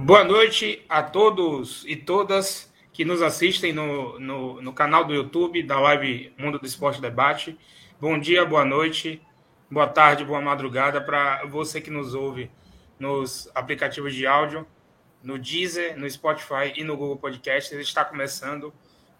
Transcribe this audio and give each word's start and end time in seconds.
Boa 0.00 0.22
noite 0.22 0.84
a 0.88 1.02
todos 1.02 1.84
e 1.84 1.96
todas 1.96 2.72
que 2.92 3.04
nos 3.04 3.20
assistem 3.20 3.72
no, 3.72 4.18
no, 4.20 4.62
no, 4.62 4.72
canal 4.72 5.04
do 5.04 5.12
YouTube 5.12 5.60
da 5.64 5.80
live 5.80 6.32
Mundo 6.38 6.56
do 6.56 6.64
Esporte 6.64 7.00
Debate. 7.00 7.58
Bom 8.00 8.16
dia, 8.16 8.44
boa 8.44 8.64
noite, 8.64 9.20
boa 9.68 9.88
tarde, 9.88 10.24
boa 10.24 10.40
madrugada 10.40 11.00
para 11.00 11.44
você 11.46 11.80
que 11.80 11.90
nos 11.90 12.14
ouve 12.14 12.48
nos 12.98 13.50
aplicativos 13.56 14.14
de 14.14 14.24
áudio, 14.24 14.64
no 15.20 15.36
Deezer, 15.36 15.98
no 15.98 16.08
Spotify 16.08 16.72
e 16.76 16.84
no 16.84 16.96
Google 16.96 17.16
Podcast. 17.16 17.74
Está 17.74 18.04
começando 18.04 18.72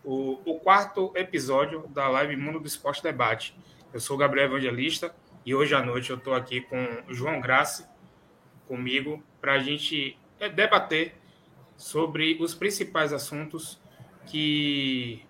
o, 0.05 0.39
o 0.45 0.61
quarto 0.61 1.13
episódio 1.17 1.89
da 1.89 2.09
live 2.09 2.37
Mundo 2.37 2.61
do 2.61 2.69
Esporte 2.69 3.03
Debate. 3.03 3.55
Eu 3.93 3.99
sou 3.99 4.15
o 4.15 4.19
Gabriel 4.19 4.47
Evangelista 4.47 5.13
e 5.45 5.55
hoje 5.57 5.75
à 5.75 5.83
noite 5.83 6.11
eu 6.11 6.17
estou 6.17 6.35
aqui 6.35 6.61
com 6.61 7.03
o 7.09 7.13
João 7.13 7.41
Graça, 7.41 7.91
comigo, 8.69 9.21
para 9.41 9.55
a 9.55 9.59
gente 9.59 10.17
debater 10.55 11.15
sobre 11.77 12.37
os 12.41 12.55
principais 12.55 13.13
assuntos 13.13 13.81
que 14.27 15.25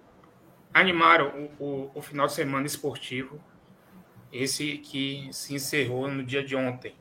animaram 0.73 1.51
o, 1.59 1.65
o, 1.65 1.91
o, 1.95 2.03
final 2.03 2.27
de 2.27 2.33
semana 2.33 2.67
esportivo, 2.67 3.41
esse 4.33 4.79
que 4.79 5.29
se 5.33 5.55
encerrou 5.55 6.09
no 6.09 6.25
dia 6.25 6.43
de 6.43 6.55
ontem. 6.57 6.95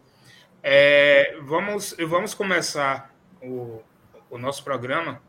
É, 0.64 1.38
vamos, 1.42 1.96
vamos 2.08 2.34
começar 2.34 3.14
o, 3.42 3.82
o 4.30 4.38
nosso 4.38 4.64
programa 4.64 5.22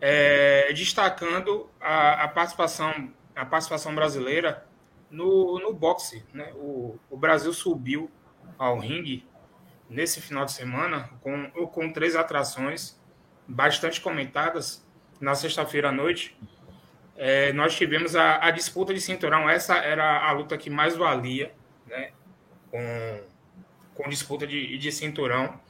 é, 0.00 0.72
destacando 0.72 1.68
a, 1.80 2.24
a, 2.24 2.28
participação, 2.28 3.12
a 3.34 3.44
participação 3.44 3.94
brasileira 3.94 4.66
no, 5.10 5.58
no 5.58 5.72
boxe. 5.72 6.24
Né? 6.32 6.52
O, 6.54 6.98
o 7.10 7.16
Brasil 7.16 7.52
subiu 7.52 8.10
ao 8.58 8.78
ringue 8.78 9.27
nesse 9.88 10.20
final 10.20 10.44
de 10.44 10.52
semana 10.52 11.10
com, 11.20 11.50
com 11.68 11.92
três 11.92 12.14
atrações 12.14 13.00
bastante 13.46 14.00
comentadas 14.00 14.86
na 15.20 15.34
sexta-feira 15.34 15.88
à 15.88 15.92
noite. 15.92 16.38
É, 17.16 17.52
nós 17.52 17.74
tivemos 17.74 18.14
a, 18.14 18.44
a, 18.44 18.50
disputa 18.50 18.94
de 18.94 19.00
cinturão, 19.00 19.48
essa 19.48 19.76
era 19.76 20.28
a 20.28 20.32
luta 20.32 20.56
que 20.56 20.70
mais 20.70 20.96
valia, 20.96 21.52
né? 21.86 22.12
com, 22.70 23.24
com 23.94 24.08
disputa 24.08 24.46
de, 24.46 24.78
de 24.78 24.92
cinturão. 24.92 25.60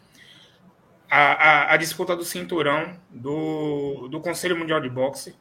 A, 1.11 1.19
a, 1.19 1.75
a, 1.75 1.77
disputa 1.78 2.15
do 2.15 2.25
cinturão 2.25 3.00
do, 3.09 4.09
do 4.09 4.21
Conselho 4.21 4.59
Mundial 4.59 4.78
de 4.81 4.91
Boxe, 4.91 5.34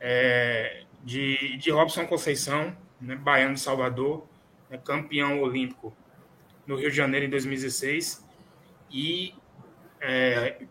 é, 0.00 0.84
de, 1.04 1.58
de 1.58 1.70
Robson 1.70 2.06
Conceição, 2.06 2.74
né, 2.98 3.14
baiano 3.14 3.54
de 3.54 3.60
Salvador, 3.60 4.26
né, 4.70 4.78
campeão 4.78 5.42
olímpico 5.42 5.94
no 6.66 6.76
Rio 6.76 6.90
de 6.90 6.96
Janeiro 6.96 7.26
em 7.26 7.30
2016, 7.30 8.26
e 8.90 9.34
é, 10.00 10.66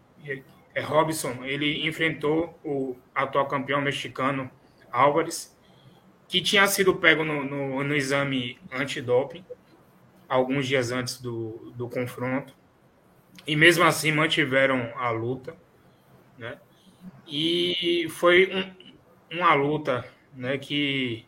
é, 0.74 0.82
Robson, 0.82 1.44
ele 1.44 1.88
enfrentou 1.88 2.60
o 2.64 2.96
atual 3.14 3.48
campeão 3.48 3.82
mexicano 3.82 4.50
Álvares, 4.92 5.56
que 6.28 6.42
tinha 6.42 6.66
sido 6.68 6.96
pego 6.96 7.24
no, 7.24 7.44
no, 7.44 7.84
no 7.84 7.96
exame 7.96 8.58
antidoping 8.72 9.46
alguns 10.28 10.68
dias 10.68 10.92
antes 10.92 11.22
do, 11.22 11.72
do 11.76 11.88
confronto. 11.88 12.56
E 13.46 13.56
mesmo 13.56 13.84
assim 13.84 14.12
mantiveram 14.12 14.92
a 14.96 15.10
luta. 15.12 15.56
Né? 16.38 16.58
E 17.28 18.08
foi 18.10 18.50
um, 18.54 19.38
uma 19.38 19.54
luta 19.54 20.06
né, 20.34 20.58
que, 20.58 21.26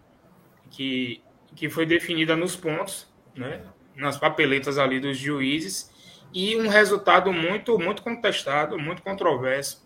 que, 0.69 1.21
que 1.55 1.69
foi 1.69 1.85
definida 1.85 2.35
nos 2.35 2.55
pontos, 2.55 3.07
né, 3.35 3.63
nas 3.97 4.17
papeletas 4.17 4.77
ali 4.77 4.99
dos 4.99 5.17
juízes 5.17 5.91
e 6.33 6.55
um 6.55 6.67
resultado 6.67 7.33
muito, 7.33 7.77
muito 7.79 8.03
contestado, 8.03 8.77
muito 8.77 9.01
controverso, 9.01 9.85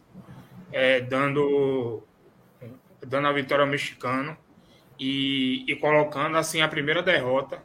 é, 0.72 1.00
dando, 1.00 2.04
dando 3.00 3.28
a 3.28 3.32
vitória 3.32 3.64
ao 3.64 3.70
mexicano 3.70 4.38
e, 5.00 5.64
e 5.68 5.76
colocando 5.78 6.38
assim 6.38 6.62
a 6.62 6.68
primeira 6.68 7.02
derrota 7.02 7.64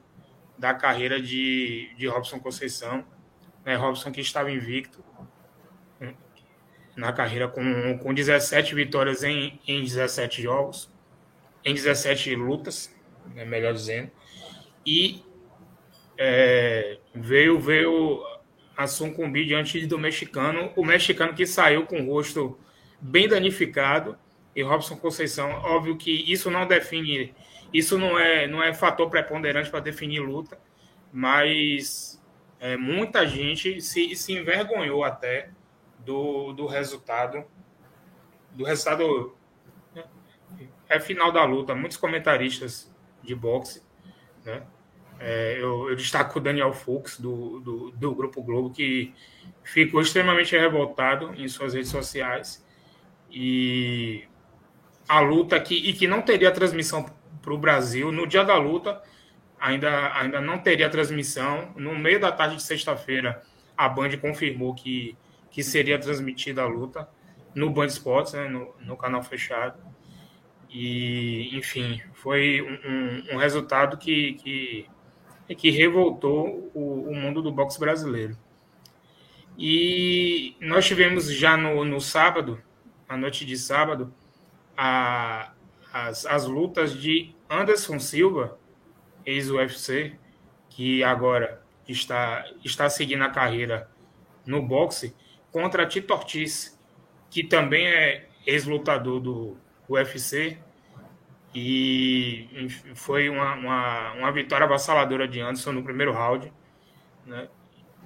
da 0.56 0.72
carreira 0.72 1.21
de, 1.21 1.91
de 1.97 2.06
Robson 2.06 2.38
Conceição. 2.38 3.04
Né? 3.65 3.75
Robson 3.75 4.12
que 4.12 4.21
estava 4.21 4.50
invicto 4.50 5.04
hum, 6.00 6.15
na 6.97 7.12
carreira 7.12 7.48
com, 7.48 7.98
com 7.98 8.15
17 8.15 8.75
vitórias 8.75 9.25
em, 9.25 9.60
em 9.66 9.82
17 9.82 10.41
jogos, 10.41 10.91
em 11.65 11.75
17 11.75 12.37
lutas, 12.37 12.94
né, 13.34 13.44
melhor 13.44 13.75
dizendo, 13.75 14.10
e 14.87 15.25
é, 16.19 16.99
veio, 17.15 17.59
veio 17.59 18.22
a 18.77 18.87
sucumbir 18.87 19.47
diante 19.47 19.87
do 19.87 19.99
mexicano, 19.99 20.72
o 20.77 20.84
mexicano 20.84 21.34
que 21.34 21.47
saiu 21.47 21.87
com 21.87 22.03
o 22.03 22.12
rosto 22.12 22.59
bem 23.00 23.28
danificado, 23.28 24.19
e 24.54 24.62
Robson 24.62 24.97
Conceição, 24.97 25.50
óbvio 25.65 25.97
que 25.97 26.10
isso 26.32 26.50
não 26.50 26.66
define, 26.66 27.34
isso 27.72 27.99
não 27.99 28.19
é, 28.19 28.47
não 28.47 28.62
é 28.62 28.72
fator 28.72 29.10
preponderante 29.10 29.71
para 29.71 29.81
definir 29.81 30.21
luta, 30.21 30.59
mas 31.12 32.22
é, 32.59 32.77
muita 32.77 33.27
gente 33.27 33.81
se, 33.83 34.16
se 34.16 34.33
envergonhou 34.33 35.04
até 35.04 35.50
do, 35.98 36.53
do 36.53 36.66
resultado, 36.66 37.44
do 38.53 38.65
resultado 38.65 39.37
né, 39.94 40.04
é 40.88 40.98
final 40.98 41.31
da 41.31 41.44
luta. 41.44 41.75
Muitos 41.75 41.98
comentaristas 41.98 42.91
de 43.22 43.34
boxe, 43.34 43.83
né, 44.44 44.62
é, 45.19 45.56
eu, 45.59 45.88
eu, 45.91 45.97
destaco 45.97 46.38
o 46.38 46.43
Daniel 46.43 46.72
Fux, 46.72 47.19
do, 47.19 47.60
do, 47.60 47.91
do, 47.93 48.15
Grupo 48.15 48.43
Globo, 48.43 48.71
que 48.71 49.15
ficou 49.62 50.00
extremamente 50.00 50.56
revoltado 50.56 51.34
em 51.34 51.49
suas 51.49 51.75
redes 51.75 51.91
sociais. 51.91 52.65
E 53.31 54.25
a 55.09 55.21
luta 55.21 55.59
que, 55.60 55.75
e 55.75 55.93
que 55.93 56.06
não 56.06 56.22
teria 56.22 56.50
transmissão 56.50 57.06
para 57.41 57.53
o 57.53 57.59
Brasil 57.59 58.12
no 58.12 58.27
dia 58.27 58.44
da 58.44 58.56
luta, 58.56 59.00
ainda, 59.59 60.12
ainda 60.15 60.41
não 60.41 60.59
teria 60.59 60.91
transmissão. 60.91 61.72
No 61.77 61.97
meio 61.97 62.21
da 62.21 62.31
tarde 62.31 62.56
de 62.56 62.62
sexta-feira, 62.62 63.43
a 63.77 63.88
Band 63.88 64.16
confirmou 64.21 64.75
que, 64.75 65.16
que 65.50 65.62
seria 65.62 65.98
transmitida 65.98 66.62
a 66.62 66.66
luta 66.66 67.09
no 67.54 67.71
Band 67.71 67.87
Esportes, 67.87 68.34
né, 68.34 68.48
no, 68.48 68.75
no 68.81 68.97
canal 68.97 69.22
fechado. 69.22 69.78
E, 70.69 71.56
enfim, 71.56 72.03
foi 72.12 72.60
um, 72.60 72.91
um, 72.91 73.34
um 73.34 73.38
resultado 73.38 73.97
que, 73.97 74.34
que 74.34 74.87
e 75.49 75.55
que 75.55 75.71
revoltou 75.71 76.71
o, 76.75 77.11
o 77.11 77.15
mundo 77.15 77.41
do 77.41 77.53
boxe 77.53 77.79
brasileiro. 77.79 78.37
E 79.59 80.55
nós 80.61 80.87
tivemos 80.87 81.33
já 81.33 81.57
no, 81.57 81.84
no 81.84 82.01
sábado, 82.01 82.61
a 83.09 83.17
noite 83.17 83.45
de 83.47 83.57
sábado, 83.57 84.12
a, 84.77 85.53
as, 85.93 86.27
as 86.27 86.47
lutas 86.47 86.95
de 86.95 87.34
Anderson 87.49 87.99
Silva, 87.99 88.59
ex-UFC, 89.25 90.15
que 90.69 91.03
agora 91.03 91.63
está, 91.89 92.45
está 92.65 92.91
seguindo 92.91 93.23
a 93.23 93.31
carreira 93.31 93.91
no 94.45 94.63
boxe, 94.63 95.15
contra 95.51 95.87
Tito 95.87 96.13
Ortiz, 96.13 96.78
que 97.31 97.43
também 97.43 97.87
é 97.87 98.28
ex-lutador 98.47 99.21
do 99.21 99.57
UFC 99.89 100.59
e 101.59 102.69
foi 102.94 103.31
uma, 103.31 103.55
uma, 103.55 104.12
uma, 104.12 104.31
vitória 104.31 104.67
avassaladora 104.67 105.27
de 105.27 105.41
Anderson 105.41 105.72
no 105.72 105.83
primeiro 105.83 106.12
round. 106.12 106.53
Né? 107.25 107.49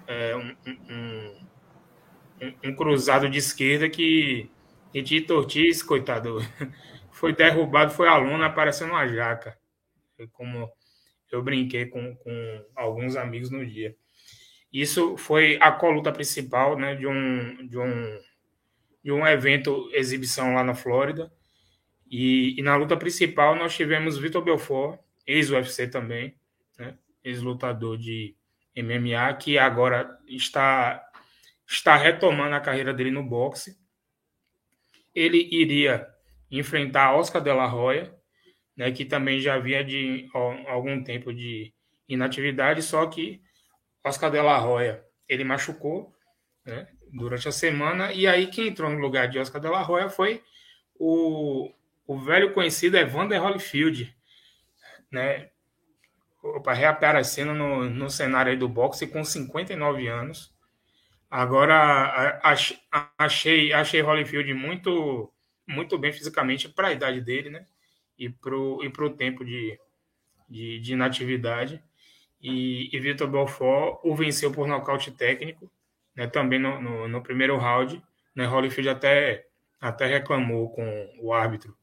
É, 0.06 0.36
um, 0.36 0.56
um, 0.88 1.46
um, 2.62 2.74
cruzado 2.76 3.28
de 3.28 3.38
esquerda 3.38 3.90
que, 3.90 4.48
que 4.92 5.02
Tito 5.02 5.34
Ortiz, 5.34 5.82
coitado, 5.82 6.38
foi 7.10 7.34
derrubado, 7.34 7.90
foi 7.90 8.06
aluno 8.06 8.44
aparecendo 8.44 8.90
uma 8.90 9.08
jaca. 9.08 9.58
Como 10.30 10.70
eu 11.32 11.42
brinquei 11.42 11.86
com, 11.86 12.14
com 12.14 12.64
alguns 12.76 13.16
amigos 13.16 13.50
no 13.50 13.66
dia. 13.66 13.96
Isso 14.72 15.16
foi 15.16 15.58
a 15.60 15.72
coluta 15.72 16.12
principal 16.12 16.78
né, 16.78 16.94
de, 16.94 17.08
um, 17.08 17.66
de, 17.66 17.76
um, 17.76 18.20
de 19.02 19.10
um 19.10 19.26
evento 19.26 19.90
exibição 19.92 20.54
lá 20.54 20.62
na 20.62 20.74
Flórida 20.76 21.32
e, 22.10 22.58
e, 22.58 22.62
na 22.62 22.76
luta 22.76 22.96
principal 22.96 23.54
nós 23.54 23.74
tivemos 23.74 24.18
Vitor 24.18 24.42
Belfort, 24.42 24.98
ex-UFC 25.26 25.86
também, 25.86 26.34
né? 26.76 26.98
ex-lutador 27.22 27.96
de 27.96 28.34
MMA, 28.76 29.32
que 29.34 29.58
agora 29.58 30.18
está, 30.26 31.02
está 31.66 31.96
retomando 31.96 32.56
a 32.56 32.60
carreira 32.60 32.92
dele 32.92 33.10
no 33.10 33.22
boxe. 33.22 33.78
Ele 35.14 35.48
iria 35.52 36.06
enfrentar 36.50 37.14
Oscar 37.14 37.42
de 37.42 37.52
la 37.52 37.72
Hoya, 37.72 38.12
né, 38.76 38.90
que 38.90 39.04
também 39.04 39.40
já 39.40 39.54
havia 39.54 39.84
de 39.84 40.28
ó, 40.34 40.52
algum 40.68 41.02
tempo 41.04 41.32
de 41.32 41.72
inatividade, 42.08 42.82
só 42.82 43.06
que 43.06 43.40
Oscar 44.04 44.30
de 44.30 44.40
la 44.40 44.64
Hoya 44.64 45.04
ele 45.28 45.44
machucou 45.44 46.12
né, 46.64 46.88
durante 47.12 47.48
a 47.48 47.52
semana, 47.52 48.12
e 48.12 48.26
aí 48.26 48.48
quem 48.48 48.68
entrou 48.68 48.90
no 48.90 48.98
lugar 48.98 49.28
de 49.28 49.38
Oscar 49.38 49.60
de 49.60 49.68
la 49.68 49.88
Hoya 49.88 50.08
foi 50.08 50.42
o 50.98 51.72
o 52.10 52.18
velho 52.18 52.52
conhecido 52.52 52.96
Evander 52.96 53.40
Holyfield, 53.40 54.12
né? 55.12 55.48
Opa, 56.42 56.72
reaparecendo 56.72 57.54
no, 57.54 57.88
no 57.88 58.10
cenário 58.10 58.58
do 58.58 58.68
boxe 58.68 59.06
com 59.06 59.22
59 59.22 60.08
anos. 60.08 60.52
Agora, 61.30 62.40
achei, 63.16 63.72
achei 63.72 64.00
Holyfield 64.00 64.52
muito, 64.54 65.32
muito 65.64 65.96
bem 65.96 66.12
fisicamente 66.12 66.68
para 66.68 66.88
a 66.88 66.92
idade 66.92 67.20
dele, 67.20 67.48
né? 67.48 67.64
E 68.18 68.28
para 68.28 68.56
o 68.56 68.82
e 68.82 69.10
tempo 69.10 69.44
de, 69.44 69.78
de, 70.48 70.80
de 70.80 70.92
inatividade. 70.94 71.80
E, 72.42 72.90
e 72.92 72.98
Vitor 72.98 73.28
Belfort 73.28 74.00
o 74.02 74.16
venceu 74.16 74.50
por 74.50 74.66
nocaute 74.66 75.12
técnico, 75.12 75.70
né? 76.16 76.26
Também 76.26 76.58
no, 76.58 76.82
no, 76.82 77.06
no 77.06 77.22
primeiro 77.22 77.56
round. 77.56 78.02
Né? 78.34 78.46
Holyfield 78.46 78.88
até, 78.88 79.46
até 79.80 80.06
reclamou 80.06 80.70
com 80.70 81.08
o 81.20 81.32
árbitro 81.32 81.78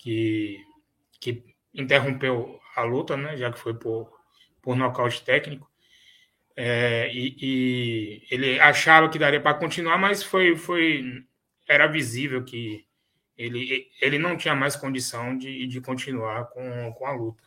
que, 0.00 0.64
que 1.20 1.44
interrompeu 1.74 2.58
a 2.74 2.82
luta, 2.82 3.16
né? 3.16 3.36
Já 3.36 3.52
que 3.52 3.58
foi 3.58 3.74
por, 3.74 4.10
por 4.62 4.74
nocaute 4.74 5.22
técnico. 5.22 5.70
É, 6.56 7.10
e, 7.12 7.36
e, 7.40 8.26
ele 8.30 8.58
achava 8.60 9.08
que 9.08 9.18
daria 9.18 9.40
para 9.40 9.58
continuar, 9.58 9.98
mas 9.98 10.22
foi, 10.22 10.56
foi 10.56 11.24
era 11.68 11.86
visível 11.86 12.44
que 12.44 12.84
ele, 13.36 13.88
ele 14.00 14.18
não 14.18 14.36
tinha 14.36 14.54
mais 14.54 14.74
condição 14.74 15.36
de, 15.36 15.66
de 15.66 15.80
continuar 15.80 16.46
com, 16.46 16.92
com 16.94 17.06
a 17.06 17.12
luta. 17.12 17.42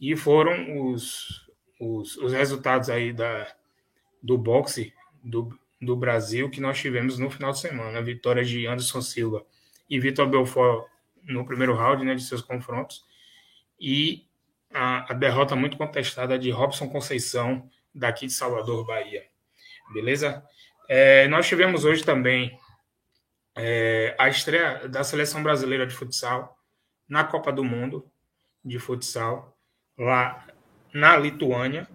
E 0.00 0.16
foram 0.16 0.90
os, 0.90 1.50
os, 1.80 2.16
os 2.16 2.32
resultados 2.32 2.90
aí 2.90 3.12
da, 3.12 3.52
do 4.22 4.36
boxe 4.36 4.92
do, 5.22 5.58
do 5.80 5.96
Brasil 5.96 6.50
que 6.50 6.60
nós 6.60 6.78
tivemos 6.78 7.18
no 7.18 7.30
final 7.30 7.52
de 7.52 7.60
semana. 7.60 7.98
A 7.98 8.02
vitória 8.02 8.44
de 8.44 8.66
Anderson 8.66 9.02
Silva 9.02 9.44
e 9.88 9.98
Vitor 9.98 10.28
Belfort 10.28 10.89
no 11.24 11.44
primeiro 11.44 11.74
round 11.74 12.04
né, 12.04 12.14
de 12.14 12.22
seus 12.22 12.42
confrontos. 12.42 13.04
E 13.78 14.26
a, 14.72 15.12
a 15.12 15.14
derrota 15.14 15.56
muito 15.56 15.76
contestada 15.76 16.38
de 16.38 16.50
Robson 16.50 16.88
Conceição 16.88 17.68
daqui 17.94 18.26
de 18.26 18.32
Salvador, 18.32 18.86
Bahia. 18.86 19.24
Beleza? 19.92 20.44
É, 20.88 21.26
nós 21.28 21.46
tivemos 21.46 21.84
hoje 21.84 22.04
também 22.04 22.58
é, 23.56 24.14
a 24.18 24.28
estreia 24.28 24.88
da 24.88 25.02
seleção 25.02 25.42
brasileira 25.42 25.86
de 25.86 25.94
futsal 25.94 26.56
na 27.08 27.24
Copa 27.24 27.52
do 27.52 27.64
Mundo 27.64 28.10
de 28.64 28.78
futsal, 28.78 29.56
lá 29.98 30.46
na 30.92 31.16
Lituânia. 31.16 31.88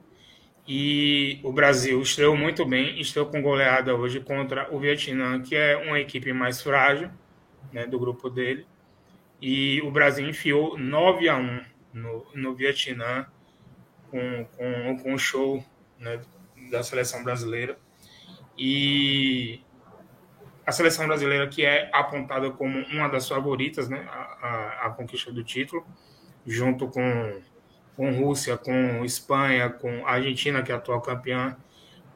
E 0.67 1.39
o 1.43 1.53
Brasil 1.53 2.01
estreou 2.01 2.35
muito 2.35 2.65
bem, 2.65 2.99
estreou 2.99 3.27
com 3.27 3.41
goleada 3.41 3.95
hoje 3.95 4.19
contra 4.19 4.73
o 4.73 4.79
Vietnã, 4.79 5.39
que 5.41 5.55
é 5.55 5.77
uma 5.77 5.99
equipe 5.99 6.33
mais 6.33 6.61
frágil 6.61 7.11
né, 7.71 7.85
do 7.85 7.99
grupo 7.99 8.29
dele. 8.29 8.65
E 9.47 9.79
o 9.83 9.91
Brasil 9.91 10.27
enfiou 10.27 10.75
9 10.75 11.29
a 11.29 11.37
1 11.37 11.65
no, 11.93 12.25
no 12.33 12.55
Vietnã 12.55 13.27
com, 14.09 14.43
com, 14.57 14.97
com 14.97 15.13
um 15.13 15.19
show 15.19 15.63
né, 15.99 16.19
da 16.71 16.81
seleção 16.81 17.23
brasileira. 17.23 17.77
E 18.57 19.61
a 20.65 20.71
seleção 20.71 21.05
brasileira, 21.05 21.47
que 21.47 21.63
é 21.63 21.91
apontada 21.93 22.49
como 22.49 22.79
uma 22.87 23.07
das 23.07 23.29
favoritas 23.29 23.87
né, 23.87 24.07
a, 24.09 24.17
a, 24.17 24.85
a 24.87 24.89
conquista 24.89 25.31
do 25.31 25.43
título, 25.43 25.85
junto 26.43 26.87
com, 26.87 27.39
com 27.95 28.17
Rússia, 28.17 28.57
com 28.57 29.05
Espanha, 29.05 29.69
com 29.69 30.07
Argentina, 30.07 30.63
que 30.63 30.71
é 30.71 30.73
a 30.73 30.79
atual 30.79 31.01
campeã, 31.01 31.55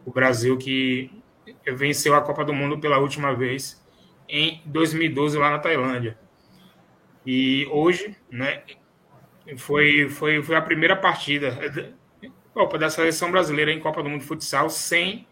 o 0.04 0.10
Brasil, 0.10 0.58
que 0.58 1.12
venceu 1.78 2.16
a 2.16 2.22
Copa 2.22 2.44
do 2.44 2.56
Mundo 2.56 2.80
pela 2.80 2.98
última 2.98 3.36
vez 3.36 3.86
em 4.28 4.64
2012 4.66 5.38
lá 5.38 5.52
na 5.52 5.60
Tailândia. 5.60 6.18
E 7.26 7.68
hoje, 7.72 8.16
né, 8.30 8.64
foi, 9.58 10.10
foi, 10.10 10.42
foi 10.42 10.56
a 10.56 10.62
primeira 10.62 10.96
partida 10.96 11.58
Copa 12.54 12.78
da 12.78 12.90
Seleção 12.90 13.32
Brasileira 13.32 13.72
em 13.72 13.80
Copa 13.80 14.04
do 14.04 14.10
Mundo 14.10 14.22
de 14.22 14.28
Futsal 14.28 14.70
sem, 14.70 15.28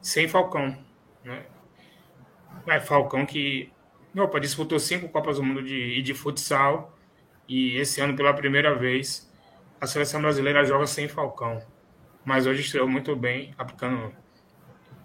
sem 0.00 0.28
Falcão. 0.28 0.76
Né? 1.24 1.44
É 2.66 2.80
Falcão 2.80 3.26
que 3.26 3.70
opa, 4.16 4.40
disputou 4.40 4.78
cinco 4.78 5.08
Copas 5.08 5.36
do 5.36 5.42
Mundo 5.42 5.62
de, 5.62 6.00
de 6.00 6.14
futsal 6.14 6.96
e 7.48 7.76
esse 7.76 8.00
ano, 8.00 8.16
pela 8.16 8.32
primeira 8.32 8.74
vez, 8.74 9.30
a 9.80 9.86
seleção 9.86 10.20
brasileira 10.20 10.64
joga 10.64 10.86
sem 10.86 11.08
Falcão. 11.08 11.62
Mas 12.24 12.46
hoje 12.46 12.62
estreou 12.62 12.88
muito 12.88 13.14
bem, 13.14 13.54
aplicando 13.56 14.12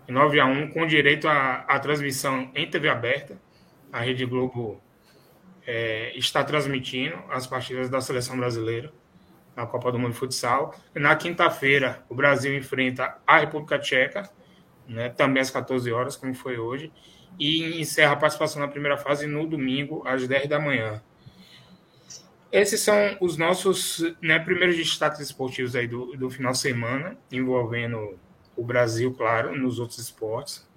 9 0.08 0.40
a 0.40 0.46
1 0.46 0.72
com 0.72 0.88
direito 0.88 1.28
à, 1.28 1.58
à 1.68 1.80
transmissão 1.80 2.50
em 2.56 2.68
TV 2.68 2.90
aberta. 2.90 3.40
A 3.92 4.00
Rede 4.00 4.26
Globo 4.26 4.82
é, 5.66 6.18
está 6.18 6.44
transmitindo 6.44 7.18
as 7.30 7.46
partidas 7.48 7.90
da 7.90 8.02
seleção 8.02 8.38
brasileira 8.38 8.92
na 9.56 9.66
Copa 9.66 9.92
do 9.92 10.00
Mundo 10.00 10.14
de 10.14 10.18
Futsal. 10.18 10.76
Na 10.96 11.16
quinta-feira, 11.16 12.04
o 12.10 12.16
Brasil 12.16 12.56
enfrenta 12.56 13.18
a 13.26 13.40
República 13.40 13.80
Tcheca, 13.80 14.30
né, 14.88 15.10
também 15.10 15.42
às 15.42 15.52
14 15.52 15.92
horas, 15.92 16.16
como 16.16 16.34
foi 16.34 16.58
hoje, 16.58 16.92
e 17.40 17.80
encerra 17.80 18.14
a 18.14 18.18
participação 18.18 18.62
na 18.62 18.68
primeira 18.68 18.98
fase 18.98 19.26
no 19.28 19.48
domingo, 19.48 20.04
às 20.06 20.28
10 20.28 20.48
da 20.50 20.60
manhã. 20.60 21.02
Esses 22.52 22.82
são 22.82 23.18
os 23.22 23.38
nossos 23.38 24.04
né, 24.22 24.38
primeiros 24.38 24.76
destaques 24.76 25.22
esportivos 25.22 25.76
aí 25.76 25.88
do, 25.88 26.18
do 26.18 26.30
final 26.30 26.52
de 26.52 26.58
semana, 26.58 27.18
envolvendo 27.32 28.20
o 28.58 28.64
Brasil, 28.64 29.14
claro, 29.14 29.58
nos 29.58 29.80
outros 29.80 30.00
esportes. 30.00 30.68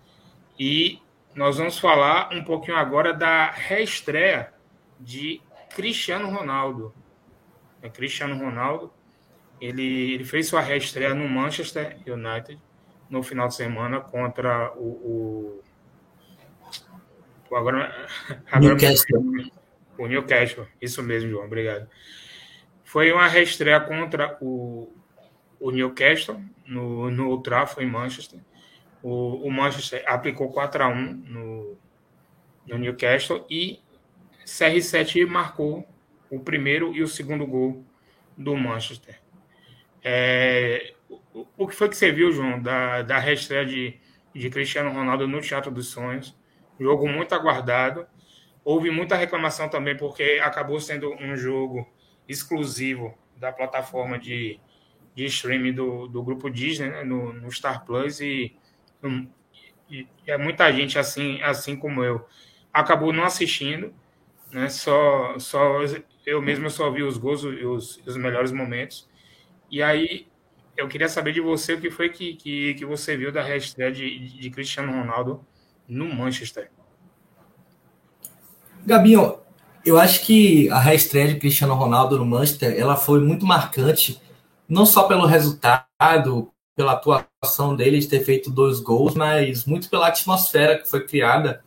E 0.59 1.01
nós 1.35 1.59
vamos 1.59 1.77
falar 1.77 2.33
um 2.33 2.45
pouquinho 2.45 2.77
agora 2.77 3.13
da 3.13 3.51
reestreia 3.51 4.54
de 5.01 5.41
Cristiano 5.75 6.31
Ronaldo 6.31 6.95
é 7.85 7.91
Cristiano 7.91 8.43
Ronaldo. 8.43 8.91
Ele, 9.61 10.15
ele 10.15 10.25
fez 10.25 10.49
sua 10.49 10.63
reestreia 10.63 11.15
no 11.15 11.29
Manchester 11.29 11.99
United 12.07 12.59
no 13.11 13.23
final 13.23 13.47
de 13.47 13.55
semana 13.55 14.01
contra 14.01 14.73
o. 14.75 15.63
o 17.51 17.57
agora, 17.57 18.09
agora 18.51 18.75
Newcastle. 18.75 19.23
O 19.99 20.07
Newcastle, 20.07 20.67
isso 20.81 21.03
mesmo, 21.03 21.31
João, 21.31 21.45
obrigado. 21.45 21.87
Foi 22.83 23.13
uma 23.13 23.29
reestreia 23.29 23.79
contra 23.81 24.37
o, 24.41 24.91
o 25.61 25.71
Newcastle 25.71 26.43
no, 26.67 27.11
no 27.11 27.29
Old 27.29 27.45
Trafford, 27.45 27.87
em 27.87 27.91
Manchester. 27.91 28.41
O, 29.03 29.47
o 29.47 29.53
Manchester 29.53 30.03
aplicou 30.07 30.51
4 30.51 30.83
a 30.83 30.89
1 30.89 30.95
no, 31.05 31.79
no 32.67 32.79
Newcastle 32.79 33.45
e 33.49 33.84
CR7 34.45 35.27
marcou 35.27 35.87
o 36.31 36.41
primeiro 36.41 36.95
e 36.95 37.03
o 37.03 37.09
segundo 37.09 37.47
gol 37.47 37.85
do 38.37 38.57
Manchester. 38.57 39.21
É, 40.03 40.95
o, 41.57 41.67
que 41.67 41.75
foi 41.75 41.89
que 41.89 41.97
você 41.97 42.13
viu, 42.13 42.31
João, 42.33 42.61
da, 42.61 43.03
da 43.03 43.19
reestreia 43.19 43.65
de, 43.65 43.99
de 44.35 44.51
Cristiano 44.51 44.93
Ronaldo 44.93 45.27
no 45.27 45.41
Teatro 45.41 45.71
dos 45.71 45.89
Sonhos? 45.89 46.37
Jogo 46.79 47.09
muito 47.09 47.35
aguardado. 47.35 48.07
Houve 48.65 48.91
muita 48.91 49.17
reclamação 49.17 49.69
também, 49.69 49.97
porque 49.97 50.41
acabou 50.43 50.81
sendo 50.81 51.13
um 51.15 51.37
jogo 51.37 51.89
exclusivo 52.29 53.17
da 53.37 53.53
plataforma 53.53 54.19
de, 54.19 54.59
de 55.15 55.25
streaming 55.27 55.73
do, 55.73 56.07
do 56.09 56.23
grupo 56.23 56.51
Disney, 56.51 56.89
né, 56.89 57.05
no, 57.05 57.33
no 57.33 57.51
Star 57.51 57.85
Plus, 57.85 58.21
e, 58.21 58.57
e, 59.03 59.29
e 59.91 60.09
é 60.27 60.39
muita 60.39 60.73
gente 60.73 60.99
assim, 60.99 61.41
assim 61.43 61.77
como 61.77 62.03
eu 62.03 62.27
acabou 62.73 63.13
não 63.13 63.25
assistindo, 63.25 63.95
né? 64.55 64.69
Só, 64.69 65.37
só 65.39 65.81
eu 66.25 66.41
mesmo 66.41 66.71
só 66.71 66.89
vi 66.91 67.03
os 67.03 67.19
gols 67.19 67.43
e 67.43 67.67
os, 67.67 68.01
os, 68.07 68.17
melhores 68.17 68.53
momentos. 68.53 69.09
E 69.69 69.83
aí 69.83 70.29
eu 70.77 70.87
queria 70.87 71.09
saber 71.09 71.33
de 71.33 71.41
você 71.41 71.75
o 71.75 71.81
que 71.81 71.91
foi 71.91 72.09
que, 72.09 72.35
que, 72.37 72.75
que 72.75 72.87
você 72.87 73.17
viu 73.17 73.33
da 73.33 73.43
reestreia 73.43 73.91
de, 73.91 74.39
de 74.39 74.51
Cristiano 74.51 74.93
Ronaldo 74.93 75.45
no 75.89 76.07
Manchester. 76.07 76.71
Gabinho, 78.87 79.39
eu 79.85 79.99
acho 79.99 80.25
que 80.25 80.71
a 80.71 80.79
reestreia 80.79 81.29
de 81.29 81.41
Cristiano 81.41 81.75
Ronaldo 81.75 82.17
no 82.17 82.25
Manchester 82.25 82.79
ela 82.79 82.97
foi 82.97 83.21
muito 83.21 83.45
marcante, 83.45 84.21
não 84.69 84.87
só 84.87 85.09
pelo 85.09 85.27
resultado, 85.27 86.53
pela 86.77 86.93
atuação 86.93 87.75
dele 87.75 87.99
de 87.99 88.07
ter 88.07 88.21
feito 88.21 88.51
dois 88.51 88.79
gols, 88.79 89.15
mas 89.15 89.65
muito 89.65 89.91
pela 89.91 90.09
atmosfera 90.09 90.79
que 90.79 90.89
foi 90.89 91.05
criada. 91.05 91.65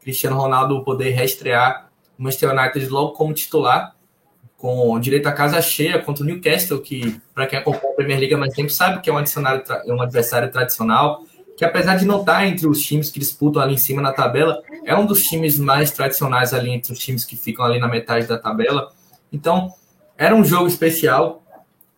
Cristiano 0.00 0.36
Ronaldo 0.36 0.82
poder 0.82 1.10
reestrear 1.10 1.91
Manchester 2.22 2.50
United 2.50 2.88
logo 2.88 3.12
como 3.12 3.34
titular, 3.34 3.94
com 4.56 4.98
direito 5.00 5.26
à 5.26 5.32
casa 5.32 5.60
cheia 5.60 5.98
contra 5.98 6.22
o 6.22 6.26
Newcastle, 6.26 6.80
que, 6.80 7.20
para 7.34 7.46
quem 7.48 7.58
acompanha 7.58 7.92
a 7.92 7.96
Premier 7.96 8.18
League 8.20 8.34
há 8.34 8.38
mais 8.38 8.54
tempo, 8.54 8.70
sabe 8.70 9.00
que 9.00 9.10
é 9.10 9.12
um, 9.12 9.18
é 9.18 9.92
um 9.92 10.00
adversário 10.00 10.50
tradicional, 10.52 11.24
que 11.56 11.64
apesar 11.64 11.96
de 11.96 12.04
não 12.04 12.20
estar 12.20 12.46
entre 12.46 12.68
os 12.68 12.80
times 12.80 13.10
que 13.10 13.18
disputam 13.18 13.60
ali 13.60 13.74
em 13.74 13.78
cima 13.78 14.00
na 14.00 14.12
tabela, 14.12 14.62
é 14.84 14.96
um 14.96 15.04
dos 15.04 15.24
times 15.24 15.58
mais 15.58 15.90
tradicionais 15.90 16.54
ali 16.54 16.70
entre 16.70 16.92
os 16.92 16.98
times 16.98 17.24
que 17.24 17.36
ficam 17.36 17.64
ali 17.64 17.80
na 17.80 17.88
metade 17.88 18.26
da 18.26 18.38
tabela. 18.38 18.92
Então, 19.32 19.72
era 20.16 20.34
um 20.34 20.44
jogo 20.44 20.68
especial, 20.68 21.42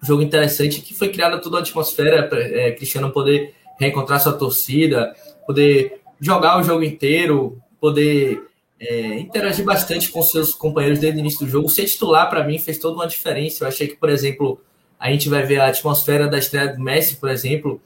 um 0.02 0.06
jogo 0.06 0.22
interessante, 0.22 0.80
que 0.80 0.94
foi 0.94 1.10
criada 1.10 1.38
toda 1.38 1.58
a 1.58 1.60
atmosfera 1.60 2.26
para 2.26 2.40
é, 2.40 2.72
Cristiano 2.72 3.10
poder 3.10 3.54
reencontrar 3.78 4.20
sua 4.20 4.32
torcida, 4.32 5.14
poder 5.46 6.00
jogar 6.18 6.58
o 6.58 6.62
jogo 6.62 6.82
inteiro, 6.82 7.58
poder 7.78 8.42
é, 8.86 9.18
interagir 9.18 9.64
bastante 9.64 10.10
com 10.10 10.22
seus 10.22 10.54
companheiros 10.54 10.98
desde 10.98 11.18
o 11.18 11.20
início 11.20 11.46
do 11.46 11.50
jogo. 11.50 11.68
Ser 11.68 11.86
titular, 11.86 12.28
para 12.28 12.44
mim, 12.44 12.58
fez 12.58 12.78
toda 12.78 12.96
uma 12.96 13.06
diferença. 13.06 13.64
Eu 13.64 13.68
achei 13.68 13.88
que, 13.88 13.96
por 13.96 14.08
exemplo, 14.08 14.60
a 14.98 15.10
gente 15.10 15.28
vai 15.28 15.42
ver 15.42 15.60
a 15.60 15.68
atmosfera 15.68 16.28
da 16.28 16.38
estreia 16.38 16.74
do 16.74 16.80
Messi, 16.80 17.16
por 17.16 17.28
exemplo, 17.30 17.80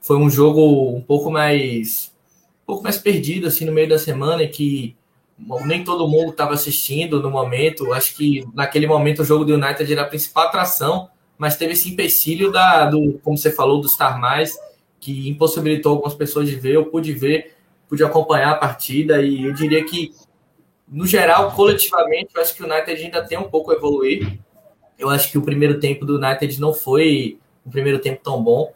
foi 0.00 0.18
um 0.18 0.28
jogo 0.28 0.94
um 0.94 1.00
pouco 1.00 1.30
mais 1.30 2.12
um 2.62 2.66
pouco 2.66 2.82
mais 2.82 2.98
perdido 2.98 3.46
assim 3.46 3.64
no 3.64 3.72
meio 3.72 3.88
da 3.88 3.98
semana 3.98 4.46
que 4.46 4.94
nem 5.64 5.82
todo 5.82 6.06
mundo 6.06 6.30
estava 6.30 6.52
assistindo 6.52 7.22
no 7.22 7.30
momento. 7.30 7.92
Acho 7.92 8.14
que 8.14 8.46
naquele 8.54 8.86
momento 8.86 9.22
o 9.22 9.24
jogo 9.24 9.44
do 9.44 9.54
United 9.54 9.90
era 9.90 10.02
a 10.02 10.06
principal 10.06 10.46
atração, 10.46 11.08
mas 11.38 11.56
teve 11.56 11.72
esse 11.72 11.88
empecilho 11.90 12.52
da, 12.52 12.84
do, 12.84 13.18
como 13.22 13.36
você 13.36 13.50
falou, 13.50 13.80
do 13.80 13.88
Star 13.88 14.20
Mais, 14.20 14.54
que 15.00 15.28
impossibilitou 15.28 15.92
algumas 15.92 16.14
pessoas 16.14 16.48
de 16.48 16.54
ver. 16.54 16.74
Eu 16.74 16.86
pude 16.86 17.12
ver, 17.12 17.54
pude 17.88 18.04
acompanhar 18.04 18.50
a 18.50 18.56
partida 18.56 19.22
e 19.22 19.44
eu 19.44 19.52
diria 19.52 19.84
que, 19.84 20.12
no 20.86 21.06
geral, 21.06 21.50
coletivamente, 21.52 22.30
eu 22.34 22.42
acho 22.42 22.54
que 22.54 22.62
o 22.62 22.66
United 22.66 23.02
ainda 23.02 23.24
tem 23.24 23.38
um 23.38 23.48
pouco 23.48 23.70
a 23.70 23.74
evoluir. 23.74 24.38
Eu 24.98 25.10
acho 25.10 25.30
que 25.30 25.38
o 25.38 25.42
primeiro 25.42 25.80
tempo 25.80 26.04
do 26.04 26.16
United 26.16 26.60
não 26.60 26.72
foi 26.72 27.38
um 27.66 27.70
primeiro 27.70 27.98
tempo 27.98 28.20
tão 28.22 28.42
bom. 28.42 28.72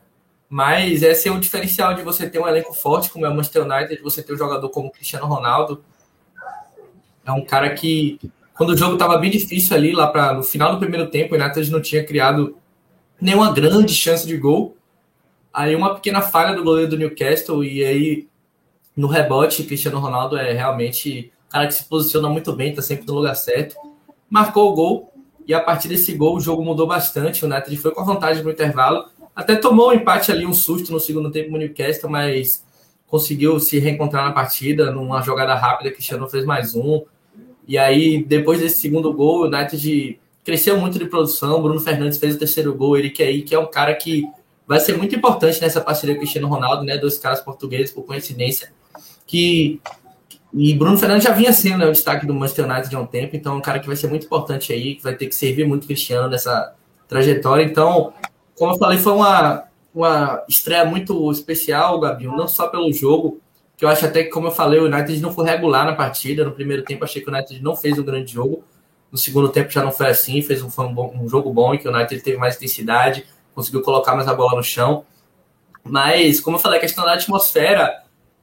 Mas 0.48 1.02
esse 1.02 1.28
é 1.28 1.32
o 1.32 1.38
diferencial 1.38 1.94
de 1.94 2.02
você 2.02 2.28
ter 2.28 2.38
um 2.38 2.48
elenco 2.48 2.72
forte 2.72 3.10
como 3.10 3.26
é 3.26 3.28
o 3.28 3.34
Manchester 3.34 3.64
United, 3.64 4.02
você 4.02 4.22
ter 4.22 4.32
um 4.32 4.38
jogador 4.38 4.68
como 4.70 4.90
Cristiano 4.90 5.26
Ronaldo. 5.26 5.84
É 7.24 7.30
um 7.30 7.44
cara 7.44 7.74
que, 7.74 8.18
quando 8.54 8.70
o 8.70 8.76
jogo 8.76 8.94
estava 8.94 9.18
bem 9.18 9.30
difícil 9.30 9.76
ali, 9.76 9.92
lá 9.92 10.06
para 10.06 10.32
no 10.32 10.42
final 10.42 10.72
do 10.72 10.78
primeiro 10.78 11.10
tempo, 11.10 11.34
o 11.34 11.38
United 11.38 11.70
não 11.70 11.82
tinha 11.82 12.02
criado 12.02 12.56
nenhuma 13.20 13.52
grande 13.52 13.94
chance 13.94 14.26
de 14.26 14.36
gol. 14.38 14.74
Aí 15.52 15.76
uma 15.76 15.94
pequena 15.94 16.22
falha 16.22 16.56
do 16.56 16.64
goleiro 16.64 16.90
do 16.90 16.96
Newcastle 16.96 17.62
e 17.62 17.84
aí 17.84 18.28
no 18.96 19.06
rebote, 19.06 19.64
Cristiano 19.64 19.98
Ronaldo 19.98 20.36
é 20.38 20.52
realmente 20.52 21.30
cara 21.48 21.66
que 21.66 21.74
se 21.74 21.84
posiciona 21.84 22.28
muito 22.28 22.52
bem, 22.52 22.70
está 22.70 22.82
sempre 22.82 23.06
no 23.06 23.14
lugar 23.14 23.34
certo. 23.34 23.76
Marcou 24.28 24.70
o 24.70 24.74
gol 24.74 25.12
e 25.46 25.54
a 25.54 25.60
partir 25.60 25.88
desse 25.88 26.12
gol 26.12 26.36
o 26.36 26.40
jogo 26.40 26.64
mudou 26.64 26.86
bastante. 26.86 27.44
O 27.44 27.48
United 27.48 27.76
foi 27.76 27.90
com 27.90 28.00
a 28.00 28.04
vantagem 28.04 28.42
para 28.42 28.50
o 28.50 28.52
intervalo 28.52 29.06
até 29.38 29.54
tomou 29.54 29.90
um 29.90 29.92
empate 29.92 30.32
ali, 30.32 30.44
um 30.44 30.52
susto 30.52 30.90
no 30.90 30.98
segundo 30.98 31.30
tempo 31.30 31.52
no 31.52 31.58
Newcastle, 31.58 32.10
mas 32.10 32.64
conseguiu 33.06 33.60
se 33.60 33.78
reencontrar 33.78 34.24
na 34.24 34.32
partida, 34.32 34.90
numa 34.90 35.22
jogada 35.22 35.54
rápida, 35.54 35.92
Cristiano 35.92 36.28
fez 36.28 36.44
mais 36.44 36.74
um. 36.74 37.04
E 37.64 37.78
aí, 37.78 38.24
depois 38.24 38.58
desse 38.58 38.80
segundo 38.80 39.12
gol, 39.12 39.42
o 39.42 39.46
United 39.46 40.18
cresceu 40.42 40.76
muito 40.76 40.98
de 40.98 41.04
produção. 41.04 41.62
Bruno 41.62 41.78
Fernandes 41.78 42.18
fez 42.18 42.34
o 42.34 42.38
terceiro 42.40 42.74
gol, 42.74 42.96
ele 42.96 43.10
que 43.10 43.22
aí, 43.22 43.42
que 43.42 43.54
é 43.54 43.58
um 43.60 43.70
cara 43.70 43.94
que 43.94 44.24
vai 44.66 44.80
ser 44.80 44.98
muito 44.98 45.14
importante 45.14 45.60
nessa 45.60 45.80
parceria 45.80 46.16
com 46.16 46.18
o 46.18 46.22
Cristiano 46.22 46.48
Ronaldo, 46.48 46.82
né? 46.82 46.98
Dois 46.98 47.16
caras 47.16 47.40
portugueses, 47.40 47.92
por 47.92 48.02
coincidência, 48.02 48.72
que 49.24 49.80
e 50.52 50.74
Bruno 50.74 50.96
Fernandes 50.96 51.24
já 51.24 51.32
vinha 51.32 51.52
sendo 51.52 51.78
né, 51.78 51.86
o 51.86 51.92
destaque 51.92 52.26
do 52.26 52.34
Manchester 52.34 52.70
United 52.70 52.94
há 52.94 53.00
um 53.00 53.06
tempo, 53.06 53.36
então 53.36 53.54
é 53.54 53.56
um 53.56 53.60
cara 53.60 53.78
que 53.78 53.86
vai 53.86 53.96
ser 53.96 54.08
muito 54.08 54.26
importante 54.26 54.72
aí, 54.72 54.94
que 54.94 55.02
vai 55.02 55.14
ter 55.14 55.26
que 55.26 55.34
servir 55.34 55.66
muito 55.66 55.86
Cristiano 55.86 56.28
nessa 56.28 56.74
trajetória. 57.06 57.62
Então, 57.62 58.12
como 58.56 58.72
eu 58.72 58.78
falei, 58.78 58.98
foi 58.98 59.12
uma, 59.12 59.64
uma 59.94 60.42
estreia 60.48 60.84
muito 60.84 61.30
especial, 61.30 62.00
Gabriel, 62.00 62.32
não 62.32 62.48
só 62.48 62.68
pelo 62.68 62.90
jogo, 62.92 63.40
que 63.76 63.84
eu 63.84 63.88
acho 63.88 64.04
até 64.06 64.24
que, 64.24 64.30
como 64.30 64.48
eu 64.48 64.50
falei, 64.50 64.80
o 64.80 64.86
United 64.86 65.20
não 65.20 65.32
foi 65.32 65.44
regular 65.46 65.86
na 65.86 65.94
partida. 65.94 66.44
No 66.44 66.50
primeiro 66.50 66.82
tempo, 66.82 67.04
achei 67.04 67.22
que 67.22 67.30
o 67.30 67.32
United 67.32 67.62
não 67.62 67.76
fez 67.76 67.96
um 67.96 68.02
grande 68.02 68.32
jogo. 68.32 68.64
No 69.12 69.16
segundo 69.16 69.48
tempo 69.50 69.70
já 69.70 69.84
não 69.84 69.92
foi 69.92 70.08
assim, 70.08 70.42
fez 70.42 70.60
um, 70.62 70.66
um, 70.66 70.92
bom, 70.92 71.14
um 71.14 71.28
jogo 71.28 71.52
bom 71.52 71.72
em 71.72 71.78
que 71.78 71.88
o 71.88 71.94
United 71.94 72.20
teve 72.20 72.36
mais 72.36 72.56
intensidade, 72.56 73.24
conseguiu 73.54 73.80
colocar 73.80 74.16
mais 74.16 74.26
a 74.26 74.34
bola 74.34 74.56
no 74.56 74.64
chão. 74.64 75.04
Mas, 75.84 76.40
como 76.40 76.56
eu 76.56 76.60
falei, 76.60 76.78
a 76.78 76.80
questão 76.80 77.04
da 77.04 77.14
atmosfera, 77.14 78.02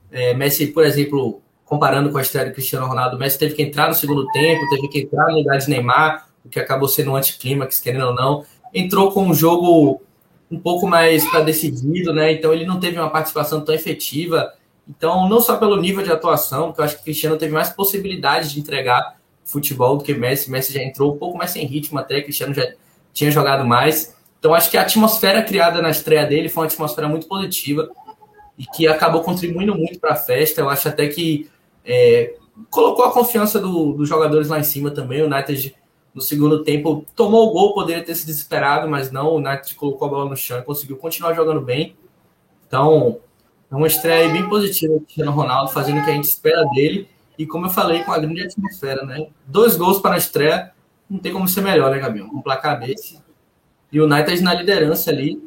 é, 0.09 0.33
Messi, 0.33 0.67
por 0.67 0.85
exemplo, 0.85 1.41
comparando 1.65 2.11
com 2.11 2.17
a 2.17 2.21
estreia 2.21 2.47
do 2.47 2.53
Cristiano 2.53 2.85
Ronaldo, 2.85 3.17
Messi 3.17 3.39
teve 3.39 3.55
que 3.55 3.63
entrar 3.63 3.87
no 3.87 3.95
segundo 3.95 4.27
tempo, 4.27 4.69
teve 4.69 4.87
que 4.87 4.99
entrar 4.99 5.27
no 5.27 5.39
lugar 5.39 5.57
de 5.57 5.69
Neymar, 5.69 6.27
o 6.45 6.49
que 6.49 6.59
acabou 6.59 6.87
sendo 6.87 7.11
um 7.11 7.15
anticlímax, 7.15 7.79
querendo 7.79 8.05
ou 8.05 8.13
não. 8.13 8.45
Entrou 8.73 9.11
com 9.11 9.23
um 9.25 9.33
jogo 9.33 10.01
um 10.49 10.59
pouco 10.59 10.87
mais 10.87 11.25
para 11.29 11.41
decidido, 11.41 12.13
né? 12.13 12.31
Então 12.31 12.53
ele 12.53 12.65
não 12.65 12.79
teve 12.79 12.99
uma 12.99 13.09
participação 13.09 13.61
tão 13.61 13.73
efetiva. 13.73 14.53
Então, 14.87 15.27
não 15.27 15.41
só 15.41 15.57
pelo 15.57 15.75
nível 15.77 16.03
de 16.03 16.11
atuação, 16.11 16.67
porque 16.67 16.81
eu 16.81 16.85
acho 16.85 16.95
que 16.95 17.01
o 17.01 17.05
Cristiano 17.05 17.37
teve 17.37 17.51
mais 17.51 17.69
possibilidades 17.69 18.51
de 18.51 18.59
entregar 18.59 19.17
futebol 19.43 19.97
do 19.97 20.03
que 20.03 20.13
Messi. 20.13 20.51
Messi 20.51 20.71
já 20.71 20.83
entrou 20.83 21.15
um 21.15 21.17
pouco 21.17 21.35
mais 21.35 21.49
sem 21.49 21.65
ritmo 21.65 21.97
até, 21.97 22.21
Cristiano 22.21 22.53
já 22.53 22.71
tinha 23.11 23.31
jogado 23.31 23.65
mais. 23.65 24.15
Então, 24.37 24.53
acho 24.53 24.69
que 24.69 24.77
a 24.77 24.83
atmosfera 24.83 25.41
criada 25.41 25.81
na 25.81 25.89
estreia 25.89 26.25
dele 26.25 26.49
foi 26.49 26.63
uma 26.63 26.67
atmosfera 26.67 27.07
muito 27.07 27.27
positiva 27.27 27.89
e 28.57 28.65
que 28.65 28.87
acabou 28.87 29.23
contribuindo 29.23 29.73
muito 29.73 29.99
para 29.99 30.13
a 30.13 30.15
festa. 30.15 30.61
Eu 30.61 30.69
acho 30.69 30.87
até 30.87 31.07
que 31.07 31.49
é, 31.85 32.35
colocou 32.69 33.05
a 33.05 33.11
confiança 33.11 33.59
do, 33.59 33.93
dos 33.93 34.09
jogadores 34.09 34.49
lá 34.49 34.59
em 34.59 34.63
cima 34.63 34.91
também. 34.91 35.21
O 35.21 35.25
United 35.25 35.75
no 36.15 36.21
segundo 36.21 36.63
tempo, 36.63 37.05
tomou 37.13 37.49
o 37.49 37.51
gol, 37.51 37.73
poderia 37.73 38.01
ter 38.01 38.15
se 38.15 38.25
desesperado, 38.25 38.87
mas 38.87 39.11
não. 39.11 39.33
O 39.33 39.35
United 39.35 39.75
colocou 39.75 40.07
a 40.07 40.11
bola 40.11 40.29
no 40.29 40.37
chão 40.37 40.57
e 40.57 40.63
conseguiu 40.63 40.95
continuar 40.95 41.33
jogando 41.33 41.59
bem. 41.59 41.97
Então, 42.65 43.19
é 43.69 43.75
uma 43.75 43.85
estreia 43.85 44.29
bem 44.29 44.47
positiva 44.47 44.93
do 44.93 45.01
Cristiano 45.01 45.31
Ronaldo, 45.31 45.73
fazendo 45.73 45.99
o 45.99 46.05
que 46.05 46.09
a 46.09 46.13
gente 46.13 46.23
espera 46.23 46.63
dele. 46.73 47.09
E 47.37 47.45
como 47.45 47.65
eu 47.65 47.69
falei, 47.69 48.01
com 48.01 48.13
a 48.13 48.17
grande 48.17 48.43
atmosfera, 48.43 49.05
né? 49.05 49.27
Dois 49.45 49.75
gols 49.75 49.99
para 49.99 50.15
a 50.15 50.17
estreia, 50.17 50.71
não 51.09 51.19
tem 51.19 51.33
como 51.33 51.49
ser 51.49 51.61
melhor, 51.61 51.91
né, 51.91 51.99
Gabriel? 51.99 52.27
Um 52.27 52.41
placar 52.41 52.79
desse. 52.79 53.21
E 53.91 53.99
o 53.99 54.05
United 54.05 54.41
na 54.41 54.53
liderança 54.53 55.11
ali, 55.11 55.37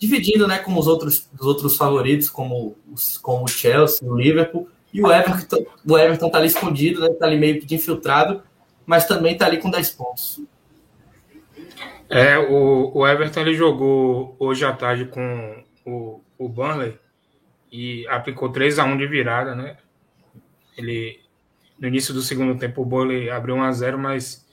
dividindo 0.00 0.48
né, 0.48 0.58
com 0.58 0.76
os 0.76 0.88
outros, 0.88 1.30
os 1.38 1.46
outros 1.46 1.76
favoritos, 1.76 2.28
como, 2.28 2.76
como 3.22 3.44
o 3.44 3.48
Chelsea, 3.48 4.06
o 4.06 4.16
Liverpool. 4.16 4.68
E 4.92 5.02
o 5.02 5.10
Everton, 5.10 5.64
o 5.86 5.98
Everton 5.98 6.30
tá 6.30 6.38
ali 6.38 6.48
escondido, 6.48 7.00
né? 7.00 7.08
Tá 7.18 7.26
ali 7.26 7.38
meio 7.38 7.60
que 7.60 7.66
de 7.66 7.74
infiltrado 7.74 8.42
mas 8.86 9.06
também 9.06 9.32
está 9.32 9.46
ali 9.46 9.58
com 9.58 9.70
10 9.70 9.90
pontos. 9.90 10.40
É, 12.08 12.38
o, 12.38 12.92
o 12.94 13.06
Everton 13.06 13.40
ele 13.40 13.54
jogou 13.54 14.36
hoje 14.38 14.64
à 14.64 14.72
tarde 14.72 15.06
com 15.06 15.64
o, 15.86 16.20
o 16.36 16.48
Burnley 16.48 16.98
e 17.70 18.06
aplicou 18.08 18.50
3 18.50 18.78
a 18.78 18.84
1 18.84 18.98
de 18.98 19.06
virada, 19.06 19.54
né? 19.54 19.78
Ele 20.76 21.20
no 21.78 21.88
início 21.88 22.12
do 22.12 22.20
segundo 22.20 22.58
tempo 22.58 22.82
o 22.82 22.84
Burnley 22.84 23.30
abriu 23.30 23.56
1 23.56 23.62
a 23.62 23.72
0, 23.72 23.98
mas 23.98 24.46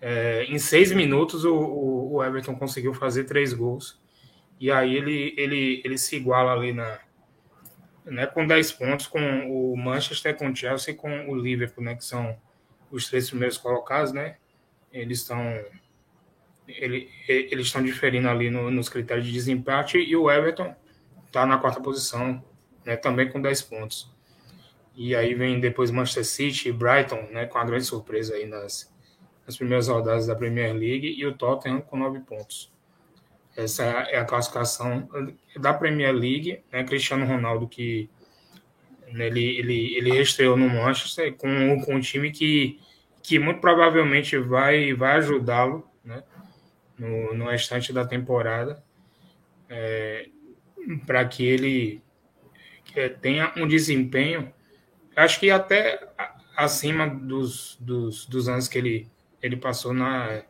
é, 0.00 0.44
em 0.44 0.58
seis 0.58 0.92
minutos 0.92 1.44
o, 1.44 1.54
o, 1.54 2.14
o, 2.14 2.24
Everton 2.24 2.54
conseguiu 2.54 2.92
fazer 2.92 3.24
três 3.24 3.52
gols 3.52 3.98
e 4.60 4.70
aí 4.70 4.94
ele, 4.94 5.34
ele, 5.36 5.82
ele 5.84 5.96
se 5.96 6.16
iguala 6.16 6.52
ali 6.52 6.72
na 6.72 6.98
né, 8.10 8.26
com 8.26 8.46
10 8.46 8.72
pontos 8.72 9.06
com 9.06 9.20
o 9.50 9.76
Manchester, 9.76 10.36
com 10.36 10.50
o 10.50 10.56
Chelsea 10.56 10.92
e 10.92 10.96
com 10.96 11.28
o 11.28 11.34
Liverpool, 11.34 11.84
né, 11.84 11.94
que 11.94 12.04
são 12.04 12.36
os 12.90 13.08
três 13.08 13.28
primeiros 13.28 13.58
colocados, 13.58 14.12
né? 14.12 14.36
Eles 14.92 15.18
estão 15.18 15.42
ele, 16.66 17.10
eles 17.26 17.66
estão 17.66 17.82
diferindo 17.82 18.28
ali 18.28 18.50
no, 18.50 18.70
nos 18.70 18.88
critérios 18.88 19.26
de 19.26 19.32
desempate 19.32 19.98
e 19.98 20.14
o 20.14 20.30
Everton 20.30 20.74
está 21.26 21.46
na 21.46 21.58
quarta 21.58 21.80
posição, 21.80 22.42
né, 22.84 22.96
também 22.96 23.28
com 23.28 23.40
10 23.40 23.62
pontos. 23.62 24.10
E 24.94 25.14
aí 25.14 25.34
vem 25.34 25.60
depois 25.60 25.90
Manchester 25.90 26.24
City 26.24 26.68
e 26.68 26.72
Brighton, 26.72 27.28
né, 27.30 27.46
com 27.46 27.58
a 27.58 27.64
grande 27.64 27.84
surpresa 27.84 28.34
aí 28.34 28.46
nas, 28.46 28.92
nas 29.46 29.56
primeiras 29.56 29.88
rodadas 29.88 30.26
da 30.26 30.34
Premier 30.34 30.74
League 30.74 31.14
e 31.16 31.24
o 31.26 31.34
Tottenham 31.34 31.80
com 31.80 31.96
9 31.96 32.20
pontos. 32.20 32.72
Essa 33.58 33.82
é 33.82 34.20
a 34.20 34.24
classificação 34.24 35.08
da 35.56 35.74
Premier 35.74 36.14
League, 36.14 36.62
né, 36.70 36.84
Cristiano 36.84 37.26
Ronaldo 37.26 37.66
que 37.66 38.08
ele, 39.08 39.58
ele, 39.58 39.96
ele 39.96 40.20
estreou 40.20 40.56
no 40.56 40.68
Manchester 40.68 41.34
com, 41.34 41.80
com 41.80 41.96
um 41.96 42.00
time 42.00 42.30
que, 42.30 42.78
que 43.20 43.36
muito 43.36 43.60
provavelmente 43.60 44.38
vai, 44.38 44.94
vai 44.94 45.16
ajudá-lo 45.16 45.84
né, 46.04 46.22
no, 46.96 47.34
no 47.34 47.46
restante 47.46 47.92
da 47.92 48.06
temporada 48.06 48.80
é, 49.68 50.28
para 51.04 51.24
que 51.24 51.44
ele 51.44 52.00
tenha 53.20 53.52
um 53.56 53.66
desempenho, 53.66 54.54
acho 55.16 55.40
que 55.40 55.50
até 55.50 56.08
acima 56.56 57.08
dos, 57.08 57.76
dos, 57.80 58.24
dos 58.24 58.48
anos 58.48 58.68
que 58.68 58.78
ele, 58.78 59.10
ele 59.42 59.56
passou 59.56 59.92
na, 59.92 60.44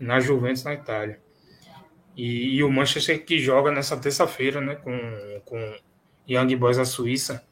na 0.00 0.18
Juventus 0.18 0.64
na 0.64 0.74
Itália. 0.74 1.29
E, 2.16 2.56
e 2.56 2.62
o 2.62 2.70
Manchester 2.70 3.24
que 3.24 3.38
joga 3.38 3.70
nessa 3.70 3.96
terça-feira 3.96 4.60
né, 4.60 4.74
com, 4.76 5.42
com 5.44 5.76
Young 6.28 6.54
Boys 6.56 6.76
da 6.76 6.84
Suíça 6.84 7.44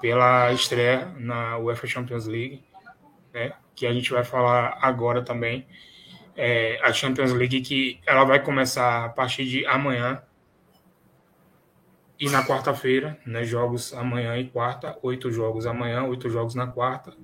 pela 0.00 0.52
estreia 0.52 1.12
na 1.18 1.58
UEFA 1.58 1.86
Champions 1.86 2.26
League, 2.26 2.64
né? 3.32 3.52
Que 3.74 3.86
a 3.86 3.92
gente 3.92 4.10
vai 4.10 4.24
falar 4.24 4.78
agora 4.80 5.22
também. 5.22 5.66
É, 6.36 6.80
a 6.82 6.92
Champions 6.92 7.32
League 7.32 7.60
que 7.60 8.00
ela 8.06 8.24
vai 8.24 8.42
começar 8.42 9.04
a 9.04 9.08
partir 9.10 9.44
de 9.44 9.66
amanhã 9.66 10.22
e 12.18 12.28
na 12.28 12.44
quarta-feira, 12.44 13.18
né? 13.26 13.44
Jogos 13.44 13.92
amanhã 13.92 14.36
e 14.38 14.48
quarta, 14.48 14.98
oito 15.02 15.30
jogos 15.30 15.66
amanhã, 15.66 16.04
oito 16.04 16.28
jogos 16.28 16.54
na 16.54 16.66
quarta. 16.66 17.14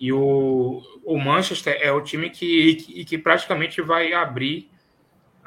E 0.00 0.12
o, 0.12 0.80
o 1.04 1.18
Manchester 1.18 1.76
é 1.80 1.90
o 1.90 2.00
time 2.00 2.30
que, 2.30 2.74
que, 2.76 3.04
que 3.04 3.18
praticamente 3.18 3.82
vai 3.82 4.12
abrir 4.12 4.70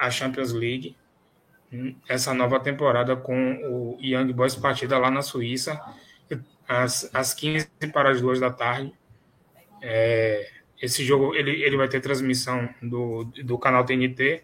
a 0.01 0.09
Champions 0.09 0.51
League 0.51 0.97
hum, 1.71 1.95
essa 2.09 2.33
nova 2.33 2.59
temporada 2.59 3.15
com 3.15 3.53
o 3.63 3.97
Young 4.01 4.33
Boys 4.33 4.55
partida 4.55 4.97
lá 4.97 5.11
na 5.11 5.21
Suíça 5.21 5.79
às, 6.67 7.09
às 7.13 7.35
15 7.35 7.69
para 7.93 8.09
as 8.09 8.19
2 8.19 8.39
da 8.39 8.49
tarde. 8.49 8.91
É, 9.79 10.49
esse 10.81 11.03
jogo 11.03 11.35
ele, 11.35 11.61
ele 11.61 11.77
vai 11.77 11.87
ter 11.87 12.01
transmissão 12.01 12.67
do, 12.81 13.25
do 13.43 13.59
canal 13.59 13.85
TNT, 13.85 14.43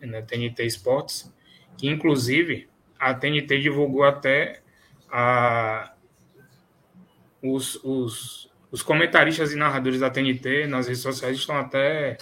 né, 0.00 0.20
TNT 0.22 0.64
Sports, 0.66 1.32
que 1.78 1.88
inclusive 1.88 2.68
a 2.98 3.14
TNT 3.14 3.60
divulgou 3.60 4.02
até 4.02 4.62
a, 5.10 5.94
os, 7.40 7.76
os, 7.84 8.50
os 8.70 8.82
comentaristas 8.82 9.52
e 9.52 9.56
narradores 9.56 10.00
da 10.00 10.10
TNT 10.10 10.66
nas 10.66 10.88
redes 10.88 11.02
sociais 11.02 11.36
estão 11.36 11.56
até 11.56 12.18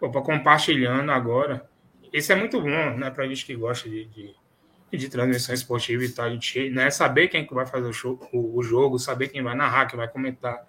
opa, 0.00 0.22
compartilhando 0.22 1.10
agora. 1.10 1.68
Esse 2.14 2.32
é 2.32 2.36
muito 2.36 2.60
bom, 2.60 2.96
né, 2.96 3.10
para 3.10 3.26
gente 3.26 3.44
que 3.44 3.56
gosta 3.56 3.88
de, 3.88 4.04
de, 4.04 4.36
de, 4.92 5.08
transmissão 5.08 5.52
esportiva 5.52 6.04
e 6.04 6.08
tal, 6.08 6.26
a 6.26 6.30
gente, 6.30 6.70
né, 6.70 6.88
saber 6.88 7.26
quem 7.26 7.44
que 7.44 7.52
vai 7.52 7.66
fazer 7.66 7.88
o, 7.88 7.92
show, 7.92 8.20
o, 8.32 8.56
o 8.56 8.62
jogo, 8.62 9.00
saber 9.00 9.30
quem 9.30 9.42
vai 9.42 9.56
narrar, 9.56 9.86
quem 9.86 9.96
vai 9.96 10.06
comentar. 10.06 10.64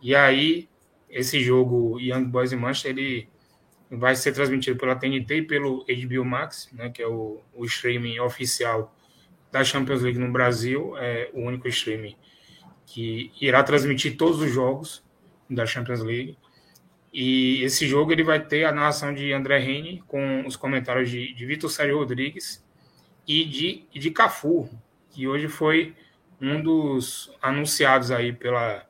E 0.00 0.14
aí, 0.14 0.68
esse 1.08 1.40
jogo 1.40 1.98
Young 1.98 2.26
Boys 2.26 2.52
e 2.52 2.56
Manchester, 2.56 2.92
ele 2.92 3.28
vai 3.90 4.14
ser 4.14 4.30
transmitido 4.30 4.78
pela 4.78 4.94
TNT 4.94 5.38
e 5.38 5.42
pelo 5.42 5.84
HBO 5.84 6.24
Max, 6.24 6.70
né, 6.72 6.88
que 6.88 7.02
é 7.02 7.08
o, 7.08 7.40
o 7.52 7.64
streaming 7.64 8.20
oficial 8.20 8.94
da 9.50 9.64
Champions 9.64 10.02
League 10.02 10.20
no 10.20 10.30
Brasil, 10.30 10.96
é 10.98 11.30
o 11.34 11.40
único 11.40 11.66
streaming 11.66 12.16
que 12.86 13.32
irá 13.40 13.64
transmitir 13.64 14.16
todos 14.16 14.40
os 14.40 14.52
jogos 14.52 15.04
da 15.50 15.66
Champions 15.66 16.00
League. 16.00 16.38
E 17.12 17.62
esse 17.64 17.86
jogo 17.88 18.12
ele 18.12 18.22
vai 18.22 18.40
ter 18.40 18.64
a 18.64 18.72
narração 18.72 19.12
de 19.12 19.32
André 19.32 19.58
Rene 19.58 20.02
com 20.06 20.46
os 20.46 20.56
comentários 20.56 21.10
de, 21.10 21.32
de 21.34 21.44
Vitor 21.44 21.68
Sérgio 21.68 21.98
Rodrigues 21.98 22.64
e 23.26 23.44
de, 23.44 23.84
de 23.92 24.10
Cafu, 24.10 24.70
que 25.10 25.26
hoje 25.26 25.48
foi 25.48 25.94
um 26.40 26.62
dos 26.62 27.32
anunciados 27.42 28.10
aí 28.10 28.32
pela, 28.32 28.86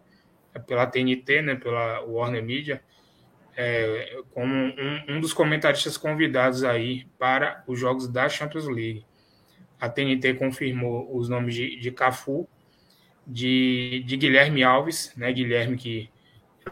pela 0.67 0.87
TNT, 0.87 1.43
né, 1.43 1.55
pela 1.55 2.01
Warner 2.03 2.45
Media, 2.45 2.83
é, 3.57 4.23
como 4.33 4.55
um, 4.55 5.05
um, 5.09 5.21
dos 5.21 5.33
comentaristas 5.33 5.97
convidados 5.97 6.63
aí 6.63 7.07
para 7.19 7.65
os 7.67 7.79
jogos 7.79 8.07
da 8.07 8.29
Champions 8.29 8.67
League. 8.67 9.05
A 9.81 9.89
TNT 9.89 10.35
confirmou 10.35 11.15
os 11.17 11.29
nomes 11.29 11.55
de, 11.55 11.77
de 11.77 11.91
Cafu, 11.91 12.49
de, 13.27 14.03
de 14.07 14.17
Guilherme 14.17 14.63
Alves, 14.63 15.13
né, 15.17 15.33
Guilherme 15.33 15.77
que 15.77 16.11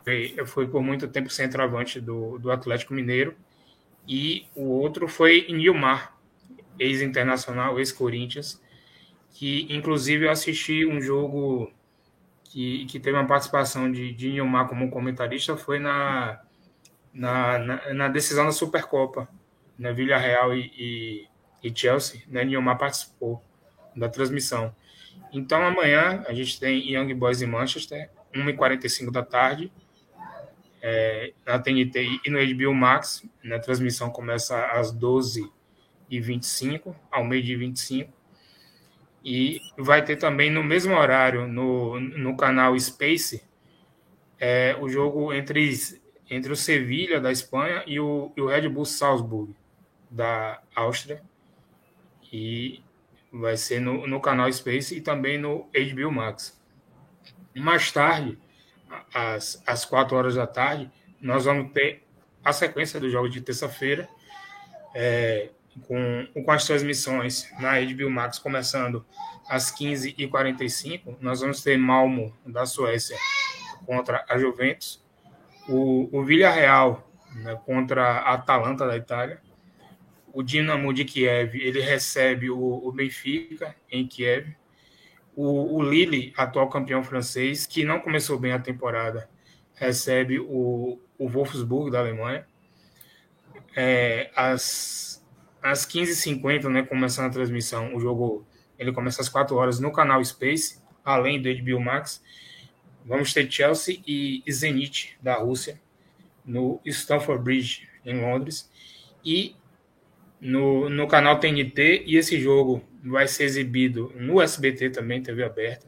foi, 0.05 0.37
foi 0.47 0.69
por 0.69 0.83
muito 0.83 1.09
tempo 1.09 1.31
centroavante 1.31 2.01
do, 2.01 2.39
do 2.39 2.51
Atlético 2.51 2.95
Mineiro, 2.95 3.35
e 4.07 4.47
o 4.55 4.65
outro 4.65 5.07
foi 5.07 5.47
Nilmar, 5.51 6.17
ex-internacional, 6.79 7.79
ex-Corinthians, 7.79 8.63
que 9.33 9.67
inclusive 9.69 10.27
eu 10.27 10.31
assisti 10.31 10.87
um 10.87 11.01
jogo 11.01 11.71
que, 12.45 12.87
que 12.87 12.99
teve 12.99 13.17
uma 13.17 13.27
participação 13.27 13.91
de, 13.91 14.13
de 14.13 14.31
Nilmar 14.31 14.69
como 14.69 14.91
comentarista, 14.91 15.57
foi 15.57 15.79
na 15.79 16.41
na, 17.13 17.59
na, 17.59 17.95
na 17.95 18.09
decisão 18.09 18.45
da 18.45 18.53
Supercopa, 18.53 19.29
né, 19.79 19.93
Villarreal 19.93 20.55
e, 20.55 20.73
e, 20.77 21.69
e 21.69 21.77
Chelsea, 21.77 22.23
né, 22.29 22.45
Nilmar 22.45 22.79
participou 22.79 23.43
da 23.97 24.09
transmissão. 24.09 24.75
Então 25.33 25.63
amanhã 25.65 26.25
a 26.27 26.33
gente 26.33 26.59
tem 26.59 26.93
Young 26.93 27.13
Boys 27.15 27.43
e 27.43 27.47
Manchester, 27.47 28.11
1h45 28.39 29.11
da 29.11 29.23
tarde, 29.23 29.73
é, 30.81 31.33
na 31.47 31.59
TNT 31.59 32.21
e 32.25 32.31
no 32.31 32.39
HBO 32.39 32.75
Max. 32.75 33.25
Né, 33.43 33.57
a 33.57 33.61
transmissão 33.61 34.11
começa 34.11 34.67
às 34.67 34.95
12h25, 34.95 36.95
ao 37.11 37.25
meio-dia 37.25 37.59
25. 37.59 38.13
E 39.25 39.61
vai 39.77 40.05
ter 40.05 40.17
também 40.17 40.51
no 40.51 40.63
mesmo 40.63 40.95
horário, 40.95 41.49
no, 41.49 41.99
no 42.01 42.37
canal 42.37 42.79
Space, 42.79 43.43
é, 44.39 44.77
o 44.81 44.89
jogo 44.89 45.33
entre 45.33 45.61
entre 46.31 46.53
o 46.53 46.57
Sevilha 46.57 47.21
da 47.21 47.33
Espanha 47.33 47.83
e 47.87 47.99
o, 47.99 48.33
e 48.37 48.41
o 48.41 48.47
Red 48.47 48.69
Bull 48.69 48.85
Salzburg 48.85 49.55
da 50.11 50.61
Áustria. 50.75 51.23
E 52.33 52.83
vai 53.33 53.57
ser 53.57 53.81
no, 53.81 54.07
no 54.07 54.21
canal 54.21 54.51
Space 54.53 54.97
e 54.97 55.01
também 55.01 55.39
no 55.39 55.69
HBO 55.73 56.13
Max. 56.13 56.58
Mais 57.59 57.91
tarde, 57.93 58.39
às, 59.13 59.63
às 59.67 59.85
4 59.85 60.17
horas 60.17 60.35
da 60.35 60.47
tarde, 60.47 60.91
nós 61.21 61.45
vamos 61.45 61.73
ter 61.73 62.05
a 62.45 62.53
sequência 62.53 62.99
dos 62.99 63.13
jogos 63.13 63.31
de 63.31 63.41
terça-feira, 63.41 64.09
é, 64.95 65.51
com, 65.87 66.27
com 66.45 66.51
as 66.51 66.65
transmissões 66.65 67.49
na 67.61 67.81
HBO 67.81 68.11
Max 68.11 68.39
começando 68.39 69.05
às 69.49 69.71
15h45. 69.73 71.17
Nós 71.21 71.41
vamos 71.41 71.63
ter 71.63 71.77
Malmo 71.77 72.37
da 72.47 72.67
Suécia 72.67 73.17
contra 73.87 74.25
a 74.29 74.39
Juventus 74.39 75.03
o, 75.69 76.09
o 76.11 76.25
Villarreal 76.25 77.07
né, 77.35 77.55
contra 77.67 78.03
a 78.03 78.35
Atalanta 78.35 78.87
da 78.87 78.97
Itália. 78.97 79.41
O 80.33 80.43
Dinamo 80.43 80.93
de 80.93 81.05
Kiev 81.05 81.55
ele 81.55 81.81
recebe 81.81 82.51
o, 82.51 82.59
o 82.59 82.91
Benfica 82.91 83.77
em 83.91 84.07
Kiev. 84.07 84.57
O, 85.41 85.77
o, 85.77 85.83
Lille, 85.89 86.33
atual 86.37 86.69
campeão 86.69 87.01
francês, 87.05 87.65
que 87.65 87.85
não 87.85 88.01
começou 88.01 88.37
bem 88.37 88.51
a 88.51 88.59
temporada, 88.59 89.31
recebe 89.73 90.41
o, 90.41 90.99
o 91.17 91.29
Wolfsburg 91.29 91.93
da 91.93 92.01
Alemanha. 92.01 92.45
É, 93.77 94.33
às, 94.35 95.25
às 95.63 95.87
15h50, 95.87 96.69
né, 96.69 96.83
começando 96.83 97.27
a 97.27 97.31
transmissão, 97.31 97.95
o 97.95 98.01
jogo 98.01 98.45
ele 98.77 98.91
começa 98.91 99.23
às 99.23 99.29
4 99.29 99.55
horas 99.55 99.79
no 99.79 99.93
canal 99.93 100.25
Space, 100.25 100.83
além 101.05 101.41
do 101.41 101.49
HBO 101.49 101.79
Max. 101.79 102.21
Vamos 103.07 103.33
ter 103.33 103.49
Chelsea 103.49 104.03
e 104.05 104.43
Zenit 104.51 105.17
da 105.23 105.37
Rússia 105.37 105.81
no 106.45 106.81
Stamford 106.85 107.45
Bridge 107.45 107.89
em 108.05 108.21
Londres 108.21 108.69
e 109.25 109.55
no, 110.41 110.89
no 110.89 111.07
canal 111.07 111.39
TNT 111.39 112.05
e 112.07 112.17
esse 112.17 112.41
jogo 112.41 112.83
vai 113.03 113.27
ser 113.27 113.45
exibido 113.45 114.13
no 114.17 114.41
SBT 114.41 114.91
também, 114.91 115.23
TV 115.23 115.45
aberta. 115.45 115.87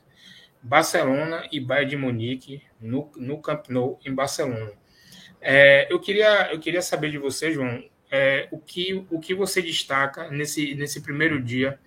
Barcelona 0.63 1.49
e 1.51 1.59
Bayern 1.59 1.91
de 1.91 1.97
Munique 1.97 2.63
no, 2.81 3.11
no 3.17 3.41
Camp 3.41 3.69
Nou 3.69 3.99
em 4.05 4.15
Barcelona. 4.15 4.73
É, 5.41 5.91
eu, 5.91 5.99
queria, 5.99 6.53
eu 6.53 6.61
queria 6.61 6.83
saber 6.83 7.11
de 7.11 7.19
você, 7.19 7.51
João, 7.51 7.83
é, 8.11 8.49
o, 8.51 8.59
que, 8.59 9.07
o 9.11 9.19
que 9.19 9.35
você 9.35 9.63
destaca 9.63 10.31
nesse, 10.31 10.75
nesse 10.75 11.01
primeiro 11.01 11.41
dia 11.41 11.79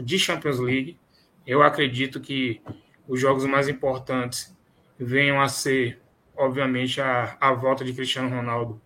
de 0.00 0.18
Champions 0.18 0.58
League. 0.58 0.98
Eu 1.46 1.62
acredito 1.62 2.20
que 2.20 2.62
os 3.06 3.20
jogos 3.20 3.44
mais 3.44 3.68
importantes 3.68 4.56
venham 4.98 5.40
a 5.40 5.48
ser, 5.48 6.00
obviamente, 6.34 7.00
a, 7.00 7.36
a 7.38 7.52
volta 7.52 7.84
de 7.84 7.92
Cristiano 7.92 8.34
Ronaldo 8.34 8.80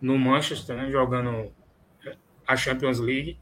no 0.00 0.18
Manchester, 0.18 0.76
né, 0.76 0.90
jogando 0.90 1.50
a 2.46 2.56
Champions 2.56 2.98
League. 2.98 3.38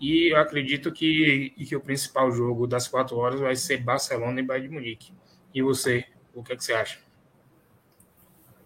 E 0.00 0.32
eu 0.32 0.36
acredito 0.36 0.90
que, 0.90 1.50
que 1.50 1.76
o 1.76 1.80
principal 1.80 2.30
jogo 2.32 2.66
das 2.66 2.88
quatro 2.88 3.16
horas 3.16 3.40
vai 3.40 3.54
ser 3.54 3.78
Barcelona 3.78 4.40
e 4.40 4.42
Bayern 4.42 4.68
de 4.68 4.74
Munique. 4.74 5.12
E 5.54 5.62
você, 5.62 6.04
o 6.34 6.42
que, 6.42 6.52
é 6.52 6.56
que 6.56 6.64
você 6.64 6.72
acha? 6.72 6.98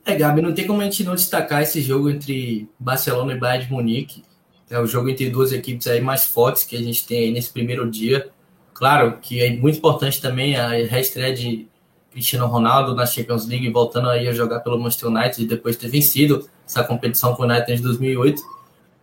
É, 0.04 0.14
Gabi, 0.14 0.40
não 0.40 0.54
tem 0.54 0.66
como 0.66 0.80
a 0.80 0.84
gente 0.84 1.04
não 1.04 1.14
destacar 1.14 1.62
esse 1.62 1.80
jogo 1.80 2.08
entre 2.08 2.68
Barcelona 2.78 3.32
e 3.32 3.38
Bayern 3.38 3.66
de 3.66 3.72
Munique. 3.72 4.22
É 4.70 4.78
o 4.78 4.86
jogo 4.86 5.08
entre 5.08 5.28
duas 5.28 5.52
equipes 5.52 5.86
aí 5.86 6.00
mais 6.00 6.24
fortes 6.24 6.64
que 6.64 6.76
a 6.76 6.82
gente 6.82 7.06
tem 7.06 7.24
aí 7.24 7.32
nesse 7.32 7.50
primeiro 7.50 7.90
dia. 7.90 8.30
Claro 8.72 9.18
que 9.20 9.40
é 9.40 9.50
muito 9.50 9.78
importante 9.78 10.20
também 10.20 10.56
a 10.56 10.68
reestreia 10.68 11.34
de 11.34 11.68
Cristiano 12.10 12.46
Ronaldo 12.46 12.94
na 12.94 13.04
Champions 13.04 13.46
League, 13.46 13.68
voltando 13.70 14.08
aí 14.08 14.26
a 14.26 14.32
jogar 14.32 14.60
pelo 14.60 14.78
Manchester 14.78 15.10
United 15.10 15.46
depois 15.46 15.76
ter 15.76 15.88
vencido 15.88 16.48
essa 16.66 16.82
competição 16.82 17.34
com 17.34 17.42
o 17.42 17.46
United 17.46 17.76
de 17.76 17.82
2008. 17.82 18.42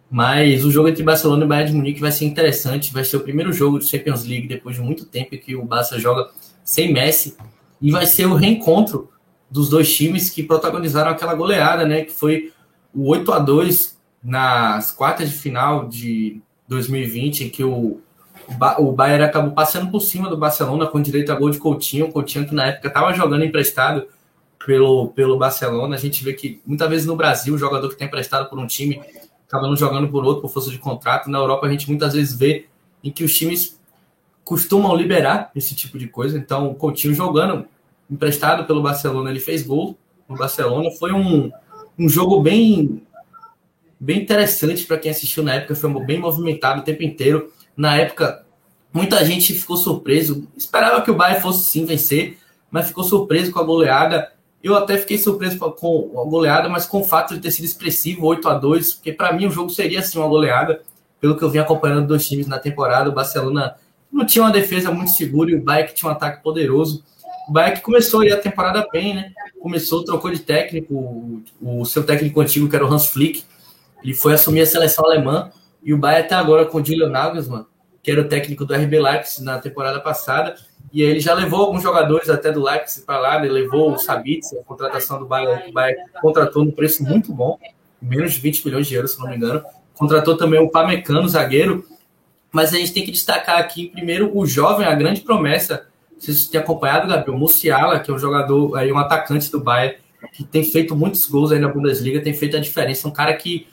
Mas 0.09 0.63
o 0.63 0.71
jogo 0.71 0.89
entre 0.89 1.03
Barcelona 1.03 1.43
e 1.43 1.47
Bayern 1.47 1.71
de 1.71 1.77
Munique 1.77 2.01
vai 2.01 2.11
ser 2.11 2.25
interessante. 2.25 2.93
Vai 2.93 3.03
ser 3.03 3.17
o 3.17 3.21
primeiro 3.21 3.51
jogo 3.51 3.79
de 3.79 3.87
Champions 3.87 4.25
League 4.25 4.47
depois 4.47 4.75
de 4.75 4.81
muito 4.81 5.05
tempo 5.05 5.37
que 5.37 5.55
o 5.55 5.65
Barça 5.65 5.99
joga 5.99 6.29
sem 6.63 6.93
Messi. 6.93 7.35
E 7.81 7.91
vai 7.91 8.05
ser 8.05 8.25
o 8.27 8.35
reencontro 8.35 9.09
dos 9.49 9.69
dois 9.69 9.93
times 9.93 10.29
que 10.29 10.43
protagonizaram 10.43 11.11
aquela 11.11 11.33
goleada, 11.33 11.85
né? 11.85 12.03
Que 12.03 12.11
foi 12.11 12.51
o 12.93 13.09
8 13.09 13.31
a 13.31 13.39
2 13.39 13.97
nas 14.23 14.91
quartas 14.91 15.29
de 15.29 15.35
final 15.35 15.87
de 15.87 16.41
2020, 16.67 17.45
em 17.45 17.49
que 17.49 17.63
o 17.63 17.99
o 18.77 18.91
Bayern 18.91 19.23
acabou 19.23 19.51
passando 19.51 19.89
por 19.89 20.01
cima 20.01 20.29
do 20.29 20.37
Barcelona 20.37 20.87
com 20.87 21.01
direito 21.01 21.31
a 21.31 21.35
gol 21.35 21.49
de 21.49 21.57
Coutinho. 21.57 22.11
Coutinho 22.11 22.47
que 22.47 22.53
na 22.53 22.67
época 22.67 22.87
estava 22.87 23.13
jogando 23.13 23.45
emprestado 23.45 24.07
pelo, 24.65 25.09
pelo 25.09 25.37
Barcelona. 25.37 25.95
A 25.95 25.99
gente 25.99 26.23
vê 26.23 26.33
que 26.33 26.61
muitas 26.65 26.89
vezes 26.89 27.05
no 27.05 27.15
Brasil 27.15 27.53
o 27.53 27.57
jogador 27.57 27.89
que 27.89 27.95
tem 27.95 28.07
emprestado 28.07 28.49
por 28.49 28.59
um 28.59 28.67
time 28.67 29.01
acaba 29.53 29.67
não 29.67 29.75
jogando 29.75 30.07
por 30.07 30.25
outro 30.25 30.41
por 30.41 30.49
força 30.49 30.71
de 30.71 30.79
contrato. 30.79 31.29
Na 31.29 31.37
Europa 31.37 31.67
a 31.67 31.69
gente 31.69 31.87
muitas 31.87 32.13
vezes 32.13 32.35
vê 32.35 32.65
em 33.03 33.11
que 33.11 33.23
os 33.23 33.37
times 33.37 33.79
costumam 34.43 34.95
liberar 34.95 35.51
esse 35.55 35.75
tipo 35.75 35.99
de 35.99 36.07
coisa. 36.07 36.37
Então 36.37 36.71
o 36.71 36.75
Coutinho 36.75 37.13
jogando 37.13 37.67
emprestado 38.09 38.65
pelo 38.65 38.81
Barcelona, 38.81 39.29
ele 39.29 39.39
fez 39.39 39.61
gol 39.61 39.95
no 40.27 40.35
Barcelona. 40.35 40.89
Foi 40.97 41.13
um, 41.13 41.51
um 41.97 42.09
jogo 42.09 42.41
bem 42.41 43.03
bem 43.99 44.21
interessante 44.21 44.85
para 44.85 44.97
quem 44.97 45.11
assistiu 45.11 45.43
na 45.43 45.53
época, 45.53 45.75
foi 45.75 45.89
bem 46.03 46.19
movimentado 46.19 46.81
o 46.81 46.83
tempo 46.83 47.03
inteiro. 47.03 47.53
Na 47.77 47.95
época, 47.95 48.43
muita 48.91 49.23
gente 49.23 49.53
ficou 49.53 49.77
surpreso. 49.77 50.47
Esperava 50.57 51.01
que 51.01 51.11
o 51.11 51.15
Bayern 51.15 51.41
fosse 51.41 51.63
sim 51.65 51.85
vencer, 51.85 52.37
mas 52.69 52.87
ficou 52.87 53.03
surpreso 53.03 53.51
com 53.51 53.59
a 53.59 53.63
goleada. 53.63 54.33
Eu 54.63 54.75
até 54.75 54.97
fiquei 54.97 55.17
surpreso 55.17 55.59
com 55.59 56.21
a 56.21 56.23
goleada, 56.23 56.69
mas 56.69 56.85
com 56.85 57.01
o 57.01 57.03
fato 57.03 57.33
de 57.33 57.41
ter 57.41 57.51
sido 57.51 57.65
expressivo 57.65 58.25
8 58.25 58.47
a 58.47 58.53
2 58.53 58.93
porque 58.93 59.11
para 59.11 59.33
mim 59.33 59.45
o 59.45 59.51
jogo 59.51 59.69
seria 59.69 59.99
assim 59.99 60.17
uma 60.17 60.27
goleada, 60.27 60.81
pelo 61.19 61.37
que 61.37 61.43
eu 61.43 61.49
vim 61.49 61.59
acompanhando 61.59 62.07
dos 62.07 62.25
times 62.25 62.47
na 62.47 62.57
temporada, 62.57 63.09
o 63.09 63.13
Barcelona 63.13 63.75
não 64.09 64.25
tinha 64.25 64.43
uma 64.43 64.51
defesa 64.51 64.89
muito 64.89 65.11
segura 65.11 65.51
e 65.51 65.55
o 65.55 65.61
Bayern 65.61 65.93
tinha 65.93 66.09
um 66.09 66.13
ataque 66.13 66.41
poderoso. 66.41 67.03
O 67.49 67.51
Bayern 67.51 67.81
começou 67.81 68.21
a 68.21 68.37
temporada 68.37 68.87
bem, 68.91 69.15
né? 69.15 69.33
Começou, 69.59 70.05
trocou 70.05 70.31
de 70.31 70.39
técnico, 70.39 70.93
o, 70.93 71.81
o 71.81 71.85
seu 71.85 72.05
técnico 72.05 72.39
antigo, 72.39 72.69
que 72.69 72.75
era 72.75 72.85
o 72.85 72.93
Hans 72.93 73.07
Flick, 73.07 73.43
ele 74.03 74.13
foi 74.13 74.33
assumir 74.33 74.61
a 74.61 74.65
seleção 74.65 75.05
alemã 75.05 75.51
e 75.83 75.93
o 75.93 75.97
Bayern 75.97 76.25
até 76.25 76.35
agora 76.35 76.65
com 76.65 76.79
o 76.79 76.85
Julian 76.85 77.09
Nagelsmann, 77.09 77.65
que 78.01 78.11
era 78.11 78.21
o 78.21 78.27
técnico 78.27 78.65
do 78.65 78.73
RB 78.73 78.99
Leipzig 78.99 79.43
na 79.43 79.59
temporada 79.59 79.99
passada, 79.99 80.55
e 80.91 81.01
ele 81.01 81.19
já 81.19 81.33
levou 81.33 81.61
alguns 81.61 81.81
jogadores 81.81 82.29
até 82.29 82.51
do 82.51 82.63
Leipzig 82.63 83.05
para 83.05 83.19
lá, 83.19 83.37
ele 83.37 83.47
né? 83.47 83.61
levou 83.61 83.93
o 83.93 83.97
Sabitzer, 83.97 84.59
a 84.59 84.63
contratação 84.63 85.19
do 85.19 85.25
Bayern, 85.25 85.69
o 85.69 85.73
Bayern 85.73 86.01
contratou 86.21 86.63
no 86.63 86.71
preço 86.71 87.03
muito 87.03 87.31
bom, 87.33 87.57
menos 88.01 88.33
de 88.33 88.39
20 88.39 88.65
milhões 88.65 88.87
de 88.87 88.95
euros, 88.95 89.11
se 89.11 89.19
não 89.19 89.29
me 89.29 89.35
engano. 89.35 89.63
Contratou 89.95 90.35
também 90.35 90.59
o 90.59 90.69
Pamecano, 90.69 91.27
zagueiro, 91.27 91.85
mas 92.51 92.73
a 92.73 92.77
gente 92.77 92.93
tem 92.93 93.03
que 93.03 93.11
destacar 93.11 93.57
aqui 93.57 93.87
primeiro 93.87 94.37
o 94.37 94.45
jovem, 94.45 94.85
a 94.85 94.93
grande 94.93 95.21
promessa, 95.21 95.87
vocês 96.19 96.47
têm 96.47 96.61
acompanhado, 96.61 97.07
Gabriel, 97.07 97.37
Musiala, 97.37 97.99
que 97.99 98.09
é 98.09 98.13
um 98.13 98.19
jogador, 98.19 98.77
aí 98.77 98.91
um 98.91 98.97
atacante 98.97 99.51
do 99.51 99.59
Bayern, 99.59 99.97
que 100.31 100.43
tem 100.43 100.63
feito 100.63 100.95
muitos 100.95 101.27
gols 101.27 101.51
aí 101.51 101.59
na 101.59 101.67
Bundesliga, 101.67 102.21
tem 102.21 102.33
feito 102.33 102.55
a 102.55 102.59
diferença, 102.59 103.07
um 103.07 103.11
cara 103.11 103.33
que 103.33 103.67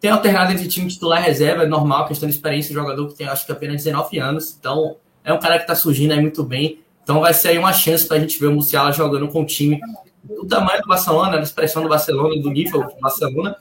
tem 0.00 0.10
alternado 0.10 0.52
entre 0.52 0.66
time 0.66 0.88
titular 0.88 1.22
e 1.22 1.26
reserva, 1.26 1.64
é 1.64 1.66
normal, 1.66 2.06
questão 2.06 2.28
de 2.28 2.34
experiência, 2.34 2.72
um 2.72 2.74
jogador 2.74 3.06
que 3.08 3.14
tem 3.14 3.28
acho 3.28 3.44
que 3.44 3.52
apenas 3.52 3.84
19 3.84 4.18
anos, 4.18 4.56
então 4.58 4.96
é 5.28 5.34
um 5.34 5.38
cara 5.38 5.56
que 5.56 5.64
está 5.64 5.74
surgindo 5.74 6.12
aí 6.12 6.20
muito 6.20 6.42
bem. 6.42 6.80
Então 7.02 7.20
vai 7.20 7.34
ser 7.34 7.48
aí 7.48 7.58
uma 7.58 7.72
chance 7.72 8.06
para 8.06 8.16
a 8.16 8.20
gente 8.20 8.40
ver 8.40 8.46
o 8.46 8.52
Musiala 8.52 8.92
jogando 8.92 9.28
com 9.28 9.42
o 9.42 9.46
time 9.46 9.78
do 10.24 10.46
tamanho 10.46 10.80
do 10.80 10.88
Barcelona, 10.88 11.36
da 11.36 11.42
expressão 11.42 11.82
do 11.82 11.88
Barcelona, 11.88 12.40
do 12.40 12.50
nível 12.50 12.82
do 12.82 13.00
Barcelona. 13.00 13.56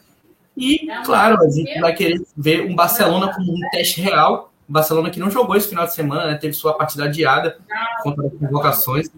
E, 0.55 0.87
claro, 1.05 1.43
a 1.43 1.49
gente 1.49 1.79
vai 1.79 1.93
querer 1.93 2.21
ver 2.35 2.65
um 2.65 2.75
Barcelona 2.75 3.33
como 3.33 3.53
um 3.53 3.69
teste 3.71 4.01
real. 4.01 4.51
O 4.67 4.71
Barcelona 4.71 5.09
que 5.09 5.19
não 5.19 5.29
jogou 5.29 5.55
esse 5.55 5.67
final 5.67 5.85
de 5.85 5.93
semana, 5.93 6.27
né, 6.27 6.35
teve 6.35 6.53
sua 6.53 6.73
partida 6.73 7.03
adiada 7.03 7.57
contra 8.01 8.27
as 8.27 8.33
convocações. 8.33 9.09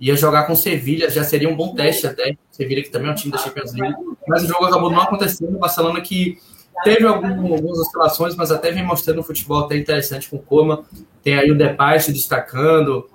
Ia 0.00 0.16
jogar 0.16 0.44
com 0.44 0.56
Sevilha, 0.56 1.10
já 1.10 1.22
seria 1.22 1.48
um 1.48 1.54
bom 1.54 1.74
teste 1.74 2.06
até. 2.06 2.34
Sevilha, 2.50 2.82
que 2.82 2.88
também 2.88 3.08
é 3.08 3.12
um 3.12 3.14
time 3.14 3.30
da 3.30 3.38
Champions 3.38 3.74
League. 3.74 3.94
Mas 4.26 4.42
o 4.44 4.46
jogo 4.46 4.64
acabou 4.64 4.90
não 4.90 5.02
acontecendo. 5.02 5.54
O 5.54 5.58
Barcelona 5.58 6.00
que 6.00 6.38
Teve 6.82 7.06
algumas 7.06 7.78
oscilações, 7.78 8.34
mas 8.34 8.50
até 8.50 8.70
vem 8.70 8.84
mostrando 8.84 9.20
um 9.20 9.22
futebol 9.22 9.64
até 9.64 9.76
interessante 9.76 10.28
com 10.30 10.36
o 10.36 10.42
Coma. 10.42 10.84
Tem 11.22 11.38
aí 11.38 11.50
o 11.50 11.56
Depay 11.56 12.00
se 12.00 12.12
destacando, 12.12 13.06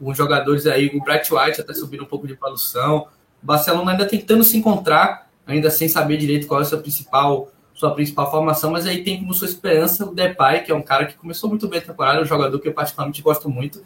os 0.00 0.16
jogadores 0.16 0.66
aí, 0.66 0.88
o 0.94 1.02
Brett 1.02 1.32
White 1.32 1.60
até 1.60 1.72
subindo 1.72 2.02
um 2.02 2.06
pouco 2.06 2.26
de 2.26 2.34
produção. 2.34 3.06
O 3.42 3.46
Barcelona 3.46 3.92
ainda 3.92 4.06
tentando 4.06 4.42
se 4.42 4.56
encontrar, 4.56 5.30
ainda 5.46 5.70
sem 5.70 5.88
saber 5.88 6.16
direito 6.16 6.46
qual 6.46 6.60
é 6.60 6.62
a 6.62 6.66
sua 6.66 6.78
principal, 6.78 7.48
sua 7.72 7.94
principal 7.94 8.30
formação, 8.30 8.72
mas 8.72 8.86
aí 8.86 9.04
tem 9.04 9.20
como 9.20 9.32
sua 9.32 9.46
esperança 9.46 10.04
o 10.04 10.14
Depay, 10.14 10.62
que 10.62 10.72
é 10.72 10.74
um 10.74 10.82
cara 10.82 11.06
que 11.06 11.14
começou 11.14 11.48
muito 11.48 11.68
bem 11.68 11.78
a 11.78 11.82
temporada, 11.82 12.20
um 12.20 12.24
jogador 12.24 12.58
que 12.58 12.66
eu 12.66 12.72
particularmente 12.72 13.22
gosto 13.22 13.48
muito. 13.48 13.84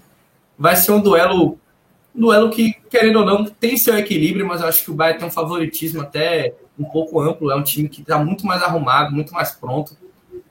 Vai 0.58 0.76
ser 0.76 0.92
um 0.92 1.00
duelo, 1.00 1.58
um 2.14 2.20
duelo 2.20 2.50
que, 2.50 2.74
querendo 2.88 3.20
ou 3.20 3.26
não, 3.26 3.44
tem 3.44 3.76
seu 3.76 3.98
equilíbrio, 3.98 4.46
mas 4.46 4.62
eu 4.62 4.68
acho 4.68 4.84
que 4.84 4.90
o 4.90 4.94
Bayern 4.94 5.18
tem 5.18 5.28
um 5.28 5.32
favoritismo 5.32 6.00
até 6.00 6.54
um 6.78 6.84
pouco 6.84 7.20
amplo. 7.20 7.50
É 7.50 7.56
um 7.56 7.62
time 7.62 7.88
que 7.88 8.02
está 8.02 8.18
muito 8.18 8.46
mais 8.46 8.62
arrumado, 8.62 9.14
muito 9.14 9.32
mais 9.32 9.52
pronto. 9.52 9.96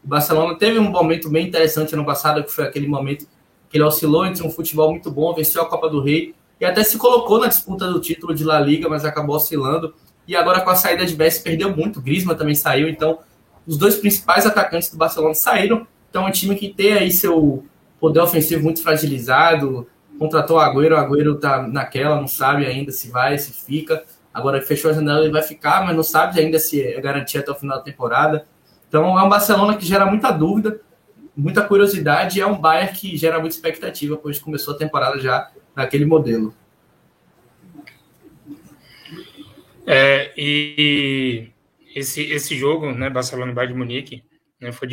O 0.04 0.08
Barcelona 0.08 0.56
teve 0.56 0.80
um 0.80 0.90
momento 0.90 1.30
bem 1.30 1.48
interessante 1.48 1.94
ano 1.94 2.06
passado, 2.06 2.44
que 2.44 2.52
foi 2.52 2.66
aquele 2.66 2.88
momento 2.88 3.28
que 3.70 3.78
ele 3.78 3.84
oscilou 3.84 4.26
entre 4.26 4.46
um 4.46 4.50
futebol 4.50 4.92
muito 4.92 5.12
bom, 5.12 5.34
venceu 5.34 5.62
a 5.62 5.66
Copa 5.66 5.90
do 5.90 6.02
Rei 6.02 6.34
e 6.60 6.66
até 6.66 6.84
se 6.84 6.98
colocou 6.98 7.40
na 7.40 7.48
disputa 7.48 7.88
do 7.92 8.00
título 8.00 8.34
de 8.34 8.44
La 8.44 8.60
Liga, 8.60 8.90
mas 8.90 9.06
acabou 9.06 9.36
oscilando. 9.36 9.94
E 10.28 10.36
agora 10.36 10.62
com 10.62 10.70
a 10.70 10.76
saída 10.76 11.06
de 11.06 11.16
Messi 11.16 11.42
perdeu 11.42 11.76
muito. 11.76 12.02
Griezmann 12.02 12.36
também 12.36 12.56
saiu, 12.56 12.90
então 12.90 13.20
os 13.66 13.78
dois 13.78 13.96
principais 13.96 14.46
atacantes 14.46 14.90
do 14.90 14.98
Barcelona 14.98 15.34
saíram. 15.34 15.88
Então 16.10 16.26
é 16.26 16.30
um 16.30 16.32
time 16.32 16.56
que 16.56 16.74
tem 16.74 16.94
aí 16.94 17.12
seu 17.12 17.66
poder 18.00 18.20
ofensivo 18.20 18.64
muito 18.64 18.82
fragilizado. 18.82 19.88
Contratou 20.18 20.58
o 20.58 20.60
Agüero, 20.60 20.96
o 20.96 20.98
Agüero 20.98 21.36
tá 21.36 21.62
naquela, 21.62 22.20
não 22.20 22.28
sabe 22.28 22.66
ainda 22.66 22.92
se 22.92 23.10
vai, 23.10 23.38
se 23.38 23.54
fica. 23.54 24.04
Agora 24.38 24.62
fechou 24.62 24.92
a 24.92 24.94
janela, 24.94 25.22
ele 25.22 25.32
vai 25.32 25.42
ficar, 25.42 25.84
mas 25.84 25.96
não 25.96 26.04
sabe 26.04 26.40
ainda 26.40 26.60
se 26.60 26.80
é 26.80 27.02
garantia 27.02 27.42
até 27.42 27.52
o 27.52 27.56
final 27.56 27.80
da 27.80 27.84
temporada. 27.84 28.48
Então 28.88 29.18
é 29.18 29.24
um 29.24 29.28
Barcelona 29.28 29.76
que 29.76 29.84
gera 29.84 30.06
muita 30.06 30.30
dúvida, 30.30 30.80
muita 31.36 31.68
curiosidade 31.68 32.38
e 32.38 32.42
é 32.42 32.46
um 32.46 32.56
Bayern 32.56 32.96
que 32.96 33.18
gera 33.18 33.40
muita 33.40 33.56
expectativa, 33.56 34.16
pois 34.16 34.38
começou 34.38 34.76
a 34.76 34.78
temporada 34.78 35.18
já 35.20 35.52
naquele 35.76 36.06
modelo. 36.06 36.54
É, 39.88 40.32
e 40.38 41.50
esse, 41.96 42.22
esse 42.22 42.56
jogo, 42.56 42.92
né, 42.92 43.10
Barcelona 43.10 43.52
e 43.52 43.56
Bayern 43.56 43.74
de 43.74 43.80
Munique, 43.80 44.24
né, 44.62 44.72
foi 44.72 44.88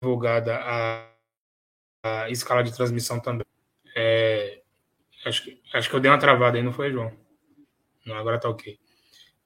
divulgada 0.00 0.60
a, 0.62 1.08
a 2.04 2.30
escala 2.30 2.62
de 2.62 2.72
transmissão 2.72 3.18
também. 3.18 3.44
É, 3.96 4.60
acho, 5.26 5.50
acho 5.72 5.90
que 5.90 5.96
eu 5.96 6.00
dei 6.00 6.12
uma 6.12 6.18
travada 6.18 6.56
aí, 6.56 6.62
não 6.62 6.72
foi, 6.72 6.92
João? 6.92 7.23
Não, 8.04 8.16
agora 8.16 8.38
tá 8.38 8.48
ok. 8.48 8.78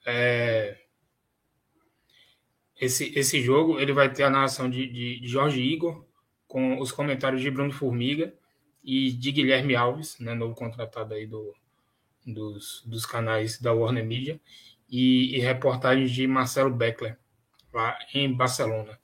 É... 0.07 0.79
Esse, 2.81 3.13
esse 3.19 3.43
jogo 3.43 3.81
ele 3.81 3.93
vai 3.93 4.13
ter 4.13 4.23
a 4.23 4.31
narração 4.31 4.71
de, 4.71 4.87
de, 4.87 5.21
de, 5.21 5.29
Jorge 5.29 5.61
Igor, 5.61 6.07
com 6.47 6.79
os 6.81 6.93
comentários 6.93 7.43
de 7.43 7.51
Bruno 7.51 7.73
Formiga 7.73 8.33
e 8.83 9.13
de 9.13 9.33
Guilherme 9.33 9.75
Alves, 9.75 10.19
né, 10.21 10.33
novo 10.35 10.55
contratado 10.55 11.13
aí 11.13 11.27
do, 11.27 11.55
dos, 12.25 12.83
dos 12.87 13.05
canais 13.05 13.61
da 13.61 13.73
Warner 13.73 14.07
Media, 14.07 14.41
e, 14.89 15.37
e 15.37 15.41
reportagens 15.41 16.11
de 16.11 16.27
Marcelo 16.27 16.71
Beckler, 16.71 17.19
lá 17.73 17.99
em 18.15 18.33
Barcelona. 18.33 18.99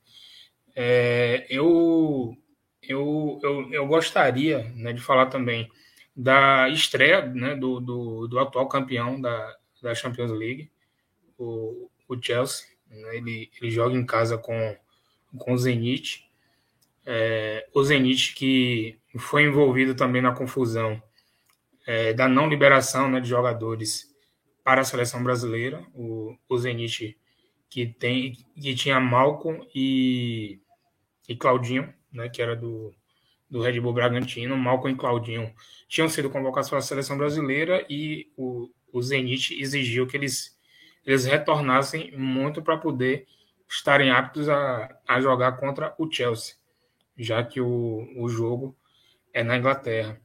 É, 0.74 1.46
eu, 1.50 2.36
eu, 2.82 3.40
eu, 3.42 3.72
eu 3.72 3.86
gostaria 3.86 4.64
né, 4.74 4.92
de 4.92 5.00
falar 5.00 5.26
também 5.26 5.68
da 6.16 6.68
estreia 6.68 7.26
né, 7.26 7.56
do, 7.56 7.80
do, 7.80 8.28
do, 8.28 8.38
atual 8.38 8.68
campeão 8.68 9.20
da, 9.20 9.56
da 9.82 9.94
Champions 9.94 10.30
League, 10.30 10.70
o, 11.36 11.90
o 12.08 12.22
Chelsea. 12.22 12.66
Né, 12.88 13.16
ele, 13.16 13.50
ele 13.60 13.70
joga 13.70 13.96
em 13.96 14.06
casa 14.06 14.38
com, 14.38 14.76
com 15.36 15.52
o 15.52 15.58
Zenit. 15.58 16.30
É, 17.04 17.66
o 17.74 17.82
Zenit 17.82 18.34
que 18.34 18.98
foi 19.18 19.44
envolvido 19.44 19.94
também 19.94 20.22
na 20.22 20.32
confusão 20.32 21.02
é, 21.86 22.12
da 22.12 22.28
não 22.28 22.48
liberação 22.48 23.10
né, 23.10 23.20
de 23.20 23.28
jogadores 23.28 24.14
para 24.62 24.80
a 24.80 24.84
seleção 24.84 25.22
brasileira. 25.22 25.84
O, 25.94 26.36
o 26.48 26.58
Zenit 26.58 27.18
que, 27.68 27.86
tem, 27.86 28.32
que 28.60 28.74
tinha 28.74 29.00
Malcolm 29.00 29.66
e, 29.74 30.60
e 31.28 31.34
Claudinho, 31.34 31.92
né, 32.12 32.28
que 32.28 32.40
era 32.40 32.54
do, 32.54 32.94
do 33.54 33.62
Red 33.62 33.78
Bull 33.78 33.92
Bragantino, 33.92 34.56
Malcolm 34.56 34.96
e 34.96 34.98
Claudinho 34.98 35.54
tinham 35.86 36.08
sido 36.08 36.28
convocados 36.28 36.68
para 36.68 36.80
a 36.80 36.82
seleção 36.82 37.16
brasileira 37.16 37.86
e 37.88 38.28
o, 38.36 38.68
o 38.92 39.00
Zenit 39.00 39.54
exigiu 39.54 40.08
que 40.08 40.16
eles, 40.16 40.58
eles 41.06 41.24
retornassem 41.24 42.10
muito 42.16 42.60
para 42.60 42.76
poder 42.76 43.28
estarem 43.68 44.10
aptos 44.10 44.48
a, 44.48 44.98
a 45.06 45.20
jogar 45.20 45.52
contra 45.52 45.94
o 45.96 46.10
Chelsea, 46.10 46.56
já 47.16 47.44
que 47.44 47.60
o, 47.60 48.08
o 48.16 48.28
jogo 48.28 48.76
é 49.32 49.44
na 49.44 49.56
Inglaterra. 49.56 50.20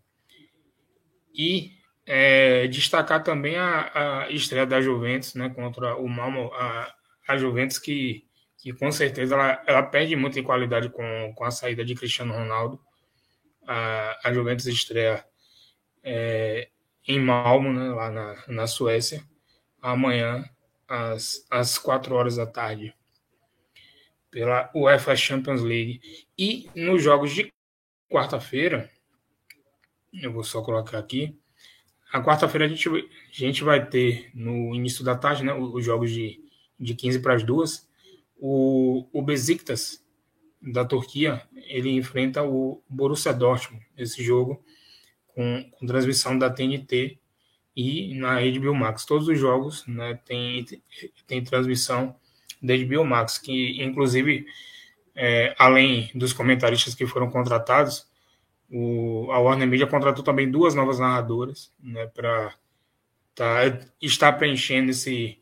E 1.32 1.74
é, 2.08 2.66
destacar 2.66 3.22
também 3.22 3.58
a, 3.58 4.24
a, 4.24 4.32
estreia 4.32 4.66
da 4.66 4.82
Juventus 4.82 5.36
né, 5.36 5.50
contra 5.50 5.96
o 5.98 6.10
Malmo, 6.10 6.52
a, 6.56 6.92
a 7.28 7.38
Juventus 7.38 7.78
que, 7.78 8.26
que 8.58 8.74
com 8.74 8.92
certeza 8.92 9.36
ela, 9.36 9.64
ela 9.68 9.84
perde 9.84 10.16
muito 10.16 10.40
em 10.40 10.44
qualidade 10.44 10.90
com, 10.90 11.32
com 11.36 11.44
a 11.44 11.52
saída 11.52 11.86
de 11.86 11.94
Cristiano 11.94 12.34
Ronaldo. 12.34 12.89
A, 13.72 14.28
a 14.28 14.34
Juventus 14.34 14.66
estreia 14.66 15.24
é, 16.04 16.70
em 17.08 17.20
Malmo, 17.20 17.72
né, 17.72 17.90
lá 17.90 18.10
na, 18.10 18.44
na 18.48 18.68
Suécia, 18.68 19.24
amanhã, 19.80 20.44
às, 20.88 21.46
às 21.52 21.78
4 21.78 22.16
horas 22.16 22.38
da 22.38 22.48
tarde, 22.48 22.96
pela 24.32 24.72
UEFA 24.74 25.16
Champions 25.16 25.62
League. 25.62 26.02
E 26.38 26.70
nos 26.76 27.04
jogos 27.04 27.32
de 27.32 27.54
quarta-feira, 28.10 28.90
eu 30.14 30.34
vou 30.34 30.44
só 30.44 30.64
colocar 30.64 30.98
aqui, 30.98 31.40
a 32.12 32.24
quarta-feira 32.24 32.66
a 32.66 32.68
gente, 32.68 32.90
a 32.90 33.04
gente 33.32 33.64
vai 33.64 33.86
ter, 33.86 34.32
no 34.34 34.74
início 34.74 35.04
da 35.04 35.16
tarde, 35.16 35.44
né, 35.44 35.54
os 35.54 35.86
jogos 35.86 36.10
de, 36.10 36.44
de 36.80 36.96
15 36.96 37.20
para 37.20 37.36
as 37.36 37.44
duas, 37.44 37.88
o, 38.36 39.06
o 39.14 39.22
Besiktas, 39.22 40.04
da 40.62 40.84
Turquia, 40.84 41.42
ele 41.68 41.90
enfrenta 41.92 42.44
o 42.44 42.84
Borussia 42.90 43.34
Dortmund. 43.34 43.86
Esse 43.98 44.24
jogo 44.24 44.64
com, 45.28 45.70
com 45.72 45.86
transmissão 45.86 46.38
da 46.38 46.50
TNT 46.50 47.18
e 47.76 48.14
na 48.16 48.40
HBO 48.42 48.76
Max. 48.76 49.06
Todos 49.06 49.28
os 49.28 49.40
jogos 49.40 49.86
né, 49.88 50.20
tem, 50.26 50.66
tem 51.26 51.44
transmissão 51.44 52.16
da 52.62 52.76
HBO 52.76 53.06
Max, 53.06 53.38
que 53.38 53.82
inclusive, 53.82 54.46
é, 55.16 55.56
além 55.58 56.12
dos 56.14 56.34
comentaristas 56.34 56.94
que 56.94 57.08
foram 57.08 57.30
contratados, 57.30 58.06
o, 58.70 59.32
a 59.32 59.40
Warner 59.40 59.68
Media 59.68 59.88
contratou 59.88 60.24
também 60.24 60.50
duas 60.50 60.76
novas 60.76 61.00
narradoras 61.00 61.74
né, 61.82 62.06
para 62.08 62.54
tá, 63.34 63.62
estar 64.02 64.34
preenchendo 64.34 64.92
esse, 64.92 65.40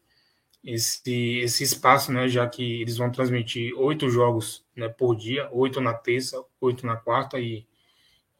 esse, 0.67 1.39
esse 1.39 1.63
espaço, 1.63 2.11
né, 2.11 2.27
já 2.27 2.45
que 2.45 2.81
eles 2.81 2.97
vão 2.97 3.09
transmitir 3.09 3.73
oito 3.79 4.09
jogos 4.09 4.65
né, 4.75 4.89
por 4.89 5.15
dia, 5.15 5.47
oito 5.53 5.79
na 5.79 5.93
terça, 5.93 6.43
oito 6.59 6.85
na 6.85 6.97
quarta 6.97 7.39
e, 7.39 7.65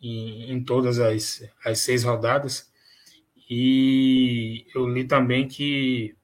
e 0.01 0.51
em 0.51 0.61
todas 0.61 0.99
as, 0.99 1.49
as 1.63 1.79
seis 1.79 2.03
rodadas. 2.03 2.69
E 3.49 4.67
eu 4.75 4.85
li 4.89 5.05
também 5.05 5.47
que 5.47 6.17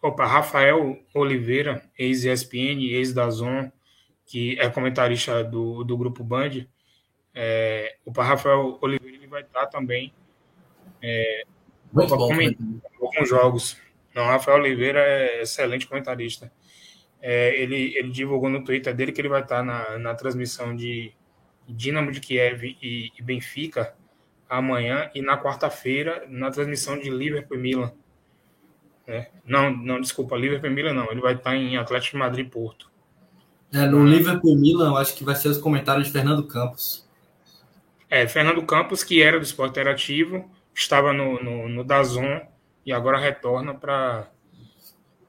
opa, 0.00 0.24
Rafael 0.24 0.98
Oliveira, 1.12 1.84
ex-ESPN, 1.98 2.82
ex-Dazon, 2.92 3.70
que 4.24 4.58
é 4.58 4.70
comentarista 4.70 5.44
do, 5.44 5.84
do 5.84 5.98
Grupo 5.98 6.24
Band, 6.24 6.66
é, 7.34 7.96
o 8.06 8.10
Rafael 8.10 8.78
Oliveira 8.80 9.18
ele 9.18 9.26
vai 9.26 9.42
estar 9.42 9.66
também 9.66 10.14
é, 11.02 11.42
Muito 11.92 12.16
bom, 12.16 12.32
alguns 13.02 13.28
jogos. 13.28 13.89
Não, 14.14 14.24
Rafael 14.24 14.58
Oliveira 14.58 15.00
é 15.00 15.42
excelente 15.42 15.86
comentarista. 15.86 16.50
É, 17.20 17.60
ele, 17.60 17.94
ele 17.96 18.10
divulgou 18.10 18.48
no 18.48 18.64
Twitter 18.64 18.94
dele 18.94 19.12
que 19.12 19.20
ele 19.20 19.28
vai 19.28 19.42
estar 19.42 19.62
na, 19.62 19.98
na 19.98 20.14
transmissão 20.14 20.74
de 20.74 21.12
Dinamo 21.68 22.10
de 22.10 22.20
Kiev 22.20 22.64
e, 22.64 23.12
e 23.16 23.22
Benfica 23.22 23.94
amanhã 24.48 25.10
e 25.14 25.22
na 25.22 25.40
quarta-feira 25.40 26.24
na 26.28 26.50
transmissão 26.50 26.98
de 26.98 27.08
Liverpool 27.08 27.56
e 27.56 27.60
Milan. 27.60 27.92
É, 29.06 29.28
não, 29.44 29.70
não, 29.70 30.00
desculpa, 30.00 30.36
Liverpool 30.36 30.70
e 30.70 30.74
Milan 30.74 30.92
não. 30.92 31.10
Ele 31.10 31.20
vai 31.20 31.34
estar 31.34 31.54
em 31.54 31.76
Atlético 31.76 32.16
de 32.16 32.18
Madrid 32.18 32.46
e 32.46 32.50
Porto. 32.50 32.90
É, 33.72 33.86
no 33.86 34.04
Liverpool 34.04 34.52
e 34.52 34.56
Milan, 34.56 34.88
eu 34.88 34.96
acho 34.96 35.14
que 35.14 35.24
vai 35.24 35.36
ser 35.36 35.48
os 35.48 35.58
comentários 35.58 36.06
de 36.06 36.12
Fernando 36.12 36.44
Campos. 36.44 37.08
É, 38.08 38.26
Fernando 38.26 38.62
Campos, 38.64 39.04
que 39.04 39.22
era 39.22 39.38
do 39.38 39.44
esporte 39.44 39.70
interativo, 39.70 40.50
estava 40.74 41.12
no, 41.12 41.40
no, 41.42 41.68
no 41.68 41.84
Dazon 41.84 42.40
e 42.84 42.92
agora 42.92 43.18
retorna 43.18 43.74
para 43.74 44.30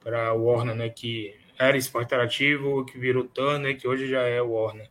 para 0.03 0.33
Warner, 0.33 0.75
né, 0.75 0.89
que 0.89 1.35
era 1.59 1.77
esporte 1.77 2.07
interativo, 2.07 2.83
que 2.85 2.97
virou 2.97 3.23
Turner, 3.23 3.79
que 3.79 3.87
hoje 3.87 4.07
já 4.07 4.21
é 4.23 4.41
Warner. 4.41 4.89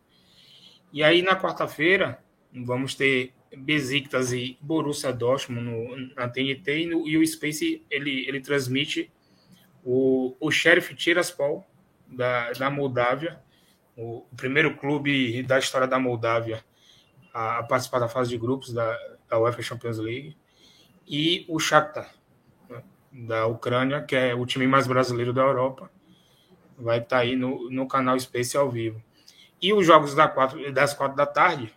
E 0.92 1.02
aí 1.02 1.20
na 1.20 1.34
quarta-feira 1.34 2.22
vamos 2.52 2.94
ter 2.94 3.34
Besiktas 3.56 4.32
e 4.32 4.56
Borussia 4.60 5.12
Dortmund 5.12 5.68
no, 5.68 6.14
na 6.14 6.28
TNT 6.28 6.82
e, 6.82 6.86
no, 6.86 7.08
e, 7.08 7.16
o 7.16 7.26
Space 7.26 7.84
ele, 7.90 8.24
ele 8.28 8.40
transmite 8.40 9.10
o, 9.84 10.36
o 10.38 10.50
Sheriff 10.50 10.94
Tiraspol 10.94 11.66
da, 12.06 12.52
da 12.52 12.70
Moldávia, 12.70 13.40
o, 13.96 14.18
o 14.30 14.36
primeiro 14.36 14.76
clube 14.76 15.42
da 15.42 15.58
história 15.58 15.88
da 15.88 15.98
Moldávia 15.98 16.64
a, 17.32 17.58
a 17.58 17.62
participar 17.62 17.98
da 17.98 18.08
fase 18.08 18.30
de 18.30 18.38
grupos 18.38 18.72
da, 18.72 18.96
da 19.28 19.38
UEFA 19.38 19.62
Champions 19.62 19.98
League, 19.98 20.36
e 21.06 21.44
o 21.48 21.58
Shakhtar, 21.58 22.04
né, 22.04 22.19
da 23.10 23.46
Ucrânia, 23.46 24.02
que 24.02 24.14
é 24.14 24.34
o 24.34 24.46
time 24.46 24.66
mais 24.66 24.86
brasileiro 24.86 25.32
da 25.32 25.42
Europa, 25.42 25.90
vai 26.78 26.98
estar 26.98 27.16
tá 27.16 27.22
aí 27.22 27.36
no, 27.36 27.70
no 27.70 27.86
canal 27.86 28.18
Space 28.18 28.56
ao 28.56 28.70
vivo. 28.70 29.02
E 29.60 29.72
os 29.72 29.86
jogos 29.86 30.14
da 30.14 30.28
quatro, 30.28 30.72
das 30.72 30.94
quatro 30.94 31.16
da 31.16 31.26
tarde, 31.26 31.72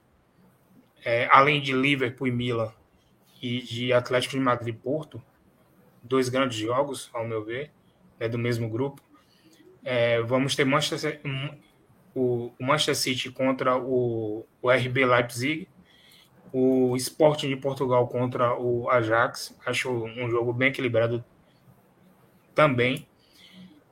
é, 1.04 1.28
além 1.32 1.62
de 1.62 1.74
Liverpool 1.74 2.28
e 2.28 2.32
Milan 2.32 2.72
e 3.42 3.62
de 3.62 3.92
Atlético 3.92 4.36
de 4.36 4.40
Madrid 4.40 4.74
e 4.74 4.78
Porto, 4.78 5.22
dois 6.02 6.30
grandes 6.30 6.58
jogos, 6.58 7.10
ao 7.14 7.28
meu 7.28 7.44
ver, 7.44 7.72
é 8.20 8.30
do 8.30 8.38
mesmo 8.38 8.70
grupo. 8.70 9.02
É, 9.84 10.22
vamos 10.22 10.56
ter 10.56 10.64
Manchester, 10.64 11.20
o, 12.16 12.52
Manchester 12.60 12.96
City 12.96 13.32
contra 13.32 13.78
o, 13.78 14.46
o 14.62 14.72
RB 14.72 15.06
Leipzig, 15.06 15.68
o 16.54 16.96
Sporting 16.96 17.50
de 17.50 17.56
Portugal 17.56 18.08
contra 18.08 18.56
o 18.56 18.88
Ajax. 18.90 19.58
Acho 19.66 19.90
um 19.90 20.30
jogo 20.30 20.54
bem 20.54 20.70
equilibrado 20.70 21.26
também. 22.54 23.08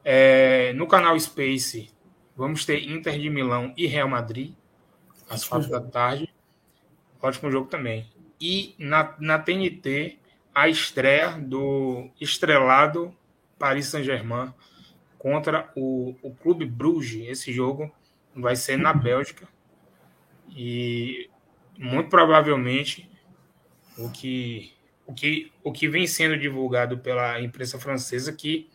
É, 0.05 0.71
no 0.73 0.87
canal 0.87 1.19
Space, 1.19 1.89
vamos 2.37 2.63
ter 2.63 2.87
Inter 2.87 3.19
de 3.19 3.29
Milão 3.29 3.73
e 3.75 3.87
Real 3.87 4.07
Madrid, 4.07 4.53
às 5.27 5.43
quatro 5.43 5.69
da 5.69 5.81
tarde. 5.81 6.31
Ótimo 7.19 7.51
jogo 7.51 7.67
também. 7.67 8.07
E 8.39 8.75
na, 8.77 9.15
na 9.19 9.39
TNT, 9.39 10.19
a 10.53 10.69
estreia 10.69 11.31
do 11.31 12.09
estrelado 12.19 13.15
Paris 13.57 13.87
Saint-Germain 13.87 14.53
contra 15.17 15.71
o, 15.75 16.15
o 16.21 16.33
Clube 16.35 16.65
Bruges. 16.65 17.27
Esse 17.27 17.51
jogo 17.51 17.91
vai 18.35 18.55
ser 18.55 18.77
na 18.77 18.93
Bélgica 18.93 19.47
e 20.49 21.29
muito 21.81 22.09
provavelmente 22.09 23.09
o 23.97 24.09
que 24.09 24.71
o 25.05 25.13
que 25.13 25.51
o 25.63 25.71
que 25.71 25.87
vem 25.87 26.05
sendo 26.05 26.37
divulgado 26.37 26.99
pela 26.99 27.41
imprensa 27.41 27.79
francesa 27.79 28.31
que 28.31 28.69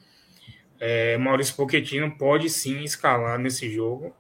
é, 0.79 1.17
Maurício 1.17 1.55
Pochettino 1.55 2.19
pode 2.19 2.51
sim 2.51 2.83
escalar 2.83 3.39
nesse 3.39 3.71
jogo 3.71 4.15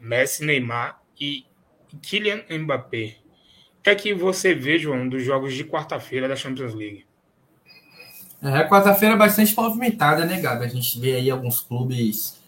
Messi, 0.00 0.44
Neymar 0.44 1.02
e 1.20 1.44
Kylian 2.00 2.44
Mbappé. 2.48 3.16
O 3.78 3.82
que 3.82 3.90
é 3.90 3.94
que 3.94 4.14
você 4.14 4.54
vê, 4.54 4.78
João, 4.78 5.08
dos 5.08 5.22
jogos 5.22 5.54
de 5.54 5.64
quarta-feira 5.64 6.28
da 6.28 6.36
Champions 6.36 6.74
League? 6.74 7.04
É, 8.42 8.64
quarta-feira 8.64 9.14
é 9.14 9.18
bastante 9.18 9.54
movimentada, 9.56 10.24
né, 10.24 10.40
Gabi? 10.40 10.64
A 10.64 10.68
gente 10.68 11.00
vê 11.00 11.14
aí 11.14 11.30
alguns 11.30 11.60
clubes 11.60 12.40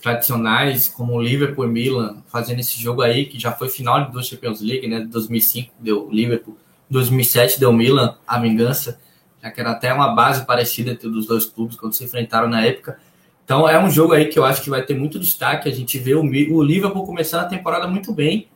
tradicionais, 0.00 0.88
como 0.88 1.20
Liverpool 1.20 1.64
e 1.64 1.68
Milan, 1.68 2.22
fazendo 2.28 2.60
esse 2.60 2.80
jogo 2.80 3.02
aí, 3.02 3.26
que 3.26 3.38
já 3.38 3.52
foi 3.52 3.68
final 3.68 4.04
de 4.04 4.12
duas 4.12 4.26
Champions 4.26 4.60
League, 4.60 4.86
né? 4.86 5.00
2005 5.00 5.72
deu 5.80 6.08
Liverpool, 6.10 6.56
2007 6.90 7.58
deu 7.58 7.72
Milan, 7.72 8.16
a 8.26 8.38
vingança, 8.38 9.00
já 9.42 9.50
que 9.50 9.60
era 9.60 9.70
até 9.70 9.92
uma 9.92 10.14
base 10.14 10.44
parecida 10.44 10.90
entre 10.90 11.08
os 11.08 11.26
dois 11.26 11.46
clubes 11.46 11.76
quando 11.76 11.92
se 11.92 12.04
enfrentaram 12.04 12.48
na 12.48 12.64
época. 12.64 12.98
Então 13.44 13.68
é 13.68 13.78
um 13.82 13.88
jogo 13.88 14.12
aí 14.12 14.26
que 14.26 14.38
eu 14.38 14.44
acho 14.44 14.62
que 14.62 14.68
vai 14.68 14.82
ter 14.82 14.94
muito 14.94 15.18
destaque. 15.20 15.68
A 15.68 15.72
gente 15.72 15.98
vê 15.98 16.14
o, 16.14 16.62
Liverpool 16.62 17.06
começando 17.06 17.42
a 17.42 17.46
temporada 17.46 17.86
muito 17.86 18.12
bem, 18.12 18.48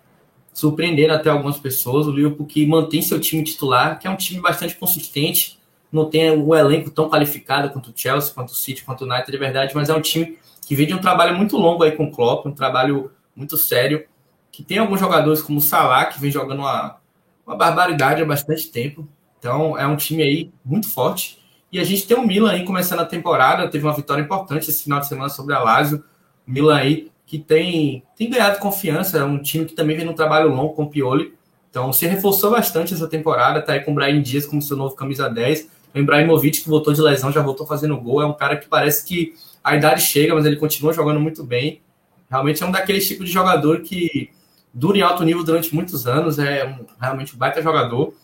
surpreendendo 0.53 1.13
até 1.13 1.31
algumas 1.31 1.59
pessoas. 1.59 2.09
O 2.09 2.11
Liverpool 2.11 2.45
que 2.45 2.67
mantém 2.67 3.01
seu 3.01 3.21
time 3.21 3.45
titular, 3.45 3.99
que 3.99 4.09
é 4.09 4.11
um 4.11 4.17
time 4.17 4.41
bastante 4.41 4.75
consistente, 4.75 5.61
não 5.93 6.07
tem 6.07 6.31
o 6.31 6.55
elenco 6.55 6.91
tão 6.91 7.09
qualificado 7.09 7.71
quanto 7.71 7.91
o 7.91 7.93
Chelsea, 7.95 8.35
quanto 8.35 8.51
o 8.51 8.55
City, 8.55 8.83
quanto 8.85 9.05
o 9.05 9.09
United, 9.09 9.31
de 9.31 9.39
verdade, 9.39 9.73
mas 9.75 9.89
é 9.89 9.95
um 9.95 10.01
time 10.01 10.39
que 10.71 10.77
vem 10.77 10.87
de 10.87 10.95
um 10.95 10.99
trabalho 10.99 11.37
muito 11.37 11.57
longo 11.57 11.83
aí 11.83 11.91
com 11.91 12.05
o 12.05 12.11
Klopp, 12.13 12.47
um 12.47 12.53
trabalho 12.53 13.11
muito 13.35 13.57
sério, 13.57 14.05
que 14.53 14.63
tem 14.63 14.79
alguns 14.79 15.01
jogadores 15.01 15.43
como 15.43 15.59
o 15.59 15.61
Salah, 15.61 16.05
que 16.05 16.21
vem 16.21 16.31
jogando 16.31 16.61
uma, 16.61 16.97
uma 17.45 17.57
barbaridade 17.57 18.23
há 18.23 18.25
bastante 18.25 18.71
tempo. 18.71 19.09
Então 19.37 19.77
é 19.77 19.85
um 19.85 19.97
time 19.97 20.23
aí 20.23 20.53
muito 20.65 20.89
forte. 20.89 21.43
E 21.73 21.81
a 21.81 21.83
gente 21.83 22.07
tem 22.07 22.17
o 22.17 22.25
Milan 22.25 22.53
aí 22.53 22.65
começando 22.65 23.01
a 23.01 23.05
temporada, 23.05 23.67
teve 23.67 23.85
uma 23.85 23.93
vitória 23.93 24.23
importante 24.23 24.71
esse 24.71 24.85
final 24.85 25.01
de 25.01 25.09
semana 25.09 25.29
sobre 25.29 25.57
a 25.57 25.59
Lazio. 25.59 26.05
O 26.47 26.53
Milan 26.53 26.77
aí 26.77 27.11
que 27.27 27.37
tem, 27.37 28.05
tem 28.17 28.31
ganhado 28.31 28.61
confiança, 28.61 29.19
é 29.19 29.25
um 29.25 29.43
time 29.43 29.65
que 29.65 29.75
também 29.75 29.97
vem 29.97 30.07
num 30.07 30.15
trabalho 30.15 30.55
longo 30.55 30.75
com 30.75 30.85
o 30.85 30.89
Pioli. 30.89 31.35
Então 31.69 31.93
se 31.93 32.07
reforçou 32.07 32.53
bastante 32.53 32.95
essa 32.95 33.09
temporada, 33.09 33.61
tá 33.61 33.73
aí 33.73 33.81
com 33.81 33.91
o 33.91 33.95
Brian 33.97 34.23
Dias 34.23 34.47
como 34.47 34.63
seu 34.63 34.77
novo 34.77 34.95
camisa 34.95 35.29
10. 35.29 35.69
O 35.93 35.99
Ibrahimovic, 35.99 36.61
que 36.61 36.69
voltou 36.69 36.95
de 36.95 37.03
lesão, 37.03 37.33
já 37.33 37.43
voltou 37.43 37.67
fazendo 37.67 37.97
gol. 37.97 38.23
É 38.23 38.27
um 38.27 38.35
cara 38.35 38.57
que 38.57 38.69
parece 38.69 39.05
que 39.05 39.35
a 39.63 39.77
idade 39.77 40.03
chega, 40.03 40.35
mas 40.35 40.47
ele 40.47 40.57
continua 40.57 40.93
jogando 40.93 41.21
muito 41.21 41.45
bem. 41.45 41.83
Realmente 42.31 42.63
é 42.63 42.67
um 42.67 42.71
daqueles 42.71 43.07
tipos 43.07 43.27
de 43.27 43.33
jogador 43.33 43.81
que 43.81 44.31
dura 44.73 44.99
em 44.99 45.03
alto 45.03 45.25
nível 45.25 45.45
durante 45.45 45.75
muitos 45.75 46.07
anos, 46.07 46.39
é 46.39 46.65
um, 46.65 46.87
realmente 47.01 47.35
um 47.35 47.39
baita 47.39 47.61
jogador. 47.61 48.15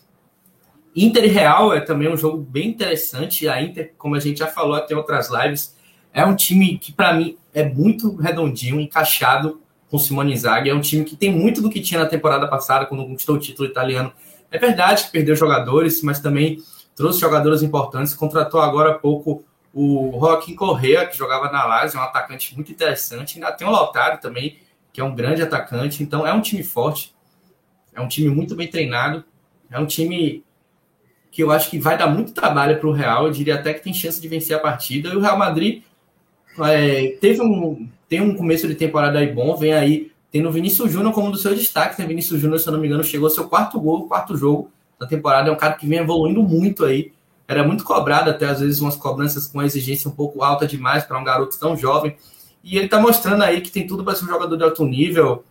Inter 0.95 1.25
e 1.25 1.27
Real 1.27 1.73
é 1.73 1.79
também 1.79 2.11
um 2.11 2.17
jogo 2.17 2.37
bem 2.37 2.69
interessante. 2.69 3.47
A 3.47 3.61
Inter, 3.61 3.93
como 3.97 4.15
a 4.15 4.19
gente 4.19 4.39
já 4.39 4.47
falou 4.47 4.73
até 4.73 4.93
em 4.93 4.97
outras 4.97 5.29
lives, 5.29 5.75
é 6.11 6.25
um 6.25 6.35
time 6.35 6.77
que 6.79 6.91
para 6.91 7.13
mim 7.13 7.37
é 7.53 7.63
muito 7.63 8.15
redondinho, 8.15 8.79
encaixado 8.79 9.61
com 9.89 9.99
Simone 9.99 10.33
Inzaghi. 10.33 10.69
É 10.69 10.73
um 10.73 10.81
time 10.81 11.05
que 11.05 11.15
tem 11.15 11.31
muito 11.31 11.61
do 11.61 11.69
que 11.69 11.81
tinha 11.81 11.99
na 11.99 12.07
temporada 12.07 12.47
passada 12.47 12.85
quando 12.85 13.05
conquistou 13.05 13.35
o 13.35 13.39
título 13.39 13.69
italiano. 13.69 14.11
É 14.49 14.57
verdade 14.57 15.03
que 15.03 15.11
perdeu 15.11 15.35
jogadores, 15.35 16.01
mas 16.01 16.19
também 16.19 16.59
trouxe 16.95 17.19
jogadores 17.19 17.61
importantes. 17.61 18.13
Contratou 18.13 18.59
agora 18.59 18.91
há 18.91 18.93
pouco 18.95 19.43
o 19.79 20.19
Joaquim 20.19 20.55
Correa, 20.55 21.05
que 21.05 21.15
jogava 21.15 21.51
na 21.51 21.63
Lazio, 21.63 21.99
é 21.99 22.01
um 22.01 22.03
atacante 22.03 22.55
muito 22.55 22.71
interessante. 22.71 23.35
Ainda 23.35 23.51
tem 23.51 23.67
o 23.67 23.69
Lautaro 23.69 24.19
também, 24.19 24.57
que 24.91 24.99
é 24.99 25.03
um 25.03 25.13
grande 25.13 25.43
atacante. 25.43 26.01
Então 26.01 26.25
é 26.25 26.33
um 26.33 26.41
time 26.41 26.63
forte, 26.63 27.13
é 27.93 28.01
um 28.01 28.07
time 28.07 28.27
muito 28.27 28.55
bem 28.55 28.67
treinado, 28.67 29.23
é 29.69 29.77
um 29.77 29.85
time 29.85 30.43
que 31.29 31.43
eu 31.43 31.51
acho 31.51 31.69
que 31.69 31.77
vai 31.77 31.95
dar 31.95 32.07
muito 32.07 32.33
trabalho 32.33 32.79
para 32.79 32.89
o 32.89 32.91
Real. 32.91 33.27
Eu 33.27 33.31
diria 33.31 33.53
até 33.53 33.71
que 33.71 33.83
tem 33.83 33.93
chance 33.93 34.19
de 34.19 34.27
vencer 34.27 34.57
a 34.57 34.59
partida. 34.59 35.09
E 35.09 35.15
o 35.15 35.19
Real 35.19 35.37
Madrid 35.37 35.83
é, 36.59 37.09
teve 37.21 37.43
um, 37.43 37.87
tem 38.09 38.19
um 38.19 38.33
começo 38.35 38.67
de 38.67 38.73
temporada 38.73 39.19
aí 39.19 39.31
bom, 39.31 39.55
vem 39.55 39.73
aí 39.73 40.11
tendo 40.31 40.49
o 40.49 40.51
Vinícius 40.51 40.91
Júnior 40.91 41.13
como 41.13 41.27
um 41.27 41.31
dos 41.31 41.43
seus 41.43 41.55
destaques. 41.55 41.99
Né? 41.99 42.05
Vinícius 42.07 42.41
Júnior, 42.41 42.59
se 42.59 42.67
eu 42.67 42.73
não 42.73 42.79
me 42.79 42.87
engano, 42.87 43.03
chegou 43.03 43.27
ao 43.27 43.31
seu 43.31 43.47
quarto 43.47 43.79
gol, 43.79 44.07
quarto 44.07 44.35
jogo 44.35 44.71
da 44.99 45.05
temporada. 45.05 45.51
É 45.51 45.53
um 45.53 45.55
cara 45.57 45.73
que 45.73 45.85
vem 45.85 45.99
evoluindo 45.99 46.41
muito 46.41 46.83
aí 46.83 47.11
era 47.47 47.63
muito 47.63 47.83
cobrado, 47.83 48.29
até 48.29 48.45
às 48.45 48.59
vezes 48.59 48.81
umas 48.81 48.95
cobranças 48.95 49.47
com 49.47 49.61
exigência 49.61 50.09
um 50.09 50.13
pouco 50.13 50.43
alta 50.43 50.67
demais 50.67 51.03
para 51.03 51.17
um 51.17 51.23
garoto 51.23 51.57
tão 51.57 51.77
jovem. 51.77 52.17
E 52.63 52.75
ele 52.75 52.85
está 52.85 52.99
mostrando 52.99 53.43
aí 53.43 53.61
que 53.61 53.71
tem 53.71 53.87
tudo 53.87 54.03
para 54.03 54.15
ser 54.15 54.25
um 54.25 54.27
jogador 54.27 54.57
de 54.57 54.63
alto 54.63 54.83
nível, 54.85 55.43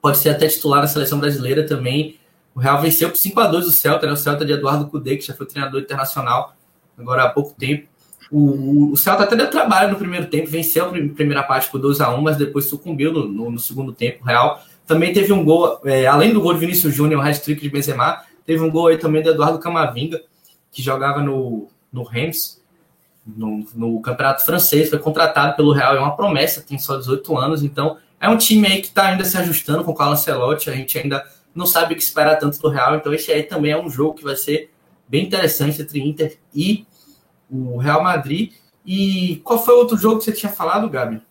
pode 0.00 0.18
ser 0.18 0.30
até 0.30 0.46
titular 0.46 0.80
na 0.80 0.86
seleção 0.86 1.18
brasileira 1.18 1.66
também. 1.66 2.16
O 2.54 2.60
Real 2.60 2.80
venceu 2.80 3.10
por 3.10 3.16
5 3.16 3.40
a 3.40 3.46
2 3.48 3.66
o 3.66 3.72
Celta, 3.72 4.06
né? 4.06 4.12
o 4.12 4.16
Celta 4.16 4.44
de 4.44 4.52
Eduardo 4.52 4.86
Cudê, 4.86 5.16
que 5.16 5.26
já 5.26 5.34
foi 5.34 5.46
treinador 5.46 5.80
internacional 5.80 6.54
agora 6.96 7.24
há 7.24 7.28
pouco 7.28 7.54
tempo. 7.58 7.88
O, 8.30 8.92
o 8.92 8.96
Celta 8.96 9.24
até 9.24 9.36
deu 9.36 9.50
trabalho 9.50 9.90
no 9.90 9.96
primeiro 9.96 10.26
tempo, 10.26 10.48
venceu 10.48 10.86
a 10.86 10.88
primeira 10.90 11.42
parte 11.42 11.70
por 11.70 11.80
2 11.80 12.00
a 12.00 12.14
1 12.14 12.22
mas 12.22 12.36
depois 12.36 12.66
sucumbiu 12.66 13.12
no, 13.12 13.26
no, 13.26 13.50
no 13.50 13.58
segundo 13.58 13.92
tempo. 13.92 14.24
Real 14.24 14.62
também 14.86 15.12
teve 15.12 15.32
um 15.32 15.44
gol, 15.44 15.80
é, 15.84 16.06
além 16.06 16.32
do 16.32 16.40
gol 16.40 16.54
de 16.54 16.60
Vinícius 16.60 16.94
Júnior, 16.94 17.20
o 17.20 17.24
hat-trick 17.26 17.60
de 17.60 17.68
Benzema, 17.68 18.22
teve 18.44 18.62
um 18.62 18.70
gol 18.70 18.86
aí 18.86 18.96
também 18.96 19.22
do 19.22 19.30
Eduardo 19.30 19.58
Camavinga, 19.58 20.22
que 20.76 20.82
jogava 20.82 21.22
no, 21.22 21.68
no 21.90 22.02
Reims, 22.02 22.62
no, 23.26 23.66
no 23.74 23.98
campeonato 24.02 24.44
francês, 24.44 24.90
foi 24.90 24.98
contratado 24.98 25.56
pelo 25.56 25.72
Real, 25.72 25.96
é 25.96 25.98
uma 25.98 26.14
promessa, 26.14 26.60
tem 26.60 26.78
só 26.78 26.98
18 26.98 27.34
anos, 27.38 27.62
então 27.62 27.96
é 28.20 28.28
um 28.28 28.36
time 28.36 28.66
aí 28.66 28.82
que 28.82 28.88
está 28.88 29.06
ainda 29.06 29.24
se 29.24 29.38
ajustando 29.38 29.82
com 29.82 29.92
o 29.92 29.94
Carlos 29.94 30.20
Ancelotti, 30.20 30.68
a 30.68 30.74
gente 30.74 30.98
ainda 30.98 31.26
não 31.54 31.64
sabe 31.64 31.94
o 31.94 31.96
que 31.96 32.02
esperar 32.02 32.36
tanto 32.36 32.60
do 32.60 32.68
Real, 32.68 32.94
então 32.94 33.14
esse 33.14 33.32
aí 33.32 33.42
também 33.42 33.72
é 33.72 33.80
um 33.80 33.88
jogo 33.88 34.16
que 34.18 34.22
vai 34.24 34.36
ser 34.36 34.70
bem 35.08 35.24
interessante 35.24 35.80
entre 35.80 35.98
Inter 35.98 36.38
e 36.54 36.86
o 37.50 37.78
Real 37.78 38.02
Madrid. 38.02 38.52
E 38.84 39.40
qual 39.44 39.64
foi 39.64 39.74
o 39.74 39.78
outro 39.78 39.96
jogo 39.96 40.18
que 40.18 40.24
você 40.24 40.32
tinha 40.32 40.52
falado, 40.52 40.90
Gabi? 40.90 41.22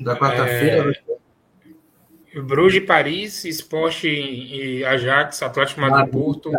Da 0.00 0.16
quarta-feira? 0.16 0.92
É... 2.34 2.40
Bruges, 2.40 2.84
Paris, 2.84 3.44
Sport 3.44 4.02
e 4.04 4.84
Ajax, 4.84 5.40
Atlético 5.40 5.82
Madrid, 5.82 6.10
Porto. 6.10 6.50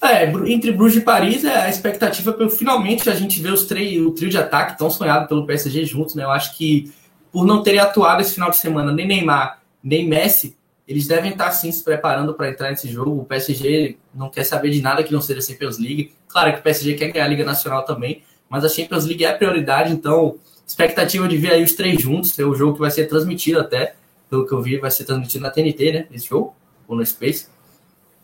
É, 0.00 0.24
entre 0.50 0.70
Bruges 0.70 1.02
e 1.02 1.04
Paris, 1.04 1.44
é 1.44 1.62
a 1.62 1.68
expectativa 1.68 2.32
pelo 2.32 2.50
finalmente 2.50 3.10
a 3.10 3.14
gente 3.14 3.40
ver 3.40 3.52
os 3.52 3.64
três, 3.64 4.00
o 4.00 4.12
trio 4.12 4.30
de 4.30 4.38
ataque 4.38 4.78
tão 4.78 4.88
sonhado 4.88 5.26
pelo 5.26 5.44
PSG 5.44 5.84
juntos, 5.84 6.14
né? 6.14 6.22
Eu 6.22 6.30
acho 6.30 6.56
que 6.56 6.92
por 7.32 7.44
não 7.44 7.62
terem 7.62 7.80
atuado 7.80 8.22
esse 8.22 8.34
final 8.34 8.50
de 8.50 8.56
semana 8.56 8.92
nem 8.92 9.06
Neymar, 9.06 9.60
nem 9.82 10.06
Messi, 10.08 10.56
eles 10.86 11.06
devem 11.06 11.32
estar 11.32 11.50
sim 11.50 11.70
se 11.70 11.84
preparando 11.84 12.32
para 12.32 12.48
entrar 12.48 12.70
nesse 12.70 12.88
jogo. 12.88 13.20
O 13.20 13.24
PSG 13.24 13.98
não 14.14 14.30
quer 14.30 14.44
saber 14.44 14.70
de 14.70 14.80
nada 14.80 15.02
que 15.02 15.12
não 15.12 15.20
seja 15.20 15.42
Champions 15.42 15.78
League. 15.78 16.12
Claro 16.28 16.52
que 16.52 16.60
o 16.60 16.62
PSG 16.62 16.94
quer 16.94 17.12
ganhar 17.12 17.26
a 17.26 17.28
Liga 17.28 17.44
Nacional 17.44 17.84
também, 17.84 18.22
mas 18.48 18.64
a 18.64 18.68
Champions 18.68 19.04
League 19.04 19.24
é 19.24 19.28
a 19.28 19.36
prioridade, 19.36 19.92
então 19.92 20.36
expectativa 20.66 21.26
de 21.26 21.36
ver 21.36 21.52
aí 21.52 21.62
os 21.62 21.72
três 21.72 22.00
juntos, 22.00 22.38
é 22.38 22.44
o 22.44 22.54
jogo 22.54 22.74
que 22.74 22.80
vai 22.80 22.90
ser 22.90 23.06
transmitido 23.06 23.58
até, 23.58 23.96
pelo 24.30 24.46
que 24.46 24.52
eu 24.52 24.62
vi, 24.62 24.78
vai 24.78 24.90
ser 24.90 25.04
transmitido 25.04 25.42
na 25.42 25.50
TNT, 25.50 25.92
né? 25.92 26.06
Esse 26.12 26.28
jogo, 26.28 26.54
ou 26.86 26.96
no 26.96 27.04
Space. 27.04 27.48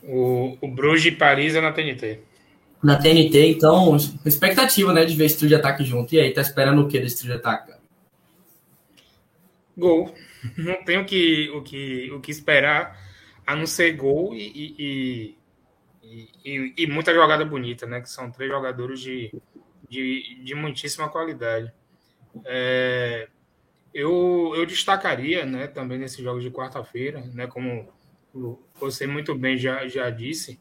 O, 0.07 0.57
o 0.61 0.69
Bruges 0.69 1.13
e 1.13 1.17
Paris 1.17 1.55
é 1.55 1.61
na 1.61 1.73
TNT. 1.73 2.21
Na 2.83 2.97
TNT, 2.97 3.47
então, 3.49 3.97
expectativa, 4.27 4.93
né, 4.93 5.05
de 5.05 5.17
ver 5.17 5.25
esse 5.25 5.39
trio 5.39 5.49
de 5.49 5.55
ataque 5.55 5.85
junto. 5.85 6.15
E 6.15 6.21
aí, 6.21 6.33
tá 6.33 6.43
esperando 6.43 6.83
o 6.83 6.89
que 6.89 7.01
desse 7.01 7.19
trio 7.19 7.33
de 7.33 7.39
ataque, 7.39 7.69
cara? 7.69 7.81
Gol. 9.77 10.15
Não 10.59 10.85
tem 10.85 10.99
o 10.99 11.05
que, 11.05 11.51
o 11.51 11.63
que, 11.63 12.11
o 12.13 12.21
que 12.21 12.31
esperar 12.31 13.03
a 13.47 13.55
não 13.55 13.67
ser 13.67 13.93
gol 13.93 14.35
e, 14.35 15.37
e, 16.03 16.29
e, 16.45 16.75
e, 16.77 16.87
muita 16.87 17.13
jogada 17.15 17.45
bonita, 17.45 17.87
né? 17.87 18.01
Que 18.01 18.09
são 18.09 18.31
três 18.31 18.51
jogadores 18.51 19.01
de, 19.01 19.33
de, 19.89 20.43
de 20.43 20.55
muitíssima 20.55 21.09
qualidade. 21.09 21.73
É, 22.45 23.29
eu, 23.93 24.53
eu 24.57 24.67
destacaria, 24.67 25.47
né, 25.47 25.67
também 25.69 25.99
nesses 25.99 26.19
jogos 26.19 26.43
de 26.43 26.51
quarta-feira, 26.51 27.21
né, 27.33 27.47
como 27.47 27.89
você 28.75 29.07
muito 29.07 29.35
bem 29.35 29.57
já, 29.57 29.87
já 29.87 30.11
disse, 30.11 30.61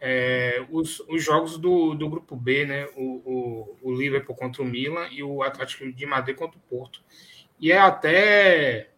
é, 0.00 0.64
os, 0.70 1.00
os 1.08 1.22
jogos 1.22 1.56
do, 1.58 1.94
do 1.94 2.08
grupo 2.08 2.36
B, 2.36 2.66
né, 2.66 2.86
o, 2.96 3.22
o, 3.24 3.78
o 3.82 3.94
Liverpool 3.94 4.34
contra 4.34 4.62
o 4.62 4.66
Milan 4.66 5.08
e 5.10 5.22
o 5.22 5.42
Atlético 5.42 5.90
de 5.92 6.06
Madrid 6.06 6.36
contra 6.36 6.58
o 6.58 6.62
Porto. 6.62 7.02
E 7.58 7.72
é 7.72 7.78
até 7.78 8.90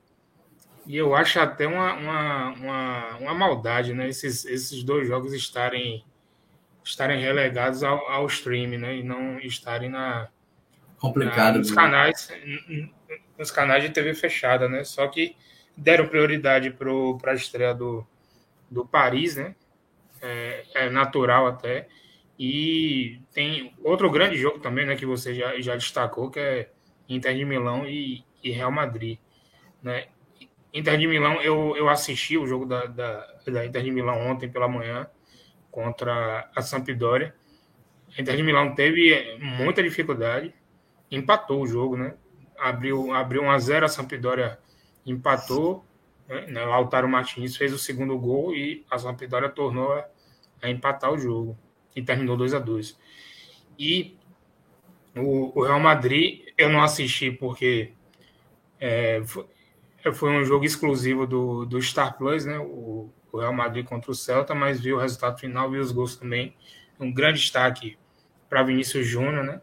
e 0.88 0.96
eu 0.96 1.14
acho 1.14 1.38
até 1.38 1.66
uma, 1.66 1.92
uma, 1.92 2.48
uma, 2.52 3.16
uma, 3.18 3.34
maldade, 3.34 3.92
né? 3.92 4.08
Esses, 4.08 4.46
esses 4.46 4.82
dois 4.82 5.06
jogos 5.06 5.34
estarem, 5.34 6.02
estarem 6.82 7.20
relegados 7.20 7.82
ao, 7.82 8.08
ao 8.10 8.26
stream, 8.26 8.78
né? 8.78 8.96
E 8.96 9.02
não 9.02 9.38
estarem 9.38 9.90
na. 9.90 10.28
Complicado. 10.96 11.52
Na, 11.52 11.58
nos, 11.58 11.70
canais, 11.70 12.28
nos 13.38 13.50
canais 13.50 13.82
de 13.82 13.90
TV 13.90 14.14
fechada, 14.14 14.66
né? 14.66 14.82
Só 14.82 15.06
que 15.08 15.36
deram 15.78 16.08
prioridade 16.08 16.70
para 16.70 17.32
a 17.32 17.34
estreia 17.34 17.72
do, 17.72 18.04
do 18.68 18.84
Paris, 18.84 19.36
né? 19.36 19.54
É, 20.20 20.64
é, 20.74 20.90
natural 20.90 21.46
até. 21.46 21.88
E 22.36 23.20
tem 23.32 23.72
outro 23.82 24.10
grande 24.10 24.36
jogo 24.36 24.58
também, 24.58 24.84
né? 24.84 24.96
Que 24.96 25.06
você 25.06 25.34
já, 25.34 25.58
já 25.60 25.76
destacou, 25.76 26.30
que 26.30 26.40
é 26.40 26.70
Inter 27.08 27.34
de 27.36 27.44
Milão 27.44 27.86
e, 27.86 28.24
e 28.42 28.50
Real 28.50 28.72
Madrid, 28.72 29.18
né? 29.80 30.08
Inter 30.74 30.98
de 30.98 31.06
Milão, 31.06 31.40
eu, 31.40 31.76
eu 31.76 31.88
assisti 31.88 32.36
o 32.36 32.46
jogo 32.46 32.66
da, 32.66 32.84
da, 32.86 33.34
da 33.46 33.64
Inter 33.64 33.82
de 33.82 33.90
Milão 33.90 34.18
ontem 34.28 34.48
pela 34.48 34.68
manhã 34.68 35.08
contra 35.70 36.50
a 36.54 36.60
Sampdoria. 36.60 37.34
A 38.16 38.20
Inter 38.20 38.36
de 38.36 38.42
Milão 38.42 38.74
teve 38.74 39.38
muita 39.38 39.82
dificuldade, 39.82 40.52
empatou 41.10 41.62
o 41.62 41.66
jogo, 41.66 41.96
né? 41.96 42.14
Abriu, 42.58 43.14
abriu 43.14 43.42
1 43.42 43.50
a 43.50 43.58
0 43.58 43.86
a 43.86 43.88
Sampdoria 43.88 44.58
empatou, 45.12 45.84
né? 46.28 46.46
né? 46.46 46.64
Lautaro 46.64 47.08
Martins 47.08 47.56
fez 47.56 47.72
o 47.72 47.78
segundo 47.78 48.18
gol 48.18 48.54
e 48.54 48.84
a 48.90 48.98
Sampdoria 48.98 49.48
tornou 49.48 49.92
a, 49.92 50.06
a 50.62 50.70
empatar 50.70 51.12
o 51.12 51.18
jogo 51.18 51.58
e 51.94 52.02
terminou 52.02 52.36
2 52.36 52.54
a 52.54 52.58
2 52.58 52.98
E 53.78 54.16
o, 55.16 55.58
o 55.58 55.64
Real 55.64 55.80
Madrid 55.80 56.46
eu 56.56 56.68
não 56.68 56.82
assisti 56.82 57.30
porque 57.30 57.92
é, 58.80 59.20
foi 60.14 60.30
um 60.30 60.44
jogo 60.44 60.64
exclusivo 60.64 61.26
do, 61.26 61.64
do 61.64 61.80
Star 61.82 62.16
Plus, 62.16 62.44
né? 62.44 62.58
O, 62.58 63.10
o 63.32 63.38
Real 63.38 63.52
Madrid 63.52 63.84
contra 63.84 64.10
o 64.10 64.14
Celta, 64.14 64.54
mas 64.54 64.80
viu 64.80 64.96
o 64.96 65.00
resultado 65.00 65.38
final, 65.38 65.70
viu 65.70 65.82
os 65.82 65.92
gols 65.92 66.16
também. 66.16 66.54
Um 66.98 67.12
grande 67.12 67.40
destaque 67.40 67.98
para 68.48 68.62
Vinícius 68.62 69.06
Júnior, 69.06 69.44
né? 69.44 69.60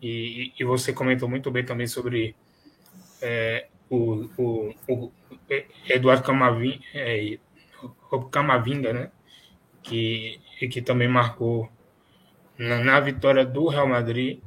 E, 0.00 0.52
e, 0.58 0.64
você 0.64 0.92
comentou 0.92 1.28
muito 1.28 1.50
bem 1.50 1.64
também 1.64 1.86
sobre 1.86 2.36
é, 3.22 3.66
o, 3.90 4.28
o, 4.36 4.74
o, 4.88 5.12
Eduardo 5.88 6.24
Camavinga, 6.24 6.80
é, 6.94 7.38
Camavinga, 8.30 8.92
né? 8.92 9.10
Que, 9.82 10.40
que 10.70 10.82
também 10.82 11.06
marcou 11.06 11.70
na, 12.58 12.82
na 12.82 13.00
vitória 13.00 13.44
do 13.44 13.68
Real 13.68 13.86
Madrid 13.86 14.40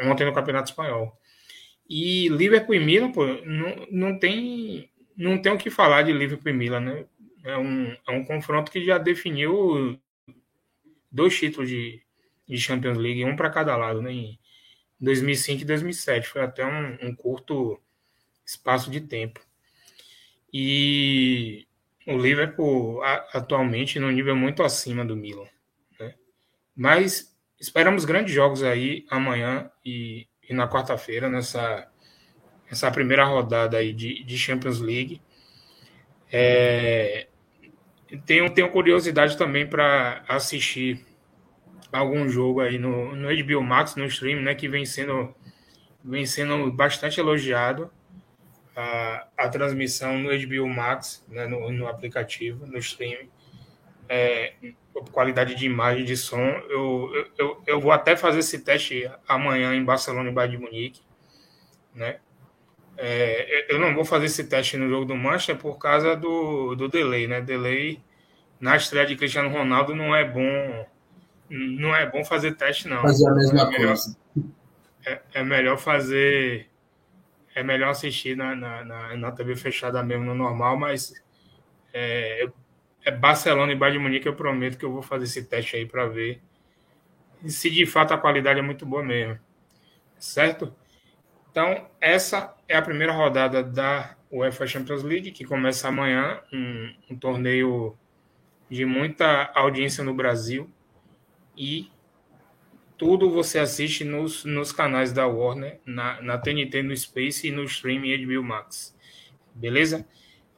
ontem 0.00 0.24
no 0.24 0.34
Campeonato 0.34 0.70
Espanhol. 0.70 1.16
E 1.88 2.28
Liverpool 2.28 2.74
e 2.74 2.80
Milan, 2.80 3.12
pô, 3.12 3.26
não, 3.26 3.86
não 3.90 4.18
tem 4.18 4.90
não 5.16 5.40
tem 5.40 5.52
o 5.52 5.58
que 5.58 5.70
falar 5.70 6.02
de 6.02 6.12
Liverpool 6.12 6.50
e 6.50 6.54
Milan, 6.54 6.80
né? 6.80 7.04
É 7.44 7.56
um, 7.56 7.96
é 8.08 8.10
um 8.10 8.24
confronto 8.24 8.70
que 8.70 8.84
já 8.84 8.96
definiu 8.96 9.98
dois 11.10 11.38
títulos 11.38 11.68
de, 11.68 12.02
de 12.48 12.58
Champions 12.58 12.96
League, 12.96 13.24
um 13.24 13.36
para 13.36 13.50
cada 13.50 13.76
lado, 13.76 14.00
né? 14.00 14.12
Em 14.12 14.38
2005 15.00 15.62
e 15.62 15.64
2007. 15.66 16.28
Foi 16.28 16.42
até 16.42 16.64
um, 16.64 16.98
um 17.02 17.14
curto 17.14 17.78
espaço 18.50 18.90
de 18.90 19.00
tempo. 19.00 19.40
E 20.52 21.66
o 22.06 22.16
Liverpool 22.16 23.02
atualmente 23.32 23.98
no 23.98 24.10
nível 24.10 24.34
muito 24.34 24.62
acima 24.62 25.04
do 25.04 25.16
Milan. 25.16 25.46
Né? 25.98 26.14
Mas 26.74 27.36
esperamos 27.58 28.04
grandes 28.04 28.34
jogos 28.34 28.62
aí 28.62 29.06
amanhã 29.10 29.70
e 29.84 30.26
e 30.50 30.54
na 30.54 30.68
quarta-feira, 30.68 31.30
nessa 31.30 31.86
essa 32.68 32.90
primeira 32.90 33.24
rodada 33.24 33.78
aí 33.78 33.92
de, 33.92 34.22
de 34.22 34.38
Champions 34.38 34.80
League. 34.80 35.20
É, 36.30 37.26
tenho, 38.24 38.48
tenho 38.54 38.70
curiosidade 38.70 39.36
também 39.36 39.66
para 39.66 40.24
assistir 40.28 41.04
algum 41.92 42.28
jogo 42.28 42.60
aí 42.60 42.78
no, 42.78 43.16
no 43.16 43.28
HBO 43.28 43.62
Max, 43.62 43.96
no 43.96 44.04
stream, 44.06 44.40
né, 44.40 44.54
que 44.54 44.68
vem 44.68 44.84
sendo, 44.84 45.34
vem 46.04 46.24
sendo 46.24 46.70
bastante 46.70 47.18
elogiado 47.18 47.90
a, 48.80 49.26
a 49.36 49.48
transmissão 49.48 50.18
no 50.18 50.30
HBO 50.30 50.68
Max, 50.68 51.24
né, 51.28 51.46
no, 51.46 51.70
no 51.70 51.86
aplicativo, 51.86 52.66
no 52.66 52.78
stream. 52.78 53.28
É, 54.08 54.54
qualidade 55.12 55.54
de 55.54 55.66
imagem, 55.66 56.04
de 56.04 56.16
som. 56.16 56.46
Eu, 56.68 57.10
eu, 57.38 57.62
eu 57.66 57.80
vou 57.80 57.92
até 57.92 58.16
fazer 58.16 58.40
esse 58.40 58.58
teste 58.58 59.08
amanhã 59.28 59.74
em 59.74 59.84
Barcelona 59.84 60.30
e 60.30 60.32
Bayern 60.32 60.56
de 60.56 60.62
Munique, 60.62 61.00
né? 61.94 62.18
É, 62.96 63.72
eu 63.72 63.78
não 63.78 63.94
vou 63.94 64.04
fazer 64.04 64.26
esse 64.26 64.44
teste 64.44 64.76
no 64.76 64.88
jogo 64.88 65.06
do 65.06 65.16
Manchester 65.16 65.56
por 65.56 65.78
causa 65.78 66.14
do, 66.16 66.74
do 66.74 66.88
delay, 66.88 67.26
né? 67.26 67.40
Delay 67.40 68.02
na 68.60 68.76
estreia 68.76 69.06
de 69.06 69.16
Cristiano 69.16 69.48
Ronaldo 69.48 69.94
não 69.94 70.14
é 70.14 70.22
bom, 70.22 70.86
não 71.48 71.96
é 71.96 72.04
bom 72.04 72.24
fazer 72.24 72.56
teste 72.56 72.88
não. 72.88 73.00
Fazer 73.00 73.26
a 73.26 73.34
mesma 73.34 73.62
é 73.62 73.66
melhor, 73.66 73.86
coisa. 73.86 74.16
É, 75.06 75.20
é, 75.32 75.44
melhor 75.44 75.78
fazer, 75.78 76.68
é 77.60 77.62
melhor 77.62 77.90
assistir 77.90 78.36
na, 78.36 78.56
na, 78.56 78.84
na, 78.84 79.16
na 79.16 79.32
TV 79.32 79.54
fechada 79.54 80.02
mesmo 80.02 80.24
no 80.24 80.34
normal, 80.34 80.78
mas 80.78 81.12
é, 81.92 82.48
é 83.04 83.10
Barcelona 83.10 83.72
e 83.72 83.76
Bayern 83.76 83.98
de 83.98 84.02
Munique, 84.02 84.26
eu 84.26 84.34
prometo 84.34 84.78
que 84.78 84.84
eu 84.84 84.92
vou 84.92 85.02
fazer 85.02 85.24
esse 85.24 85.44
teste 85.44 85.76
aí 85.76 85.84
para 85.84 86.06
ver 86.06 86.40
se 87.46 87.70
de 87.70 87.84
fato 87.84 88.14
a 88.14 88.18
qualidade 88.18 88.58
é 88.58 88.62
muito 88.62 88.86
boa 88.86 89.02
mesmo. 89.02 89.38
Certo? 90.18 90.74
Então, 91.50 91.86
essa 92.00 92.54
é 92.66 92.76
a 92.76 92.82
primeira 92.82 93.12
rodada 93.12 93.62
da 93.62 94.16
UEFA 94.30 94.66
Champions 94.66 95.02
League, 95.02 95.32
que 95.32 95.44
começa 95.44 95.88
amanhã, 95.88 96.40
um, 96.52 96.94
um 97.10 97.16
torneio 97.18 97.96
de 98.70 98.86
muita 98.86 99.50
audiência 99.54 100.02
no 100.02 100.14
Brasil 100.14 100.70
e 101.56 101.90
tudo 103.00 103.30
você 103.30 103.58
assiste 103.58 104.04
nos, 104.04 104.44
nos 104.44 104.72
canais 104.72 105.10
da 105.10 105.26
Warner, 105.26 105.80
na, 105.86 106.20
na 106.20 106.36
TNT, 106.36 106.82
no 106.82 106.94
Space 106.94 107.48
e 107.48 107.50
no 107.50 107.64
streaming 107.64 108.26
HBO 108.26 108.42
Max. 108.42 108.94
Beleza? 109.54 110.06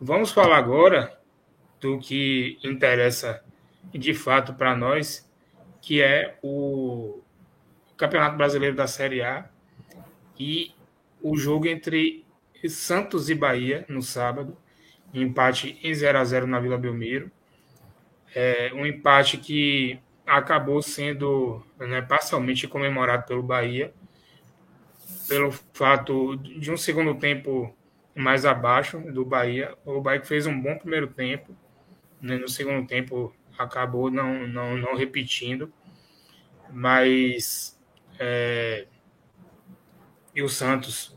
Vamos 0.00 0.32
falar 0.32 0.56
agora 0.56 1.16
do 1.80 2.00
que 2.00 2.58
interessa 2.64 3.44
de 3.94 4.12
fato 4.12 4.54
para 4.54 4.74
nós, 4.74 5.30
que 5.80 6.02
é 6.02 6.36
o 6.42 7.20
Campeonato 7.96 8.36
Brasileiro 8.36 8.74
da 8.74 8.88
Série 8.88 9.22
A 9.22 9.48
e 10.36 10.74
o 11.22 11.36
jogo 11.36 11.68
entre 11.68 12.24
Santos 12.68 13.30
e 13.30 13.36
Bahia 13.36 13.86
no 13.88 14.02
sábado, 14.02 14.56
empate 15.14 15.78
em 15.80 15.94
0 15.94 16.18
a 16.18 16.24
0 16.24 16.48
na 16.48 16.58
Vila 16.58 16.76
Belmiro. 16.76 17.30
É 18.34 18.72
um 18.74 18.84
empate 18.84 19.38
que 19.38 20.00
acabou 20.26 20.80
sendo 20.82 21.64
né, 21.78 22.02
parcialmente 22.02 22.68
comemorado 22.68 23.26
pelo 23.26 23.42
Bahia, 23.42 23.92
pelo 25.28 25.52
fato 25.72 26.36
de 26.36 26.70
um 26.70 26.76
segundo 26.76 27.14
tempo 27.14 27.74
mais 28.14 28.44
abaixo 28.44 28.98
do 28.98 29.24
Bahia. 29.24 29.76
O 29.84 30.00
Bahia 30.00 30.22
fez 30.22 30.46
um 30.46 30.60
bom 30.60 30.78
primeiro 30.78 31.08
tempo, 31.08 31.56
né, 32.20 32.36
no 32.36 32.48
segundo 32.48 32.86
tempo 32.86 33.34
acabou 33.58 34.10
não, 34.10 34.46
não, 34.46 34.76
não 34.76 34.96
repetindo, 34.96 35.72
mas 36.70 37.78
é, 38.18 38.86
e 40.34 40.42
o 40.42 40.48
Santos, 40.48 41.16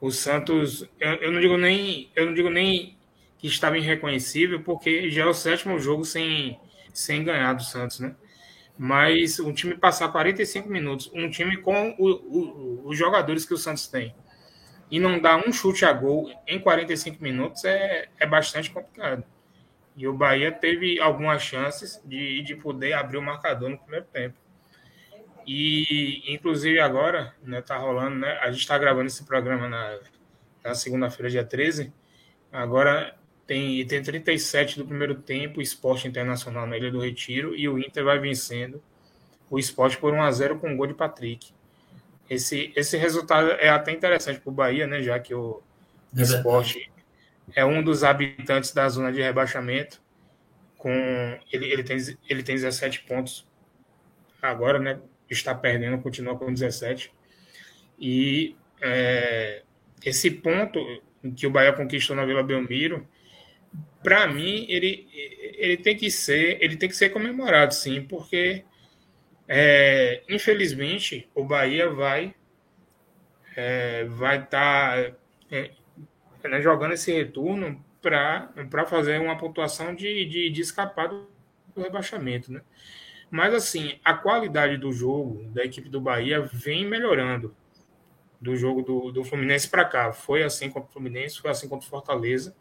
o 0.00 0.10
Santos, 0.10 0.88
eu, 1.00 1.14
eu, 1.14 1.32
não 1.32 1.40
digo 1.40 1.56
nem, 1.56 2.10
eu 2.14 2.26
não 2.26 2.34
digo 2.34 2.50
nem 2.50 2.96
que 3.38 3.46
estava 3.46 3.76
irreconhecível, 3.76 4.62
porque 4.62 5.10
já 5.10 5.22
é 5.22 5.26
o 5.26 5.34
sétimo 5.34 5.78
jogo 5.78 6.04
sem, 6.04 6.58
sem 6.94 7.24
ganhar 7.24 7.54
do 7.54 7.64
Santos, 7.64 8.00
né? 8.00 8.14
Mas 8.78 9.40
um 9.40 9.52
time 9.52 9.74
passar 9.74 10.08
45 10.08 10.68
minutos, 10.68 11.10
um 11.14 11.30
time 11.30 11.56
com 11.56 11.94
o, 11.98 12.10
o, 12.10 12.88
os 12.88 12.98
jogadores 12.98 13.46
que 13.46 13.54
o 13.54 13.56
Santos 13.56 13.86
tem, 13.88 14.14
e 14.90 15.00
não 15.00 15.18
dar 15.18 15.36
um 15.36 15.52
chute 15.52 15.84
a 15.84 15.92
gol 15.92 16.30
em 16.46 16.58
45 16.58 17.22
minutos 17.22 17.64
é, 17.64 18.08
é 18.18 18.26
bastante 18.26 18.70
complicado. 18.70 19.24
E 19.96 20.06
o 20.06 20.12
Bahia 20.12 20.52
teve 20.52 21.00
algumas 21.00 21.42
chances 21.42 22.00
de, 22.04 22.42
de 22.42 22.54
poder 22.54 22.92
abrir 22.92 23.16
o 23.16 23.22
marcador 23.22 23.70
no 23.70 23.78
primeiro 23.78 24.04
tempo. 24.12 24.36
E, 25.46 26.22
inclusive, 26.34 26.78
agora, 26.78 27.34
né, 27.42 27.62
tá 27.62 27.78
rolando, 27.78 28.16
né? 28.16 28.38
A 28.42 28.50
gente 28.50 28.60
está 28.60 28.76
gravando 28.76 29.06
esse 29.06 29.24
programa 29.24 29.68
na, 29.68 29.98
na 30.62 30.74
segunda-feira, 30.74 31.30
dia 31.30 31.44
13. 31.44 31.92
Agora 32.52 33.15
tem, 33.46 33.86
tem 33.86 34.02
37 34.02 34.78
do 34.78 34.86
primeiro 34.86 35.14
tempo, 35.14 35.62
esporte 35.62 36.08
internacional 36.08 36.66
na 36.66 36.76
Ilha 36.76 36.90
do 36.90 37.00
Retiro, 37.00 37.54
e 37.54 37.68
o 37.68 37.78
Inter 37.78 38.04
vai 38.04 38.18
vencendo 38.18 38.82
o 39.48 39.58
esporte 39.58 39.96
por 39.96 40.12
1 40.12 40.22
a 40.22 40.30
0 40.30 40.58
com 40.58 40.72
o 40.72 40.76
gol 40.76 40.86
de 40.86 40.94
Patrick. 40.94 41.52
Esse, 42.28 42.72
esse 42.74 42.96
resultado 42.96 43.52
é 43.52 43.68
até 43.68 43.92
interessante 43.92 44.40
para 44.40 44.50
o 44.50 44.54
Bahia, 44.54 44.86
né? 44.86 45.00
Já 45.00 45.20
que 45.20 45.32
o 45.32 45.62
é 46.16 46.22
esporte 46.22 46.90
é 47.54 47.64
um 47.64 47.82
dos 47.82 48.02
habitantes 48.02 48.72
da 48.72 48.88
zona 48.88 49.12
de 49.12 49.22
rebaixamento. 49.22 50.02
Com, 50.76 50.90
ele, 51.52 51.66
ele, 51.66 51.84
tem, 51.84 51.96
ele 52.28 52.42
tem 52.42 52.56
17 52.56 53.02
pontos 53.02 53.46
agora, 54.42 54.80
né? 54.80 54.98
Está 55.30 55.54
perdendo, 55.54 56.02
continua 56.02 56.36
com 56.36 56.52
17. 56.52 57.12
E 57.96 58.56
é, 58.80 59.62
esse 60.04 60.30
ponto 60.30 60.80
que 61.36 61.46
o 61.46 61.50
Bahia 61.50 61.72
conquistou 61.72 62.14
na 62.16 62.24
Vila 62.24 62.42
Belmiro, 62.42 63.06
para 64.06 64.28
mim, 64.28 64.64
ele, 64.68 65.08
ele 65.58 65.76
tem 65.76 65.96
que 65.96 66.08
ser 66.12 66.62
ele 66.62 66.76
tem 66.76 66.88
que 66.88 66.94
ser 66.94 67.08
comemorado, 67.08 67.74
sim, 67.74 68.00
porque 68.02 68.64
é, 69.48 70.22
infelizmente 70.28 71.28
o 71.34 71.42
Bahia 71.42 71.90
vai 71.90 72.32
é, 73.56 74.04
vai 74.04 74.44
estar 74.44 75.10
tá, 75.10 75.16
é, 75.50 75.72
né, 76.44 76.62
jogando 76.62 76.92
esse 76.92 77.12
retorno 77.12 77.84
para 78.00 78.86
fazer 78.86 79.20
uma 79.20 79.36
pontuação 79.36 79.92
de, 79.92 80.24
de, 80.24 80.50
de 80.50 80.60
escapar 80.60 81.08
do 81.08 81.26
rebaixamento, 81.76 82.52
né? 82.52 82.60
Mas 83.28 83.52
assim, 83.52 83.98
a 84.04 84.14
qualidade 84.14 84.76
do 84.76 84.92
jogo 84.92 85.42
da 85.48 85.64
equipe 85.64 85.88
do 85.88 86.00
Bahia 86.00 86.42
vem 86.42 86.86
melhorando 86.86 87.56
do 88.40 88.54
jogo 88.54 88.82
do, 88.82 89.10
do 89.10 89.24
Fluminense 89.24 89.68
para 89.68 89.84
cá. 89.84 90.12
Foi 90.12 90.44
assim 90.44 90.70
contra 90.70 90.88
o 90.90 90.92
Fluminense, 90.92 91.40
foi 91.40 91.50
assim 91.50 91.68
contra 91.68 91.84
o 91.84 91.90
Fortaleza, 91.90 92.54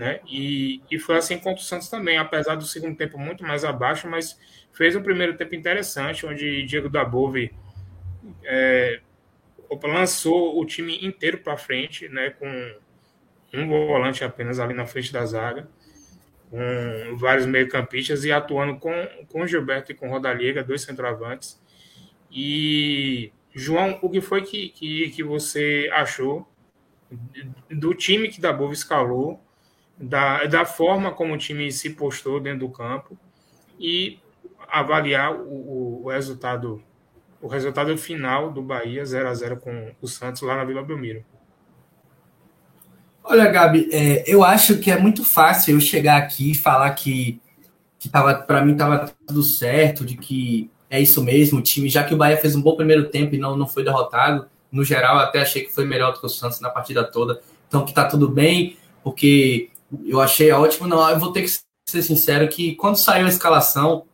né? 0.00 0.18
E, 0.26 0.80
e 0.90 0.98
foi 0.98 1.18
assim 1.18 1.36
contra 1.36 1.62
o 1.62 1.64
Santos 1.64 1.90
também, 1.90 2.16
apesar 2.16 2.54
do 2.54 2.64
segundo 2.64 2.96
tempo 2.96 3.18
muito 3.18 3.44
mais 3.44 3.66
abaixo, 3.66 4.08
mas 4.08 4.40
fez 4.72 4.96
um 4.96 5.02
primeiro 5.02 5.36
tempo 5.36 5.54
interessante, 5.54 6.24
onde 6.24 6.62
Diego 6.62 6.88
Dabove 6.88 7.52
é, 8.42 9.02
lançou 9.82 10.58
o 10.58 10.64
time 10.64 11.04
inteiro 11.04 11.36
para 11.36 11.54
frente, 11.58 12.08
né? 12.08 12.30
Com 12.30 12.48
um 13.52 13.68
volante 13.68 14.24
apenas 14.24 14.58
ali 14.58 14.72
na 14.72 14.86
frente 14.86 15.12
da 15.12 15.26
zaga, 15.26 15.68
com 16.48 17.16
vários 17.18 17.44
meio-campistas 17.44 18.24
e 18.24 18.32
atuando 18.32 18.78
com, 18.78 19.06
com 19.28 19.46
Gilberto 19.46 19.92
e 19.92 19.94
com 19.94 20.08
Rodallega, 20.08 20.64
dois 20.64 20.80
centroavantes. 20.80 21.60
E, 22.30 23.30
João, 23.54 23.98
o 24.00 24.08
que 24.08 24.22
foi 24.22 24.40
que, 24.40 24.70
que, 24.70 25.10
que 25.10 25.22
você 25.22 25.90
achou 25.92 26.48
do 27.68 27.92
time 27.92 28.28
que 28.28 28.40
da 28.40 28.50
Bova 28.50 28.72
escalou, 28.72 29.44
da, 30.00 30.46
da 30.46 30.64
forma 30.64 31.12
como 31.12 31.34
o 31.34 31.38
time 31.38 31.70
se 31.70 31.90
postou 31.90 32.40
dentro 32.40 32.60
do 32.60 32.70
campo 32.70 33.18
e 33.78 34.18
avaliar 34.66 35.34
o, 35.34 36.04
o 36.04 36.08
resultado 36.08 36.82
o 37.42 37.48
resultado 37.48 37.96
final 37.96 38.52
do 38.52 38.60
Bahia 38.60 39.04
0 39.04 39.28
a 39.28 39.34
0 39.34 39.56
com 39.56 39.92
o 40.00 40.06
Santos 40.06 40.42
lá 40.42 40.56
na 40.56 40.64
Vila 40.64 40.82
Belmiro. 40.82 41.24
Olha, 43.24 43.50
Gabi, 43.50 43.88
é, 43.92 44.24
eu 44.26 44.44
acho 44.44 44.78
que 44.78 44.90
é 44.90 44.98
muito 44.98 45.24
fácil 45.24 45.74
eu 45.74 45.80
chegar 45.80 46.18
aqui 46.18 46.50
e 46.50 46.54
falar 46.54 46.90
que, 46.90 47.40
que 47.98 48.10
tava, 48.10 48.34
para 48.34 48.62
mim 48.62 48.72
estava 48.72 49.10
tudo 49.26 49.42
certo, 49.42 50.04
de 50.04 50.18
que 50.18 50.70
é 50.90 51.00
isso 51.00 51.22
mesmo, 51.22 51.60
o 51.60 51.62
time, 51.62 51.88
já 51.88 52.04
que 52.04 52.12
o 52.12 52.16
Bahia 52.16 52.36
fez 52.36 52.54
um 52.54 52.60
bom 52.60 52.76
primeiro 52.76 53.08
tempo 53.08 53.34
e 53.34 53.38
não, 53.38 53.56
não 53.56 53.66
foi 53.66 53.84
derrotado, 53.84 54.46
no 54.70 54.84
geral, 54.84 55.18
até 55.18 55.40
achei 55.40 55.64
que 55.64 55.72
foi 55.72 55.86
melhor 55.86 56.12
do 56.12 56.20
que 56.20 56.26
o 56.26 56.28
Santos 56.28 56.60
na 56.60 56.68
partida 56.68 57.04
toda, 57.04 57.40
então 57.68 57.86
que 57.86 57.94
tá 57.94 58.04
tudo 58.04 58.28
bem, 58.28 58.76
porque 59.02 59.70
eu 60.04 60.20
achei 60.20 60.50
ótimo, 60.52 60.86
não, 60.86 61.08
eu 61.08 61.18
vou 61.18 61.32
ter 61.32 61.42
que 61.42 61.50
ser 61.88 62.02
sincero 62.02 62.48
que 62.48 62.74
quando 62.74 62.96
saiu 62.96 63.26
a 63.26 63.28
escalação, 63.28 64.04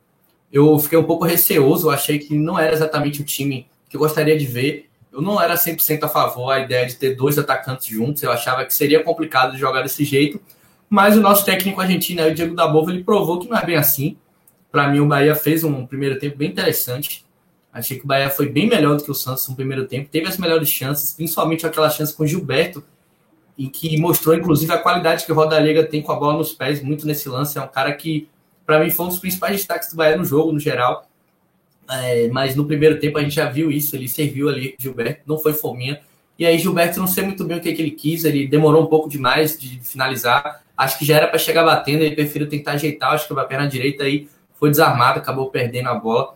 eu 0.53 0.79
fiquei 0.79 0.99
um 0.99 1.05
pouco 1.05 1.25
receoso, 1.25 1.91
achei 1.91 2.19
que 2.19 2.35
não 2.35 2.59
era 2.59 2.73
exatamente 2.73 3.21
o 3.21 3.25
time 3.25 3.69
que 3.89 3.97
eu 3.97 4.01
gostaria 4.01 4.37
de 4.39 4.47
ver, 4.47 4.89
eu 5.13 5.21
não 5.21 5.41
era 5.41 5.55
100% 5.55 6.05
a 6.05 6.09
favor 6.09 6.51
a 6.51 6.61
ideia 6.61 6.87
de 6.87 6.97
ter 6.97 7.15
dois 7.15 7.39
atacantes 7.39 7.87
juntos, 7.87 8.23
eu 8.23 8.31
achava 8.31 8.65
que 8.65 8.75
seria 8.75 9.03
complicado 9.03 9.53
de 9.53 9.59
jogar 9.59 9.83
desse 9.83 10.05
jeito, 10.05 10.41
mas 10.89 11.17
o 11.17 11.21
nosso 11.21 11.45
técnico 11.45 11.81
argentino, 11.81 12.25
o 12.25 12.35
Diego 12.35 12.55
Dabova, 12.55 12.91
ele 12.91 13.03
provou 13.03 13.41
que 13.41 13.49
não 13.49 13.57
é 13.57 13.65
bem 13.65 13.77
assim. 13.77 14.17
Para 14.71 14.89
mim, 14.89 15.01
o 15.01 15.07
Bahia 15.07 15.35
fez 15.35 15.65
um 15.65 15.87
primeiro 15.87 16.19
tempo 16.19 16.37
bem 16.37 16.51
interessante. 16.51 17.25
Achei 17.73 17.99
que 17.99 18.05
o 18.05 18.07
Bahia 18.07 18.31
foi 18.31 18.49
bem 18.49 18.69
melhor 18.69 18.97
do 18.97 19.03
que 19.03 19.11
o 19.11 19.15
Santos 19.15 19.49
no 19.49 19.57
primeiro 19.57 19.87
tempo, 19.87 20.09
teve 20.11 20.29
as 20.29 20.39
melhores 20.39 20.69
chances, 20.69 21.13
principalmente 21.13 21.67
aquela 21.67 21.91
chance 21.91 22.15
com 22.15 22.23
o 22.23 22.27
Gilberto, 22.27 22.85
e 23.57 23.69
que 23.69 23.99
mostrou, 23.99 24.35
inclusive, 24.35 24.73
a 24.73 24.79
qualidade 24.79 25.25
que 25.25 25.33
o 25.33 25.35
Roda 25.35 25.59
Liga 25.59 25.85
tem 25.85 26.03
com 26.03 26.13
a 26.13 26.17
bola 26.17 26.35
nos 26.37 26.53
pés, 26.53 26.83
muito 26.83 27.07
nesse 27.07 27.29
lance. 27.29 27.57
É 27.57 27.63
um 27.63 27.69
cara 27.69 27.93
que, 27.93 28.29
para 28.67 28.79
mim, 28.79 28.91
foi 28.91 29.07
um 29.07 29.09
dos 29.09 29.19
principais 29.19 29.57
destaques 29.57 29.91
do 29.91 29.97
Bahia 29.97 30.17
no 30.17 30.25
jogo, 30.25 30.53
no 30.53 30.61
geral. 30.61 31.09
É, 31.89 32.29
mas 32.29 32.57
no 32.57 32.67
primeiro 32.67 32.99
tempo 32.99 33.17
a 33.17 33.23
gente 33.23 33.35
já 33.35 33.49
viu 33.49 33.71
isso, 33.71 33.95
ele 33.95 34.09
serviu 34.09 34.49
ali, 34.49 34.75
Gilberto, 34.79 35.23
não 35.27 35.39
foi 35.39 35.53
fominha. 35.53 36.01
E 36.39 36.45
aí, 36.45 36.59
Gilberto, 36.59 36.99
não 36.99 37.07
sei 37.07 37.25
muito 37.25 37.45
bem 37.45 37.57
o 37.57 37.61
que, 37.61 37.73
que 37.73 37.81
ele 37.81 37.93
quis, 37.93 38.25
ele 38.25 38.47
demorou 38.47 38.83
um 38.83 38.87
pouco 38.87 39.09
demais 39.09 39.59
de 39.59 39.81
finalizar. 39.81 40.63
Acho 40.77 40.99
que 40.99 41.05
já 41.05 41.17
era 41.17 41.29
para 41.29 41.39
chegar 41.39 41.65
batendo, 41.65 42.03
ele 42.03 42.15
preferiu 42.15 42.49
tentar 42.49 42.73
ajeitar. 42.73 43.13
Acho 43.13 43.27
que 43.27 43.39
a 43.39 43.45
perna 43.45 43.67
direita 43.67 44.05
aí 44.05 44.29
foi 44.55 44.69
desarmada, 44.69 45.19
acabou 45.19 45.49
perdendo 45.49 45.89
a 45.89 45.95
bola. 45.95 46.35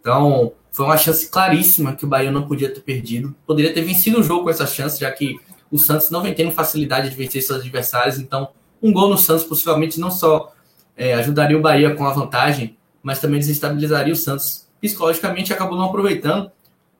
Então, 0.00 0.52
foi 0.72 0.86
uma 0.86 0.96
chance 0.96 1.28
claríssima 1.28 1.94
que 1.94 2.04
o 2.04 2.08
Bahia 2.08 2.30
não 2.30 2.46
podia 2.46 2.72
ter 2.72 2.80
perdido. 2.80 3.34
Poderia 3.46 3.72
ter 3.72 3.82
vencido 3.82 4.20
o 4.20 4.22
jogo 4.22 4.44
com 4.44 4.50
essa 4.50 4.66
chance, 4.66 5.00
já 5.00 5.10
que 5.10 5.38
o 5.74 5.78
Santos 5.78 6.08
não 6.08 6.22
vem 6.22 6.32
tendo 6.32 6.52
facilidade 6.52 7.10
de 7.10 7.16
vencer 7.16 7.42
seus 7.42 7.58
adversários. 7.58 8.16
Então, 8.16 8.50
um 8.80 8.92
gol 8.92 9.08
no 9.08 9.18
Santos 9.18 9.42
possivelmente 9.42 9.98
não 9.98 10.08
só 10.08 10.54
é, 10.96 11.14
ajudaria 11.14 11.58
o 11.58 11.60
Bahia 11.60 11.96
com 11.96 12.06
a 12.06 12.12
vantagem, 12.12 12.76
mas 13.02 13.18
também 13.18 13.40
desestabilizaria 13.40 14.12
o 14.12 14.16
Santos 14.16 14.68
psicologicamente 14.80 15.52
acabou 15.52 15.76
não 15.76 15.86
aproveitando. 15.86 16.48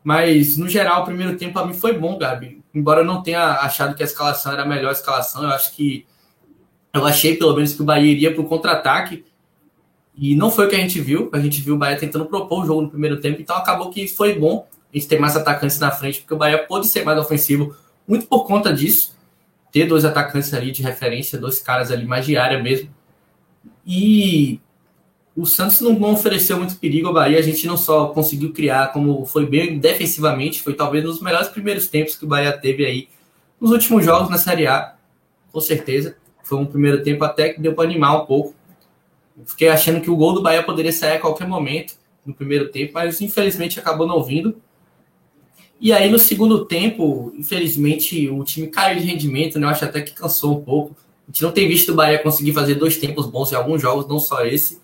Mas, 0.03 0.59
no 0.59 0.69
geral, 0.69 1.03
o 1.03 1.05
primeiro 1.05 1.37
tempo 1.37 1.53
para 1.53 1.67
mim 1.67 1.73
foi 1.73 1.97
bom, 1.97 2.19
Gabi. 2.19 2.65
Embora 2.75 3.03
eu 3.03 3.05
não 3.05 3.23
tenha 3.23 3.61
achado 3.61 3.95
que 3.95 4.03
a 4.03 4.07
escalação 4.07 4.53
era 4.53 4.63
a 4.63 4.67
melhor 4.67 4.91
escalação, 4.91 5.45
eu 5.45 5.51
acho 5.51 5.73
que. 5.77 6.05
Eu 6.93 7.07
achei, 7.07 7.37
pelo 7.37 7.55
menos, 7.55 7.75
que 7.75 7.83
o 7.83 7.85
Bahia 7.85 8.11
iria 8.11 8.33
para 8.33 8.43
o 8.43 8.49
contra-ataque. 8.49 9.25
E 10.17 10.35
não 10.35 10.51
foi 10.51 10.67
o 10.67 10.69
que 10.69 10.75
a 10.75 10.81
gente 10.81 11.01
viu. 11.01 11.31
A 11.33 11.39
gente 11.39 11.61
viu 11.61 11.77
o 11.77 11.79
Bahia 11.79 11.97
tentando 11.97 12.27
propor 12.27 12.65
o 12.65 12.67
jogo 12.67 12.83
no 12.83 12.91
primeiro 12.91 13.21
tempo. 13.21 13.41
Então, 13.41 13.57
acabou 13.57 13.91
que 13.91 14.09
foi 14.09 14.37
bom 14.37 14.67
a 14.93 14.97
gente 14.97 15.07
ter 15.07 15.21
mais 15.21 15.37
atacantes 15.37 15.79
na 15.79 15.93
frente, 15.93 16.21
porque 16.21 16.35
o 16.35 16.37
Bahia 16.37 16.59
pôde 16.67 16.89
ser 16.89 17.05
mais 17.05 17.19
ofensivo, 17.19 17.77
muito 18.07 18.27
por 18.27 18.47
conta 18.47 18.73
disso. 18.73 19.15
Ter 19.73 19.87
dois 19.87 20.05
atacantes 20.05 20.53
ali 20.55 20.71
de 20.71 20.83
referência, 20.83 21.39
dois 21.39 21.61
caras 21.61 21.91
ali 21.91 22.07
mais 22.07 22.25
de 22.25 22.37
área 22.37 22.63
mesmo. 22.63 22.89
E 23.87 24.61
o 25.37 25.45
Santos 25.47 25.81
não, 25.81 26.01
ofereceu 26.13 26.57
muito 26.59 26.77
perigo 26.77 27.09
ao 27.09 27.15
Bahia. 27.15 27.39
A 27.39 27.43
gente 27.43 27.67
não 27.67 27.77
só 27.77 28.09
conseguiu 28.09 28.53
criar, 28.53 28.93
como 28.93 29.25
foi 29.27 29.47
bem 29.47 29.79
defensivamente, 29.79 30.63
foi 30.63 30.75
talvez 30.75 31.05
um 31.05 31.09
dos 31.09 31.21
melhores 31.21 31.49
primeiros 31.49 31.89
tempos 31.89 32.15
que 32.15 32.25
o 32.25 32.29
Bahia 32.29 32.53
teve 32.53 32.87
aí 32.87 33.09
nos 33.61 33.73
últimos 33.73 34.05
jogos 34.05 34.31
na 34.31 34.39
Série 34.39 34.67
A, 34.67 34.95
com 35.51 35.61
certeza. 35.61 36.17
Foi 36.43 36.59
um 36.59 36.67
primeiro 36.67 37.03
tempo 37.03 37.25
até 37.25 37.49
que 37.49 37.61
deu 37.61 37.75
para 37.75 37.85
animar 37.85 38.23
um 38.23 38.27
pouco. 38.27 38.55
Fiquei 39.47 39.69
achando 39.69 40.01
que 40.01 40.11
o 40.11 40.17
gol 40.17 40.35
do 40.35 40.43
Bahia 40.43 40.63
poderia 40.63 40.93
sair 40.93 41.17
a 41.17 41.21
qualquer 41.21 41.49
momento 41.49 41.95
no 42.25 42.33
primeiro 42.33 42.69
tempo, 42.69 42.93
mas 42.95 43.21
infelizmente 43.21 43.79
acabou 43.79 44.07
não 44.07 44.23
vindo. 44.23 44.57
E 45.81 45.93
aí 45.93 46.11
no 46.11 46.19
segundo 46.19 46.65
tempo, 46.65 47.33
infelizmente, 47.37 48.29
o 48.29 48.43
time 48.45 48.69
caiu 48.69 49.01
de 49.01 49.07
rendimento, 49.07 49.59
né? 49.59 49.67
Eu 49.67 49.71
acho 49.71 49.85
até 49.85 50.01
que 50.01 50.13
cansou 50.13 50.59
um 50.59 50.63
pouco. 50.63 50.97
A 51.27 51.31
gente 51.31 51.43
não 51.43 51.53
tem 51.53 51.69
visto 51.69 51.93
o 51.93 51.95
Bahia 51.95 52.19
conseguir 52.19 52.53
fazer 52.53 52.75
dois 52.75 52.97
tempos 52.97 53.27
bons 53.27 53.53
em 53.53 53.57
alguns 53.57 53.81
jogos, 53.81 54.07
não 54.07 54.19
só 54.19 54.45
esse. 54.45 54.81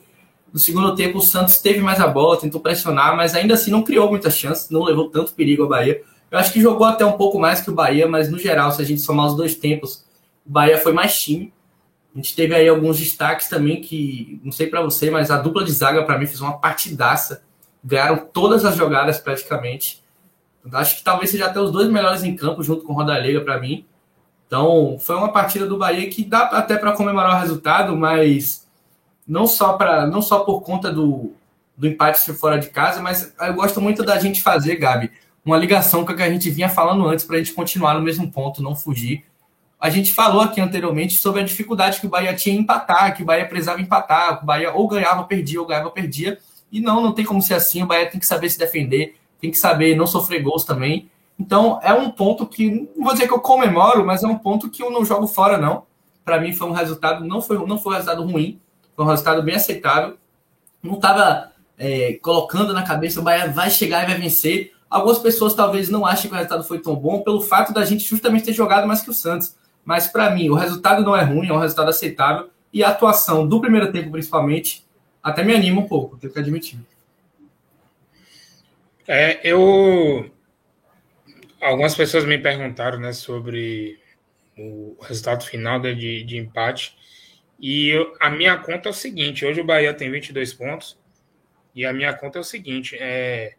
No 0.52 0.58
segundo 0.58 0.94
tempo, 0.96 1.18
o 1.18 1.22
Santos 1.22 1.58
teve 1.58 1.80
mais 1.80 2.00
a 2.00 2.08
bola, 2.08 2.40
tentou 2.40 2.60
pressionar, 2.60 3.16
mas 3.16 3.34
ainda 3.34 3.54
assim 3.54 3.70
não 3.70 3.82
criou 3.82 4.10
muitas 4.10 4.36
chances, 4.36 4.68
não 4.68 4.82
levou 4.82 5.08
tanto 5.08 5.32
perigo 5.32 5.62
ao 5.62 5.68
Bahia. 5.68 6.02
Eu 6.30 6.38
acho 6.38 6.52
que 6.52 6.60
jogou 6.60 6.86
até 6.86 7.04
um 7.04 7.12
pouco 7.12 7.38
mais 7.38 7.60
que 7.60 7.70
o 7.70 7.74
Bahia, 7.74 8.08
mas 8.08 8.30
no 8.30 8.38
geral, 8.38 8.72
se 8.72 8.82
a 8.82 8.84
gente 8.84 9.00
somar 9.00 9.26
os 9.26 9.36
dois 9.36 9.54
tempos, 9.54 10.04
o 10.44 10.50
Bahia 10.50 10.78
foi 10.78 10.92
mais 10.92 11.20
time. 11.20 11.52
A 12.14 12.18
gente 12.18 12.34
teve 12.34 12.54
aí 12.54 12.68
alguns 12.68 12.98
destaques 12.98 13.48
também 13.48 13.80
que, 13.80 14.40
não 14.42 14.50
sei 14.50 14.66
para 14.66 14.82
você, 14.82 15.10
mas 15.10 15.30
a 15.30 15.36
dupla 15.36 15.64
de 15.64 15.70
zaga 15.70 16.02
para 16.04 16.18
mim 16.18 16.26
fez 16.26 16.40
uma 16.40 16.58
partidaça. 16.58 17.42
Ganharam 17.84 18.28
todas 18.32 18.64
as 18.64 18.76
jogadas 18.76 19.18
praticamente. 19.18 20.02
Acho 20.72 20.96
que 20.96 21.04
talvez 21.04 21.30
seja 21.30 21.46
até 21.46 21.60
os 21.60 21.70
dois 21.70 21.88
melhores 21.88 22.22
em 22.22 22.36
campo 22.36 22.62
junto 22.62 22.84
com 22.84 22.92
o 22.92 22.96
Rodalega 22.96 23.40
para 23.40 23.58
mim. 23.58 23.84
Então, 24.46 24.98
foi 24.98 25.16
uma 25.16 25.32
partida 25.32 25.66
do 25.66 25.78
Bahia 25.78 26.08
que 26.10 26.24
dá 26.24 26.40
até 26.40 26.76
para 26.76 26.92
comemorar 26.92 27.36
o 27.36 27.40
resultado, 27.40 27.96
mas 27.96 28.66
não 29.26 29.46
só 29.46 29.74
para 29.74 30.06
não 30.06 30.20
só 30.20 30.40
por 30.40 30.62
conta 30.62 30.92
do, 30.92 31.32
do 31.76 31.86
empate 31.86 32.32
fora 32.34 32.58
de 32.58 32.68
casa, 32.68 33.00
mas 33.00 33.32
eu 33.40 33.54
gosto 33.54 33.80
muito 33.80 34.02
da 34.02 34.18
gente 34.18 34.42
fazer, 34.42 34.76
Gabi, 34.76 35.10
uma 35.44 35.56
ligação 35.56 36.04
com 36.04 36.12
o 36.12 36.16
que 36.16 36.22
a 36.22 36.28
gente 36.28 36.50
vinha 36.50 36.68
falando 36.68 37.06
antes 37.06 37.24
para 37.24 37.36
a 37.36 37.38
gente 37.38 37.54
continuar 37.54 37.94
no 37.94 38.02
mesmo 38.02 38.30
ponto, 38.30 38.62
não 38.62 38.74
fugir. 38.74 39.24
A 39.80 39.88
gente 39.88 40.12
falou 40.12 40.42
aqui 40.42 40.60
anteriormente 40.60 41.16
sobre 41.16 41.40
a 41.40 41.44
dificuldade 41.44 42.00
que 42.00 42.06
o 42.06 42.10
Bahia 42.10 42.34
tinha 42.34 42.54
em 42.54 42.58
empatar, 42.58 43.16
que 43.16 43.22
o 43.22 43.24
Bahia 43.24 43.46
precisava 43.46 43.80
empatar, 43.80 44.36
que 44.36 44.42
o 44.42 44.46
Bahia 44.46 44.72
ou 44.72 44.86
ganhava, 44.86 45.24
perdia, 45.24 45.60
ou 45.60 45.66
ganhava, 45.66 45.90
perdia. 45.90 46.38
E 46.70 46.80
não, 46.80 47.00
não 47.00 47.12
tem 47.12 47.24
como 47.24 47.40
ser 47.40 47.54
assim. 47.54 47.82
O 47.82 47.86
Bahia 47.86 48.10
tem 48.10 48.20
que 48.20 48.26
saber 48.26 48.50
se 48.50 48.58
defender, 48.58 49.16
tem 49.40 49.50
que 49.50 49.58
saber 49.58 49.96
não 49.96 50.06
sofrer 50.06 50.42
gols 50.42 50.64
também. 50.64 51.10
Então, 51.38 51.80
é 51.82 51.92
um 51.92 52.10
ponto 52.10 52.46
que, 52.46 52.88
não 52.96 53.04
vou 53.04 53.12
dizer 53.14 53.26
que 53.26 53.32
eu 53.32 53.40
comemoro, 53.40 54.04
mas 54.04 54.22
é 54.22 54.26
um 54.26 54.36
ponto 54.36 54.68
que 54.68 54.82
eu 54.82 54.90
não 54.90 55.04
jogo 55.04 55.26
fora, 55.26 55.56
não. 55.56 55.84
Para 56.24 56.38
mim, 56.38 56.52
foi 56.52 56.68
um 56.68 56.72
resultado, 56.72 57.24
não 57.24 57.40
foi, 57.40 57.56
não 57.66 57.78
foi 57.78 57.92
um 57.92 57.96
resultado 57.96 58.22
ruim, 58.22 58.60
foi 58.94 59.04
um 59.04 59.08
resultado 59.08 59.42
bem 59.42 59.54
aceitável. 59.54 60.16
Não 60.82 60.94
estava 60.94 61.50
é, 61.78 62.18
colocando 62.20 62.74
na 62.74 62.82
cabeça 62.82 63.20
o 63.20 63.22
Bahia 63.22 63.50
vai 63.50 63.70
chegar 63.70 64.04
e 64.04 64.06
vai 64.06 64.20
vencer. 64.20 64.72
Algumas 64.88 65.18
pessoas 65.18 65.54
talvez 65.54 65.88
não 65.88 66.04
achem 66.04 66.28
que 66.28 66.34
o 66.34 66.36
resultado 66.36 66.62
foi 66.64 66.78
tão 66.78 66.94
bom 66.94 67.22
pelo 67.22 67.40
fato 67.40 67.72
da 67.72 67.84
gente 67.86 68.04
justamente 68.04 68.44
ter 68.44 68.52
jogado 68.52 68.86
mais 68.86 69.00
que 69.00 69.08
o 69.08 69.14
Santos. 69.14 69.56
Mas 69.82 70.06
para 70.06 70.30
mim, 70.30 70.50
o 70.50 70.54
resultado 70.54 71.02
não 71.02 71.16
é 71.16 71.24
ruim, 71.24 71.48
é 71.48 71.52
um 71.52 71.58
resultado 71.58 71.88
aceitável. 71.88 72.50
E 72.72 72.84
a 72.84 72.90
atuação 72.90 73.48
do 73.48 73.60
primeiro 73.60 73.90
tempo, 73.90 74.10
principalmente, 74.10 74.84
até 75.22 75.42
me 75.42 75.54
anima 75.54 75.80
um 75.80 75.88
pouco, 75.88 76.18
tenho 76.18 76.32
que 76.32 76.38
admitir. 76.38 76.78
É, 79.12 79.40
eu. 79.42 80.30
Algumas 81.60 81.96
pessoas 81.96 82.24
me 82.24 82.38
perguntaram 82.38 83.00
né, 83.00 83.12
sobre 83.12 83.98
o 84.56 84.96
resultado 85.02 85.44
final 85.44 85.80
de, 85.80 86.22
de 86.22 86.36
empate. 86.36 86.96
E 87.58 87.88
eu, 87.88 88.14
a 88.20 88.30
minha 88.30 88.56
conta 88.56 88.88
é 88.88 88.92
o 88.92 88.94
seguinte: 88.94 89.44
hoje 89.44 89.60
o 89.60 89.64
Bahia 89.64 89.92
tem 89.92 90.12
22 90.12 90.54
pontos. 90.54 90.96
E 91.74 91.84
a 91.84 91.92
minha 91.92 92.14
conta 92.14 92.38
é 92.38 92.40
o 92.40 92.44
seguinte: 92.44 92.96
é. 93.00 93.56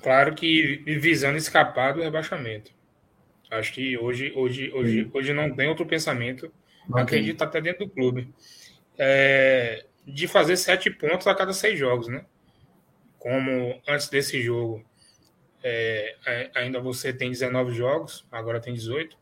Claro 0.00 0.36
que 0.36 0.84
visando 0.86 1.36
escapar 1.36 1.92
do 1.92 2.02
rebaixamento. 2.02 2.70
Acho 3.50 3.72
que 3.72 3.98
hoje, 3.98 4.32
hoje, 4.36 4.70
hoje, 4.72 5.10
hoje 5.12 5.32
não 5.32 5.52
tem 5.52 5.68
outro 5.68 5.84
pensamento. 5.84 6.52
Não 6.88 6.98
acredito 6.98 7.42
até 7.42 7.60
dentro 7.60 7.84
do 7.86 7.90
clube. 7.90 8.32
É, 8.96 9.86
de 10.06 10.28
fazer 10.28 10.56
sete 10.56 10.88
pontos 10.88 11.26
a 11.26 11.34
cada 11.34 11.52
seis 11.52 11.76
jogos, 11.76 12.06
né? 12.06 12.24
Como 13.24 13.80
antes 13.88 14.10
desse 14.10 14.42
jogo, 14.42 14.84
é, 15.62 16.50
ainda 16.54 16.78
você 16.78 17.10
tem 17.10 17.30
19 17.30 17.72
jogos, 17.72 18.26
agora 18.30 18.60
tem 18.60 18.74
18 18.74 19.16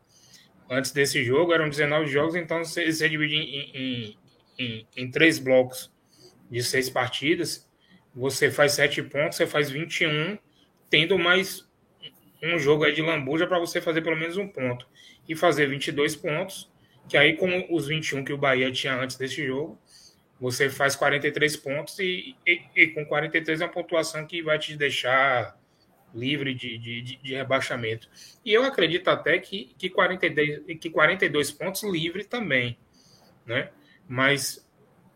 antes 0.72 0.90
desse 0.90 1.22
jogo 1.22 1.53
eram 1.53 1.68
19 1.68 2.07
jogos, 2.07 2.34
então 2.34 2.64
você, 2.64 2.90
você 2.90 3.09
divide 3.09 3.36
em, 3.36 3.70
em, 3.74 4.18
em, 4.59 4.86
em, 4.96 5.11
três 5.11 5.38
blocos 5.38 5.92
de 6.50 6.62
seis 6.62 6.88
partidas, 6.88 7.68
você 8.14 8.50
faz 8.50 8.72
sete 8.72 9.03
pontos, 9.03 9.36
você 9.36 9.46
faz 9.46 9.70
21, 9.70 10.38
tendo 10.88 11.18
mais 11.18 11.68
um 12.42 12.59
jogo 12.59 12.84
aí 12.84 12.92
de 12.94 13.03
lambuja 13.03 13.46
para 13.46 13.59
você 13.59 13.80
fazer 13.80 14.00
pelo 14.00 14.16
menos 14.16 14.36
um 14.36 14.48
ponto. 14.48 14.86
E 15.28 15.36
fazer 15.36 15.66
22 15.66 16.16
pontos, 16.16 16.70
que 17.09 17.16
aí 17.16 17.36
com 17.36 17.66
os 17.70 17.86
21 17.86 18.24
que 18.24 18.32
o 18.32 18.38
Bahia 18.38 18.72
tinha 18.72 18.94
antes 18.96 19.16
desse 19.16 19.46
jogo, 19.46 19.78
você 20.43 20.68
faz 20.68 20.97
43 20.97 21.57
pontos 21.57 22.01
e, 22.01 22.34
e, 22.45 22.62
e 22.74 22.88
com 22.88 23.07
43 23.07 23.61
é 23.61 23.64
uma 23.64 23.70
pontuação 23.70 24.26
que 24.26 24.43
vai 24.43 24.59
te 24.59 24.76
deixar 24.76 25.57
livre 26.12 26.53
de, 26.53 26.76
de, 26.78 27.16
de, 27.16 27.34
rebaixamento. 27.36 28.11
E 28.45 28.53
eu 28.53 28.64
acredito 28.64 29.07
até 29.07 29.38
que, 29.38 29.72
que, 29.78 29.88
42, 29.88 30.78
que 30.80 30.90
42 30.90 31.53
pontos 31.53 31.84
livre 31.84 32.24
também, 32.24 32.76
né? 33.47 33.70
Mas 34.09 34.68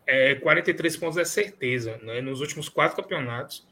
é, 0.05 0.35
43 0.35 0.95
pontos 0.95 1.17
é 1.17 1.25
certeza, 1.25 1.97
né? 1.97 2.21
Nos 2.21 2.39
últimos 2.39 2.69
quatro 2.69 3.03
campeonatos, 3.03 3.67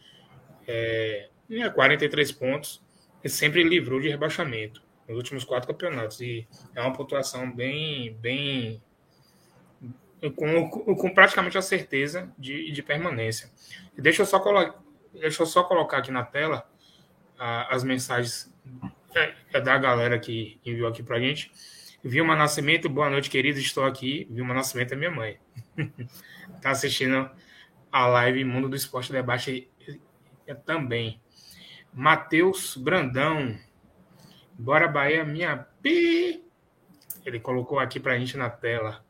é, 0.68 1.30
43 1.74 2.34
pontos 2.34 2.84
sempre 3.24 3.64
livrou 3.64 4.02
de 4.02 4.10
rebaixamento 4.10 4.84
nos 5.08 5.16
últimos 5.16 5.46
quatro 5.46 5.70
campeonatos 5.70 6.20
e 6.20 6.46
é 6.76 6.82
uma 6.82 6.92
pontuação 6.92 7.50
bem, 7.50 8.14
bem 8.16 8.84
com, 10.32 10.70
com 10.70 11.14
praticamente 11.14 11.58
a 11.58 11.62
certeza 11.62 12.32
de, 12.38 12.72
de 12.72 12.84
permanência. 12.84 13.50
Deixa 13.98 14.22
eu 14.22 14.26
só 14.26 14.40
deixa 15.14 15.44
eu 15.44 15.46
só 15.46 15.64
colocar 15.64 15.98
aqui 15.98 16.12
na 16.12 16.24
tela 16.24 16.70
a, 17.38 17.74
as 17.74 17.84
mensagens 17.84 18.54
é, 19.16 19.34
é 19.54 19.62
da 19.62 19.78
galera 19.78 20.20
que 20.20 20.60
enviou 20.66 20.88
aqui 20.88 21.04
pra 21.04 21.20
gente. 21.20 21.52
Vilma 22.04 22.36
Nascimento, 22.36 22.88
boa 22.88 23.10
noite, 23.10 23.30
querido. 23.30 23.58
Estou 23.58 23.84
aqui. 23.84 24.28
Vilma 24.30 24.54
Nascimento 24.54 24.94
é 24.94 24.96
minha 24.96 25.10
mãe. 25.10 25.40
tá 26.62 26.70
assistindo 26.70 27.30
a 27.92 28.08
live 28.08 28.44
Mundo 28.44 28.70
do 28.70 28.76
Esporte 28.76 29.12
Debate 29.12 29.72
também. 30.66 31.20
Matheus 31.94 32.78
Brandão. 32.78 33.58
Bora 34.54 34.88
Bahia, 34.88 35.26
minha 35.26 35.58
pi. 35.82 36.44
Ele 37.26 37.40
colocou 37.40 37.80
aqui 37.80 38.00
pra 38.00 38.18
gente 38.20 38.38
na 38.38 38.50
tela. 38.50 39.04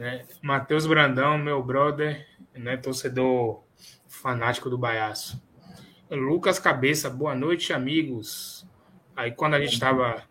Né? 0.00 0.24
Matheus 0.40 0.86
Brandão, 0.86 1.36
meu 1.36 1.62
brother, 1.62 2.26
né? 2.54 2.74
torcedor 2.78 3.62
fanático 4.08 4.70
do 4.70 4.78
Baiaço. 4.78 5.38
Lucas 6.10 6.58
Cabeça, 6.58 7.10
boa 7.10 7.34
noite, 7.34 7.74
amigos. 7.74 8.66
Aí 9.14 9.30
quando 9.30 9.56
a 9.56 9.60
gente 9.60 9.74
estava 9.74 10.22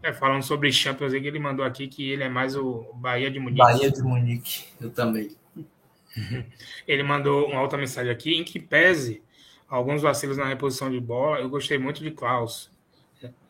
é, 0.00 0.12
falando 0.12 0.44
sobre 0.44 0.70
Champions 0.70 1.10
League, 1.10 1.26
ele 1.26 1.40
mandou 1.40 1.66
aqui 1.66 1.88
que 1.88 2.08
ele 2.08 2.22
é 2.22 2.28
mais 2.28 2.54
o 2.54 2.92
Bahia 2.94 3.28
de 3.32 3.40
Munique. 3.40 3.58
Bahia 3.58 3.90
de 3.90 4.00
Munique, 4.00 4.66
eu 4.80 4.90
também. 4.90 5.36
Ele 6.86 7.02
mandou 7.02 7.48
uma 7.48 7.60
outra 7.60 7.78
mensagem 7.78 8.12
aqui, 8.12 8.36
em 8.36 8.44
que 8.44 8.60
pese 8.60 9.22
alguns 9.68 10.02
vacilos 10.02 10.36
na 10.36 10.46
reposição 10.46 10.88
de 10.88 11.00
bola, 11.00 11.40
eu 11.40 11.48
gostei 11.48 11.78
muito 11.78 12.00
de 12.00 12.12
Klaus, 12.12 12.70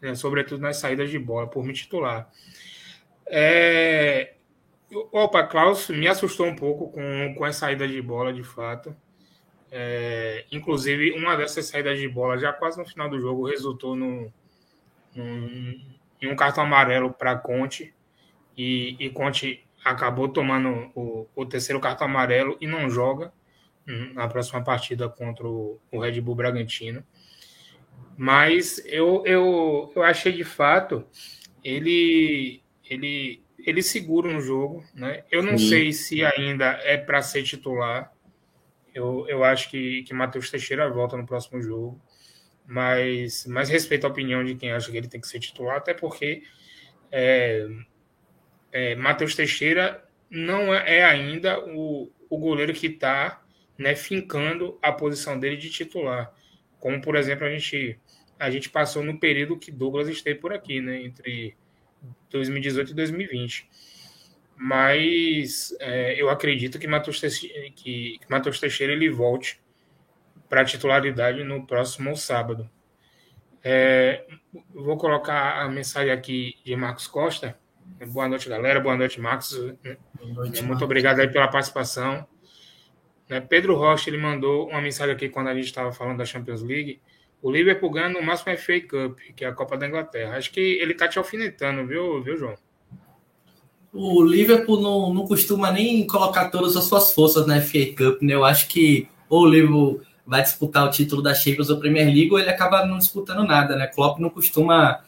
né, 0.00 0.14
sobretudo 0.14 0.62
nas 0.62 0.78
saídas 0.78 1.10
de 1.10 1.18
bola, 1.18 1.46
por 1.46 1.64
me 1.64 1.74
titular. 1.74 2.30
É... 3.26 4.37
Opa, 4.90 5.46
Klaus 5.46 5.88
me 5.90 6.08
assustou 6.08 6.46
um 6.46 6.56
pouco 6.56 6.90
com, 6.90 7.34
com 7.36 7.44
a 7.44 7.52
saída 7.52 7.86
de 7.86 8.00
bola, 8.00 8.32
de 8.32 8.42
fato. 8.42 8.96
É, 9.70 10.46
inclusive, 10.50 11.12
uma 11.12 11.36
dessas 11.36 11.66
saídas 11.66 11.98
de 11.98 12.08
bola, 12.08 12.38
já 12.38 12.52
quase 12.52 12.78
no 12.78 12.86
final 12.86 13.08
do 13.08 13.20
jogo, 13.20 13.46
resultou 13.46 13.94
no, 13.94 14.32
no 15.14 15.98
em 16.20 16.30
um 16.30 16.36
cartão 16.36 16.64
amarelo 16.64 17.12
para 17.12 17.36
Conte. 17.36 17.94
E, 18.56 18.96
e 18.98 19.10
Conte 19.10 19.64
acabou 19.84 20.28
tomando 20.28 20.90
o, 20.94 21.28
o, 21.34 21.46
terceiro 21.46 21.80
cartão 21.80 22.06
amarelo 22.06 22.56
e 22.60 22.66
não 22.66 22.90
joga 22.90 23.32
na 24.14 24.28
próxima 24.28 24.62
partida 24.62 25.08
contra 25.08 25.46
o, 25.46 25.80
o 25.90 26.00
Red 26.00 26.20
Bull 26.20 26.34
Bragantino. 26.34 27.04
Mas 28.16 28.82
eu, 28.84 29.22
eu, 29.24 29.92
eu 29.94 30.02
achei 30.02 30.32
de 30.32 30.44
fato 30.44 31.06
ele 31.62 32.62
ele 32.84 33.42
ele 33.68 33.82
seguro 33.82 34.32
no 34.32 34.40
jogo, 34.40 34.84
né? 34.94 35.24
Eu 35.30 35.42
não 35.42 35.58
Sim. 35.58 35.68
sei 35.68 35.92
se 35.92 36.24
ainda 36.24 36.66
é 36.82 36.96
para 36.96 37.20
ser 37.20 37.42
titular, 37.42 38.12
eu, 38.94 39.26
eu 39.28 39.44
acho 39.44 39.70
que, 39.70 40.02
que 40.04 40.14
Matheus 40.14 40.50
Teixeira 40.50 40.88
volta 40.88 41.16
no 41.16 41.26
próximo 41.26 41.60
jogo, 41.60 42.00
mas, 42.66 43.46
mas 43.46 43.68
respeito 43.68 44.06
a 44.06 44.10
opinião 44.10 44.42
de 44.42 44.54
quem 44.54 44.72
acha 44.72 44.90
que 44.90 44.96
ele 44.96 45.08
tem 45.08 45.20
que 45.20 45.28
ser 45.28 45.38
titular, 45.38 45.76
até 45.76 45.92
porque 45.92 46.42
é, 47.12 47.68
é, 48.72 48.94
Matheus 48.94 49.34
Teixeira 49.34 50.02
não 50.30 50.74
é, 50.74 50.98
é 50.98 51.04
ainda 51.04 51.60
o, 51.60 52.10
o 52.28 52.38
goleiro 52.38 52.72
que 52.72 52.86
está 52.86 53.42
né, 53.76 53.94
fincando 53.94 54.78
a 54.82 54.92
posição 54.92 55.38
dele 55.38 55.56
de 55.56 55.70
titular. 55.70 56.32
Como, 56.80 57.00
por 57.00 57.16
exemplo, 57.16 57.46
a 57.46 57.50
gente, 57.50 57.98
a 58.38 58.50
gente 58.50 58.70
passou 58.70 59.02
no 59.02 59.20
período 59.20 59.58
que 59.58 59.70
Douglas 59.70 60.08
esteve 60.08 60.38
por 60.38 60.52
aqui, 60.52 60.80
né, 60.80 61.02
entre 61.02 61.54
2018 62.30 62.92
e 62.92 62.94
2020. 62.94 63.68
Mas 64.56 65.76
é, 65.80 66.20
eu 66.20 66.28
acredito 66.28 66.78
que 66.78 66.88
Matheus 66.88 67.20
Teixeira, 67.20 67.70
que, 67.70 68.18
que 68.18 68.30
Matheus 68.30 68.58
Teixeira 68.58 68.92
ele 68.92 69.08
volte 69.08 69.60
para 70.48 70.62
a 70.62 70.64
titularidade 70.64 71.44
no 71.44 71.66
próximo 71.66 72.16
sábado. 72.16 72.68
É, 73.62 74.24
vou 74.70 74.96
colocar 74.96 75.62
a 75.62 75.68
mensagem 75.68 76.10
aqui 76.10 76.54
de 76.64 76.74
Marcos 76.74 77.06
Costa. 77.06 77.58
Boa 78.12 78.28
noite, 78.28 78.48
galera. 78.48 78.80
Boa 78.80 78.96
noite, 78.96 79.20
Marcos. 79.20 79.54
Boa 79.54 80.32
noite, 80.34 80.62
Muito 80.62 80.84
obrigado 80.84 81.20
aí 81.20 81.28
pela 81.28 81.48
participação. 81.48 82.26
Né, 83.28 83.40
Pedro 83.40 83.76
Rocha 83.76 84.08
ele 84.08 84.18
mandou 84.18 84.68
uma 84.68 84.80
mensagem 84.80 85.14
aqui 85.14 85.28
quando 85.28 85.48
a 85.48 85.54
gente 85.54 85.66
estava 85.66 85.92
falando 85.92 86.18
da 86.18 86.24
Champions 86.24 86.62
League. 86.62 87.00
O 87.40 87.50
Liverpool 87.50 87.90
ganha 87.90 88.08
no 88.08 88.22
máximo 88.22 88.56
FA 88.56 88.80
Cup, 88.80 89.18
que 89.36 89.44
é 89.44 89.48
a 89.48 89.52
Copa 89.52 89.76
da 89.76 89.86
Inglaterra. 89.86 90.36
Acho 90.36 90.50
que 90.50 90.60
ele 90.60 90.94
tá 90.94 91.06
te 91.06 91.18
alfinetando, 91.18 91.86
viu, 91.86 92.22
viu 92.22 92.36
João? 92.36 92.56
O 93.92 94.22
Liverpool 94.22 94.80
não, 94.80 95.14
não 95.14 95.26
costuma 95.26 95.70
nem 95.70 96.06
colocar 96.06 96.50
todas 96.50 96.76
as 96.76 96.84
suas 96.84 97.12
forças 97.14 97.46
na 97.46 97.60
FA 97.60 97.86
Cup, 97.96 98.22
né? 98.22 98.34
Eu 98.34 98.44
acho 98.44 98.68
que 98.68 99.08
ou 99.28 99.42
o 99.42 99.48
Liverpool 99.48 100.00
vai 100.26 100.42
disputar 100.42 100.84
o 100.84 100.90
título 100.90 101.22
da 101.22 101.34
Champions 101.34 101.70
ou 101.70 101.78
Premier 101.78 102.06
League, 102.06 102.30
ou 102.30 102.38
ele 102.38 102.50
acaba 102.50 102.84
não 102.84 102.98
disputando 102.98 103.46
nada, 103.46 103.76
né? 103.76 103.86
Klopp 103.86 104.18
não 104.18 104.28
costuma 104.28 105.02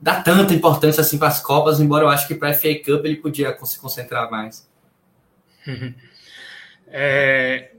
dar 0.00 0.22
tanta 0.22 0.54
importância 0.54 1.00
assim 1.00 1.18
para 1.18 1.28
as 1.28 1.40
Copas, 1.40 1.80
embora 1.80 2.04
eu 2.04 2.08
acho 2.08 2.28
que 2.28 2.34
para 2.34 2.50
a 2.50 2.54
FA 2.54 2.74
Cup 2.74 3.04
ele 3.04 3.16
podia 3.16 3.56
se 3.64 3.78
concentrar 3.78 4.30
mais. 4.30 4.68
É, 6.92 7.70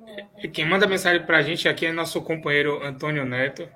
quem 0.53 0.65
manda 0.65 0.87
mensagem 0.87 1.25
para 1.25 1.39
a 1.39 1.41
gente 1.41 1.67
aqui 1.67 1.85
é 1.85 1.91
nosso 1.91 2.21
companheiro 2.21 2.81
Antônio 2.81 3.25
Neto, 3.25 3.67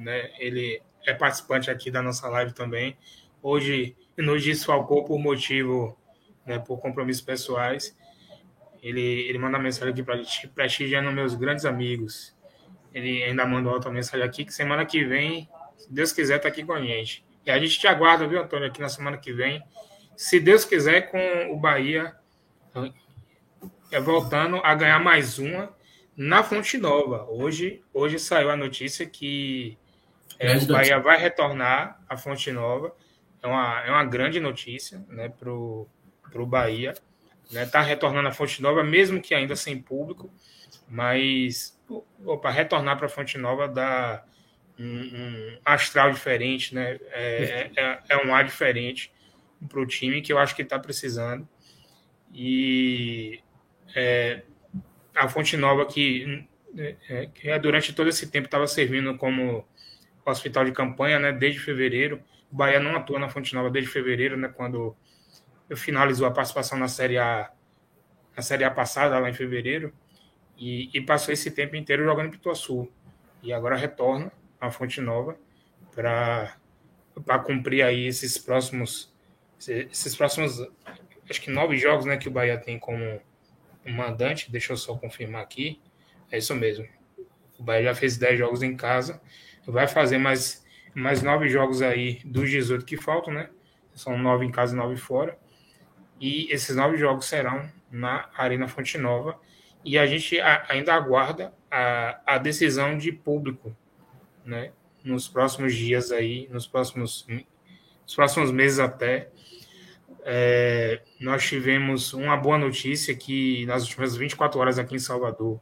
né? 0.00 0.30
Ele 0.38 0.82
é 1.06 1.14
participante 1.14 1.70
aqui 1.70 1.90
da 1.90 2.02
nossa 2.02 2.28
live 2.28 2.52
também. 2.52 2.96
Hoje 3.42 3.96
nos 4.16 4.42
desfalcou 4.42 5.04
por 5.04 5.18
motivo, 5.18 5.96
né, 6.44 6.58
por 6.58 6.78
compromissos 6.78 7.22
pessoais. 7.22 7.96
Ele, 8.82 9.00
ele 9.00 9.38
manda 9.38 9.58
mensagem 9.58 9.92
aqui 9.92 10.02
para 10.02 10.16
gente, 10.16 10.48
prestigiando 10.48 11.12
meus 11.12 11.34
grandes 11.34 11.64
amigos. 11.64 12.36
Ele 12.92 13.22
ainda 13.22 13.46
mandou 13.46 13.72
outra 13.72 13.90
mensagem 13.90 14.26
aqui 14.26 14.44
que 14.44 14.52
semana 14.52 14.84
que 14.84 15.04
vem, 15.04 15.48
se 15.76 15.92
Deus 15.92 16.12
quiser, 16.12 16.38
tá 16.38 16.48
aqui 16.48 16.64
com 16.64 16.72
a 16.72 16.82
gente. 16.82 17.24
E 17.44 17.50
a 17.50 17.58
gente 17.58 17.78
te 17.78 17.86
aguarda, 17.86 18.26
viu, 18.26 18.40
Antônio, 18.40 18.66
aqui 18.66 18.80
na 18.80 18.88
semana 18.88 19.16
que 19.16 19.32
vem. 19.32 19.62
Se 20.16 20.38
Deus 20.40 20.64
quiser, 20.64 21.10
com 21.10 21.52
o 21.52 21.56
Bahia 21.56 22.14
é, 23.90 24.00
voltando 24.00 24.56
a 24.62 24.74
ganhar 24.74 24.98
mais 24.98 25.38
uma 25.38 25.74
na 26.16 26.42
Fonte 26.42 26.76
Nova. 26.76 27.26
Hoje, 27.30 27.82
hoje 27.94 28.18
saiu 28.18 28.50
a 28.50 28.56
notícia 28.56 29.06
que 29.06 29.78
é, 30.40 30.56
o 30.56 30.66
Bahia 30.66 30.98
vai 30.98 31.18
retornar 31.18 32.00
à 32.08 32.16
Fonte 32.16 32.50
Nova. 32.50 32.96
É 33.42 33.46
uma, 33.46 33.80
é 33.84 33.90
uma 33.90 34.04
grande 34.04 34.40
notícia 34.40 35.04
né, 35.08 35.28
para 35.28 35.52
o 35.52 35.86
Bahia. 36.46 36.94
Está 37.44 37.60
né, 37.60 37.66
tá 37.66 37.80
retornando 37.82 38.28
à 38.28 38.32
Fonte 38.32 38.62
Nova, 38.62 38.82
mesmo 38.82 39.20
que 39.20 39.34
ainda 39.34 39.54
sem 39.54 39.80
público, 39.80 40.32
mas 40.88 41.78
para 42.40 42.50
retornar 42.50 42.96
para 42.96 43.06
a 43.06 43.10
Fonte 43.10 43.36
Nova 43.36 43.68
dá 43.68 44.24
um, 44.78 44.84
um, 44.84 45.58
astral 45.62 46.10
diferente, 46.10 46.74
né? 46.74 46.98
É, 47.10 47.70
é, 47.76 48.00
é 48.08 48.26
um 48.26 48.34
ar 48.34 48.44
diferente 48.44 49.12
para 49.68 49.80
o 49.80 49.86
time 49.86 50.22
que 50.22 50.32
eu 50.32 50.38
acho 50.38 50.56
que 50.56 50.62
está 50.62 50.78
precisando. 50.78 51.46
E 52.32 53.40
é, 53.94 54.42
a 55.14 55.28
Fonte 55.28 55.56
Nova 55.56 55.84
que, 55.84 56.46
é, 57.08 57.28
que 57.34 57.50
é, 57.50 57.58
durante 57.58 57.92
todo 57.92 58.08
esse 58.08 58.30
tempo 58.30 58.46
estava 58.46 58.66
servindo 58.66 59.16
como 59.18 59.66
hospital 60.24 60.64
de 60.64 60.72
campanha, 60.72 61.18
né? 61.18 61.32
Desde 61.32 61.60
fevereiro. 61.60 62.20
O 62.50 62.56
Bahia 62.56 62.80
não 62.80 62.96
atua 62.96 63.18
na 63.18 63.28
Fonte 63.28 63.54
Nova 63.54 63.70
desde 63.70 63.90
fevereiro, 63.90 64.36
né? 64.36 64.48
Quando 64.48 64.96
finalizou 65.76 66.26
a 66.26 66.30
participação 66.30 66.78
na 66.78 66.88
Série 66.88 67.18
A, 67.18 67.50
na 68.36 68.42
Série 68.42 68.64
A 68.64 68.70
passada, 68.70 69.18
lá 69.18 69.30
em 69.30 69.34
fevereiro. 69.34 69.92
E, 70.58 70.90
e 70.92 71.00
passou 71.00 71.32
esse 71.32 71.50
tempo 71.50 71.76
inteiro 71.76 72.04
jogando 72.04 72.26
em 72.26 72.30
Pituaçu. 72.30 72.88
E 73.42 73.52
agora 73.52 73.76
retorna 73.76 74.30
à 74.60 74.70
Fonte 74.70 75.00
Nova 75.00 75.38
para 75.94 77.38
cumprir 77.44 77.82
aí 77.82 78.06
esses 78.06 78.38
próximos 78.38 79.12
esses 79.68 80.16
próximos 80.16 80.66
acho 81.28 81.40
que 81.40 81.50
nove 81.50 81.76
jogos 81.76 82.06
né 82.06 82.16
que 82.16 82.28
o 82.28 82.30
Bahia 82.30 82.56
tem 82.56 82.78
como 82.78 83.20
mandante 83.84 84.50
deixa 84.50 84.72
eu 84.72 84.76
só 84.76 84.96
confirmar 84.96 85.42
aqui 85.42 85.80
é 86.30 86.38
isso 86.38 86.54
mesmo 86.54 86.88
o 87.58 87.62
Bahia 87.62 87.84
já 87.84 87.94
fez 87.94 88.16
dez 88.16 88.38
jogos 88.38 88.62
em 88.62 88.74
casa 88.76 89.20
vai 89.66 89.86
fazer 89.86 90.18
mais 90.18 90.64
mais 90.94 91.22
nove 91.22 91.48
jogos 91.48 91.82
aí 91.82 92.20
dos 92.24 92.50
18 92.50 92.84
que 92.84 92.96
faltam 92.96 93.32
né 93.32 93.48
são 93.94 94.18
nove 94.18 94.44
em 94.44 94.50
casa 94.50 94.74
e 94.74 94.76
nove 94.76 94.96
fora 94.96 95.38
e 96.20 96.52
esses 96.52 96.76
nove 96.76 96.98
jogos 96.98 97.26
serão 97.26 97.68
na 97.90 98.28
Arena 98.36 98.68
Fonte 98.68 98.98
Nova 98.98 99.40
e 99.84 99.98
a 99.98 100.06
gente 100.06 100.38
ainda 100.68 100.94
aguarda 100.94 101.52
a, 101.70 102.20
a 102.26 102.38
decisão 102.38 102.98
de 102.98 103.10
público, 103.10 103.74
né? 104.44 104.72
Nos 105.02 105.26
próximos 105.26 105.74
dias 105.74 106.12
aí, 106.12 106.46
nos 106.50 106.66
próximos, 106.66 107.26
nos 108.02 108.14
próximos 108.14 108.50
meses 108.50 108.78
até. 108.78 109.30
É, 110.22 111.00
nós 111.18 111.42
tivemos 111.42 112.12
uma 112.12 112.36
boa 112.36 112.58
notícia 112.58 113.16
que 113.16 113.64
nas 113.64 113.84
últimas 113.84 114.14
24 114.14 114.60
horas 114.60 114.78
aqui 114.78 114.94
em 114.94 114.98
Salvador 114.98 115.58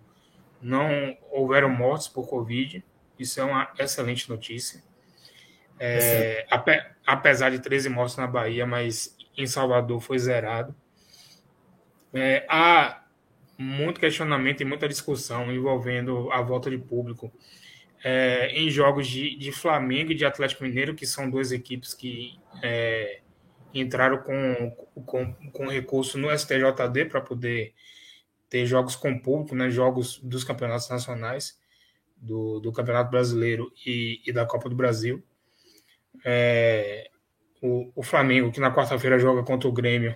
não 0.60 1.16
houveram 1.30 1.68
mortes 1.68 2.08
por 2.08 2.26
Covid. 2.26 2.84
Isso 3.18 3.40
é 3.40 3.44
uma 3.44 3.70
excelente 3.78 4.28
notícia. 4.28 4.82
É, 5.80 6.46
ape, 6.50 6.72
apesar 7.06 7.50
de 7.50 7.60
13 7.60 7.88
mortes 7.88 8.16
na 8.16 8.26
Bahia, 8.26 8.66
mas 8.66 9.16
em 9.36 9.46
Salvador 9.46 10.00
foi 10.00 10.18
zerado. 10.18 10.74
É, 12.12 12.44
há 12.48 13.04
muito 13.56 14.00
questionamento 14.00 14.60
e 14.60 14.64
muita 14.64 14.88
discussão 14.88 15.52
envolvendo 15.52 16.30
a 16.32 16.40
volta 16.40 16.70
de 16.70 16.78
público 16.78 17.32
é, 18.02 18.50
em 18.52 18.70
jogos 18.70 19.06
de, 19.06 19.36
de 19.36 19.52
Flamengo 19.52 20.12
e 20.12 20.14
de 20.14 20.24
Atlético 20.24 20.64
Mineiro, 20.64 20.94
que 20.94 21.06
são 21.06 21.28
duas 21.28 21.52
equipes 21.52 21.92
que 21.94 22.38
é, 22.62 23.20
entraram 23.74 24.18
com, 24.18 24.70
com, 25.04 25.32
com 25.52 25.66
recurso 25.66 26.18
no 26.18 26.36
STJD 26.36 27.06
para 27.08 27.20
poder 27.20 27.74
ter 28.48 28.64
jogos 28.64 28.96
com 28.96 29.18
público, 29.18 29.54
né, 29.54 29.70
jogos 29.70 30.18
dos 30.22 30.44
campeonatos 30.44 30.88
nacionais, 30.88 31.57
do, 32.20 32.60
do 32.60 32.72
Campeonato 32.72 33.10
Brasileiro 33.10 33.72
e, 33.86 34.20
e 34.26 34.32
da 34.32 34.44
Copa 34.44 34.68
do 34.68 34.74
Brasil. 34.74 35.22
É, 36.24 37.10
o, 37.62 37.90
o 37.94 38.02
Flamengo, 38.02 38.52
que 38.52 38.60
na 38.60 38.74
quarta-feira 38.74 39.18
joga 39.18 39.42
contra 39.42 39.68
o 39.68 39.72
Grêmio, 39.72 40.14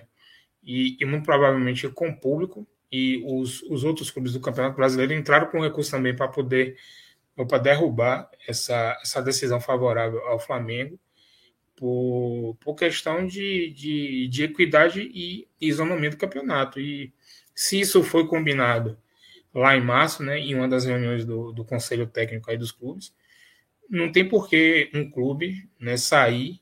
e, 0.63 0.97
e 0.99 1.05
muito 1.05 1.25
provavelmente 1.25 1.87
com 1.89 2.13
público, 2.13 2.67
e 2.91 3.23
os, 3.25 3.61
os 3.63 3.83
outros 3.83 4.11
clubes 4.11 4.33
do 4.33 4.39
Campeonato 4.39 4.75
Brasileiro 4.75 5.13
entraram 5.13 5.47
com 5.47 5.61
recurso 5.61 5.91
também 5.91 6.15
para 6.15 6.27
poder 6.27 6.77
para 7.35 7.57
derrubar 7.57 8.29
essa, 8.47 8.95
essa 9.01 9.19
decisão 9.19 9.59
favorável 9.59 10.19
ao 10.27 10.39
Flamengo 10.39 10.99
por, 11.75 12.55
por 12.59 12.75
questão 12.75 13.25
de, 13.25 13.71
de, 13.71 14.27
de 14.27 14.43
equidade 14.43 15.01
e 15.01 15.47
isolamento 15.59 16.15
do 16.15 16.19
campeonato. 16.19 16.79
E 16.79 17.11
se 17.55 17.79
isso 17.79 18.03
foi 18.03 18.27
combinado 18.27 18.97
lá 19.53 19.75
em 19.75 19.81
março, 19.81 20.23
né, 20.23 20.39
em 20.39 20.55
uma 20.55 20.67
das 20.67 20.85
reuniões 20.85 21.25
do, 21.25 21.51
do 21.51 21.63
Conselho 21.63 22.07
Técnico 22.07 22.49
aí 22.49 22.57
dos 22.57 22.71
clubes, 22.71 23.13
não 23.89 24.11
tem 24.11 24.27
por 24.27 24.49
que 24.49 24.89
um 24.93 25.09
clube 25.09 25.69
né, 25.79 25.97
sair 25.97 26.59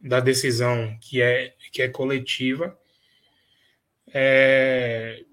da 0.00 0.20
decisão 0.20 0.96
que 1.00 1.20
é, 1.20 1.54
que 1.72 1.82
é 1.82 1.88
coletiva 1.88 2.78
é, 4.12 5.24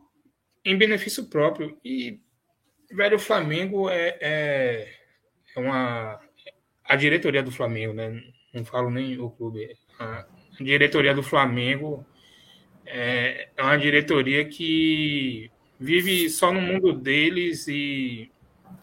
em 0.65 0.75
benefício 0.75 1.25
próprio. 1.25 1.77
E, 1.86 2.19
velho, 2.91 3.17
o 3.17 3.19
Flamengo 3.19 3.89
é, 3.89 4.17
é, 4.19 4.95
é, 5.55 5.59
uma. 5.59 6.19
A 6.84 6.95
diretoria 6.95 7.43
do 7.43 7.51
Flamengo, 7.51 7.93
né? 7.93 8.23
Não 8.53 8.65
falo 8.65 8.89
nem 8.89 9.19
o 9.19 9.29
clube. 9.29 9.77
A 9.99 10.25
diretoria 10.59 11.13
do 11.13 11.23
Flamengo 11.23 12.05
é, 12.86 13.49
é 13.55 13.61
uma 13.61 13.77
diretoria 13.77 14.43
que 14.45 15.51
vive 15.82 16.29
só 16.29 16.53
no 16.53 16.61
mundo 16.61 16.93
deles 16.93 17.67
e, 17.67 18.32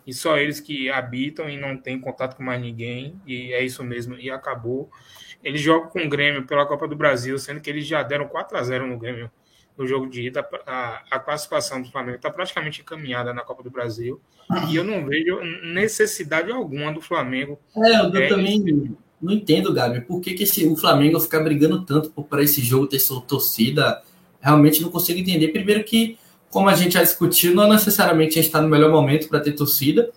e 0.07 0.13
só 0.13 0.37
eles 0.37 0.59
que 0.59 0.91
habitam 0.91 1.49
e 1.49 1.57
não 1.57 1.77
tem 1.77 2.01
contato 2.01 2.37
com 2.37 2.43
mais 2.43 2.61
ninguém. 2.61 3.15
E 3.27 3.53
é 3.53 3.65
isso 3.65 3.85
mesmo. 3.85 4.17
E 4.19 4.31
acabou. 4.31 4.91
Eles 5.43 5.61
jogam 5.61 5.89
com 5.89 6.05
o 6.05 6.09
Grêmio 6.09 6.45
pela 6.45 6.67
Copa 6.67 6.89
do 6.89 6.97
Brasil, 6.97 7.39
sendo 7.39 7.61
que 7.61 7.71
eles 7.71 7.87
já 7.87 8.03
deram 8.03 8.27
4 8.27 8.59
a 8.59 8.63
0 8.63 8.87
no 8.87 8.99
Grêmio 8.99 9.31
no 9.79 9.87
jogo 9.87 10.09
de 10.09 10.23
ida, 10.23 10.45
a, 10.67 11.05
a 11.09 11.21
classificação 11.21 11.81
do 11.81 11.89
Flamengo 11.89 12.17
está 12.17 12.29
praticamente 12.29 12.81
encaminhada 12.81 13.33
na 13.33 13.43
Copa 13.43 13.63
do 13.63 13.71
Brasil. 13.71 14.21
E 14.69 14.75
eu 14.75 14.83
não 14.83 15.07
vejo 15.07 15.39
necessidade 15.63 16.51
alguma 16.51 16.93
do 16.93 17.01
Flamengo. 17.01 17.57
É, 17.77 18.01
eu 18.01 18.17
é, 18.17 18.27
também 18.27 18.61
não 19.23 19.33
entendo, 19.33 19.73
Gabi, 19.73 20.01
por 20.01 20.21
que, 20.21 20.35
que 20.35 20.43
esse, 20.43 20.67
o 20.67 20.77
Flamengo 20.77 21.21
ficar 21.21 21.41
brigando 21.41 21.85
tanto 21.85 22.11
para 22.25 22.43
esse 22.43 22.61
jogo 22.61 22.89
ter 22.89 22.99
sua 22.99 23.21
torcida. 23.21 24.03
realmente 24.41 24.83
não 24.83 24.91
consigo 24.91 25.21
entender. 25.21 25.49
Primeiro 25.49 25.85
que, 25.85 26.19
como 26.51 26.69
a 26.69 26.75
gente 26.75 26.95
já 26.95 27.03
discutiu, 27.03 27.55
não 27.55 27.69
necessariamente 27.69 28.33
a 28.33 28.43
gente 28.43 28.47
está 28.47 28.61
no 28.61 28.69
melhor 28.69 28.91
momento 28.91 29.29
para 29.29 29.41
ter 29.41 29.53
torcida. 29.53 30.11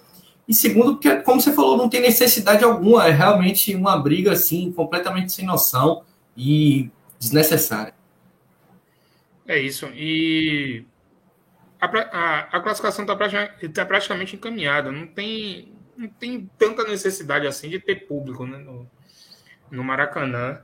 E 0.48 0.54
segundo, 0.54 0.94
porque, 0.94 1.18
como 1.18 1.40
você 1.40 1.54
falou, 1.54 1.78
não 1.78 1.90
tem 1.90 2.02
necessidade 2.02 2.64
alguma. 2.64 3.08
É 3.08 3.12
realmente 3.12 3.76
uma 3.76 3.98
briga, 3.98 4.32
assim, 4.32 4.72
completamente 4.72 5.32
sem 5.32 5.46
noção 5.46 6.04
e 6.36 6.90
desnecessária. 7.20 7.94
É 9.48 9.60
isso. 9.60 9.88
E 9.94 10.86
a, 11.80 11.86
a, 11.86 12.40
a 12.58 12.60
classificação 12.62 13.04
está 13.04 13.16
praticamente, 13.16 13.70
tá 13.70 13.86
praticamente 13.86 14.36
encaminhada. 14.36 14.92
Não 14.92 15.08
tem, 15.08 15.74
não 15.98 16.08
tem 16.08 16.50
tanta 16.58 16.84
necessidade 16.84 17.48
assim 17.48 17.70
de 17.70 17.80
ter 17.80 18.08
público 18.08 18.46
né, 18.46 18.58
no, 18.58 18.90
no 19.70 19.84
Maracanã. 19.84 20.62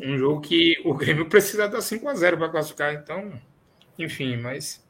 Um 0.00 0.18
jogo 0.18 0.40
que 0.40 0.80
o 0.84 0.94
Grêmio 0.94 1.26
precisa 1.30 1.68
dar 1.68 1.80
5 1.80 2.08
a 2.08 2.14
0 2.14 2.38
para 2.38 2.48
classificar. 2.48 2.94
Então, 2.94 3.32
enfim, 3.98 4.36
mas 4.36 4.84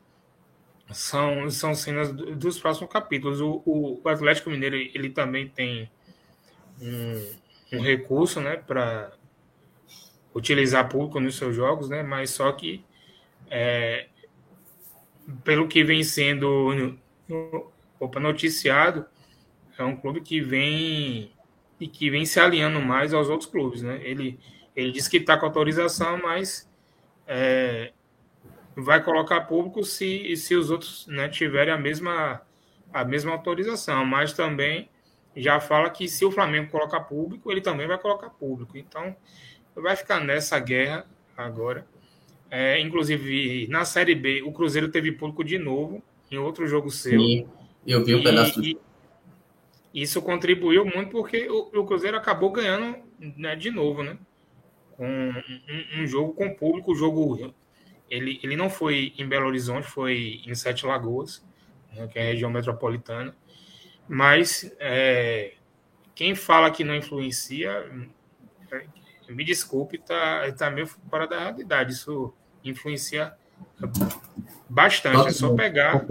são, 0.91 1.51
são 1.51 1.75
cenas 1.75 2.13
dos 2.13 2.59
próximos 2.59 2.91
capítulos. 2.93 3.41
O, 3.41 3.63
o, 3.65 4.09
Atlético 4.09 4.51
Mineiro 4.51 4.77
ele 4.77 5.11
também 5.11 5.49
tem 5.49 5.91
um, 6.81 7.37
um 7.75 7.81
recurso 7.81 8.41
né, 8.41 8.57
para 8.57 9.13
utilizar 10.35 10.89
público 10.89 11.21
nos 11.21 11.37
seus 11.37 11.55
jogos, 11.55 11.89
né, 11.89 12.03
mas 12.03 12.31
só 12.31 12.51
que 12.53 12.85
é, 13.51 14.09
pelo 15.45 15.69
que 15.69 15.85
vem 15.85 16.03
sendo 16.03 16.99
opa, 18.01 18.19
noticiado, 18.19 19.07
é 19.79 19.85
um 19.85 19.97
clube 19.97 20.21
que 20.21 20.41
vem 20.41 21.33
e 21.81 21.89
que 21.89 22.11
vem 22.11 22.25
se 22.25 22.39
alinhando 22.39 22.81
mais 22.81 23.13
aos 23.13 23.29
outros 23.29 23.51
clubes, 23.51 23.83
né? 23.83 24.01
Ele, 24.05 24.39
ele 24.77 24.93
diz 24.93 25.09
que 25.09 25.17
está 25.17 25.37
com 25.37 25.47
autorização, 25.47 26.21
mas 26.23 26.71
é, 27.27 27.93
vai 28.77 29.03
colocar 29.03 29.43
público 29.43 29.85
se, 29.85 30.37
se 30.37 30.55
os 30.55 30.71
outros 30.71 31.07
né, 31.07 31.29
tiverem 31.29 31.73
a 31.73 31.79
mesma, 31.79 32.43
a 32.93 33.05
mesma 33.05 33.33
autorização, 33.33 34.05
mas 34.05 34.33
também 34.33 34.89
já 35.37 35.61
fala 35.61 35.91
que 35.91 36.09
se 36.09 36.25
o 36.25 36.31
Flamengo 36.31 36.71
colocar 36.71 37.01
público, 37.01 37.51
ele 37.51 37.61
também 37.61 37.87
vai 37.87 37.99
colocar 37.99 38.31
público. 38.31 38.77
Então, 38.77 39.17
vai 39.75 39.97
ficar 39.97 40.21
nessa 40.21 40.59
guerra 40.59 41.07
agora. 41.37 41.87
É, 42.51 42.79
inclusive, 42.79 43.67
na 43.69 43.85
Série 43.85 44.15
B, 44.15 44.43
o 44.43 44.53
Cruzeiro 44.53 44.91
teve 44.91 45.13
público 45.13 45.43
de 45.43 45.59
novo, 45.59 46.03
em 46.31 46.37
outro 46.37 46.67
jogo 46.67 46.91
seu. 46.91 47.19
Sim, 47.19 47.49
eu 47.87 48.05
vi 48.05 48.15
um 48.15 48.23
pedaço 48.23 48.63
e, 48.63 48.79
Isso 49.95 50.21
contribuiu 50.21 50.85
muito 50.85 51.11
porque 51.11 51.49
o, 51.49 51.71
o 51.81 51.87
Cruzeiro 51.87 52.17
acabou 52.17 52.51
ganhando 52.51 52.99
né, 53.19 53.57
de 53.57 53.71
novo, 53.71 54.03
né? 54.03 54.19
Com 54.97 55.07
um, 55.07 56.03
um, 56.03 56.07
jogo 56.07 56.35
com 56.35 56.55
público, 56.55 56.93
o 56.93 56.95
jogo. 56.95 57.55
Ele, 58.13 58.39
ele 58.43 58.57
não 58.57 58.69
foi 58.69 59.15
em 59.17 59.27
Belo 59.27 59.47
Horizonte, 59.47 59.87
foi 59.87 60.43
em 60.47 60.55
Sete 60.55 60.85
Lagoas, 60.85 61.43
né, 61.95 62.07
que 62.09 62.19
é 62.19 62.23
a 62.23 62.27
região 62.27 62.51
metropolitana. 62.51 63.35
Mas 64.07 64.71
é, 64.79 65.55
quem 66.15 66.35
fala 66.35 66.71
que 66.71 66.85
não 66.85 66.95
influencia, 66.95 67.91
me 69.31 69.43
desculpe, 69.45 69.97
tá, 69.97 70.53
tá 70.53 70.71
meio 70.71 70.87
fora 70.87 71.27
da 71.27 71.41
realidade. 71.41 71.95
Isso 71.95 72.35
influencia 72.63 73.33
bastante. 74.69 75.29
É 75.29 75.33
só 75.33 75.55
pegar. 75.55 76.05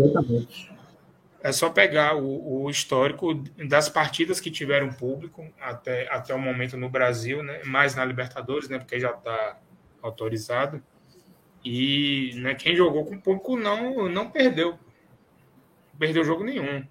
É 1.43 1.51
só 1.51 1.69
pegar 1.69 2.15
o, 2.15 2.63
o, 2.63 2.69
histórico 2.69 3.35
das 3.67 3.89
partidas 3.89 4.39
que 4.39 4.49
tiveram 4.49 4.91
público 4.91 5.47
até, 5.59 6.07
até 6.11 6.33
o 6.33 6.39
momento 6.39 6.77
no 6.77 6.89
Brasil, 6.89 7.43
né? 7.43 7.61
mais 7.63 7.95
na 7.95 8.05
Libertadores, 8.05 8.69
né? 8.69 8.77
porque 8.79 8.99
já 8.99 9.11
está 9.11 9.59
autorizado. 10.01 10.81
E 11.63 12.33
né, 12.35 12.55
quem 12.55 12.75
jogou 12.75 13.05
com 13.05 13.19
público 13.19 13.55
não, 13.57 14.09
não 14.09 14.29
perdeu. 14.29 14.71
Não 14.71 15.99
perdeu 15.99 16.23
jogo 16.23 16.43
nenhum. 16.43 16.85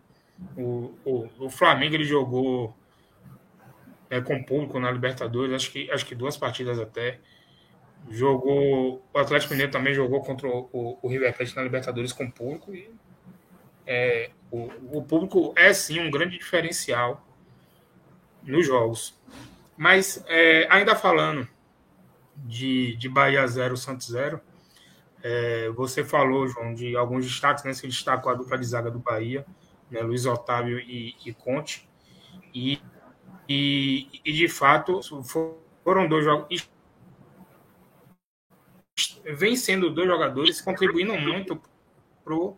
O, 0.56 0.94
o, 1.04 1.28
o 1.38 1.50
Flamengo 1.50 1.94
ele 1.94 2.04
jogou 2.04 2.74
é, 4.08 4.20
com 4.20 4.42
público 4.42 4.78
na 4.80 4.90
Libertadores, 4.90 5.54
acho 5.54 5.70
que, 5.70 5.90
acho 5.90 6.06
que 6.06 6.14
duas 6.14 6.36
partidas 6.36 6.78
até. 6.78 7.20
Jogou. 8.10 9.04
O 9.12 9.18
Atlético 9.18 9.52
Mineiro 9.52 9.72
também 9.72 9.92
jogou 9.92 10.20
contra 10.22 10.48
o, 10.48 10.98
o, 11.02 11.08
River 11.08 11.36
Plate 11.36 11.54
na 11.54 11.62
Libertadores 11.62 12.12
com 12.12 12.30
público. 12.30 12.74
E, 12.74 12.90
é, 13.86 14.30
o, 14.50 14.70
o 14.98 15.02
público 15.02 15.52
é 15.56 15.72
sim 15.72 16.00
um 16.00 16.10
grande 16.10 16.38
diferencial 16.38 17.26
nos 18.42 18.66
jogos. 18.66 19.18
Mas 19.76 20.24
é, 20.28 20.66
ainda 20.70 20.96
falando 20.96 21.46
de, 22.36 22.96
de 22.96 23.08
Bahia 23.08 23.46
0, 23.46 23.76
Santos 23.76 24.08
0, 24.08 24.40
é, 25.22 25.70
você 25.70 26.04
falou, 26.04 26.48
João, 26.48 26.74
de 26.74 26.96
alguns 26.96 27.24
destaques, 27.24 27.64
né? 27.64 27.72
Você 27.72 27.86
destacou 27.86 28.32
a 28.32 28.34
dupla 28.34 28.58
de 28.58 28.66
zaga 28.66 28.90
do 28.90 28.98
Bahia, 28.98 29.44
né, 29.90 30.00
Luiz 30.00 30.26
Otávio 30.26 30.78
e, 30.78 31.14
e 31.24 31.32
Conte. 31.32 31.88
E, 32.54 32.80
e, 33.48 34.08
e, 34.24 34.32
de 34.32 34.48
fato, 34.48 35.00
foram 35.84 36.08
dois 36.08 36.24
jogos 36.24 36.70
vem 39.36 39.56
sendo 39.56 39.90
dois 39.90 40.08
jogadores 40.08 40.60
contribuindo 40.60 41.14
muito 41.16 41.60
pro 42.24 42.56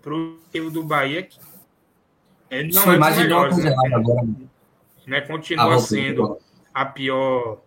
pro 0.00 0.38
do 0.72 0.84
Bahia. 0.84 1.22
Que 1.22 1.38
é, 2.50 2.62
não 2.62 2.82
Foi 2.82 2.94
é 2.94 2.98
mais 2.98 3.16
melhores, 3.16 3.58
né? 3.58 3.74
agora. 3.94 4.26
Né? 5.06 5.20
Continua 5.22 5.74
ah, 5.74 5.78
sendo 5.78 6.38
a 6.72 6.84
pior. 6.84 7.60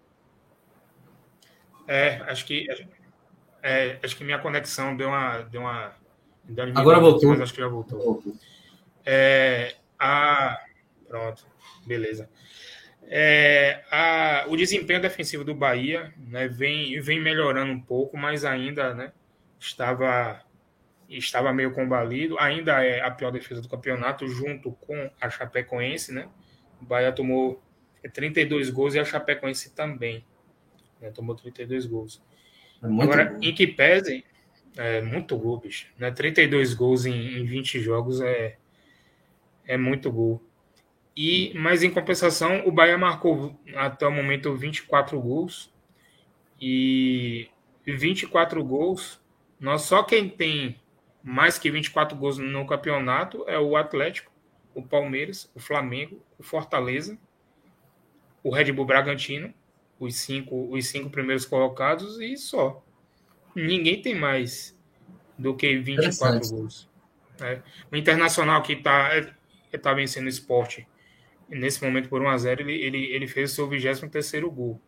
É, 1.88 2.22
acho 2.28 2.46
que 2.46 2.68
é, 3.62 3.99
acho 4.03 4.16
que 4.16 4.24
minha 4.24 4.39
conexão 4.39 4.95
deu 4.95 5.09
uma 5.09 5.39
deu 5.43 5.62
uma 5.62 5.93
deu 6.43 6.66
uma 6.66 6.80
agora 6.80 6.99
voltou. 6.99 7.30
Mas 7.30 7.41
acho 7.41 7.53
que 7.53 7.62
já 7.62 7.68
voltou. 7.68 7.99
voltou. 7.99 8.34
É, 9.05 9.76
a 9.99 10.59
pronto, 11.07 11.45
beleza. 11.86 12.30
É, 13.14 13.84
a, 13.91 14.45
o 14.47 14.55
desempenho 14.55 15.01
defensivo 15.01 15.43
do 15.43 15.53
Bahia 15.53 16.14
né, 16.18 16.47
vem, 16.47 16.99
vem 17.01 17.20
melhorando 17.20 17.74
um 17.74 17.82
pouco, 17.82 18.16
mas 18.16 18.45
ainda 18.45 18.93
né, 18.93 19.12
estava, 19.59 20.41
estava 21.09 21.51
meio 21.51 21.74
combalido. 21.74 22.39
Ainda 22.39 22.82
é 22.84 23.01
a 23.01 23.12
pior 23.12 23.32
defesa 23.32 23.62
do 23.62 23.68
campeonato, 23.68 24.26
junto 24.30 24.72
com 24.72 25.12
a 25.20 25.30
Chapecoense. 25.30 26.14
Né? 26.14 26.30
O 26.82 26.86
Bahia 26.86 27.12
tomou 27.12 27.62
32 28.14 28.70
gols 28.70 28.95
e 28.95 28.99
a 28.99 29.03
Chapecoense 29.03 29.76
também. 29.76 30.26
Né, 31.01 31.12
tomou 31.12 31.36
32 31.36 31.86
gols. 31.86 32.24
É 32.84 32.88
Agora, 32.88 33.26
bom. 33.26 33.40
em 33.42 33.54
que 33.54 33.68
pese, 33.68 34.24
é 34.78 35.02
muito 35.02 35.38
gol, 35.38 35.60
bicho. 35.60 35.88
Né? 35.98 36.12
32 36.12 36.74
gols 36.74 37.06
em, 37.06 37.40
em 37.40 37.46
20 37.46 37.80
jogos 37.80 38.22
é, 38.22 38.58
é 39.66 39.78
muito 39.78 40.12
gol. 40.12 40.42
E, 41.16 41.52
mas 41.56 41.84
em 41.84 41.92
compensação, 41.92 42.66
o 42.66 42.72
Bahia 42.72 42.98
marcou 42.98 43.60
até 43.76 44.08
o 44.08 44.12
momento 44.12 44.56
24 44.56 45.20
gols. 45.20 45.72
E 46.60 47.50
24 47.86 48.64
gols, 48.64 49.20
nós 49.60 49.84
só 49.84 50.04
quem 50.04 50.30
tem 50.30 50.80
mais 51.24 51.58
que 51.58 51.70
24 51.70 52.18
gols 52.18 52.38
no 52.38 52.66
campeonato 52.66 53.44
é 53.48 53.60
o 53.60 53.76
Atlético, 53.76 54.32
o 54.74 54.82
Palmeiras, 54.82 55.52
o 55.54 55.60
Flamengo, 55.60 56.24
o 56.38 56.44
Fortaleza, 56.44 57.18
o 58.44 58.50
Red 58.50 58.72
Bull 58.72 58.86
Bragantino, 58.86 59.54
os 60.02 60.16
cinco, 60.16 60.68
os 60.76 60.88
cinco 60.88 61.10
primeiros 61.10 61.45
colocados 61.45 62.20
e 62.20 62.36
só. 62.36 62.84
Ninguém 63.56 64.02
tem 64.02 64.16
mais 64.16 64.76
do 65.38 65.56
que 65.56 65.78
24 65.78 66.49
gols. 66.49 66.89
É. 67.39 67.62
O 67.91 67.95
Internacional 67.95 68.62
que 68.64 68.74
está 68.74 69.10
tá 69.82 69.93
vencendo 69.93 70.26
o 70.26 70.30
esporte 70.30 70.88
nesse 71.47 71.84
momento 71.84 72.10
por 72.10 72.22
1x0, 72.22 72.62
ele, 72.62 72.74
ele, 72.74 73.06
ele 73.14 73.28
fez 73.28 73.52
o 73.52 73.56
seu 73.56 73.68
23 73.68 74.43
gol. 74.45 74.82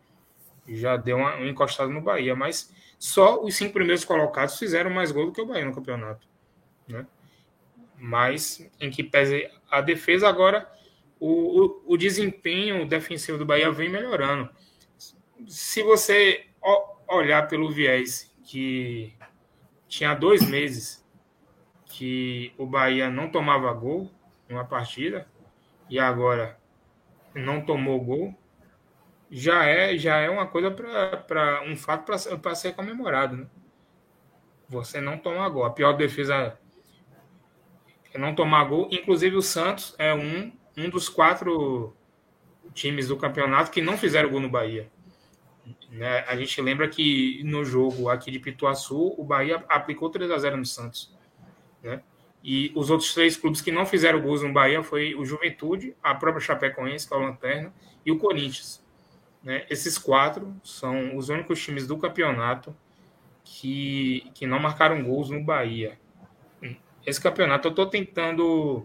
Já 0.66 0.96
deu 0.96 1.18
uma, 1.18 1.36
uma 1.36 1.46
encostada 1.46 1.90
no 1.90 2.00
Bahia, 2.00 2.34
mas 2.34 2.72
só 2.98 3.40
os 3.42 3.54
cinco 3.54 3.74
primeiros 3.74 4.04
colocados 4.04 4.58
fizeram 4.58 4.90
mais 4.90 5.12
gol 5.12 5.26
do 5.26 5.32
que 5.32 5.40
o 5.40 5.46
Bahia 5.46 5.64
no 5.64 5.74
campeonato. 5.74 6.26
Né? 6.88 7.06
Mas 7.96 8.68
em 8.80 8.90
que 8.90 9.04
pese 9.04 9.48
a 9.70 9.80
defesa, 9.80 10.28
agora 10.28 10.68
o, 11.20 11.64
o, 11.64 11.82
o 11.94 11.96
desempenho 11.96 12.86
defensivo 12.86 13.38
do 13.38 13.46
Bahia 13.46 13.70
vem 13.70 13.88
melhorando. 13.88 14.48
Se 15.46 15.82
você 15.82 16.46
olhar 17.08 17.48
pelo 17.48 17.70
viés 17.70 18.34
que 18.42 19.14
tinha 19.88 20.14
dois 20.14 20.48
meses 20.48 21.04
que 21.86 22.52
o 22.58 22.66
Bahia 22.66 23.10
não 23.10 23.30
tomava 23.30 23.72
gol 23.72 24.10
numa 24.48 24.64
partida, 24.64 25.28
e 25.88 25.98
agora 25.98 26.58
não 27.34 27.60
tomou 27.60 28.00
gol, 28.00 28.34
já 29.30 29.64
é 29.64 29.96
já 29.96 30.16
é 30.16 30.30
uma 30.30 30.46
coisa 30.46 30.70
para 30.70 31.62
um 31.64 31.76
fato 31.76 32.04
para 32.38 32.54
ser 32.54 32.74
comemorado, 32.74 33.36
né? 33.36 33.46
Você 34.68 35.00
não 35.00 35.18
tomar 35.18 35.48
gol. 35.50 35.64
A 35.64 35.70
pior 35.70 35.92
defesa 35.92 36.58
é 38.12 38.18
não 38.18 38.34
tomar 38.34 38.64
gol. 38.64 38.88
Inclusive 38.90 39.36
o 39.36 39.42
Santos 39.42 39.94
é 39.98 40.14
um, 40.14 40.52
um 40.76 40.88
dos 40.88 41.08
quatro 41.08 41.94
times 42.72 43.08
do 43.08 43.16
campeonato 43.16 43.70
que 43.70 43.82
não 43.82 43.96
fizeram 43.96 44.30
gol 44.30 44.40
no 44.40 44.48
Bahia. 44.48 44.90
Né? 45.94 46.24
A 46.26 46.34
gente 46.34 46.60
lembra 46.60 46.88
que 46.88 47.40
no 47.44 47.64
jogo 47.64 48.08
aqui 48.08 48.30
de 48.30 48.40
Pituaçu, 48.40 49.14
o 49.16 49.22
Bahia 49.22 49.64
aplicou 49.68 50.10
3 50.10 50.28
a 50.30 50.38
0 50.38 50.56
no 50.56 50.66
Santos. 50.66 51.16
Né? 51.80 52.02
E 52.42 52.72
os 52.74 52.90
outros 52.90 53.14
três 53.14 53.36
clubes 53.36 53.60
que 53.60 53.70
não 53.70 53.86
fizeram 53.86 54.20
gols 54.20 54.42
no 54.42 54.52
Bahia 54.52 54.82
foi 54.82 55.14
o 55.14 55.24
Juventude, 55.24 55.94
a 56.02 56.12
própria 56.12 56.40
Chapecoense, 56.40 57.06
que 57.06 57.14
é 57.14 57.16
o 57.16 57.20
Lanterna, 57.20 57.72
e 58.04 58.10
o 58.10 58.18
Corinthians. 58.18 58.84
Né? 59.42 59.64
Esses 59.70 59.96
quatro 59.96 60.52
são 60.64 61.16
os 61.16 61.28
únicos 61.28 61.62
times 61.62 61.86
do 61.86 61.96
campeonato 61.96 62.74
que, 63.44 64.28
que 64.34 64.46
não 64.46 64.58
marcaram 64.58 65.02
gols 65.02 65.30
no 65.30 65.44
Bahia. 65.44 65.96
Esse 67.06 67.20
campeonato 67.20 67.68
eu 67.68 67.70
estou 67.70 67.86
tentando 67.86 68.84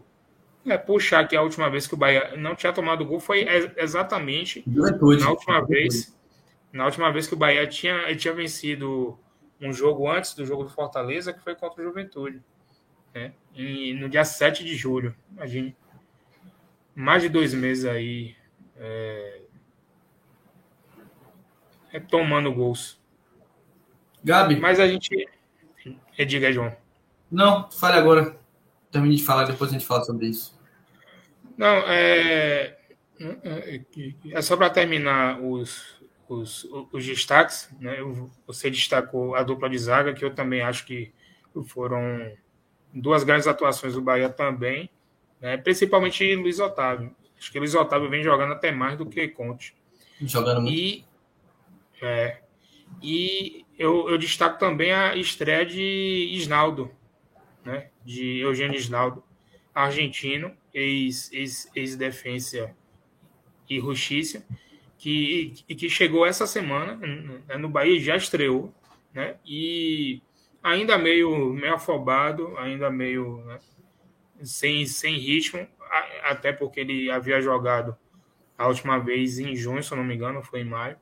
é, 0.67 0.77
puxar 0.77 1.27
que 1.27 1.35
a 1.35 1.41
última 1.41 1.69
vez 1.69 1.87
que 1.87 1.93
o 1.93 1.97
Bahia 1.97 2.35
não 2.37 2.53
tinha 2.53 2.71
tomado 2.71 3.05
gol 3.05 3.19
foi 3.19 3.47
exatamente 3.77 4.63
Juventude. 4.67 5.23
na 5.23 5.29
última 5.31 5.65
vez. 5.65 6.18
Na 6.71 6.85
última 6.85 7.11
vez 7.11 7.27
que 7.27 7.33
o 7.33 7.37
Bahia 7.37 7.65
tinha, 7.67 8.15
tinha 8.15 8.33
vencido 8.33 9.19
um 9.59 9.73
jogo 9.73 10.09
antes 10.09 10.33
do 10.33 10.45
jogo 10.45 10.63
do 10.63 10.69
Fortaleza, 10.69 11.33
que 11.33 11.41
foi 11.41 11.55
contra 11.55 11.81
o 11.81 11.83
Juventude 11.83 12.41
né? 13.13 13.33
E 13.53 13.93
no 13.93 14.09
dia 14.09 14.23
7 14.23 14.63
de 14.63 14.75
julho. 14.75 15.15
Imagine. 15.31 15.75
Mais 16.95 17.21
de 17.21 17.29
dois 17.29 17.53
meses 17.53 17.85
aí. 17.85 18.35
É, 18.77 19.41
é 21.93 21.99
tomando 21.99 22.53
gols. 22.53 22.99
Gabi. 24.23 24.55
Mas 24.57 24.79
a 24.79 24.87
gente. 24.87 25.27
É, 26.17 26.25
diga, 26.25 26.51
João. 26.51 26.75
Não, 27.31 27.69
fale 27.71 27.97
agora. 27.97 28.37
Termine 28.91 29.17
de 29.17 29.23
falar, 29.23 29.45
depois 29.45 29.69
a 29.69 29.73
gente 29.73 29.85
fala 29.85 30.03
sobre 30.03 30.27
isso. 30.27 30.59
Não, 31.57 31.67
é. 31.87 32.77
É, 33.43 33.81
é 34.31 34.41
só 34.41 34.55
para 34.55 34.69
terminar 34.69 35.41
os, 35.41 35.98
os, 36.29 36.63
os 36.91 37.05
destaques. 37.05 37.69
Né? 37.79 37.97
Você 38.45 38.69
destacou 38.69 39.35
a 39.35 39.43
dupla 39.43 39.69
de 39.69 39.77
zaga, 39.77 40.13
que 40.13 40.23
eu 40.23 40.33
também 40.33 40.61
acho 40.61 40.85
que 40.85 41.11
foram 41.65 42.31
duas 42.93 43.23
grandes 43.23 43.47
atuações 43.47 43.95
do 43.95 44.01
Bahia 44.01 44.29
também, 44.29 44.89
né? 45.41 45.57
principalmente 45.57 46.35
Luiz 46.35 46.59
Otávio. 46.59 47.13
Acho 47.37 47.51
que 47.51 47.59
Luiz 47.59 47.73
Otávio 47.73 48.09
vem 48.09 48.23
jogando 48.23 48.53
até 48.53 48.71
mais 48.71 48.97
do 48.97 49.05
que 49.05 49.27
Conte. 49.29 49.75
Jogando 50.21 50.61
muito. 50.61 50.77
E, 50.77 51.05
é, 52.01 52.41
e 53.01 53.65
eu, 53.77 54.09
eu 54.09 54.17
destaco 54.17 54.59
também 54.59 54.91
a 54.91 55.15
estreia 55.15 55.65
de 55.65 56.29
Isnaldo, 56.33 56.91
né? 57.65 57.89
de 58.05 58.39
Eugênio 58.39 58.77
Isnaldo, 58.77 59.23
argentino, 59.73 60.55
ex-defensa 60.73 62.57
ex, 62.57 62.65
ex 62.65 62.75
e 63.69 63.79
justiça, 63.79 64.45
que, 64.99 65.63
que 65.65 65.89
chegou 65.89 66.25
essa 66.25 66.45
semana 66.45 66.95
né, 66.97 67.57
no 67.57 67.69
Bahia, 67.69 67.99
já 67.99 68.17
estreou, 68.17 68.71
né? 69.13 69.37
e 69.45 70.21
ainda 70.61 70.97
meio, 70.97 71.53
meio 71.53 71.73
afobado, 71.73 72.55
ainda 72.57 72.89
meio 72.89 73.37
né, 73.45 73.59
sem, 74.43 74.85
sem 74.85 75.17
ritmo, 75.17 75.65
até 76.23 76.51
porque 76.51 76.81
ele 76.81 77.09
havia 77.09 77.41
jogado 77.41 77.97
a 78.57 78.67
última 78.67 78.99
vez 78.99 79.39
em 79.39 79.55
junho, 79.55 79.81
se 79.81 79.91
eu 79.91 79.97
não 79.97 80.03
me 80.03 80.13
engano, 80.13 80.43
foi 80.43 80.59
em 80.59 80.65
maio. 80.65 80.97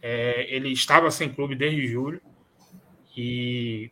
É, 0.00 0.46
ele 0.54 0.70
estava 0.70 1.10
sem 1.10 1.32
clube 1.32 1.56
desde 1.56 1.88
julho 1.88 2.20
e 3.16 3.90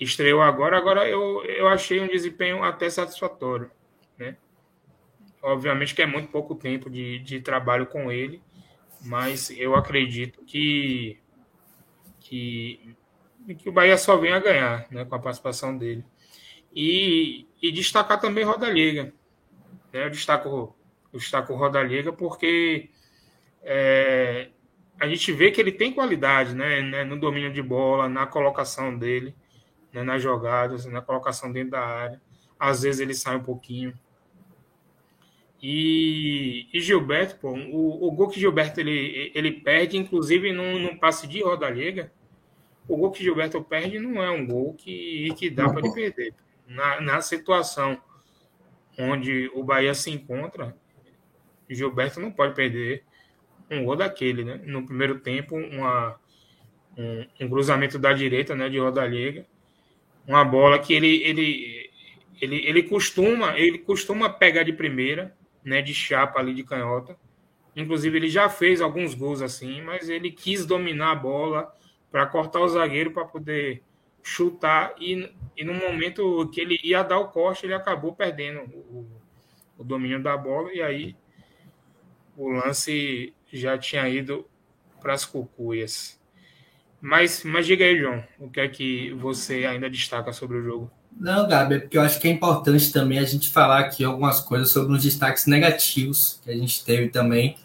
estreou 0.00 0.42
agora. 0.42 0.78
Agora 0.78 1.08
eu, 1.08 1.44
eu 1.44 1.66
achei 1.66 1.98
um 2.00 2.06
desempenho 2.06 2.62
até 2.62 2.88
satisfatório. 2.88 3.68
Né? 4.16 4.36
Obviamente 5.44 5.94
que 5.94 6.02
é 6.02 6.06
muito 6.06 6.28
pouco 6.28 6.54
tempo 6.54 6.88
de, 6.88 7.18
de 7.18 7.40
trabalho 7.40 7.86
com 7.86 8.10
ele, 8.10 8.42
mas 9.00 9.50
eu 9.50 9.74
acredito 9.74 10.42
que, 10.44 11.20
que 12.18 12.96
que 13.52 13.68
o 13.68 13.72
Bahia 13.72 13.98
só 13.98 14.16
vem 14.16 14.32
a 14.32 14.38
ganhar 14.38 14.86
né, 14.90 15.04
com 15.04 15.14
a 15.14 15.18
participação 15.18 15.76
dele. 15.76 16.02
E, 16.74 17.46
e 17.60 17.70
destacar 17.70 18.18
também 18.18 18.44
Roda 18.44 18.70
Liga. 18.70 19.12
Né? 19.92 20.06
Eu 20.06 20.10
destaco, 20.10 20.74
eu 21.12 21.18
destaco 21.18 21.54
Roda 21.54 21.82
Liga 21.82 22.12
porque 22.12 22.88
é, 23.62 24.48
a 24.98 25.06
gente 25.06 25.30
vê 25.32 25.50
que 25.50 25.60
ele 25.60 25.72
tem 25.72 25.92
qualidade 25.92 26.54
né, 26.54 26.80
né, 26.80 27.04
no 27.04 27.18
domínio 27.18 27.52
de 27.52 27.62
bola, 27.62 28.08
na 28.08 28.26
colocação 28.26 28.96
dele, 28.96 29.34
né, 29.92 30.02
nas 30.02 30.22
jogadas, 30.22 30.86
na 30.86 31.02
colocação 31.02 31.52
dentro 31.52 31.72
da 31.72 31.80
área. 31.80 32.22
Às 32.58 32.82
vezes 32.82 33.00
ele 33.00 33.14
sai 33.14 33.36
um 33.36 33.42
pouquinho. 33.42 33.92
E, 35.62 36.68
e 36.72 36.80
Gilberto, 36.80 37.36
pô, 37.36 37.52
o, 37.52 38.06
o 38.06 38.10
gol 38.12 38.28
que 38.28 38.38
Gilberto 38.38 38.80
ele, 38.80 39.32
ele 39.34 39.52
perde, 39.52 39.96
inclusive 39.96 40.52
num, 40.52 40.78
num 40.78 40.98
passe 40.98 41.26
de 41.26 41.42
Roda 41.42 41.70
Liga, 41.70 42.12
o 42.86 42.96
gol 42.96 43.10
que 43.10 43.22
Gilberto 43.22 43.62
perde 43.62 43.98
não 43.98 44.22
é 44.22 44.30
um 44.30 44.46
gol 44.46 44.74
que, 44.74 45.32
que 45.38 45.48
dá 45.48 45.68
para 45.68 45.80
ele 45.80 45.94
perder. 45.94 46.34
Na, 46.66 47.00
na 47.00 47.20
situação 47.20 47.98
onde 48.98 49.50
o 49.54 49.64
Bahia 49.64 49.94
se 49.94 50.10
encontra, 50.10 50.76
Gilberto 51.68 52.20
não 52.20 52.30
pode 52.30 52.54
perder 52.54 53.04
um 53.70 53.84
gol 53.84 53.96
daquele, 53.96 54.44
né? 54.44 54.60
No 54.64 54.84
primeiro 54.84 55.18
tempo, 55.18 55.56
uma, 55.56 56.18
um, 56.96 57.26
um 57.40 57.48
cruzamento 57.48 57.98
da 57.98 58.12
direita, 58.12 58.54
né, 58.54 58.68
de 58.68 58.78
Rodallega, 58.78 59.46
uma 60.26 60.44
bola 60.44 60.78
que 60.78 60.92
ele, 60.92 61.22
ele, 61.22 61.90
ele, 62.40 62.56
ele 62.66 62.82
costuma 62.82 63.58
ele 63.58 63.78
costuma 63.78 64.30
pegar 64.30 64.62
de 64.62 64.72
primeira, 64.72 65.36
né, 65.64 65.80
de 65.80 65.94
chapa 65.94 66.38
ali 66.38 66.54
de 66.54 66.62
canhota. 66.62 67.16
Inclusive 67.74 68.16
ele 68.16 68.28
já 68.28 68.48
fez 68.48 68.80
alguns 68.80 69.14
gols 69.14 69.42
assim, 69.42 69.80
mas 69.82 70.08
ele 70.08 70.30
quis 70.30 70.64
dominar 70.64 71.12
a 71.12 71.16
bola 71.16 71.74
para 72.10 72.26
cortar 72.26 72.60
o 72.60 72.68
zagueiro 72.68 73.10
para 73.10 73.24
poder 73.24 73.82
chutar 74.22 74.94
e, 74.98 75.30
e 75.56 75.64
no 75.64 75.74
momento 75.74 76.48
que 76.50 76.60
ele 76.60 76.78
ia 76.82 77.02
dar 77.02 77.18
o 77.18 77.28
corte, 77.28 77.66
ele 77.66 77.74
acabou 77.74 78.14
perdendo 78.14 78.60
o, 78.60 79.06
o 79.76 79.84
domínio 79.84 80.22
da 80.22 80.36
bola 80.36 80.72
e 80.72 80.80
aí 80.80 81.16
o 82.36 82.48
lance 82.48 83.34
já 83.52 83.76
tinha 83.76 84.08
ido 84.08 84.48
para 85.00 85.12
as 85.12 85.24
cucuias. 85.24 86.20
Mas, 87.00 87.44
mas 87.44 87.66
diga 87.66 87.84
aí, 87.84 87.98
João, 87.98 88.24
o 88.38 88.48
que 88.48 88.60
é 88.60 88.68
que 88.68 89.12
você 89.12 89.66
ainda 89.66 89.90
destaca 89.90 90.32
sobre 90.32 90.56
o 90.56 90.62
jogo? 90.62 90.90
Não, 91.18 91.48
Gabi, 91.48 91.74
é 91.74 91.78
porque 91.78 91.96
eu 91.96 92.02
acho 92.02 92.20
que 92.20 92.26
é 92.26 92.30
importante 92.30 92.92
também 92.92 93.18
a 93.18 93.24
gente 93.24 93.48
falar 93.48 93.78
aqui 93.80 94.04
algumas 94.04 94.40
coisas 94.40 94.70
sobre 94.70 94.94
os 94.94 95.02
destaques 95.02 95.46
negativos 95.46 96.40
que 96.42 96.50
a 96.50 96.56
gente 96.56 96.84
teve 96.84 97.08
também 97.08 97.56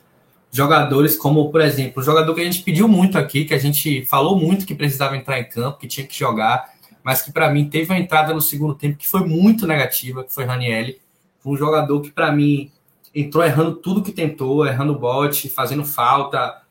jogadores 0.51 1.17
como, 1.17 1.51
por 1.51 1.61
exemplo, 1.61 2.01
o 2.01 2.05
jogador 2.05 2.33
que 2.33 2.41
a 2.41 2.43
gente 2.43 2.61
pediu 2.63 2.87
muito 2.87 3.17
aqui, 3.17 3.45
que 3.45 3.53
a 3.53 3.59
gente 3.59 4.05
falou 4.05 4.37
muito 4.37 4.65
que 4.65 4.73
precisava 4.75 5.15
entrar 5.15 5.39
em 5.39 5.43
campo, 5.43 5.79
que 5.79 5.87
tinha 5.87 6.05
que 6.05 6.17
jogar, 6.17 6.73
mas 7.03 7.21
que 7.21 7.31
para 7.31 7.49
mim 7.51 7.69
teve 7.69 7.91
uma 7.91 7.99
entrada 7.99 8.33
no 8.33 8.41
segundo 8.41 8.75
tempo 8.75 8.97
que 8.97 9.07
foi 9.07 9.25
muito 9.25 9.65
negativa, 9.67 10.23
que 10.23 10.33
foi 10.33 10.45
Ranielli. 10.45 10.99
Um 11.45 11.55
jogador 11.55 12.01
que 12.01 12.11
para 12.11 12.31
mim 12.31 12.71
entrou 13.13 13.43
errando 13.43 13.75
tudo 13.75 14.03
que 14.03 14.11
tentou, 14.11 14.65
errando 14.65 14.93
bote, 14.97 15.49
fazendo 15.49 15.85
falta, 15.85 16.61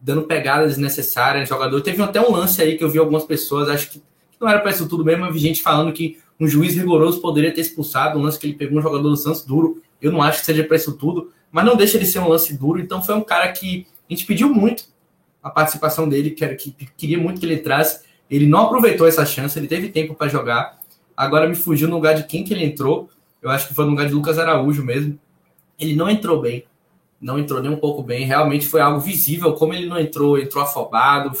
dando 0.00 0.22
pegadas 0.22 0.70
desnecessárias. 0.70 1.48
Jogador 1.48 1.80
teve 1.80 2.02
até 2.02 2.20
um 2.20 2.30
lance 2.30 2.60
aí 2.62 2.76
que 2.76 2.84
eu 2.84 2.90
vi 2.90 2.98
algumas 2.98 3.24
pessoas, 3.24 3.68
acho 3.68 3.90
que 3.90 4.02
não 4.40 4.48
era 4.48 4.60
para 4.60 4.70
isso 4.70 4.88
tudo 4.88 5.04
mesmo, 5.04 5.24
mas 5.24 5.34
vi 5.34 5.40
gente 5.40 5.62
falando 5.62 5.92
que 5.92 6.18
um 6.40 6.46
juiz 6.46 6.74
rigoroso 6.74 7.20
poderia 7.20 7.52
ter 7.52 7.60
expulsado 7.60 8.18
um 8.18 8.22
lance 8.22 8.38
que 8.38 8.46
ele 8.46 8.54
pegou 8.54 8.78
um 8.78 8.82
jogador 8.82 9.08
do 9.08 9.16
Santos 9.16 9.44
duro. 9.44 9.82
Eu 10.00 10.12
não 10.12 10.22
acho 10.22 10.40
que 10.40 10.46
seja 10.46 10.64
para 10.64 10.76
isso 10.76 10.92
tudo 10.96 11.32
mas 11.50 11.64
não 11.64 11.76
deixa 11.76 11.98
de 11.98 12.06
ser 12.06 12.18
um 12.20 12.28
lance 12.28 12.56
duro. 12.56 12.80
Então 12.80 13.02
foi 13.02 13.14
um 13.14 13.22
cara 13.22 13.50
que 13.52 13.86
a 14.08 14.12
gente 14.12 14.26
pediu 14.26 14.48
muito 14.52 14.84
a 15.42 15.50
participação 15.50 16.08
dele, 16.08 16.30
que, 16.30 16.44
era, 16.44 16.54
que 16.54 16.72
queria 16.96 17.18
muito 17.18 17.40
que 17.40 17.46
ele 17.46 17.54
entrasse. 17.54 18.04
Ele 18.30 18.46
não 18.46 18.60
aproveitou 18.60 19.06
essa 19.06 19.24
chance, 19.24 19.58
ele 19.58 19.68
teve 19.68 19.88
tempo 19.88 20.14
para 20.14 20.28
jogar. 20.28 20.78
Agora 21.16 21.48
me 21.48 21.54
fugiu 21.54 21.88
no 21.88 21.96
lugar 21.96 22.14
de 22.14 22.24
quem 22.24 22.44
que 22.44 22.52
ele 22.52 22.64
entrou. 22.64 23.08
Eu 23.40 23.50
acho 23.50 23.68
que 23.68 23.74
foi 23.74 23.84
no 23.84 23.92
lugar 23.92 24.06
de 24.06 24.12
Lucas 24.12 24.38
Araújo 24.38 24.84
mesmo. 24.84 25.18
Ele 25.78 25.94
não 25.94 26.10
entrou 26.10 26.40
bem, 26.40 26.64
não 27.20 27.38
entrou 27.38 27.62
nem 27.62 27.70
um 27.70 27.76
pouco 27.76 28.02
bem. 28.02 28.26
Realmente 28.26 28.66
foi 28.66 28.80
algo 28.80 29.00
visível 29.00 29.54
como 29.54 29.72
ele 29.72 29.86
não 29.86 29.98
entrou, 29.98 30.38
entrou 30.38 30.62
afobado, 30.62 31.32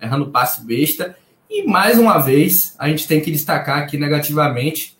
errando 0.00 0.30
passe 0.30 0.64
besta. 0.64 1.16
E 1.50 1.64
mais 1.64 1.98
uma 1.98 2.18
vez, 2.18 2.76
a 2.78 2.88
gente 2.88 3.08
tem 3.08 3.20
que 3.20 3.32
destacar 3.32 3.78
aqui 3.78 3.98
negativamente 3.98 4.96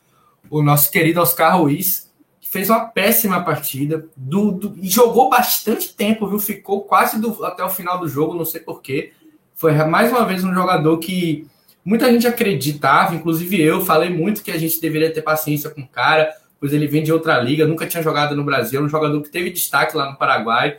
o 0.51 0.61
nosso 0.61 0.91
querido 0.91 1.21
Oscar 1.21 1.57
Ruiz, 1.57 2.11
fez 2.41 2.69
uma 2.69 2.87
péssima 2.87 3.45
partida, 3.45 4.05
do, 4.17 4.51
do, 4.51 4.77
jogou 4.83 5.31
bastante 5.31 5.95
tempo, 5.95 6.27
viu? 6.27 6.41
Ficou 6.41 6.83
quase 6.83 7.21
do, 7.21 7.45
até 7.45 7.63
o 7.63 7.71
final 7.71 8.01
do 8.01 8.09
jogo, 8.09 8.35
não 8.35 8.45
sei 8.45 8.61
porquê. 8.61 9.13
Foi 9.55 9.73
mais 9.85 10.11
uma 10.11 10.25
vez 10.25 10.43
um 10.43 10.53
jogador 10.53 10.99
que 10.99 11.47
muita 11.85 12.11
gente 12.11 12.27
acreditava, 12.27 13.15
inclusive 13.15 13.63
eu, 13.63 13.85
falei 13.85 14.11
muito 14.11 14.43
que 14.43 14.51
a 14.51 14.59
gente 14.59 14.81
deveria 14.81 15.13
ter 15.13 15.23
paciência 15.23 15.71
com 15.71 15.83
o 15.83 15.89
cara, 15.89 16.35
pois 16.59 16.73
ele 16.73 16.89
vem 16.89 17.05
de 17.05 17.13
outra 17.13 17.39
liga, 17.41 17.65
nunca 17.65 17.87
tinha 17.87 18.03
jogado 18.03 18.35
no 18.35 18.43
Brasil, 18.43 18.83
um 18.83 18.89
jogador 18.89 19.23
que 19.23 19.31
teve 19.31 19.51
destaque 19.51 19.97
lá 19.97 20.11
no 20.11 20.19
Paraguai, 20.19 20.79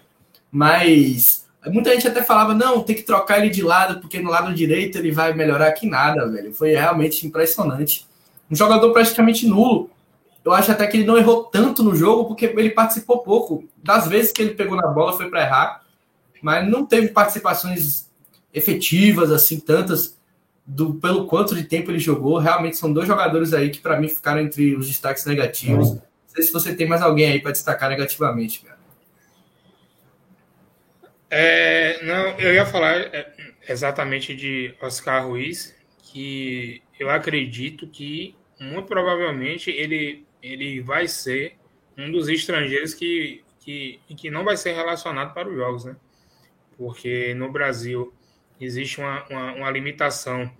mas 0.51 1.40
muita 1.69 1.93
gente 1.93 2.07
até 2.07 2.23
falava, 2.23 2.55
não, 2.55 2.81
tem 2.81 2.95
que 2.95 3.03
trocar 3.03 3.39
ele 3.39 3.49
de 3.49 3.61
lado, 3.61 3.99
porque 3.99 4.19
no 4.19 4.31
lado 4.31 4.53
direito 4.53 4.97
ele 4.97 5.11
vai 5.11 5.33
melhorar 5.33 5.71
que 5.73 5.85
nada, 5.85 6.27
velho. 6.27 6.53
Foi 6.53 6.71
realmente 6.71 7.27
impressionante. 7.27 8.07
Um 8.49 8.55
jogador 8.55 8.91
praticamente 8.91 9.45
nulo, 9.47 9.89
eu 10.43 10.51
acho 10.53 10.71
até 10.71 10.87
que 10.87 10.97
ele 10.97 11.05
não 11.05 11.17
errou 11.17 11.43
tanto 11.43 11.83
no 11.83 11.95
jogo, 11.95 12.25
porque 12.25 12.45
ele 12.45 12.71
participou 12.71 13.19
pouco. 13.19 13.63
Das 13.77 14.07
vezes 14.07 14.31
que 14.31 14.41
ele 14.41 14.55
pegou 14.55 14.75
na 14.75 14.87
bola 14.87 15.13
foi 15.13 15.29
para 15.29 15.41
errar. 15.41 15.81
mas 16.41 16.67
não 16.67 16.85
teve 16.85 17.09
participações 17.09 18.09
efetivas, 18.51 19.31
assim, 19.31 19.59
tantas, 19.59 20.17
do, 20.65 20.95
pelo 20.95 21.27
quanto 21.27 21.55
de 21.55 21.63
tempo 21.63 21.91
ele 21.91 21.99
jogou. 21.99 22.39
Realmente 22.39 22.77
são 22.77 22.91
dois 22.91 23.07
jogadores 23.07 23.53
aí 23.53 23.69
que, 23.69 23.79
para 23.79 23.99
mim, 23.99 24.07
ficaram 24.07 24.41
entre 24.41 24.75
os 24.75 24.87
destaques 24.87 25.25
negativos. 25.25 25.91
Não 25.91 26.01
sei 26.27 26.43
se 26.43 26.51
você 26.51 26.73
tem 26.73 26.87
mais 26.87 27.01
alguém 27.03 27.31
aí 27.31 27.39
para 27.39 27.51
destacar 27.51 27.89
negativamente, 27.89 28.61
cara. 28.61 28.70
É, 31.33 32.03
não, 32.03 32.37
eu 32.37 32.53
ia 32.53 32.65
falar 32.65 32.97
é, 32.97 33.33
exatamente 33.69 34.35
de 34.35 34.75
Oscar 34.81 35.25
Ruiz, 35.25 35.73
que 36.03 36.83
eu 36.99 37.09
acredito 37.09 37.87
que 37.87 38.35
muito 38.59 38.85
provavelmente 38.85 39.71
ele, 39.71 40.27
ele 40.43 40.81
vai 40.81 41.07
ser 41.07 41.55
um 41.97 42.11
dos 42.11 42.27
estrangeiros 42.27 42.93
que, 42.93 43.45
que, 43.61 44.01
que 44.17 44.29
não 44.29 44.43
vai 44.43 44.57
ser 44.57 44.73
relacionado 44.73 45.33
para 45.33 45.47
os 45.47 45.55
jogos, 45.55 45.85
né? 45.85 45.95
Porque 46.77 47.33
no 47.33 47.49
Brasil 47.49 48.13
existe 48.59 48.99
uma, 48.99 49.25
uma, 49.29 49.53
uma 49.53 49.71
limitação 49.71 50.51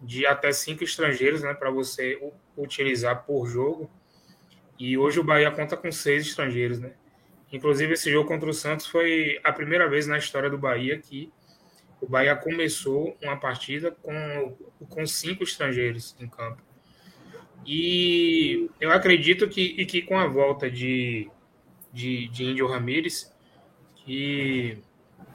de 0.00 0.26
até 0.26 0.50
cinco 0.50 0.82
estrangeiros 0.82 1.42
né, 1.42 1.54
para 1.54 1.70
você 1.70 2.20
utilizar 2.56 3.24
por 3.24 3.46
jogo. 3.46 3.88
E 4.76 4.98
hoje 4.98 5.20
o 5.20 5.24
Bahia 5.24 5.52
conta 5.52 5.76
com 5.76 5.90
seis 5.92 6.26
estrangeiros, 6.26 6.80
né? 6.80 6.94
Inclusive, 7.52 7.92
esse 7.94 8.10
jogo 8.10 8.28
contra 8.28 8.50
o 8.50 8.54
Santos 8.54 8.86
foi 8.86 9.38
a 9.44 9.52
primeira 9.52 9.88
vez 9.88 10.06
na 10.06 10.18
história 10.18 10.50
do 10.50 10.58
Bahia 10.58 10.98
que 10.98 11.32
o 12.00 12.08
Bahia 12.08 12.36
começou 12.36 13.16
uma 13.22 13.36
partida 13.36 13.90
com, 13.90 14.56
com 14.88 15.06
cinco 15.06 15.44
estrangeiros 15.44 16.16
em 16.20 16.28
campo. 16.28 16.62
E 17.64 18.68
eu 18.80 18.92
acredito 18.92 19.48
que, 19.48 19.74
e 19.78 19.86
que 19.86 20.02
com 20.02 20.18
a 20.18 20.26
volta 20.26 20.70
de, 20.70 21.28
de, 21.92 22.28
de 22.28 22.44
Índio 22.44 22.66
Ramírez, 22.66 23.32
que 23.94 24.78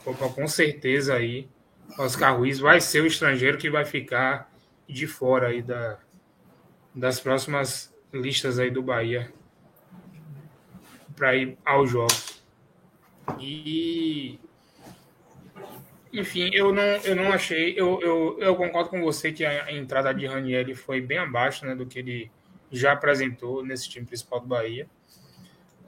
opa, 0.05 0.29
com 0.29 0.47
certeza 0.47 1.15
aí 1.15 1.49
Oscar 1.97 2.37
Ruiz 2.37 2.59
vai 2.59 2.79
ser 2.79 3.01
o 3.01 3.07
estrangeiro 3.07 3.57
que 3.57 3.69
vai 3.69 3.83
ficar 3.83 4.49
de 4.87 5.07
fora 5.07 5.47
aí 5.47 5.61
da, 5.61 5.99
das 6.93 7.19
próximas 7.19 7.93
listas 8.13 8.59
aí 8.59 8.69
do 8.69 8.81
Bahia 8.81 9.31
para 11.21 11.35
ir 11.35 11.55
aos 11.63 11.91
jogos. 11.91 12.41
E 13.39 14.39
enfim, 16.11 16.49
eu 16.51 16.73
não, 16.73 16.81
eu 16.81 17.15
não 17.15 17.31
achei. 17.31 17.75
Eu, 17.77 18.01
eu, 18.01 18.37
eu 18.39 18.55
concordo 18.55 18.89
com 18.89 19.03
você 19.03 19.31
que 19.31 19.45
a, 19.45 19.71
entrada 19.71 20.11
de 20.15 20.25
Raniel 20.25 20.75
foi 20.75 20.99
bem 20.99 21.19
abaixo 21.19 21.63
né, 21.63 21.75
do 21.75 21.85
que 21.85 21.99
ele 21.99 22.31
já 22.71 22.93
apresentou 22.93 23.63
nesse 23.63 23.87
time 23.87 24.03
principal 24.03 24.39
do 24.39 24.47
Bahia. 24.47 24.89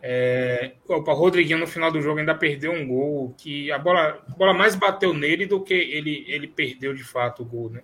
É, 0.03 0.73
o 0.87 0.99
Rodriguinho 0.99 1.57
no 1.57 1.65
final 1.65 1.91
do 1.91 1.99
jogo 1.99 2.19
ainda 2.19 2.35
perdeu 2.35 2.71
um 2.71 2.87
gol 2.87 3.33
que 3.35 3.71
a 3.71 3.79
bola, 3.79 4.23
a 4.27 4.31
bola 4.33 4.53
mais 4.53 4.75
bateu 4.75 5.15
nele 5.15 5.47
do 5.47 5.63
que 5.63 5.73
ele, 5.73 6.25
ele 6.27 6.47
perdeu 6.47 6.93
de 6.93 7.03
fato 7.03 7.41
o 7.41 7.45
gol, 7.45 7.71
né? 7.71 7.81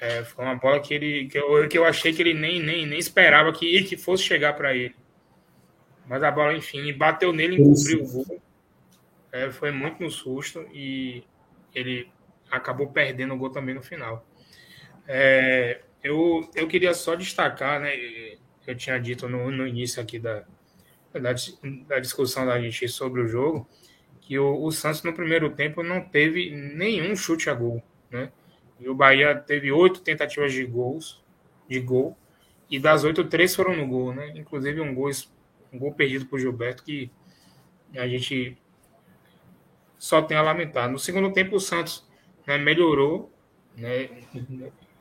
É, 0.00 0.24
foi 0.24 0.42
uma 0.42 0.54
bola 0.54 0.80
que 0.80 0.94
ele 0.94 1.26
que 1.26 1.36
eu, 1.36 1.68
que 1.68 1.76
eu 1.76 1.84
achei 1.84 2.14
que 2.14 2.22
ele 2.22 2.32
nem, 2.32 2.62
nem, 2.62 2.86
nem 2.86 2.98
esperava 2.98 3.52
que, 3.52 3.82
que 3.82 3.96
fosse 3.98 4.22
chegar 4.22 4.54
para 4.54 4.74
ele. 4.74 4.94
Mas 6.06 6.22
a 6.22 6.30
bola, 6.30 6.54
enfim, 6.54 6.92
bateu 6.92 7.32
nele 7.32 7.56
e 7.56 7.60
encobriu 7.60 8.04
o 8.04 8.08
gol. 8.08 8.42
É, 9.32 9.50
foi 9.50 9.72
muito 9.72 10.02
no 10.02 10.10
susto 10.10 10.66
e 10.72 11.24
ele 11.74 12.08
acabou 12.50 12.88
perdendo 12.88 13.34
o 13.34 13.36
gol 13.36 13.50
também 13.50 13.74
no 13.74 13.82
final. 13.82 14.26
É, 15.06 15.80
eu, 16.02 16.48
eu 16.54 16.68
queria 16.68 16.94
só 16.94 17.14
destacar, 17.14 17.80
né? 17.80 17.92
Eu 18.66 18.76
tinha 18.76 18.98
dito 18.98 19.28
no, 19.28 19.50
no 19.50 19.66
início 19.66 20.00
aqui 20.00 20.18
da, 20.18 20.44
da, 21.12 21.34
da, 21.88 21.98
discussão 21.98 22.46
da 22.46 22.60
gente 22.60 22.88
sobre 22.88 23.20
o 23.20 23.28
jogo, 23.28 23.68
que 24.20 24.38
o, 24.38 24.62
o, 24.62 24.72
Santos 24.72 25.02
no 25.02 25.12
primeiro 25.12 25.50
tempo 25.50 25.82
não 25.82 26.00
teve 26.00 26.50
nenhum 26.50 27.14
chute 27.14 27.50
a 27.50 27.54
gol, 27.54 27.82
né? 28.10 28.30
E 28.80 28.88
o 28.88 28.94
Bahia 28.94 29.34
teve 29.34 29.70
oito 29.70 30.00
tentativas 30.00 30.52
de 30.52 30.64
gols, 30.64 31.22
de 31.68 31.80
gol, 31.80 32.16
e 32.70 32.78
das 32.78 33.04
oito, 33.04 33.24
três 33.24 33.54
foram 33.54 33.76
no 33.76 33.86
gol, 33.86 34.14
né? 34.14 34.32
Inclusive 34.34 34.80
um 34.80 34.94
gol, 34.94 35.10
um 35.74 35.78
gol 35.78 35.92
perdido 35.92 36.26
por 36.26 36.38
Gilberto 36.38 36.84
que 36.84 37.10
a 37.96 38.06
gente 38.06 38.56
só 39.98 40.22
tem 40.22 40.36
a 40.36 40.42
lamentar. 40.42 40.90
No 40.90 40.98
segundo 40.98 41.32
tempo, 41.32 41.56
o 41.56 41.60
Santos 41.60 42.06
né, 42.46 42.58
melhorou, 42.58 43.32
né, 43.76 44.08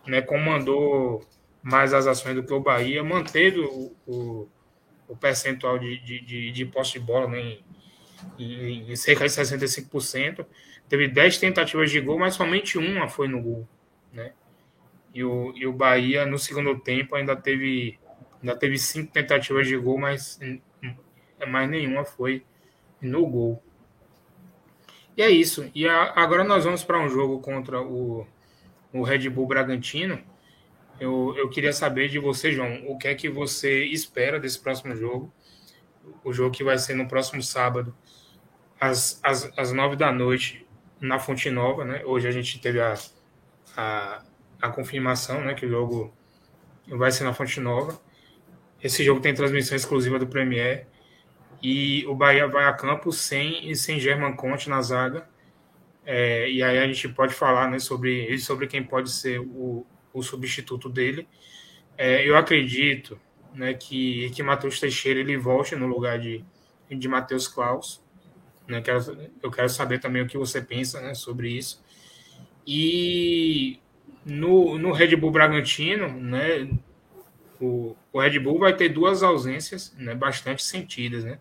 né, 0.07 0.21
comandou 0.21 1.25
mais 1.61 1.93
as 1.93 2.07
ações 2.07 2.35
do 2.35 2.43
que 2.43 2.53
o 2.53 2.59
Bahia, 2.59 3.03
manteve 3.03 3.59
o, 3.59 3.95
o, 4.07 4.49
o 5.07 5.15
percentual 5.15 5.77
de, 5.77 5.97
de, 5.99 6.21
de, 6.21 6.51
de 6.51 6.65
posse 6.65 6.93
de 6.93 6.99
bola 6.99 7.27
né, 7.27 7.57
em, 8.37 8.91
em, 8.91 8.95
cerca 8.95 9.25
de 9.25 9.31
65%. 9.31 10.45
Teve 10.89 11.07
10 11.07 11.37
tentativas 11.37 11.91
de 11.91 11.99
gol, 12.01 12.19
mas 12.19 12.35
somente 12.35 12.77
uma 12.77 13.07
foi 13.07 13.27
no 13.27 13.41
gol. 13.41 13.67
Né? 14.11 14.33
E, 15.13 15.23
o, 15.23 15.53
e 15.55 15.65
o 15.65 15.73
Bahia, 15.73 16.25
no 16.25 16.37
segundo 16.37 16.77
tempo, 16.79 17.15
ainda 17.15 17.35
teve, 17.35 17.99
ainda 18.43 18.55
teve 18.57 18.77
cinco 18.77 19.11
tentativas 19.11 19.65
de 19.65 19.77
gol, 19.77 19.97
mas 19.97 20.37
mais 21.47 21.69
nenhuma 21.69 22.03
foi 22.03 22.43
no 23.01 23.25
gol. 23.25 23.63
E 25.15 25.21
é 25.21 25.29
isso. 25.29 25.71
E 25.73 25.87
a, 25.87 26.13
agora 26.15 26.43
nós 26.43 26.65
vamos 26.65 26.83
para 26.83 26.99
um 26.99 27.09
jogo 27.09 27.39
contra 27.39 27.81
o, 27.81 28.27
o 28.91 29.01
Red 29.01 29.29
Bull 29.29 29.47
Bragantino. 29.47 30.21
Eu, 30.99 31.33
eu 31.37 31.49
queria 31.49 31.73
saber 31.73 32.09
de 32.09 32.19
você, 32.19 32.51
João, 32.51 32.83
o 32.87 32.97
que 32.97 33.07
é 33.07 33.15
que 33.15 33.29
você 33.29 33.85
espera 33.85 34.39
desse 34.39 34.59
próximo 34.59 34.95
jogo? 34.95 35.33
O 36.23 36.33
jogo 36.33 36.55
que 36.55 36.63
vai 36.63 36.77
ser 36.77 36.95
no 36.95 37.07
próximo 37.07 37.41
sábado, 37.41 37.95
às, 38.79 39.19
às, 39.23 39.51
às 39.57 39.71
nove 39.71 39.95
da 39.95 40.11
noite, 40.11 40.65
na 40.99 41.19
Fonte 41.19 41.49
Nova, 41.49 41.85
né? 41.85 42.03
Hoje 42.05 42.27
a 42.27 42.31
gente 42.31 42.59
teve 42.59 42.79
a, 42.79 42.95
a, 43.75 44.23
a 44.61 44.69
confirmação, 44.69 45.41
né, 45.41 45.53
que 45.53 45.65
o 45.65 45.69
jogo 45.69 46.13
vai 46.87 47.11
ser 47.11 47.23
na 47.23 47.33
Fonte 47.33 47.59
Nova. 47.59 47.99
Esse 48.83 49.03
jogo 49.03 49.21
tem 49.21 49.33
transmissão 49.33 49.75
exclusiva 49.77 50.19
do 50.19 50.27
Premier 50.27 50.87
e 51.61 52.05
o 52.05 52.13
Bahia 52.13 52.47
vai 52.47 52.65
a 52.65 52.73
campo 52.73 53.11
sem 53.13 53.73
sem 53.75 53.99
German 53.99 54.35
Conte 54.35 54.69
na 54.69 54.81
zaga. 54.81 55.27
É, 56.05 56.49
e 56.51 56.61
aí 56.61 56.77
a 56.77 56.85
gente 56.85 57.07
pode 57.07 57.33
falar 57.33 57.69
né, 57.71 57.79
sobre, 57.79 58.37
sobre 58.37 58.67
quem 58.67 58.83
pode 58.83 59.09
ser 59.09 59.39
o, 59.39 59.85
o 60.13 60.21
substituto 60.21 60.89
dele. 60.89 61.27
É, 61.97 62.27
eu 62.27 62.35
acredito 62.35 63.17
né, 63.53 63.73
que, 63.73 64.29
que 64.31 64.43
Matheus 64.43 64.79
Teixeira 64.81 65.21
ele 65.21 65.37
volte 65.37 65.75
no 65.75 65.87
lugar 65.87 66.19
de, 66.19 66.43
de 66.89 67.07
Matheus 67.07 67.47
Klaus. 67.47 68.03
Né, 68.67 68.81
quero, 68.81 69.29
eu 69.41 69.49
quero 69.49 69.69
saber 69.69 69.99
também 69.99 70.21
o 70.21 70.27
que 70.27 70.37
você 70.37 70.61
pensa 70.61 70.99
né, 70.99 71.13
sobre 71.13 71.49
isso. 71.49 71.81
E 72.67 73.79
no, 74.25 74.77
no 74.77 74.91
Red 74.91 75.15
Bull 75.15 75.31
Bragantino, 75.31 76.09
né, 76.09 76.69
o, 77.61 77.95
o 78.13 78.21
Red 78.21 78.37
Bull 78.39 78.59
vai 78.59 78.75
ter 78.77 78.89
duas 78.89 79.23
ausências 79.23 79.93
né, 79.97 80.13
bastante 80.13 80.63
sentidas. 80.63 81.23
Né? 81.23 81.39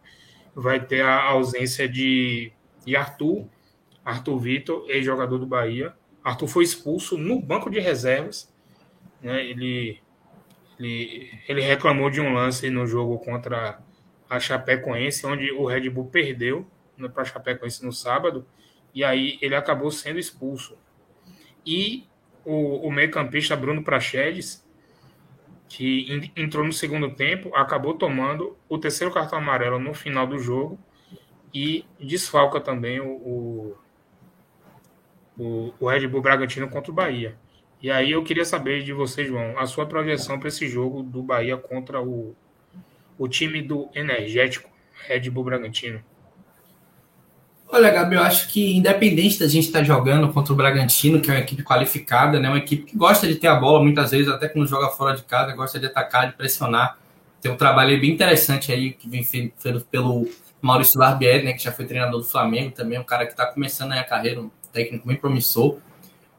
Vai 0.55 0.85
ter 0.85 1.03
a 1.03 1.23
ausência 1.23 1.87
de, 1.87 2.51
de 2.85 2.97
Arthur, 2.97 3.47
Arthur 4.03 4.39
Vitor, 4.39 4.87
ex-jogador 4.89 5.39
do 5.39 5.47
Bahia. 5.47 5.95
Arthur 6.25 6.49
foi 6.49 6.65
expulso 6.65 7.19
no 7.19 7.39
banco 7.39 7.69
de 7.69 7.79
reservas. 7.79 8.51
Né? 9.21 9.45
Ele, 9.45 10.01
ele, 10.81 11.31
ele 11.47 11.61
reclamou 11.61 12.09
de 12.09 12.23
um 12.23 12.33
lance 12.33 12.71
no 12.71 12.87
jogo 12.87 13.19
contra 13.19 13.79
a 14.31 14.41
Chapecoense, 14.41 15.27
onde 15.27 15.53
o 15.53 15.67
Red 15.67 15.91
Bull 15.91 16.07
perdeu 16.07 16.67
né, 16.97 17.07
para 17.07 17.23
a 17.23 17.27
Chapecoense 17.27 17.85
no 17.85 17.93
sábado, 17.93 18.47
e 18.95 19.05
aí 19.05 19.39
ele 19.43 19.55
acabou 19.55 19.91
sendo 19.91 20.19
expulso. 20.19 20.75
E 21.67 22.07
o, 22.47 22.89
o 22.89 22.91
meio-campista 22.91 23.55
Bruno 23.55 23.85
Prachedes 23.85 24.62
que 25.73 26.31
entrou 26.37 26.63
no 26.67 26.73
segundo 26.73 27.11
tempo, 27.11 27.51
acabou 27.55 27.95
tomando 27.95 28.55
o 28.69 28.77
terceiro 28.77 29.11
cartão 29.11 29.39
amarelo 29.39 29.79
no 29.79 29.95
final 29.95 30.27
do 30.27 30.39
jogo 30.39 30.79
e 31.53 31.87
desfalca 31.99 32.61
também 32.61 33.01
o, 33.01 33.75
o, 35.39 35.73
o 35.81 35.89
Red 35.89 36.07
Bull 36.09 36.21
Bragantino 36.21 36.69
contra 36.69 36.93
o 36.93 36.95
Bahia. 36.95 37.39
E 37.81 37.91
aí 37.91 38.11
eu 38.11 38.23
queria 38.23 38.45
saber 38.45 38.83
de 38.83 38.93
você, 38.93 39.25
João, 39.25 39.59
a 39.59 39.65
sua 39.65 39.87
projeção 39.87 40.39
para 40.39 40.49
esse 40.49 40.69
jogo 40.69 41.03
do 41.03 41.23
Bahia 41.23 41.57
contra 41.57 42.03
o, 42.03 42.37
o 43.17 43.27
time 43.27 43.63
do 43.63 43.89
energético 43.95 44.69
Red 45.07 45.31
Bull 45.31 45.45
Bragantino. 45.45 46.05
Olha, 47.75 47.89
Gabi, 47.91 48.17
eu 48.17 48.21
acho 48.21 48.49
que 48.49 48.77
independente 48.77 49.39
da 49.39 49.49
gente 49.49 49.69
estar 49.69 49.79
tá 49.79 49.85
jogando 49.87 50.31
contra 50.31 50.53
o 50.53 50.57
Bragantino, 50.57 51.23
que 51.23 51.31
é 51.31 51.33
uma 51.33 51.41
equipe 51.41 51.63
qualificada, 51.63 52.39
né, 52.39 52.47
uma 52.51 52.59
equipe 52.59 52.83
que 52.83 52.95
gosta 52.95 53.27
de 53.27 53.37
ter 53.37 53.47
a 53.47 53.55
bola 53.55 53.83
muitas 53.83 54.11
vezes, 54.11 54.29
até 54.29 54.47
quando 54.47 54.69
joga 54.69 54.89
fora 54.89 55.17
de 55.17 55.23
casa, 55.23 55.57
gosta 55.57 55.81
de 55.81 55.87
atacar, 55.87 56.31
de 56.31 56.37
pressionar. 56.37 56.99
Tem 57.41 57.51
um 57.51 57.57
trabalho 57.57 57.99
bem 57.99 58.11
interessante 58.11 58.71
aí 58.71 58.93
que 58.93 59.09
vem 59.09 59.25
feito 59.25 59.87
pelo 59.91 60.29
Maurício 60.61 60.99
Barbieri, 60.99 61.47
né, 61.47 61.55
que 61.55 61.65
já 61.65 61.73
foi 61.73 61.87
treinador 61.87 62.21
do 62.21 62.27
Flamengo 62.27 62.73
também, 62.73 62.99
um 62.99 63.05
cara 63.05 63.25
que 63.25 63.33
está 63.33 63.47
começando 63.47 63.93
a 63.93 64.05
carreira, 64.05 64.43
um 64.43 64.51
técnico 64.71 65.09
bem 65.09 65.17
promissor. 65.17 65.79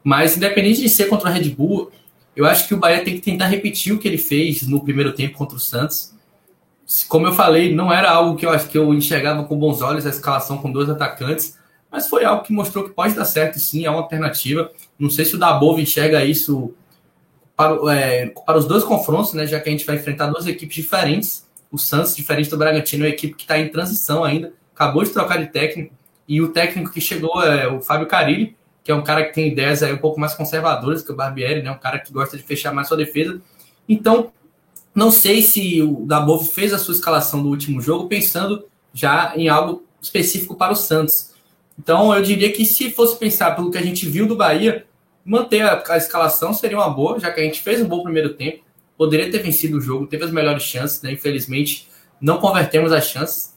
Mas 0.04 0.36
independente 0.36 0.82
de 0.82 0.88
ser 0.88 1.06
contra 1.06 1.28
o 1.28 1.32
Red 1.32 1.50
Bull, 1.50 1.90
eu 2.36 2.46
acho 2.46 2.68
que 2.68 2.74
o 2.74 2.76
Bahia 2.76 3.02
tem 3.02 3.16
que 3.16 3.20
tentar 3.20 3.48
repetir 3.48 3.92
o 3.92 3.98
que 3.98 4.06
ele 4.06 4.18
fez 4.18 4.68
no 4.68 4.84
primeiro 4.84 5.12
tempo 5.12 5.36
contra 5.36 5.56
o 5.56 5.60
Santos 5.60 6.13
como 7.08 7.26
eu 7.26 7.32
falei, 7.32 7.74
não 7.74 7.92
era 7.92 8.10
algo 8.10 8.36
que 8.36 8.44
eu 8.44 8.50
acho 8.50 8.68
que 8.68 8.76
eu 8.76 8.92
enxergava 8.92 9.44
com 9.44 9.58
bons 9.58 9.80
olhos 9.80 10.06
a 10.06 10.10
escalação 10.10 10.58
com 10.58 10.70
dois 10.70 10.88
atacantes, 10.88 11.58
mas 11.90 12.08
foi 12.08 12.24
algo 12.24 12.42
que 12.42 12.52
mostrou 12.52 12.84
que 12.84 12.90
pode 12.90 13.14
dar 13.14 13.24
certo 13.24 13.58
sim, 13.58 13.86
é 13.86 13.90
uma 13.90 14.00
alternativa. 14.00 14.70
Não 14.98 15.08
sei 15.08 15.24
se 15.24 15.36
o 15.36 15.38
Dabov 15.38 15.78
enxerga 15.78 16.24
isso 16.24 16.74
para, 17.56 17.94
é, 17.94 18.26
para 18.26 18.58
os 18.58 18.66
dois 18.66 18.84
confrontos, 18.84 19.32
né, 19.32 19.46
já 19.46 19.60
que 19.60 19.68
a 19.68 19.72
gente 19.72 19.86
vai 19.86 19.96
enfrentar 19.96 20.26
duas 20.26 20.46
equipes 20.46 20.74
diferentes. 20.74 21.46
O 21.70 21.78
Santos, 21.78 22.14
diferente 22.14 22.50
do 22.50 22.56
Bragantino, 22.56 23.04
é 23.04 23.08
uma 23.08 23.14
equipe 23.14 23.34
que 23.34 23.42
está 23.42 23.58
em 23.58 23.68
transição 23.68 24.22
ainda, 24.22 24.52
acabou 24.74 25.02
de 25.02 25.10
trocar 25.10 25.38
de 25.38 25.46
técnico, 25.46 25.94
e 26.26 26.40
o 26.40 26.48
técnico 26.48 26.92
que 26.92 27.00
chegou 27.00 27.42
é 27.42 27.68
o 27.68 27.80
Fábio 27.80 28.06
Carilli, 28.06 28.56
que 28.82 28.92
é 28.92 28.94
um 28.94 29.02
cara 29.02 29.24
que 29.24 29.32
tem 29.32 29.48
ideias 29.48 29.82
aí 29.82 29.92
um 29.92 29.98
pouco 29.98 30.20
mais 30.20 30.34
conservadoras 30.34 31.02
que 31.02 31.10
o 31.10 31.16
Barbieri, 31.16 31.62
né, 31.62 31.70
um 31.70 31.78
cara 31.78 31.98
que 31.98 32.12
gosta 32.12 32.36
de 32.36 32.42
fechar 32.42 32.72
mais 32.72 32.88
sua 32.88 32.96
defesa. 32.96 33.40
Então, 33.88 34.32
não 34.94 35.10
sei 35.10 35.42
se 35.42 35.82
o 35.82 36.06
Dabov 36.06 36.44
fez 36.44 36.72
a 36.72 36.78
sua 36.78 36.94
escalação 36.94 37.42
do 37.42 37.48
último 37.48 37.80
jogo 37.80 38.08
pensando 38.08 38.64
já 38.92 39.32
em 39.36 39.48
algo 39.48 39.84
específico 40.00 40.54
para 40.54 40.72
o 40.72 40.76
Santos. 40.76 41.32
Então, 41.78 42.14
eu 42.14 42.22
diria 42.22 42.52
que 42.52 42.64
se 42.64 42.90
fosse 42.90 43.18
pensar 43.18 43.56
pelo 43.56 43.70
que 43.70 43.78
a 43.78 43.82
gente 43.82 44.06
viu 44.08 44.26
do 44.26 44.36
Bahia, 44.36 44.86
manter 45.24 45.62
a, 45.62 45.82
a, 45.88 45.96
escalação 45.96 46.52
seria 46.54 46.76
uma 46.76 46.88
boa, 46.90 47.18
já 47.18 47.32
que 47.32 47.40
a 47.40 47.44
gente 47.44 47.60
fez 47.60 47.80
um 47.80 47.88
bom 47.88 48.02
primeiro 48.02 48.34
tempo, 48.34 48.62
poderia 48.96 49.30
ter 49.30 49.38
vencido 49.38 49.78
o 49.78 49.80
jogo, 49.80 50.06
teve 50.06 50.24
as 50.24 50.30
melhores 50.30 50.62
chances, 50.62 51.02
né? 51.02 51.10
Infelizmente, 51.12 51.88
não 52.20 52.38
convertemos 52.38 52.92
as 52.92 53.06
chances. 53.06 53.54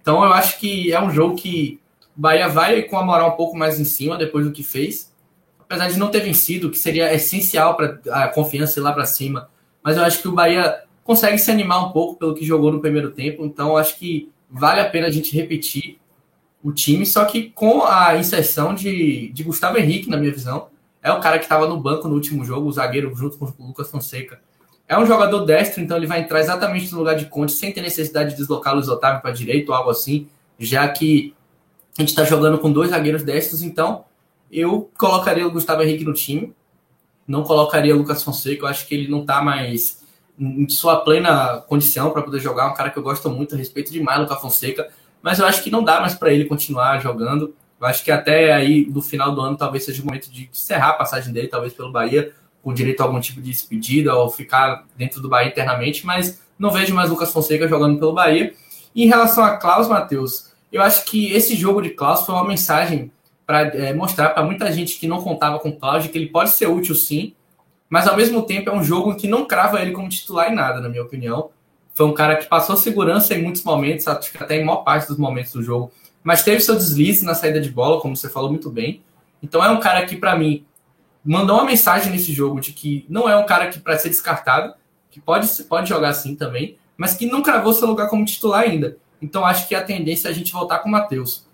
Então, 0.00 0.22
eu 0.22 0.32
acho 0.32 0.60
que 0.60 0.92
é 0.92 1.02
um 1.02 1.10
jogo 1.10 1.34
que 1.34 1.80
o 2.16 2.20
Bahia 2.20 2.48
vai 2.48 2.82
com 2.82 2.96
a 2.96 3.04
moral 3.04 3.30
um 3.30 3.36
pouco 3.36 3.56
mais 3.56 3.80
em 3.80 3.84
cima 3.84 4.16
depois 4.16 4.44
do 4.44 4.52
que 4.52 4.62
fez. 4.62 5.12
Apesar 5.58 5.88
de 5.88 5.98
não 5.98 6.10
ter 6.10 6.20
vencido, 6.20 6.70
que 6.70 6.78
seria 6.78 7.12
essencial 7.12 7.76
para 7.76 7.98
a 8.10 8.28
confiança 8.28 8.78
ir 8.78 8.82
lá 8.82 8.92
para 8.92 9.06
cima. 9.06 9.48
Mas 9.82 9.96
eu 9.96 10.04
acho 10.04 10.20
que 10.20 10.28
o 10.28 10.32
Bahia 10.32 10.82
consegue 11.04 11.38
se 11.38 11.50
animar 11.50 11.86
um 11.86 11.92
pouco 11.92 12.16
pelo 12.16 12.34
que 12.34 12.44
jogou 12.44 12.72
no 12.72 12.80
primeiro 12.80 13.10
tempo. 13.10 13.44
Então, 13.44 13.70
eu 13.70 13.76
acho 13.76 13.98
que 13.98 14.30
vale 14.50 14.80
a 14.80 14.88
pena 14.88 15.08
a 15.08 15.10
gente 15.10 15.34
repetir 15.34 15.98
o 16.62 16.72
time, 16.72 17.04
só 17.04 17.24
que 17.24 17.50
com 17.50 17.82
a 17.84 18.16
inserção 18.16 18.74
de, 18.74 19.30
de 19.32 19.42
Gustavo 19.42 19.78
Henrique, 19.78 20.08
na 20.08 20.16
minha 20.16 20.32
visão. 20.32 20.68
É 21.02 21.10
o 21.10 21.18
cara 21.18 21.38
que 21.38 21.44
estava 21.44 21.66
no 21.66 21.76
banco 21.76 22.06
no 22.06 22.14
último 22.14 22.44
jogo, 22.44 22.68
o 22.68 22.72
zagueiro 22.72 23.12
junto 23.16 23.36
com 23.36 23.46
o 23.46 23.66
Lucas 23.66 23.90
Fonseca. 23.90 24.40
É 24.86 24.96
um 24.96 25.04
jogador 25.04 25.44
destro, 25.44 25.82
então 25.82 25.96
ele 25.96 26.06
vai 26.06 26.20
entrar 26.20 26.38
exatamente 26.38 26.92
no 26.92 26.98
lugar 26.98 27.16
de 27.16 27.26
Conte, 27.26 27.52
sem 27.52 27.72
ter 27.72 27.80
necessidade 27.80 28.30
de 28.30 28.36
deslocar 28.36 28.74
Luiz 28.74 28.88
Otávio 28.88 29.20
para 29.20 29.32
direita 29.32 29.72
ou 29.72 29.76
algo 29.76 29.90
assim, 29.90 30.28
já 30.58 30.86
que 30.86 31.34
a 31.98 32.02
gente 32.02 32.10
está 32.10 32.24
jogando 32.24 32.58
com 32.58 32.70
dois 32.70 32.90
zagueiros 32.90 33.22
destros, 33.22 33.62
então 33.62 34.04
eu 34.50 34.90
colocaria 34.96 35.46
o 35.46 35.50
Gustavo 35.50 35.82
Henrique 35.82 36.04
no 36.04 36.12
time, 36.12 36.54
não 37.32 37.42
colocaria 37.44 37.96
Lucas 37.96 38.22
Fonseca, 38.22 38.64
eu 38.64 38.68
acho 38.68 38.86
que 38.86 38.94
ele 38.94 39.08
não 39.08 39.22
está 39.22 39.40
mais 39.40 40.02
em 40.38 40.68
sua 40.68 40.96
plena 40.96 41.64
condição 41.66 42.10
para 42.10 42.20
poder 42.20 42.40
jogar, 42.40 42.70
um 42.70 42.74
cara 42.74 42.90
que 42.90 42.98
eu 42.98 43.02
gosto 43.02 43.30
muito, 43.30 43.56
respeito 43.56 43.90
demais 43.90 44.20
Lucas 44.20 44.38
Fonseca, 44.38 44.90
mas 45.22 45.38
eu 45.38 45.46
acho 45.46 45.62
que 45.62 45.70
não 45.70 45.82
dá 45.82 45.98
mais 45.98 46.12
para 46.12 46.30
ele 46.30 46.44
continuar 46.44 47.00
jogando. 47.00 47.54
Eu 47.80 47.86
acho 47.86 48.04
que 48.04 48.10
até 48.10 48.52
aí 48.52 48.86
no 48.86 49.00
final 49.00 49.34
do 49.34 49.40
ano 49.40 49.56
talvez 49.56 49.82
seja 49.82 50.02
o 50.02 50.04
momento 50.04 50.30
de 50.30 50.50
encerrar 50.52 50.90
a 50.90 50.92
passagem 50.92 51.32
dele, 51.32 51.48
talvez 51.48 51.72
pelo 51.72 51.90
Bahia, 51.90 52.34
com 52.62 52.74
direito 52.74 53.00
a 53.00 53.04
algum 53.04 53.18
tipo 53.18 53.40
de 53.40 53.50
despedida 53.50 54.14
ou 54.14 54.28
ficar 54.28 54.84
dentro 54.94 55.22
do 55.22 55.28
Bahia 55.30 55.48
internamente, 55.48 56.04
mas 56.04 56.42
não 56.58 56.70
vejo 56.70 56.94
mais 56.94 57.08
Lucas 57.08 57.32
Fonseca 57.32 57.66
jogando 57.66 57.98
pelo 57.98 58.12
Bahia. 58.12 58.52
E 58.94 59.04
em 59.04 59.08
relação 59.08 59.42
a 59.42 59.56
Klaus, 59.56 59.88
Matheus, 59.88 60.52
eu 60.70 60.82
acho 60.82 61.06
que 61.06 61.32
esse 61.32 61.56
jogo 61.56 61.80
de 61.80 61.90
Klaus 61.90 62.26
foi 62.26 62.34
uma 62.34 62.46
mensagem 62.46 63.10
para 63.52 63.76
é, 63.76 63.92
mostrar 63.92 64.30
para 64.30 64.42
muita 64.42 64.72
gente 64.72 64.98
que 64.98 65.06
não 65.06 65.20
contava 65.20 65.58
com 65.58 65.70
Klaus 65.70 66.06
que 66.06 66.16
ele 66.16 66.28
pode 66.28 66.50
ser 66.50 66.68
útil 66.68 66.94
sim, 66.94 67.34
mas 67.86 68.08
ao 68.08 68.16
mesmo 68.16 68.40
tempo 68.40 68.70
é 68.70 68.72
um 68.72 68.82
jogo 68.82 69.14
que 69.14 69.28
não 69.28 69.44
crava 69.44 69.82
ele 69.82 69.92
como 69.92 70.08
titular 70.08 70.50
em 70.50 70.54
nada, 70.54 70.80
na 70.80 70.88
minha 70.88 71.02
opinião. 71.02 71.50
Foi 71.92 72.06
um 72.06 72.14
cara 72.14 72.36
que 72.36 72.46
passou 72.46 72.78
segurança 72.78 73.34
em 73.34 73.42
muitos 73.42 73.62
momentos, 73.62 74.08
acho 74.08 74.32
que 74.32 74.42
até 74.42 74.56
em 74.56 74.64
maior 74.64 74.78
parte 74.78 75.08
dos 75.08 75.18
momentos 75.18 75.52
do 75.52 75.62
jogo, 75.62 75.92
mas 76.24 76.42
teve 76.42 76.60
seu 76.60 76.74
deslize 76.74 77.26
na 77.26 77.34
saída 77.34 77.60
de 77.60 77.68
bola, 77.68 78.00
como 78.00 78.16
você 78.16 78.30
falou 78.30 78.48
muito 78.48 78.70
bem. 78.70 79.02
Então 79.42 79.62
é 79.62 79.68
um 79.68 79.78
cara 79.78 80.06
que, 80.06 80.16
para 80.16 80.34
mim, 80.34 80.64
mandou 81.22 81.56
uma 81.56 81.66
mensagem 81.66 82.10
nesse 82.10 82.32
jogo 82.32 82.58
de 82.58 82.72
que 82.72 83.04
não 83.06 83.28
é 83.28 83.36
um 83.36 83.44
cara 83.44 83.66
que 83.66 83.78
para 83.78 83.98
ser 83.98 84.08
descartado, 84.08 84.72
que 85.10 85.20
pode, 85.20 85.46
pode 85.64 85.90
jogar 85.90 86.08
assim 86.08 86.34
também, 86.34 86.78
mas 86.96 87.12
que 87.12 87.26
não 87.26 87.42
cravou 87.42 87.74
seu 87.74 87.86
lugar 87.86 88.08
como 88.08 88.24
titular 88.24 88.62
ainda. 88.62 88.96
Então 89.20 89.44
acho 89.44 89.68
que 89.68 89.74
a 89.74 89.84
tendência 89.84 90.28
é 90.28 90.30
a 90.30 90.34
gente 90.34 90.54
voltar 90.54 90.78
com 90.78 90.88
o 90.88 90.92
Matheus. 90.92 91.44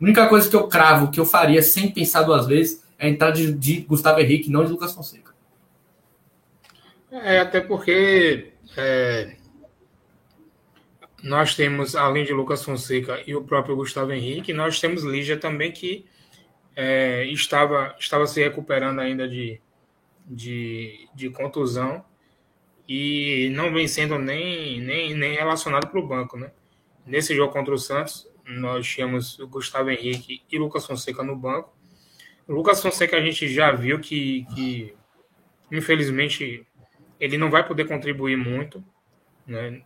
A 0.00 0.04
única 0.04 0.28
coisa 0.28 0.48
que 0.48 0.56
eu 0.56 0.68
cravo, 0.68 1.10
que 1.10 1.18
eu 1.18 1.26
faria 1.26 1.62
sem 1.62 1.90
pensar 1.90 2.22
duas 2.22 2.46
vezes, 2.46 2.84
é 2.98 3.08
entrar 3.08 3.30
de, 3.30 3.52
de 3.52 3.80
Gustavo 3.80 4.20
Henrique, 4.20 4.50
não 4.50 4.64
de 4.64 4.70
Lucas 4.70 4.94
Fonseca. 4.94 5.34
É, 7.10 7.40
até 7.40 7.60
porque 7.60 8.52
é, 8.76 9.36
nós 11.22 11.54
temos, 11.54 11.96
além 11.96 12.24
de 12.24 12.32
Lucas 12.32 12.62
Fonseca 12.62 13.20
e 13.26 13.34
o 13.34 13.42
próprio 13.42 13.76
Gustavo 13.76 14.12
Henrique, 14.12 14.52
nós 14.52 14.80
temos 14.80 15.02
Lígia 15.02 15.36
também, 15.36 15.72
que 15.72 16.06
é, 16.76 17.24
estava, 17.26 17.94
estava 17.98 18.26
se 18.26 18.40
recuperando 18.40 19.00
ainda 19.00 19.28
de, 19.28 19.60
de, 20.24 21.08
de 21.14 21.30
contusão 21.30 22.04
e 22.88 23.50
não 23.52 23.72
vem 23.72 23.88
sendo 23.88 24.18
nem, 24.18 24.80
nem, 24.80 25.14
nem 25.14 25.34
relacionado 25.34 25.88
para 25.88 25.98
o 25.98 26.06
banco. 26.06 26.38
Né? 26.38 26.50
Nesse 27.04 27.34
jogo 27.34 27.52
contra 27.52 27.74
o 27.74 27.78
Santos, 27.78 28.28
nós 28.48 28.86
tínhamos 28.86 29.38
o 29.38 29.46
Gustavo 29.46 29.90
Henrique 29.90 30.42
e 30.50 30.58
Lucas 30.58 30.86
Fonseca 30.86 31.22
no 31.22 31.36
banco. 31.36 31.76
O 32.46 32.52
Lucas 32.52 32.82
Fonseca 32.82 33.16
a 33.16 33.20
gente 33.20 33.46
já 33.48 33.70
viu 33.72 34.00
que, 34.00 34.46
que 34.54 34.94
infelizmente, 35.70 36.66
ele 37.20 37.36
não 37.36 37.50
vai 37.50 37.66
poder 37.66 37.86
contribuir 37.86 38.36
muito, 38.36 38.82
né? 39.46 39.82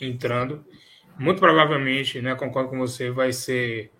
entrando. 0.00 0.64
Muito 1.18 1.38
provavelmente, 1.38 2.20
né, 2.20 2.34
concordo 2.34 2.70
com 2.70 2.78
você, 2.78 3.10
vai 3.10 3.32
ser 3.32 3.92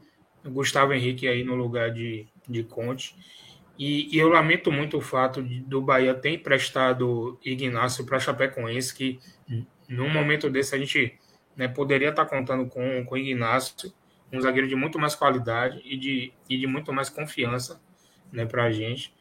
Gustavo 0.44 0.92
Henrique 0.92 1.28
aí 1.28 1.44
no 1.44 1.54
lugar 1.54 1.90
de, 1.90 2.26
de 2.48 2.64
Conte. 2.64 3.14
E, 3.78 4.14
e 4.14 4.18
eu 4.18 4.28
lamento 4.28 4.70
muito 4.70 4.98
o 4.98 5.00
fato 5.00 5.42
de, 5.42 5.60
do 5.60 5.80
Bahia 5.80 6.14
ter 6.14 6.30
emprestado 6.30 7.38
Ignacio 7.44 8.04
para 8.04 8.20
Chapecoense, 8.20 8.94
que 8.94 9.18
num 9.88 10.08
momento 10.08 10.50
desse 10.50 10.74
a 10.74 10.78
gente 10.78 11.18
né, 11.56 11.68
poderia 11.68 12.10
estar 12.10 12.24
tá 12.24 12.30
contando 12.30 12.66
com, 12.66 13.04
com 13.04 13.16
Ignacio, 13.16 13.92
um 14.32 14.40
zagueiro 14.40 14.68
de 14.68 14.74
muito 14.74 14.98
mais 14.98 15.14
qualidade 15.14 15.80
e 15.84 15.96
de, 15.96 16.32
e 16.48 16.56
de 16.56 16.66
muito 16.66 16.92
mais 16.92 17.08
confiança 17.08 17.80
né, 18.32 18.44
para 18.44 18.64
a 18.64 18.70
gente. 18.72 19.14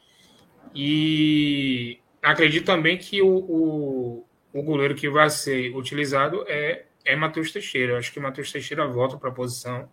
E 0.73 1.99
acredito 2.21 2.65
também 2.65 2.97
que 2.97 3.21
o, 3.21 3.27
o, 3.27 4.25
o 4.51 4.63
goleiro 4.63 4.95
que 4.95 5.09
vai 5.09 5.29
ser 5.29 5.75
utilizado 5.75 6.43
é, 6.47 6.85
é 7.05 7.15
Matheus 7.15 7.51
Teixeira. 7.51 7.93
Eu 7.93 7.97
acho 7.97 8.11
que 8.11 8.19
Matheus 8.19 8.51
Teixeira 8.51 8.87
volta 8.87 9.17
para 9.17 9.29
a 9.29 9.33
posição. 9.33 9.87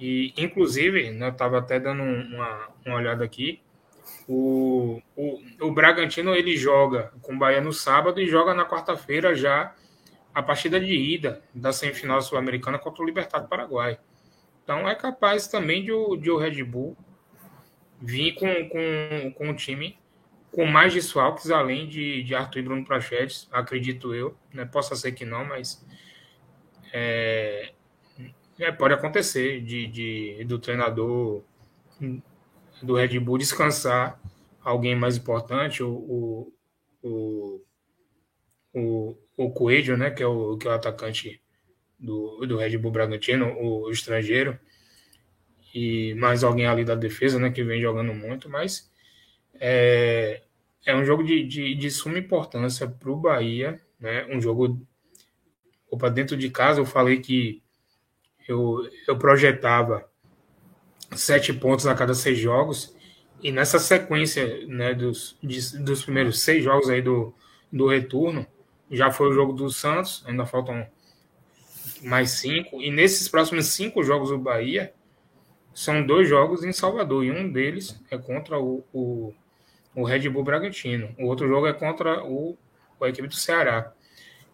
E, 0.00 0.32
inclusive, 0.36 1.10
né, 1.10 1.26
eu 1.26 1.32
estava 1.32 1.58
até 1.58 1.78
dando 1.78 2.02
uma, 2.02 2.68
uma 2.84 2.96
olhada 2.96 3.24
aqui. 3.24 3.60
O, 4.26 5.02
o, 5.14 5.40
o 5.60 5.72
Bragantino 5.72 6.34
ele 6.34 6.56
joga 6.56 7.12
com 7.20 7.34
o 7.34 7.38
Bahia 7.38 7.60
no 7.60 7.72
sábado 7.72 8.20
e 8.20 8.26
joga 8.26 8.54
na 8.54 8.64
quarta-feira 8.64 9.34
já 9.34 9.74
a 10.38 10.42
partida 10.42 10.78
de 10.78 10.94
ida 10.94 11.42
da 11.52 11.72
semifinal 11.72 12.22
sul-americana 12.22 12.78
contra 12.78 13.02
o 13.02 13.04
Libertado 13.04 13.48
Paraguai. 13.48 13.98
Então 14.62 14.88
é 14.88 14.94
capaz 14.94 15.48
também 15.48 15.82
de 15.82 15.90
o, 15.90 16.14
de 16.14 16.30
o 16.30 16.36
Red 16.36 16.62
Bull 16.62 16.96
vir 18.00 18.36
com, 18.36 18.68
com, 18.68 19.32
com 19.32 19.50
o 19.50 19.56
time 19.56 19.98
com 20.52 20.64
mais 20.64 20.94
desfalques, 20.94 21.50
além 21.50 21.88
de, 21.88 22.22
de 22.22 22.36
Arthur 22.36 22.60
e 22.60 22.62
Bruno 22.62 22.84
Prachetes, 22.84 23.48
acredito 23.50 24.14
eu. 24.14 24.36
Né? 24.54 24.64
Possa 24.64 24.94
ser 24.94 25.10
que 25.10 25.24
não, 25.24 25.44
mas 25.44 25.84
é, 26.92 27.72
é, 28.60 28.70
pode 28.70 28.94
acontecer 28.94 29.60
de, 29.60 29.88
de, 29.88 30.44
do 30.44 30.60
treinador 30.60 31.42
do 32.80 32.94
Red 32.94 33.18
Bull 33.18 33.38
descansar 33.38 34.20
alguém 34.62 34.94
mais 34.94 35.16
importante, 35.16 35.82
o, 35.82 36.52
o, 37.02 37.60
o, 38.72 39.18
o 39.38 39.50
Coelho, 39.50 39.96
né, 39.96 40.10
que 40.10 40.22
é 40.22 40.26
o, 40.26 40.58
que 40.58 40.66
é 40.66 40.70
o 40.70 40.74
atacante 40.74 41.40
do, 41.98 42.44
do 42.46 42.56
Red 42.58 42.76
Bull 42.76 42.90
Bragantino, 42.90 43.46
o, 43.54 43.84
o 43.84 43.90
estrangeiro, 43.90 44.58
e 45.74 46.14
mais 46.14 46.44
alguém 46.44 46.66
ali 46.66 46.84
da 46.84 46.94
defesa, 46.94 47.38
né, 47.38 47.50
que 47.50 47.62
vem 47.62 47.80
jogando 47.80 48.12
muito, 48.12 48.50
mas 48.50 48.90
é, 49.60 50.42
é 50.84 50.94
um 50.94 51.04
jogo 51.04 51.22
de, 51.22 51.44
de, 51.44 51.74
de 51.74 51.90
suma 51.90 52.18
importância 52.18 52.88
para 52.88 53.10
o 53.10 53.16
Bahia, 53.16 53.80
né? 54.00 54.26
Um 54.30 54.40
jogo 54.40 54.80
opa, 55.90 56.08
dentro 56.08 56.36
de 56.36 56.48
casa. 56.50 56.80
Eu 56.80 56.86
falei 56.86 57.20
que 57.20 57.62
eu, 58.48 58.88
eu 59.06 59.18
projetava 59.18 60.08
sete 61.14 61.52
pontos 61.52 61.86
a 61.86 61.94
cada 61.94 62.14
seis 62.14 62.38
jogos 62.38 62.96
e 63.42 63.52
nessa 63.52 63.78
sequência, 63.78 64.66
né, 64.66 64.94
dos, 64.94 65.38
de, 65.42 65.78
dos 65.78 66.04
primeiros 66.04 66.40
seis 66.40 66.62
jogos 66.62 66.88
aí 66.88 67.00
do, 67.00 67.34
do 67.72 67.86
retorno, 67.86 68.46
já 68.90 69.10
foi 69.10 69.28
o 69.28 69.32
jogo 69.32 69.52
do 69.52 69.70
Santos, 69.70 70.24
ainda 70.26 70.46
faltam 70.46 70.86
mais 72.02 72.30
cinco. 72.32 72.80
E 72.80 72.90
nesses 72.90 73.28
próximos 73.28 73.66
cinco 73.66 74.02
jogos 74.02 74.30
do 74.30 74.38
Bahia, 74.38 74.92
são 75.74 76.04
dois 76.04 76.28
jogos 76.28 76.64
em 76.64 76.72
Salvador, 76.72 77.24
e 77.24 77.30
um 77.30 77.50
deles 77.50 78.00
é 78.10 78.18
contra 78.18 78.58
o, 78.58 78.84
o 78.92 79.32
o 79.98 80.04
Red 80.04 80.28
Bull 80.28 80.44
Bragantino. 80.44 81.12
O 81.18 81.26
outro 81.26 81.48
jogo 81.48 81.66
é 81.66 81.72
contra 81.72 82.24
o, 82.24 82.56
a 83.00 83.08
equipe 83.08 83.26
do 83.26 83.34
Ceará. 83.34 83.92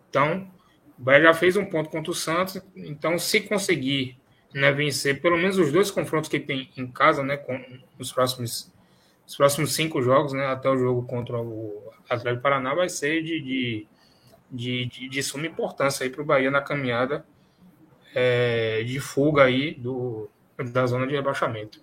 Então, 0.09 0.51
o 0.99 1.03
Bahia 1.03 1.25
já 1.25 1.35
fez 1.35 1.55
um 1.55 1.67
ponto 1.67 1.91
contra 1.91 2.11
o 2.11 2.15
Santos. 2.15 2.61
Então, 2.75 3.19
se 3.19 3.43
conseguir 3.43 4.19
né, 4.55 4.73
vencer 4.73 5.21
pelo 5.21 5.37
menos 5.37 5.59
os 5.59 5.71
dois 5.71 5.91
confrontos 5.91 6.31
que 6.31 6.41
tem 6.41 6.71
em 6.79 6.87
casa, 6.87 7.23
né, 7.23 7.37
com 7.37 7.63
os 7.99 8.11
próximos, 8.11 8.73
os 9.27 9.37
próximos 9.37 9.75
cinco 9.75 10.01
jogos, 10.01 10.33
né, 10.33 10.47
até 10.47 10.71
o 10.71 10.79
jogo 10.79 11.07
contra 11.07 11.39
o 11.39 11.93
Atlético 12.09 12.43
Paraná, 12.43 12.75
vai 12.75 12.89
ser 12.89 13.23
de, 13.23 13.41
de, 13.41 13.87
de, 14.55 14.87
de, 14.87 15.09
de 15.09 15.23
suma 15.23 15.47
importância 15.47 16.09
para 16.09 16.23
o 16.23 16.25
Bahia 16.25 16.51
na 16.51 16.61
caminhada 16.61 17.27
é, 18.15 18.83
de 18.85 19.01
fuga 19.01 19.45
aí 19.45 19.75
do, 19.75 20.31
da 20.73 20.87
zona 20.87 21.07
de 21.07 21.15
rebaixamento. 21.15 21.83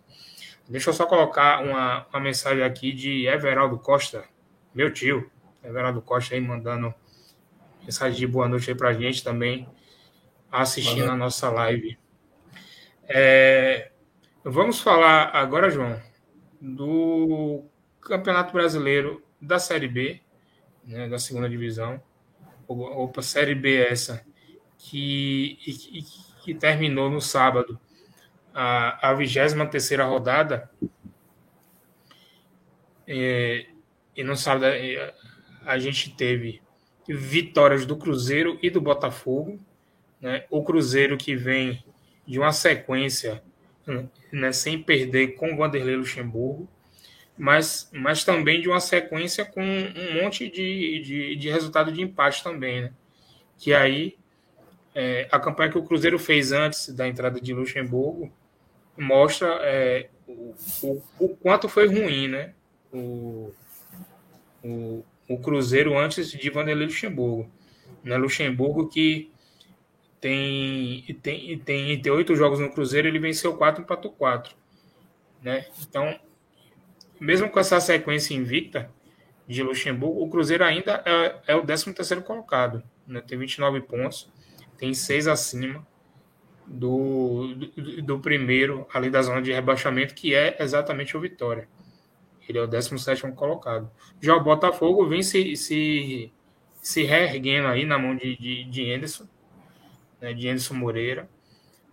Deixa 0.68 0.90
eu 0.90 0.94
só 0.94 1.06
colocar 1.06 1.62
uma, 1.62 2.08
uma 2.08 2.20
mensagem 2.20 2.64
aqui 2.64 2.94
de 2.94 3.28
Everaldo 3.28 3.78
Costa, 3.78 4.24
meu 4.74 4.92
tio, 4.92 5.30
Everaldo 5.62 6.02
Costa 6.02 6.34
aí 6.34 6.40
mandando 6.40 6.94
mensagem 7.84 8.18
de 8.18 8.28
boa 8.28 8.48
noite 8.48 8.70
aí 8.70 8.76
pra 8.76 8.94
gente 8.94 9.24
também, 9.24 9.68
assistindo 10.50 11.12
a 11.12 11.16
nossa 11.16 11.50
live. 11.50 11.98
É, 13.04 13.92
vamos 14.44 14.80
falar 14.80 15.32
agora, 15.34 15.70
João, 15.70 16.02
do 16.62 17.66
Campeonato 18.00 18.54
Brasileiro 18.54 19.22
da 19.42 19.60
Série 19.60 19.88
B, 19.88 20.22
né, 20.86 21.10
da 21.10 21.20
segunda 21.20 21.50
divisão. 21.50 22.02
Opa, 22.74 23.22
Série 23.22 23.56
B 23.56 23.76
essa, 23.76 24.26
que, 24.78 25.58
que, 26.44 26.54
terminou 26.54 27.10
no 27.10 27.22
sábado 27.22 27.80
a, 28.54 29.10
a 29.10 29.14
23 29.14 30.00
rodada. 30.00 30.70
É, 33.08 33.68
e 34.16 34.24
no 34.24 34.36
sábado 34.36 34.66
é, 34.66 35.14
a 35.66 35.78
gente 35.78 36.16
teve 36.16 36.62
vitórias 37.08 37.86
do 37.86 37.98
Cruzeiro 37.98 38.58
e 38.62 38.70
do 38.70 38.82
Botafogo. 38.82 39.60
Né? 40.20 40.46
O 40.50 40.64
Cruzeiro 40.64 41.18
que 41.18 41.36
vem 41.36 41.84
de 42.26 42.40
uma 42.40 42.52
sequência 42.52 43.44
né, 44.32 44.52
sem 44.52 44.82
perder 44.82 45.36
com 45.36 45.54
o 45.54 45.58
Vanderlei 45.58 45.96
Luxemburgo, 45.96 46.70
mas, 47.38 47.90
mas 47.94 48.24
também 48.24 48.62
de 48.62 48.70
uma 48.70 48.80
sequência 48.80 49.46
com 49.46 49.62
um 49.62 50.22
monte 50.22 50.50
de, 50.50 51.00
de, 51.00 51.36
de 51.36 51.50
resultado 51.50 51.92
de 51.92 52.02
empate 52.02 52.44
também. 52.44 52.84
Né? 52.84 52.94
Que 53.58 53.74
aí 53.74 54.18
é, 54.94 55.28
a 55.32 55.40
campanha 55.40 55.72
que 55.72 55.78
o 55.78 55.84
Cruzeiro 55.84 56.20
fez 56.20 56.52
antes 56.52 56.90
da 56.90 57.08
entrada 57.08 57.40
de 57.40 57.54
Luxemburgo 57.54 58.32
mostra 58.98 59.48
é, 59.62 60.10
o, 60.28 60.54
o, 60.84 61.04
o, 61.20 61.30
quanto 61.38 61.68
foi 61.70 61.88
ruim, 61.88 62.28
né? 62.28 62.54
O, 62.94 63.52
o, 64.64 65.04
o 65.28 65.38
Cruzeiro 65.40 65.98
antes 65.98 66.32
de 66.32 66.50
Vanderlei 66.50 66.88
Luxemburgo. 66.88 67.50
Né? 68.04 68.18
Luxemburgo 68.18 68.90
que 68.90 69.32
tem, 70.20 71.04
tem, 71.22 71.58
tem, 71.60 72.02
tem 72.02 72.12
oito 72.12 72.36
jogos 72.36 72.60
no 72.60 72.72
Cruzeiro, 72.72 73.08
ele 73.08 73.18
venceu 73.18 73.58
quatro, 73.58 73.82
empatou 73.82 74.12
quatro. 74.12 74.56
Né? 75.42 75.66
Então, 75.82 76.20
mesmo 77.22 77.48
com 77.52 77.60
essa 77.60 77.80
sequência 77.80 78.34
invicta 78.34 78.90
de 79.48 79.62
Luxemburgo, 79.62 80.24
o 80.24 80.30
Cruzeiro 80.30 80.64
ainda 80.64 81.04
é, 81.06 81.54
é 81.54 81.56
o 81.56 81.64
13 81.64 81.94
terceiro 81.94 82.24
colocado. 82.24 82.84
Né? 83.06 83.22
Tem 83.22 83.38
29 83.38 83.82
pontos, 83.82 84.28
tem 84.76 84.92
seis 84.96 85.28
acima 85.28 85.86
do, 86.66 87.54
do, 87.56 88.02
do, 88.02 88.20
primeiro 88.20 88.88
ali 88.92 89.12
da 89.12 89.22
zona 89.22 89.40
de 89.40 89.52
rebaixamento, 89.52 90.16
que 90.16 90.34
é 90.34 90.58
exatamente 90.60 91.16
o 91.16 91.20
Vitória. 91.20 91.68
Ele 92.50 92.58
é 92.58 92.62
o 92.64 92.68
17 92.68 93.32
colocado. 93.34 93.92
Já 94.20 94.36
o 94.36 94.44
Botafogo 94.44 95.08
vem 95.08 95.22
se, 95.22 95.56
se, 95.56 96.34
se 96.82 97.04
reerguendo 97.04 97.68
aí 97.68 97.86
na 97.86 98.00
mão 98.00 98.16
de, 98.16 98.36
de, 98.36 98.64
de 98.64 98.92
Anderson, 98.92 99.28
né, 100.20 100.34
de 100.34 100.50
Anderson 100.50 100.74
Moreira. 100.74 101.30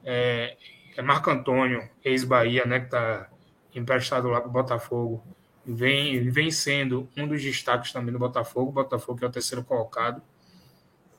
É, 0.03 0.57
é 0.97 1.03
Marco 1.03 1.31
Antônio, 1.31 1.87
ex-Bahia, 2.03 2.65
né, 2.65 2.81
que 2.81 2.87
está 2.87 3.29
emprestado 3.75 4.29
lá 4.29 4.41
para 4.41 4.49
o 4.49 4.53
Botafogo, 4.53 5.23
vem, 5.65 6.31
vem 6.31 6.51
sendo 6.51 7.09
um 7.17 7.27
dos 7.27 7.43
destaques 7.43 7.93
também 7.93 8.13
do 8.13 8.19
Botafogo. 8.19 8.71
O 8.71 8.73
Botafogo 8.73 9.19
é 9.23 9.27
o 9.27 9.31
terceiro 9.31 9.63
colocado 9.65 10.23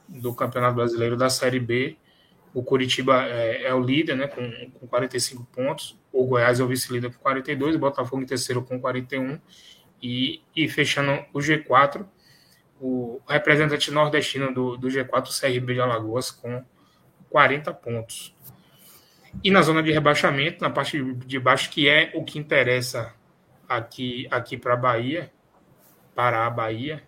do 0.08 0.34
Campeonato 0.34 0.76
Brasileiro 0.76 1.16
da 1.16 1.30
Série 1.30 1.60
B. 1.60 1.98
O 2.54 2.64
Curitiba 2.64 3.24
é, 3.26 3.68
é 3.68 3.74
o 3.74 3.80
líder, 3.80 4.16
né, 4.16 4.28
com, 4.28 4.72
com 4.80 4.88
45 4.88 5.46
pontos. 5.46 5.98
O 6.12 6.26
Goiás 6.26 6.60
é 6.60 6.64
o 6.64 6.68
vice-líder 6.68 7.14
com 7.14 7.20
42, 7.20 7.76
o 7.76 7.80
Botafogo 7.80 8.24
em 8.24 8.26
terceiro 8.26 8.64
com 8.64 8.80
41. 8.80 9.40
E, 10.02 10.42
e 10.56 10.68
fechando 10.68 11.26
o 11.34 11.40
G4, 11.40 12.06
o 12.80 13.22
representante 13.28 13.92
nordestino 13.92 14.54
do, 14.54 14.78
do 14.78 14.88
G4, 14.88 15.28
o 15.28 15.40
CRB 15.40 15.74
de 15.76 15.82
Alagoas, 15.82 16.32
com 16.32 16.64
40 17.30 17.74
pontos. 17.74 18.36
E 19.44 19.52
na 19.52 19.62
zona 19.62 19.82
de 19.84 19.92
rebaixamento, 19.92 20.62
na 20.62 20.70
parte 20.70 21.02
de 21.02 21.40
baixo, 21.40 21.70
que 21.70 21.88
é 21.88 22.12
o 22.16 22.24
que 22.24 22.40
interessa 22.40 23.14
aqui, 23.68 24.28
aqui 24.32 24.58
para 24.58 24.74
a 24.74 24.78
Bahia, 24.78 25.32
para 26.16 26.46
a 26.46 26.50
Bahia, 26.50 27.04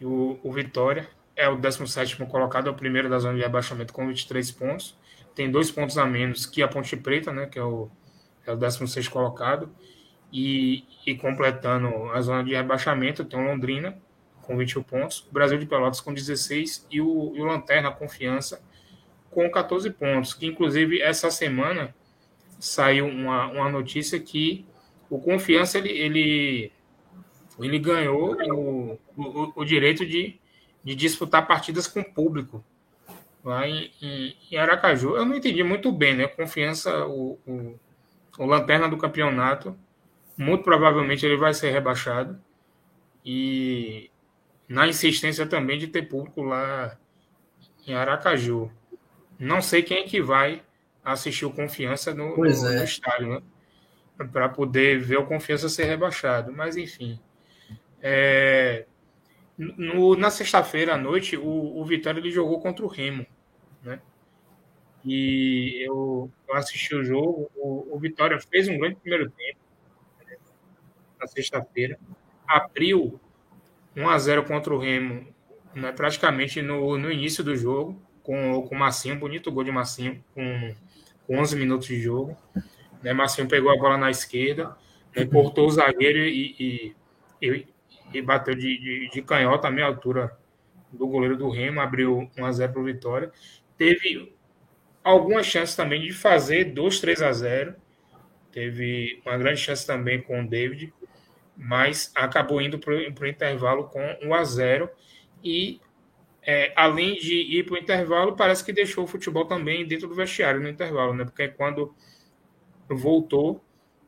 o, 0.00 0.38
o 0.42 0.52
Vitória 0.52 1.08
é 1.34 1.48
o 1.48 1.56
17 1.56 2.16
colocado, 2.26 2.68
é 2.68 2.70
o 2.70 2.74
primeiro 2.74 3.08
da 3.08 3.18
zona 3.18 3.34
de 3.34 3.42
rebaixamento 3.42 3.92
com 3.92 4.06
23 4.06 4.50
pontos. 4.52 4.96
Tem 5.34 5.50
dois 5.50 5.70
pontos 5.70 5.98
a 5.98 6.06
menos 6.06 6.46
que 6.46 6.62
a 6.62 6.68
Ponte 6.68 6.96
Preta, 6.96 7.32
né, 7.32 7.46
que 7.46 7.58
é 7.58 7.62
o, 7.62 7.90
é 8.46 8.52
o 8.52 8.56
16 8.56 9.08
colocado. 9.08 9.70
E, 10.32 10.84
e 11.06 11.14
completando 11.14 12.10
a 12.10 12.20
zona 12.20 12.42
de 12.42 12.54
rebaixamento, 12.54 13.24
tem 13.24 13.38
o 13.38 13.44
Londrina 13.44 13.96
com 14.42 14.56
21 14.56 14.82
pontos, 14.82 15.26
o 15.28 15.32
Brasil 15.32 15.58
de 15.58 15.66
Pelotas 15.66 16.00
com 16.00 16.12
16 16.12 16.86
e 16.90 17.00
o, 17.00 17.32
e 17.34 17.40
o 17.40 17.44
Lanterna 17.44 17.90
Confiança 17.90 18.62
com 19.36 19.50
14 19.50 19.90
pontos. 19.90 20.34
Que 20.34 20.46
inclusive 20.46 21.00
essa 21.00 21.30
semana 21.30 21.94
saiu 22.58 23.06
uma, 23.06 23.46
uma 23.46 23.70
notícia 23.70 24.18
que 24.18 24.66
o 25.08 25.20
Confiança 25.20 25.78
ele, 25.78 25.90
ele, 25.90 26.72
ele 27.60 27.78
ganhou 27.78 28.34
o, 28.34 28.98
o, 29.16 29.52
o 29.54 29.64
direito 29.64 30.04
de 30.04 30.40
de 30.86 30.94
disputar 30.94 31.48
partidas 31.48 31.88
com 31.88 32.00
público 32.00 32.64
lá 33.42 33.66
em, 33.66 33.90
em, 34.00 34.36
em, 34.52 34.56
Aracaju. 34.56 35.16
Eu 35.16 35.24
não 35.24 35.34
entendi 35.34 35.60
muito 35.64 35.90
bem, 35.90 36.14
né? 36.14 36.28
Confiança, 36.28 37.04
o, 37.06 37.40
o, 37.44 37.80
o, 38.38 38.46
lanterna 38.46 38.88
do 38.88 38.96
campeonato, 38.96 39.76
muito 40.38 40.62
provavelmente 40.62 41.26
ele 41.26 41.36
vai 41.36 41.52
ser 41.52 41.72
rebaixado. 41.72 42.40
E 43.24 44.12
na 44.68 44.86
insistência 44.86 45.44
também 45.44 45.76
de 45.76 45.88
ter 45.88 46.02
público 46.02 46.40
lá 46.40 46.96
em 47.84 47.92
Aracaju. 47.92 48.70
Não 49.38 49.60
sei 49.60 49.82
quem 49.82 49.98
é 49.98 50.02
que 50.04 50.20
vai 50.20 50.62
assistir 51.04 51.44
o 51.44 51.52
Confiança 51.52 52.14
no, 52.14 52.36
no, 52.36 52.46
é. 52.46 52.50
no 52.50 52.84
estádio, 52.84 53.28
né? 53.28 53.42
Para 54.32 54.48
poder 54.48 54.98
ver 55.00 55.18
o 55.18 55.26
Confiança 55.26 55.68
ser 55.68 55.84
rebaixado. 55.84 56.52
Mas, 56.52 56.76
enfim. 56.76 57.20
É, 58.02 58.86
no, 59.56 60.16
na 60.16 60.30
sexta-feira 60.30 60.94
à 60.94 60.98
noite, 60.98 61.36
o, 61.36 61.80
o 61.80 61.84
Vitória 61.84 62.20
ele 62.20 62.30
jogou 62.30 62.60
contra 62.60 62.84
o 62.84 62.88
Remo, 62.88 63.26
né? 63.82 64.00
E 65.04 65.82
eu, 65.86 66.30
eu 66.48 66.54
assisti 66.54 66.94
o 66.94 67.04
jogo. 67.04 67.50
O, 67.56 67.94
o, 67.94 67.98
Vitória 67.98 68.38
fez 68.40 68.68
um 68.68 68.76
grande 68.76 68.96
primeiro 68.96 69.30
tempo 69.30 69.60
né? 70.26 70.36
na 71.18 71.26
sexta-feira, 71.26 71.98
abriu 72.46 73.20
1 73.96 74.08
a 74.08 74.18
0 74.18 74.44
contra 74.44 74.74
o 74.74 74.78
Remo, 74.78 75.26
né? 75.74 75.92
praticamente 75.92 76.60
no, 76.60 76.98
no 76.98 77.10
início 77.10 77.44
do 77.44 77.56
jogo, 77.56 78.02
com 78.26 78.62
com 78.62 78.74
o 78.74 78.78
Massinho, 78.78 79.18
bonito 79.18 79.52
gol 79.52 79.64
de 79.64 79.72
Massinho, 79.72 80.22
com, 80.34 80.74
com 81.26 81.38
11 81.38 81.56
minutos 81.56 81.86
de 81.86 82.00
jogo. 82.00 82.36
Né? 83.02 83.12
Massinho 83.12 83.48
pegou 83.48 83.70
a 83.70 83.76
bola 83.76 83.96
na 83.96 84.10
esquerda, 84.10 84.76
né? 85.14 85.24
cortou 85.24 85.66
o 85.68 85.70
zagueiro 85.70 86.18
e, 86.18 86.94
e, 87.40 87.46
e 87.46 87.66
e 88.12 88.22
bateu 88.22 88.54
de, 88.54 88.78
de, 88.78 89.10
de 89.10 89.22
canhota 89.22 89.70
meia 89.70 89.86
altura 89.86 90.36
do 90.92 91.06
goleiro 91.06 91.36
do 91.36 91.50
Remo, 91.50 91.80
abriu 91.80 92.30
1 92.36 92.44
a 92.44 92.52
0 92.52 92.72
para 92.72 92.82
o 92.82 92.84
Vitória. 92.84 93.32
Teve 93.76 94.34
algumas 95.02 95.46
chances 95.46 95.76
também 95.76 96.00
de 96.00 96.12
fazer 96.12 96.66
2 96.66 97.00
3 97.00 97.22
a 97.22 97.32
0. 97.32 97.74
Teve 98.52 99.20
uma 99.24 99.36
grande 99.36 99.60
chance 99.60 99.86
também 99.86 100.20
com 100.22 100.42
o 100.42 100.48
David, 100.48 100.92
mas 101.56 102.10
acabou 102.14 102.60
indo 102.60 102.78
para 102.78 102.94
o 102.94 103.26
intervalo 103.26 103.84
com 103.84 104.00
1 104.22 104.34
a 104.34 104.44
0 104.44 104.90
e 105.44 105.80
é, 106.46 106.72
além 106.76 107.14
de 107.16 107.34
ir 107.34 107.64
para 107.64 107.74
o 107.74 107.78
intervalo, 107.78 108.36
parece 108.36 108.64
que 108.64 108.72
deixou 108.72 109.04
o 109.04 109.06
futebol 109.06 109.44
também 109.44 109.86
dentro 109.86 110.06
do 110.06 110.14
vestiário 110.14 110.60
no 110.60 110.68
intervalo, 110.68 111.12
né? 111.12 111.24
Porque 111.24 111.48
quando 111.48 111.92
voltou, 112.88 113.64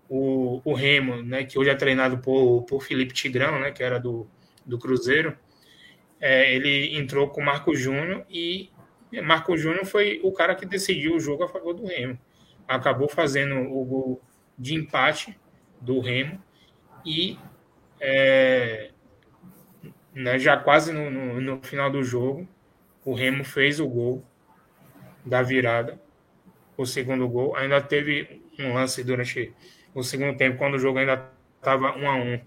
o, 0.09 0.61
o 0.65 0.73
Remo, 0.73 1.23
né, 1.23 1.45
que 1.45 1.59
hoje 1.59 1.69
é 1.69 1.75
treinado 1.75 2.19
por, 2.19 2.63
por 2.63 2.83
Felipe 2.83 3.13
Tigrão, 3.13 3.61
né, 3.61 3.71
que 3.71 3.83
era 3.83 3.99
do, 3.99 4.27
do 4.65 4.79
Cruzeiro, 4.79 5.37
é, 6.21 6.55
ele 6.55 6.97
entrou 6.97 7.29
com 7.29 7.41
o 7.41 7.45
Marco 7.45 7.75
Júnior 7.75 8.25
e 8.31 8.71
Marco 9.23 9.57
Júnior 9.57 9.85
foi 9.85 10.21
o 10.23 10.33
cara 10.33 10.55
que 10.55 10.67
decidiu 10.67 11.15
o 11.15 11.21
jogo 11.21 11.45
a 11.45 11.49
favor 11.49 11.75
do 11.75 11.87
Remo. 11.87 12.19
Acabou 12.67 13.09
fazendo 13.09 13.55
o 13.57 13.85
gol 13.85 14.23
de 14.59 14.75
empate 14.75 15.39
do 15.81 16.01
Remo 16.01 16.43
e 17.05 17.39
é, 18.01 18.91
né, 20.19 20.37
já 20.37 20.57
quase 20.57 20.93
no, 20.93 21.09
no, 21.09 21.41
no 21.41 21.63
final 21.63 21.89
do 21.89 22.03
jogo, 22.03 22.47
o 23.05 23.15
Remo 23.15 23.45
fez 23.45 23.79
o 23.79 23.87
gol 23.87 24.25
da 25.25 25.43
virada 25.43 26.01
o 26.77 26.85
segundo 26.85 27.29
gol. 27.29 27.55
Ainda 27.55 27.81
teve 27.81 28.43
um 28.59 28.75
lance 28.75 29.05
durante 29.05 29.55
o 29.95 30.03
segundo 30.03 30.37
tempo, 30.37 30.59
quando 30.59 30.75
o 30.75 30.79
jogo 30.79 30.99
ainda 30.99 31.31
estava 31.57 31.97
1 31.97 32.11
a 32.11 32.17
1 32.17 32.41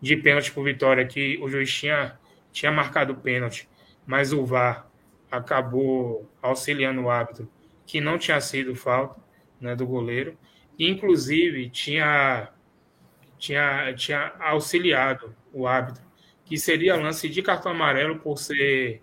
de 0.00 0.16
pênalti 0.16 0.52
por 0.52 0.64
vitória, 0.64 1.04
que 1.04 1.36
o 1.42 1.48
juiz 1.48 1.72
tinha, 1.72 2.16
tinha 2.52 2.70
marcado 2.70 3.12
o 3.12 3.16
pênalti, 3.16 3.68
mas 4.06 4.32
o 4.32 4.44
VAR 4.44 4.88
acabou 5.28 6.30
auxiliando 6.40 7.02
o 7.02 7.10
árbitro, 7.10 7.50
que 7.84 8.00
não 8.00 8.18
tinha 8.18 8.40
sido 8.40 8.74
falta 8.76 9.20
né, 9.60 9.74
do 9.74 9.84
goleiro, 9.84 10.38
e 10.78 10.88
inclusive 10.88 11.70
tinha, 11.70 12.50
tinha, 13.36 13.92
tinha 13.94 14.32
auxiliado 14.38 15.34
o 15.52 15.66
árbitro, 15.66 16.05
que 16.46 16.56
seria 16.56 16.96
lance 16.96 17.28
de 17.28 17.42
cartão 17.42 17.72
amarelo 17.72 18.18
por 18.20 18.38
ser 18.38 19.02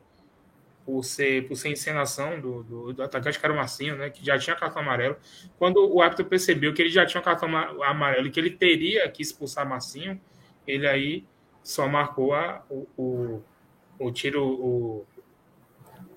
por 0.85 1.03
ser, 1.03 1.47
por 1.47 1.55
ser 1.55 1.69
encenação 1.69 2.39
do, 2.39 2.63
do, 2.63 2.93
do, 2.93 3.03
atacante, 3.03 3.39
que 3.39 3.45
era 3.45 3.53
o 3.53 3.57
Marcinho, 3.57 3.95
né, 3.95 4.09
que 4.09 4.25
já 4.25 4.37
tinha 4.37 4.55
cartão 4.55 4.81
amarelo. 4.81 5.15
Quando 5.57 5.77
o 5.77 6.01
árbitro 6.01 6.25
percebeu 6.25 6.73
que 6.73 6.81
ele 6.81 6.89
já 6.89 7.05
tinha 7.05 7.23
cartão 7.23 7.49
amarelo 7.83 8.27
e 8.27 8.31
que 8.31 8.39
ele 8.39 8.49
teria 8.49 9.07
que 9.09 9.21
expulsar 9.21 9.67
Marcinho, 9.67 10.19
ele 10.67 10.87
aí 10.87 11.25
só 11.63 11.87
marcou 11.87 12.33
a, 12.33 12.65
o, 12.69 12.87
o, 12.97 13.43
o 13.97 14.11
tiro 14.11 14.45
o, 14.45 15.05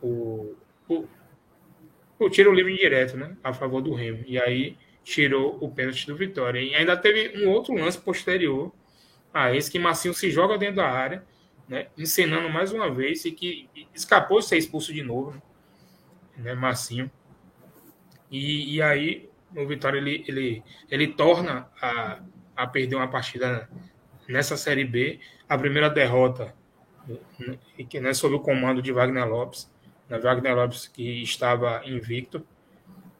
o, 0.02 0.56
o, 0.88 1.08
o 2.18 2.30
tiro 2.30 2.52
livre 2.52 2.76
direto, 2.76 3.16
né, 3.16 3.36
a 3.44 3.52
favor 3.52 3.80
do 3.80 3.94
Remo. 3.94 4.24
E 4.26 4.38
aí 4.38 4.76
tirou 5.04 5.56
o 5.60 5.70
pênalti 5.70 6.06
do 6.06 6.16
Vitória. 6.16 6.60
E 6.60 6.74
ainda 6.74 6.96
teve 6.96 7.44
um 7.44 7.50
outro 7.50 7.72
lance 7.72 7.98
posterior 7.98 8.72
a 9.36 9.54
esse 9.54 9.70
que 9.70 9.78
Marcinho 9.78 10.14
se 10.14 10.30
joga 10.30 10.56
dentro 10.56 10.76
da 10.76 10.88
área, 10.88 11.22
né, 11.68 11.88
encenando 11.98 12.48
mais 12.48 12.72
uma 12.72 12.90
vez 12.90 13.24
e 13.26 13.32
que 13.32 13.68
escapou 13.94 14.38
de 14.38 14.46
ser 14.46 14.56
expulso 14.56 14.94
de 14.94 15.02
novo, 15.02 15.32
né, 15.32 15.42
né 16.38 16.54
Marcinho. 16.54 17.10
E, 18.30 18.76
e 18.76 18.82
aí 18.82 19.28
o 19.54 19.66
Vitória 19.66 19.98
ele, 19.98 20.24
ele, 20.26 20.62
ele 20.90 21.08
torna 21.08 21.68
a, 21.80 22.20
a 22.56 22.66
perder 22.66 22.96
uma 22.96 23.08
partida 23.08 23.68
nessa 24.26 24.56
Série 24.56 24.84
B, 24.84 25.20
a 25.46 25.58
primeira 25.58 25.90
derrota 25.90 26.54
que 27.88 28.00
né, 28.00 28.14
sob 28.14 28.34
o 28.34 28.40
comando 28.40 28.80
de 28.80 28.90
Wagner 28.90 29.28
Lopes, 29.28 29.70
né, 30.08 30.18
Wagner 30.18 30.56
Lopes 30.56 30.88
que 30.88 31.22
estava 31.22 31.82
invicto, 31.84 32.44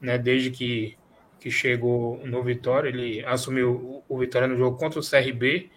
né, 0.00 0.16
desde 0.16 0.50
que, 0.50 0.96
que 1.38 1.50
chegou 1.50 2.26
no 2.26 2.42
Vitória, 2.42 2.88
ele 2.88 3.24
assumiu 3.26 4.02
o 4.08 4.18
Vitória 4.18 4.48
no 4.48 4.56
jogo 4.56 4.78
contra 4.78 4.98
o 4.98 5.02
CRB 5.02 5.70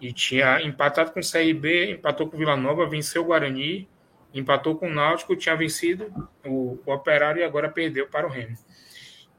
e 0.00 0.12
tinha 0.12 0.60
empatado 0.62 1.12
com 1.12 1.20
o 1.20 1.22
CRB, 1.22 1.92
empatou 1.92 2.28
com 2.28 2.36
o 2.36 2.38
Vila 2.38 2.56
Nova, 2.56 2.86
venceu 2.86 3.22
o 3.22 3.26
Guarani, 3.26 3.88
empatou 4.34 4.76
com 4.76 4.88
o 4.88 4.92
Náutico, 4.92 5.36
tinha 5.36 5.56
vencido 5.56 6.30
o, 6.44 6.78
o 6.84 6.92
Operário 6.92 7.40
e 7.40 7.44
agora 7.44 7.70
perdeu 7.70 8.06
para 8.06 8.26
o 8.26 8.30
Remo. 8.30 8.56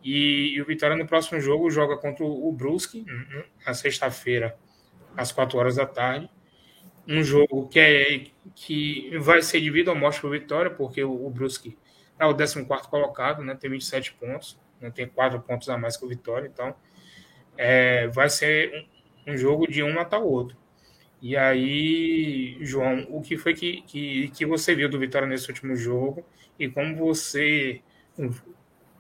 E, 0.04 0.56
e, 0.56 0.62
o 0.62 0.66
Vitória 0.66 0.96
no 0.96 1.08
próximo 1.08 1.40
jogo 1.40 1.70
joga 1.70 1.98
contra 1.98 2.24
o, 2.24 2.52
Brusque, 2.52 3.06
na 3.66 3.74
sexta-feira, 3.74 4.58
às 5.16 5.32
4 5.32 5.58
horas 5.58 5.76
da 5.76 5.86
tarde. 5.86 6.30
Um 7.08 7.24
jogo 7.24 7.68
que, 7.68 7.80
é, 7.80 8.26
que 8.56 9.18
vai 9.18 9.42
ser 9.42 9.62
de 9.62 9.70
vida 9.70 9.92
ou 9.92 9.98
morte 9.98 10.20
para 10.20 10.28
o 10.28 10.32
Vitória, 10.32 10.72
porque 10.72 11.04
o, 11.04 11.26
o 11.26 11.30
Brusque 11.30 11.78
é 12.20 12.26
o 12.26 12.36
14 12.36 12.66
colocado, 12.90 13.44
né, 13.44 13.56
tem 13.56 13.70
27 13.70 14.14
pontos, 14.14 14.60
né, 14.80 14.92
tem 14.92 15.08
4 15.08 15.40
pontos 15.42 15.70
a 15.70 15.78
mais 15.78 15.96
que 15.96 16.06
o 16.06 16.08
Vitória, 16.08 16.48
então 16.48 16.76
é, 17.58 18.08
vai 18.08 18.30
ser 18.30 18.88
um, 19.28 19.38
jogo 19.38 19.68
de 19.68 19.84
um 19.84 19.94
matar 19.94 20.20
o 20.20 20.30
outro. 20.30 20.58
E 21.22 21.36
aí, 21.36 22.58
João, 22.62 23.08
o 23.10 23.22
que 23.22 23.38
foi 23.38 23.54
que, 23.54 23.82
que, 23.88 24.30
que 24.30 24.46
você 24.46 24.76
viu 24.76 24.90
do 24.90 25.00
Vitória 25.00 25.28
nesse 25.28 25.50
último 25.50 25.76
jogo 25.76 26.24
e 26.60 26.70
como 26.70 26.96
você, 26.96 27.82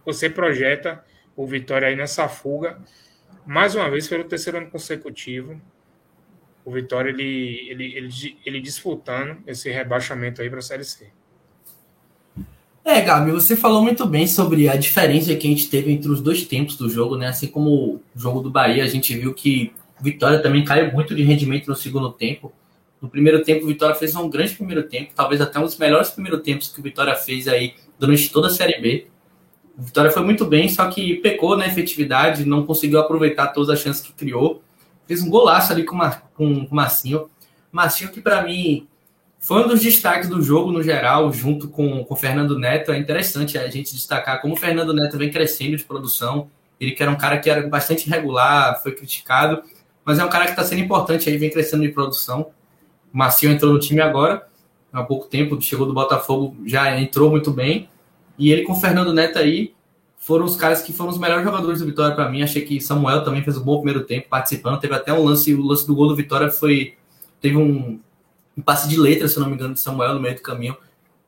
você 0.06 0.30
projeta 0.30 1.04
o 1.36 1.46
Vitória 1.46 1.88
aí 1.88 1.96
nessa 1.96 2.28
fuga, 2.28 2.80
mais 3.46 3.76
uma 3.76 3.90
vez 3.90 4.08
pelo 4.08 4.24
terceiro 4.24 4.58
ano 4.58 4.70
consecutivo, 4.70 5.62
o 6.66 6.72
Vitória 6.72 7.10
ele, 7.10 7.70
ele, 7.70 7.96
ele, 7.96 8.38
ele 8.46 8.60
disputando 8.60 9.38
esse 9.48 9.70
rebaixamento 9.72 10.42
aí 10.42 10.50
para 10.50 10.60
a 10.60 10.62
Série 10.62 10.84
C. 10.84 11.08
É, 12.84 13.02
Gabi, 13.02 13.32
você 13.32 13.56
falou 13.56 13.82
muito 13.82 14.06
bem 14.06 14.26
sobre 14.26 14.70
a 14.70 14.76
diferença 14.76 15.36
que 15.36 15.46
a 15.46 15.50
gente 15.50 15.70
teve 15.70 15.92
entre 15.92 16.10
os 16.10 16.22
dois 16.22 16.44
tempos 16.44 16.78
do 16.78 16.90
jogo, 16.90 17.18
né? 17.18 17.28
Assim 17.28 17.48
como 17.48 17.70
o 17.70 18.02
jogo 18.16 18.42
do 18.42 18.50
Bahia, 18.50 18.84
a 18.84 18.88
gente 18.88 19.14
viu 19.14 19.34
que 19.34 19.74
Vitória 20.04 20.40
também 20.40 20.64
caiu 20.64 20.92
muito 20.92 21.16
de 21.16 21.24
rendimento 21.24 21.68
no 21.68 21.76
segundo 21.76 22.12
tempo. 22.12 22.54
No 23.02 23.10
primeiro 23.10 23.44
tempo, 23.44 23.66
o 23.66 23.68
Vitória 23.68 23.96
fez 23.96 24.16
um 24.16 24.30
grande 24.30 24.56
primeiro 24.56 24.84
tempo, 24.84 25.14
talvez 25.16 25.40
até 25.40 25.60
um 25.60 25.64
dos 25.64 25.78
melhores 25.78 26.10
primeiros 26.10 26.42
tempos 26.42 26.70
que 26.70 26.80
o 26.80 26.84
Vitória 26.84 27.16
fez 27.16 27.48
aí 27.48 27.76
durante 28.00 28.32
toda 28.32 28.48
a 28.48 28.50
Série 28.52 28.80
B. 28.82 29.08
O 29.78 29.84
Vitória 29.84 30.10
foi 30.10 30.24
muito 30.24 30.46
bem, 30.46 30.68
só 30.68 30.90
que 30.90 31.16
pecou 31.16 31.56
na 31.56 31.68
efetividade, 31.68 32.46
não 32.46 32.66
conseguiu 32.66 33.00
aproveitar 33.00 33.48
todas 33.48 33.70
as 33.70 33.80
chances 33.80 34.02
que 34.02 34.14
criou 34.14 34.64
fez 35.08 35.24
um 35.24 35.30
golaço 35.30 35.72
ali 35.72 35.84
com, 35.84 35.96
Mar, 35.96 36.30
com, 36.36 36.66
com 36.66 36.72
o 36.72 36.76
Marcinho. 36.76 37.30
Marcinho 37.72 38.12
que 38.12 38.22
para 38.22 38.44
mim 38.44 38.88
foi 39.40 39.64
um 39.64 39.68
dos 39.68 39.82
destaques 39.82 40.28
do 40.28 40.42
jogo 40.42 40.72
no 40.72 40.84
geral, 40.84 41.32
junto 41.32 41.70
com 41.70 42.06
o 42.08 42.16
Fernando 42.16 42.60
Neto. 42.60 42.92
É 42.92 42.98
interessante 42.98 43.58
a 43.58 43.68
gente 43.70 43.94
destacar 43.96 44.42
como 44.42 44.54
o 44.54 44.58
Fernando 44.58 44.94
Neto 44.94 45.18
vem 45.18 45.32
crescendo 45.32 45.78
de 45.78 45.84
produção. 45.84 46.50
Ele 46.80 46.92
que 46.92 47.02
era 47.02 47.12
um 47.12 47.16
cara 47.16 47.40
que 47.40 47.50
era 47.50 47.66
bastante 47.68 48.08
irregular, 48.08 48.82
foi 48.84 48.92
criticado, 48.92 49.64
mas 50.08 50.20
é 50.20 50.24
um 50.24 50.30
cara 50.30 50.46
que 50.46 50.52
está 50.52 50.64
sendo 50.64 50.80
importante 50.80 51.30
aí, 51.30 51.38
vem 51.38 51.50
crescendo 51.50 51.84
de 51.84 51.90
produção. 51.90 52.48
O 53.14 53.18
Marcinho 53.18 53.52
entrou 53.52 53.74
no 53.74 53.78
time 53.78 54.00
agora, 54.00 54.48
há 54.94 55.04
pouco 55.04 55.28
tempo, 55.28 55.62
chegou 55.62 55.86
do 55.86 55.94
Botafogo, 55.94 56.56
já 56.66 56.98
entrou 56.98 57.30
muito 57.30 57.52
bem. 57.52 57.90
E 58.40 58.50
ele 58.50 58.64
com 58.64 58.72
o 58.72 58.76
Fernando 58.78 59.14
Neto 59.14 59.38
aí 59.38 59.74
foram 60.18 60.46
os 60.46 60.56
caras 60.56 60.82
que 60.82 60.94
foram 60.94 61.10
os 61.10 61.18
melhores 61.18 61.44
jogadores 61.44 61.82
do 61.82 61.86
Vitória 61.86 62.16
para 62.16 62.30
mim. 62.30 62.42
Achei 62.42 62.62
que 62.62 62.80
Samuel 62.80 63.26
também 63.26 63.44
fez 63.44 63.58
um 63.58 63.62
bom 63.62 63.76
primeiro 63.82 64.06
tempo 64.06 64.30
participando. 64.30 64.80
Teve 64.80 64.96
até 64.96 65.12
um 65.12 65.22
lance, 65.26 65.54
o 65.54 65.62
lance 65.62 65.86
do 65.86 65.94
gol 65.94 66.08
do 66.08 66.16
Vitória 66.16 66.50
foi. 66.50 66.94
Teve 67.42 67.58
um, 67.58 68.00
um 68.58 68.62
passe 68.62 68.88
de 68.88 68.98
letra, 68.98 69.28
se 69.28 69.38
não 69.38 69.48
me 69.48 69.56
engano, 69.56 69.74
de 69.74 69.82
Samuel 69.82 70.14
no 70.14 70.22
meio 70.22 70.36
do 70.36 70.42
caminho. 70.42 70.78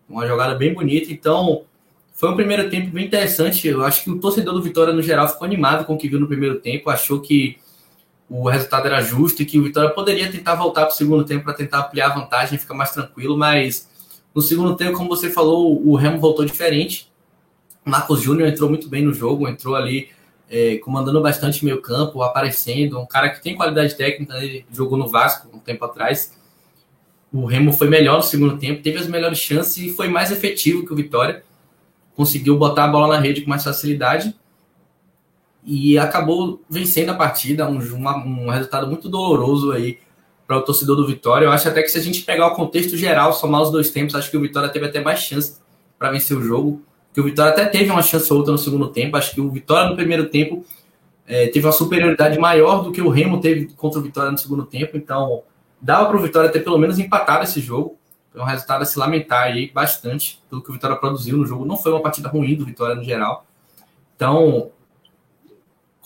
Uma 0.08 0.26
jogada 0.26 0.56
bem 0.56 0.74
bonita. 0.74 1.12
Então, 1.12 1.64
foi 2.14 2.30
um 2.30 2.36
primeiro 2.38 2.70
tempo 2.70 2.92
bem 2.92 3.08
interessante. 3.08 3.68
Eu 3.68 3.84
acho 3.84 4.06
que 4.06 4.10
o 4.10 4.18
torcedor 4.22 4.54
do 4.54 4.62
Vitória, 4.62 4.94
no 4.94 5.02
geral, 5.02 5.28
ficou 5.28 5.46
animado 5.46 5.84
com 5.84 5.96
o 5.96 5.98
que 5.98 6.08
viu 6.08 6.18
no 6.18 6.28
primeiro 6.28 6.62
tempo. 6.62 6.90
Achou 6.90 7.20
que 7.20 7.58
o 8.30 8.48
resultado 8.48 8.86
era 8.86 9.02
justo 9.02 9.42
e 9.42 9.46
que 9.46 9.60
o 9.60 9.64
Vitória 9.64 9.90
poderia 9.90 10.32
tentar 10.32 10.56
voltar 10.56 10.86
para 10.86 10.94
o 10.94 10.96
segundo 10.96 11.24
tempo 11.24 11.44
para 11.44 11.54
tentar 11.54 11.80
ampliar 11.80 12.12
a 12.12 12.16
vantagem 12.16 12.56
e 12.56 12.60
ficar 12.60 12.76
mais 12.76 12.92
tranquilo. 12.92 13.38
Mas 13.38 13.90
no 14.34 14.42
segundo 14.42 14.76
tempo, 14.76 14.98
como 14.98 15.10
você 15.10 15.30
falou, 15.30 15.82
o 15.86 15.96
Remo 15.96 16.20
voltou 16.20 16.46
diferente 16.46 17.10
Marcos 17.90 18.22
Júnior 18.22 18.48
entrou 18.48 18.70
muito 18.70 18.88
bem 18.88 19.04
no 19.04 19.14
jogo, 19.14 19.48
entrou 19.48 19.76
ali 19.76 20.10
é, 20.50 20.78
comandando 20.78 21.22
bastante 21.22 21.64
meio 21.66 21.82
campo, 21.82 22.22
aparecendo, 22.22 23.00
um 23.00 23.06
cara 23.06 23.30
que 23.30 23.42
tem 23.42 23.56
qualidade 23.56 23.96
técnica, 23.96 24.34
né? 24.34 24.46
ele 24.46 24.66
jogou 24.72 24.98
no 24.98 25.08
Vasco 25.08 25.50
um 25.54 25.60
tempo 25.60 25.84
atrás. 25.86 26.38
O 27.32 27.46
Remo 27.46 27.72
foi 27.72 27.88
melhor 27.88 28.18
no 28.18 28.24
segundo 28.24 28.58
tempo, 28.58 28.82
teve 28.82 28.98
as 28.98 29.08
melhores 29.08 29.38
chances 29.38 29.78
e 29.78 29.94
foi 29.94 30.08
mais 30.08 30.32
efetivo 30.32 30.86
que 30.86 30.94
o 30.94 30.96
Vitória. 30.96 31.44
Conseguiu 32.16 32.58
botar 32.58 32.86
a 32.86 32.88
bola 32.88 33.16
na 33.16 33.22
rede 33.22 33.42
com 33.42 33.50
mais 33.50 33.64
facilidade 33.64 34.36
e 35.64 35.98
acabou 35.98 36.62
vencendo 36.70 37.10
a 37.10 37.16
partida, 37.16 37.70
um, 37.70 37.78
um 37.78 38.50
resultado 38.50 38.88
muito 38.88 39.10
doloroso 39.10 39.72
aí 39.72 40.00
para 40.48 40.58
o 40.58 40.62
torcedor 40.62 40.96
do 40.96 41.06
Vitória. 41.06 41.46
Eu 41.46 41.52
acho 41.52 41.68
até 41.68 41.82
que 41.82 41.90
se 41.90 41.98
a 41.98 42.02
gente 42.02 42.24
pegar 42.24 42.48
o 42.48 42.56
contexto 42.56 42.98
geral, 42.98 43.34
somar 43.34 43.62
os 43.62 43.72
dois 43.72 43.92
tempos, 43.92 44.16
acho 44.16 44.32
que 44.32 44.38
o 44.38 44.42
Vitória 44.42 44.70
teve 44.70 44.86
até 44.86 45.00
mais 45.02 45.20
chance 45.20 45.60
para 45.98 46.12
vencer 46.12 46.36
o 46.36 46.42
jogo 46.42 46.82
que 47.14 47.20
o 47.20 47.24
Vitória 47.24 47.52
até 47.52 47.66
teve 47.66 47.92
uma 47.92 48.02
chance 48.02 48.32
ou 48.32 48.40
outra 48.40 48.52
no 48.52 48.58
segundo 48.58 48.88
tempo. 48.88 49.18
Acho 49.18 49.34
que 49.34 49.42
o 49.42 49.50
Vitória 49.50 49.90
no 49.90 49.96
primeiro 49.96 50.30
tempo 50.30 50.66
é, 51.28 51.48
teve 51.48 51.66
uma 51.66 51.72
superioridade 51.72 52.38
maior 52.40 52.84
do 52.84 52.92
que 52.92 53.02
o 53.02 53.10
Remo 53.10 53.42
teve 53.42 53.74
contra 53.74 54.00
o 54.00 54.02
Vitória 54.02 54.32
no 54.32 54.38
segundo 54.38 54.66
tempo. 54.66 54.96
Então, 54.96 55.44
dava 55.82 56.08
para 56.08 56.18
o 56.18 56.22
Vitória 56.22 56.50
ter 56.50 56.64
pelo 56.64 56.78
menos 56.78 57.00
empatado 57.00 57.44
esse 57.44 57.60
jogo. 57.60 57.98
Foi 58.32 58.42
um 58.42 58.46
resultado 58.46 58.84
a 58.84 58.86
se 58.86 58.98
lamentar 58.98 59.44
aí 59.44 59.72
bastante 59.72 60.42
pelo 60.50 60.62
que 60.62 60.70
o 60.70 60.74
Vitória 60.74 60.96
produziu 60.96 61.36
no 61.36 61.46
jogo. 61.46 61.66
Não 61.66 61.78
foi 61.78 61.92
uma 61.92 62.02
partida 62.02 62.30
ruim 62.30 62.56
do 62.56 62.66
Vitória 62.66 62.96
no 62.96 63.04
geral. 63.04 63.46
Então, 64.16 64.72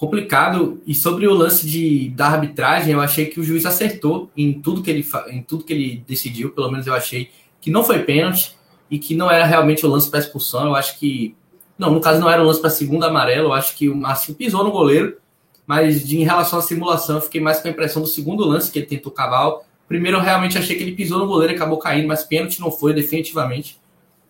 complicado. 0.04 0.82
E 0.86 0.94
sobre 0.94 1.26
o 1.28 1.34
lance 1.34 1.66
de, 1.66 2.10
da 2.10 2.28
arbitragem, 2.28 2.92
eu 2.92 3.00
achei 3.00 3.28
que 3.28 3.40
o 3.40 3.44
juiz 3.44 3.66
acertou 3.66 4.30
em 4.36 4.60
tudo 4.60 4.84
que 4.84 4.92
ele, 4.92 5.06
em 5.30 5.42
tudo 5.42 5.64
que 5.64 5.72
ele 5.72 6.04
decidiu. 6.06 6.52
Pelo 6.52 6.70
menos 6.70 6.86
eu 6.86 6.94
achei 6.94 7.30
que 7.62 7.72
não 7.72 7.86
foi 7.86 8.00
pênalti 8.00 8.58
e 8.92 9.00
que 9.00 9.16
não 9.16 9.32
era 9.32 9.46
realmente 9.46 9.86
o 9.86 9.90
lance 9.90 10.10
para 10.10 10.20
expulsão. 10.20 10.66
Eu 10.66 10.76
acho 10.76 11.00
que. 11.00 11.36
Não, 11.78 11.92
no 11.92 12.02
caso 12.02 12.20
não 12.20 12.30
era 12.30 12.44
o 12.44 12.46
lance 12.46 12.60
para 12.60 12.70
segundo 12.70 13.06
amarelo. 13.06 13.48
Eu 13.48 13.54
acho 13.54 13.78
que 13.78 13.88
o 13.88 13.96
Márcio 13.96 14.36
pisou 14.36 14.64
no 14.64 14.72
goleiro, 14.72 15.18
mas 15.66 16.06
de, 16.06 16.20
em 16.20 16.24
relação 16.24 16.60
à 16.60 16.62
simulação, 16.62 17.16
eu 17.16 17.22
fiquei 17.22 17.40
mais 17.40 17.60
com 17.62 17.70
a 17.70 17.72
impressão 17.72 18.02
do 18.02 18.08
segundo 18.08 18.46
lance 18.46 18.70
que 18.70 18.80
ele 18.80 18.86
tentou 18.86 19.12
cavar. 19.12 19.54
Primeiro, 19.88 20.18
eu 20.18 20.22
realmente 20.22 20.58
achei 20.58 20.76
que 20.76 20.84
ele 20.84 20.94
pisou 20.94 21.18
no 21.18 21.28
goleiro 21.28 21.54
e 21.54 21.56
acabou 21.56 21.78
caindo, 21.78 22.08
mas 22.08 22.24
pênalti 22.24 22.60
não 22.60 22.72
foi, 22.72 22.94
definitivamente. 22.94 23.80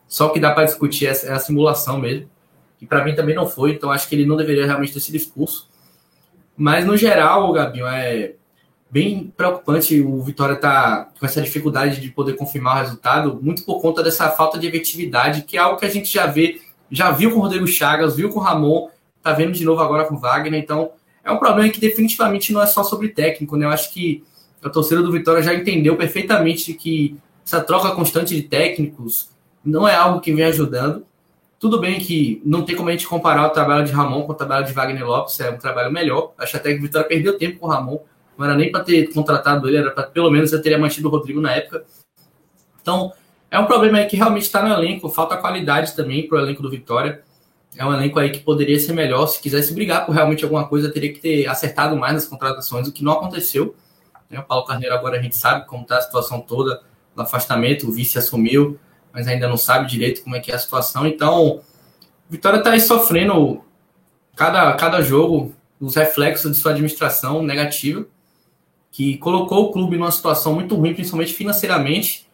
Só 0.07 0.29
que 0.29 0.39
dá 0.39 0.51
para 0.51 0.65
discutir 0.65 1.07
é, 1.07 1.11
é 1.25 1.31
a 1.31 1.39
simulação 1.39 1.97
mesmo. 1.99 2.29
E 2.83 2.85
para 2.85 3.01
mim 3.05 3.15
também 3.15 3.33
não 3.33 3.47
foi, 3.47 3.71
então 3.71 3.89
acho 3.89 4.09
que 4.09 4.13
ele 4.13 4.25
não 4.25 4.35
deveria 4.35 4.65
realmente 4.65 4.91
ter 4.91 4.99
sido 4.99 5.15
expulso. 5.15 5.69
Mas 6.57 6.85
no 6.85 6.97
geral, 6.97 7.53
Gabinho, 7.53 7.87
é, 7.87 8.33
bem 8.91 9.33
preocupante 9.37 10.01
o 10.01 10.21
Vitória 10.21 10.57
tá 10.57 11.09
com 11.17 11.25
essa 11.25 11.41
dificuldade 11.41 12.01
de 12.01 12.09
poder 12.09 12.33
confirmar 12.33 12.75
o 12.75 12.79
resultado, 12.81 13.39
muito 13.41 13.63
por 13.63 13.81
conta 13.81 14.03
dessa 14.03 14.29
falta 14.31 14.59
de 14.59 14.67
efetividade, 14.67 15.43
que 15.43 15.55
é 15.55 15.61
algo 15.61 15.79
que 15.79 15.85
a 15.85 15.89
gente 15.89 16.11
já 16.11 16.27
vê 16.27 16.59
já 16.91 17.09
viu 17.09 17.31
com 17.31 17.37
o 17.37 17.41
Rodrigo 17.41 17.65
Chagas, 17.65 18.17
viu 18.17 18.29
com 18.29 18.39
o 18.39 18.43
Ramon, 18.43 18.89
tá 19.21 19.31
vendo 19.31 19.53
de 19.53 19.63
novo 19.63 19.81
agora 19.81 20.03
com 20.05 20.15
o 20.15 20.19
Wagner, 20.19 20.61
então 20.61 20.91
é 21.23 21.31
um 21.31 21.39
problema 21.39 21.69
que 21.69 21.79
definitivamente 21.79 22.51
não 22.51 22.61
é 22.61 22.67
só 22.67 22.83
sobre 22.83 23.07
técnico, 23.07 23.55
né? 23.55 23.65
Eu 23.65 23.69
acho 23.69 23.91
que 23.93 24.23
a 24.61 24.69
torcida 24.69 25.01
do 25.01 25.11
Vitória 25.11 25.41
já 25.41 25.55
entendeu 25.55 25.95
perfeitamente 25.95 26.73
que 26.73 27.17
essa 27.45 27.61
troca 27.61 27.95
constante 27.95 28.35
de 28.35 28.43
técnicos 28.43 29.31
não 29.63 29.87
é 29.87 29.95
algo 29.95 30.19
que 30.19 30.33
vem 30.33 30.45
ajudando. 30.45 31.05
Tudo 31.63 31.79
bem 31.79 31.97
que 31.97 32.41
não 32.43 32.63
tem 32.65 32.75
como 32.75 32.89
a 32.89 32.91
gente 32.91 33.07
comparar 33.07 33.47
o 33.47 33.49
trabalho 33.51 33.85
de 33.85 33.93
Ramon 33.93 34.23
com 34.23 34.33
o 34.33 34.35
trabalho 34.35 34.65
de 34.65 34.73
Wagner 34.73 35.07
Lopes, 35.07 35.39
é 35.39 35.49
um 35.49 35.57
trabalho 35.57 35.89
melhor. 35.89 36.33
Acho 36.37 36.57
até 36.57 36.73
que 36.73 36.79
o 36.79 36.81
Vitória 36.81 37.07
perdeu 37.07 37.37
tempo 37.37 37.57
com 37.57 37.67
o 37.67 37.69
Ramon, 37.69 37.99
não 38.37 38.45
era 38.45 38.53
nem 38.53 38.69
para 38.69 38.83
ter 38.83 39.13
contratado 39.13 39.69
ele, 39.69 39.77
era 39.77 39.89
para 39.89 40.03
pelo 40.03 40.29
menos 40.29 40.51
eu 40.51 40.61
teria 40.61 40.77
mantido 40.77 41.07
o 41.07 41.11
Rodrigo 41.11 41.39
na 41.39 41.53
época. 41.53 41.85
Então, 42.81 43.13
é 43.49 43.57
um 43.57 43.65
problema 43.65 43.99
aí 43.99 44.05
que 44.07 44.17
realmente 44.17 44.43
está 44.43 44.61
no 44.61 44.73
elenco, 44.73 45.07
falta 45.07 45.37
qualidade 45.37 45.95
também 45.95 46.27
para 46.27 46.37
o 46.37 46.41
elenco 46.41 46.61
do 46.61 46.69
Vitória. 46.69 47.23
É 47.77 47.85
um 47.85 47.93
elenco 47.93 48.19
aí 48.19 48.29
que 48.29 48.39
poderia 48.39 48.77
ser 48.77 48.91
melhor. 48.91 49.25
Se 49.27 49.41
quisesse 49.41 49.73
brigar 49.73 50.05
por 50.05 50.11
realmente 50.11 50.43
alguma 50.43 50.67
coisa, 50.67 50.91
teria 50.91 51.13
que 51.13 51.21
ter 51.21 51.47
acertado 51.47 51.95
mais 51.95 52.13
nas 52.13 52.27
contratações, 52.27 52.89
o 52.89 52.91
que 52.91 53.05
não 53.05 53.13
aconteceu. 53.13 53.73
Né? 54.29 54.37
O 54.37 54.43
Paulo 54.43 54.65
Carneiro 54.65 54.93
agora 54.93 55.17
a 55.17 55.21
gente 55.21 55.37
sabe 55.37 55.65
como 55.65 55.83
está 55.83 55.97
a 55.97 56.01
situação 56.01 56.41
toda 56.41 56.81
do 57.15 57.21
afastamento, 57.21 57.87
o 57.87 57.91
vice 57.93 58.17
assumiu, 58.17 58.77
mas 59.13 59.27
ainda 59.27 59.47
não 59.47 59.55
sabe 59.55 59.87
direito 59.87 60.23
como 60.23 60.35
é 60.35 60.39
que 60.39 60.51
é 60.51 60.55
a 60.55 60.59
situação. 60.59 61.05
Então, 61.05 61.61
Vitória 62.29 62.57
está 62.57 62.71
aí 62.71 62.81
sofrendo 62.81 63.61
cada, 64.35 64.73
cada 64.73 65.01
jogo 65.01 65.53
os 65.79 65.95
reflexos 65.95 66.51
de 66.51 66.57
sua 66.57 66.71
administração 66.71 67.43
negativa, 67.43 68.05
que 68.91 69.17
colocou 69.17 69.65
o 69.65 69.71
clube 69.71 69.97
numa 69.97 70.11
situação 70.11 70.53
muito 70.53 70.75
ruim, 70.75 70.93
principalmente 70.93 71.33
financeiramente. 71.33 72.27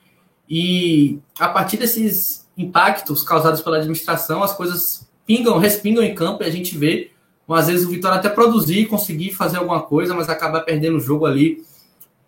E 0.47 1.19
a 1.37 1.49
partir 1.49 1.77
desses 1.77 2.47
impactos 2.57 3.23
causados 3.23 3.61
pela 3.61 3.77
administração, 3.77 4.43
as 4.43 4.53
coisas 4.53 5.09
pingam, 5.25 5.57
respingam 5.57 6.03
em 6.03 6.13
campo 6.13 6.43
e 6.43 6.45
a 6.45 6.49
gente 6.49 6.77
vê, 6.77 7.11
às 7.47 7.67
vezes, 7.67 7.85
o 7.85 7.89
Vitória 7.89 8.17
até 8.17 8.29
produzir, 8.29 8.85
conseguir 8.85 9.31
fazer 9.31 9.57
alguma 9.57 9.81
coisa, 9.81 10.13
mas 10.13 10.29
acaba 10.29 10.61
perdendo 10.61 10.97
o 10.97 11.01
jogo 11.01 11.25
ali 11.25 11.63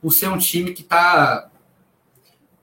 por 0.02 0.12
ser 0.12 0.28
um 0.30 0.38
time 0.38 0.74
que 0.74 0.82
está 0.82 1.51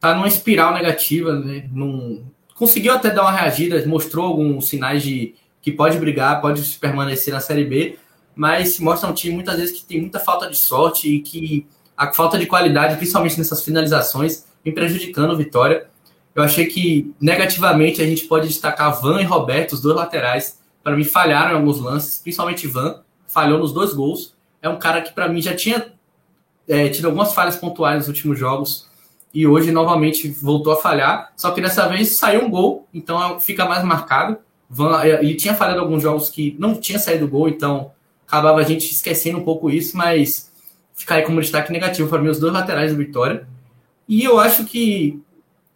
tá 0.01 0.15
numa 0.15 0.29
espiral 0.29 0.75
negativa, 0.75 1.33
né? 1.39 1.69
Num, 1.73 2.25
conseguiu 2.55 2.93
até 2.93 3.11
dar 3.11 3.23
uma 3.23 3.33
reagida, 3.33 3.85
mostrou 3.87 4.27
alguns 4.27 4.69
sinais 4.69 5.03
de 5.03 5.35
que 5.61 5.73
pode 5.73 5.99
brigar, 5.99 6.41
pode 6.41 6.63
permanecer 6.79 7.33
na 7.33 7.41
Série 7.41 7.65
B, 7.65 7.99
mas 8.35 8.79
mostra 8.79 9.09
um 9.09 9.13
time 9.13 9.35
muitas 9.35 9.57
vezes 9.57 9.79
que 9.79 9.85
tem 9.85 10.01
muita 10.01 10.19
falta 10.21 10.49
de 10.49 10.57
sorte 10.57 11.09
e 11.09 11.21
que 11.21 11.67
a 11.97 12.13
falta 12.13 12.39
de 12.39 12.47
qualidade, 12.47 12.97
principalmente 12.97 13.37
nessas 13.37 13.65
finalizações, 13.65 14.47
vem 14.65 14.73
prejudicando 14.73 15.33
o 15.33 15.37
Vitória. 15.37 15.89
Eu 16.35 16.43
achei 16.43 16.67
que 16.67 17.13
negativamente 17.21 18.01
a 18.01 18.07
gente 18.07 18.27
pode 18.27 18.47
destacar 18.47 19.01
Van 19.01 19.21
e 19.21 19.25
Roberto, 19.25 19.73
os 19.73 19.81
dois 19.81 19.97
laterais, 19.97 20.61
para 20.83 20.97
mim 20.97 21.05
falharam 21.05 21.53
em 21.53 21.55
alguns 21.57 21.81
lances, 21.81 22.19
principalmente 22.19 22.67
Van, 22.67 23.03
falhou 23.27 23.59
nos 23.59 23.73
dois 23.73 23.93
gols. 23.93 24.35
É 24.63 24.69
um 24.69 24.79
cara 24.79 25.03
que 25.03 25.13
para 25.13 25.29
mim 25.29 25.43
já 25.43 25.55
tinha 25.55 25.93
é, 26.69 26.89
tido 26.89 27.07
algumas 27.07 27.35
falhas 27.35 27.57
pontuais 27.57 27.99
nos 27.99 28.09
últimos 28.09 28.39
jogos, 28.39 28.88
e 29.33 29.47
hoje 29.47 29.71
novamente 29.71 30.29
voltou 30.29 30.73
a 30.73 30.77
falhar, 30.77 31.33
só 31.37 31.51
que 31.51 31.61
dessa 31.61 31.87
vez 31.89 32.17
saiu 32.17 32.45
um 32.45 32.51
gol, 32.51 32.87
então 32.93 33.39
fica 33.39 33.67
mais 33.67 33.85
marcado. 33.85 34.39
Ele 35.21 35.35
tinha 35.35 35.55
falhado 35.55 35.81
alguns 35.81 36.03
jogos 36.03 36.29
que 36.29 36.57
não 36.59 36.75
tinha 36.75 36.99
saído 36.99 37.29
gol, 37.29 37.49
então 37.49 37.93
acabava 38.27 38.61
a 38.61 38.65
gente 38.65 38.91
esquecendo 38.91 39.39
um 39.39 39.45
pouco 39.45 39.71
isso, 39.71 39.97
mas 39.97 40.51
fica 40.95 41.15
aí 41.15 41.23
como 41.23 41.41
destaque 41.41 41.73
negativo 41.73 42.09
para 42.09 42.21
mim 42.21 42.29
os 42.29 42.41
dois 42.41 42.53
laterais 42.53 42.93
do 42.93 42.99
Vitória. 42.99 43.47
E 44.09 44.25
eu 44.25 44.39
acho 44.39 44.65
que 44.65 45.21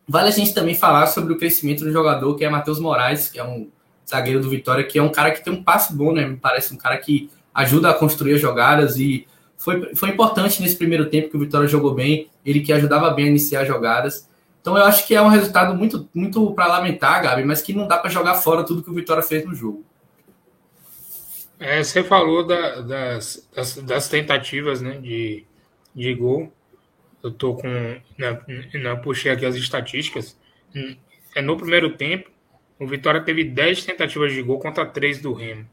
vale 0.08 0.28
a 0.28 0.32
gente 0.32 0.52
também 0.52 0.74
falar 0.74 1.06
sobre 1.06 1.32
o 1.32 1.38
crescimento 1.38 1.84
do 1.84 1.92
jogador, 1.92 2.34
que 2.34 2.44
é 2.44 2.50
Matheus 2.50 2.80
Moraes, 2.80 3.28
que 3.28 3.38
é 3.38 3.44
um 3.44 3.68
zagueiro 4.08 4.40
do 4.40 4.50
Vitória, 4.50 4.84
que 4.84 4.98
é 4.98 5.02
um 5.02 5.10
cara 5.10 5.30
que 5.30 5.44
tem 5.44 5.52
um 5.52 5.62
passe 5.62 5.94
bom, 5.94 6.12
né? 6.12 6.26
Me 6.26 6.36
parece 6.36 6.74
um 6.74 6.76
cara 6.76 6.96
que 6.96 7.30
ajuda 7.54 7.90
a 7.90 7.94
construir 7.94 8.34
as 8.34 8.40
jogadas 8.40 8.98
e 8.98 9.26
foi, 9.56 9.94
foi 9.94 10.08
importante 10.08 10.60
nesse 10.60 10.76
primeiro 10.76 11.08
tempo 11.08 11.30
que 11.30 11.36
o 11.36 11.40
Vitória 11.40 11.68
jogou 11.68 11.94
bem, 11.94 12.28
ele 12.44 12.60
que 12.60 12.72
ajudava 12.72 13.10
bem 13.10 13.26
a 13.26 13.28
iniciar 13.28 13.64
jogadas. 13.64 14.28
Então 14.60 14.76
eu 14.76 14.84
acho 14.84 15.06
que 15.06 15.14
é 15.14 15.20
um 15.20 15.28
resultado 15.28 15.74
muito, 15.74 16.08
muito 16.14 16.52
para 16.54 16.66
lamentar, 16.66 17.22
Gabi, 17.22 17.44
mas 17.44 17.60
que 17.60 17.72
não 17.72 17.88
dá 17.88 17.98
para 17.98 18.10
jogar 18.10 18.34
fora 18.36 18.64
tudo 18.64 18.82
que 18.82 18.90
o 18.90 18.94
Vitória 18.94 19.22
fez 19.22 19.44
no 19.44 19.54
jogo. 19.54 19.84
É, 21.58 21.82
você 21.82 22.02
falou 22.02 22.44
da, 22.44 22.80
das, 22.80 23.48
das, 23.54 23.76
das, 23.76 24.08
tentativas 24.08 24.80
né, 24.80 24.98
de, 24.98 25.44
de 25.94 26.14
gol. 26.14 26.52
Eu 27.22 27.30
tô 27.30 27.54
com. 27.54 27.68
Né, 28.18 28.96
puxei 29.02 29.30
aqui 29.30 29.46
as 29.46 29.54
estatísticas. 29.54 30.36
É, 31.36 31.40
no 31.40 31.56
primeiro 31.56 31.96
tempo, 31.96 32.30
o 32.80 32.86
Vitória 32.86 33.20
teve 33.20 33.44
10 33.44 33.84
tentativas 33.84 34.32
de 34.32 34.42
gol 34.42 34.58
contra 34.58 34.84
3 34.84 35.20
do 35.20 35.32
Remo. 35.32 35.68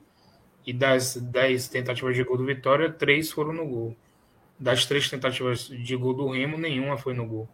E 0.65 0.71
das 0.71 1.15
10 1.15 1.67
tentativas 1.69 2.15
de 2.15 2.23
gol 2.23 2.37
do 2.37 2.45
Vitória, 2.45 2.91
3 2.91 3.31
foram 3.31 3.53
no 3.53 3.65
gol. 3.65 3.97
Das 4.59 4.85
três 4.85 5.09
tentativas 5.09 5.67
de 5.67 5.95
gol 5.95 6.13
do 6.13 6.29
Remo, 6.29 6.57
nenhuma 6.57 6.97
foi 6.97 7.13
no 7.13 7.25
gol. 7.25 7.49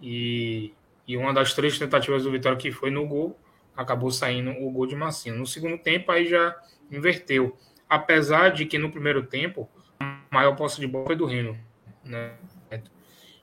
E, 0.00 0.72
e 1.06 1.16
uma 1.16 1.34
das 1.34 1.54
três 1.54 1.78
tentativas 1.78 2.22
do 2.22 2.30
Vitória 2.30 2.56
que 2.56 2.70
foi 2.70 2.90
no 2.90 3.06
gol, 3.06 3.38
acabou 3.76 4.10
saindo 4.10 4.50
o 4.50 4.70
gol 4.70 4.86
de 4.86 4.94
Massinho. 4.94 5.36
No 5.36 5.46
segundo 5.46 5.76
tempo, 5.78 6.12
aí 6.12 6.26
já 6.26 6.56
inverteu. 6.90 7.56
Apesar 7.88 8.50
de 8.50 8.64
que 8.64 8.78
no 8.78 8.90
primeiro 8.90 9.26
tempo, 9.26 9.68
a 9.98 10.20
maior 10.30 10.54
posse 10.54 10.80
de 10.80 10.86
bola 10.86 11.06
foi 11.06 11.16
do 11.16 11.26
Remo. 11.26 11.58
Né? 12.04 12.32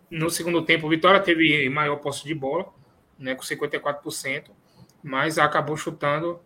No 0.09 0.29
segundo 0.29 0.61
tempo, 0.63 0.87
o 0.87 0.89
Vitória 0.89 1.19
teve 1.19 1.67
maior 1.69 1.97
posse 1.97 2.23
de 2.23 2.33
bola, 2.33 2.73
né, 3.19 3.35
com 3.35 3.43
54%, 3.43 4.51
mas 5.03 5.37
acabou 5.37 5.75
chutando 5.75 6.39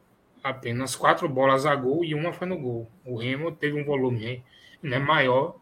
apenas 0.44 0.96
quatro 0.96 1.30
bolas 1.30 1.66
a 1.66 1.76
gol 1.76 2.04
e 2.04 2.16
uma 2.16 2.34
foi 2.34 2.48
no 2.48 2.58
gol. 2.58 2.92
O 3.06 3.18
Remo 3.18 3.52
teve 3.52 3.80
um 3.80 3.86
volume 3.86 4.44
né, 4.82 4.98
maior 4.98 5.61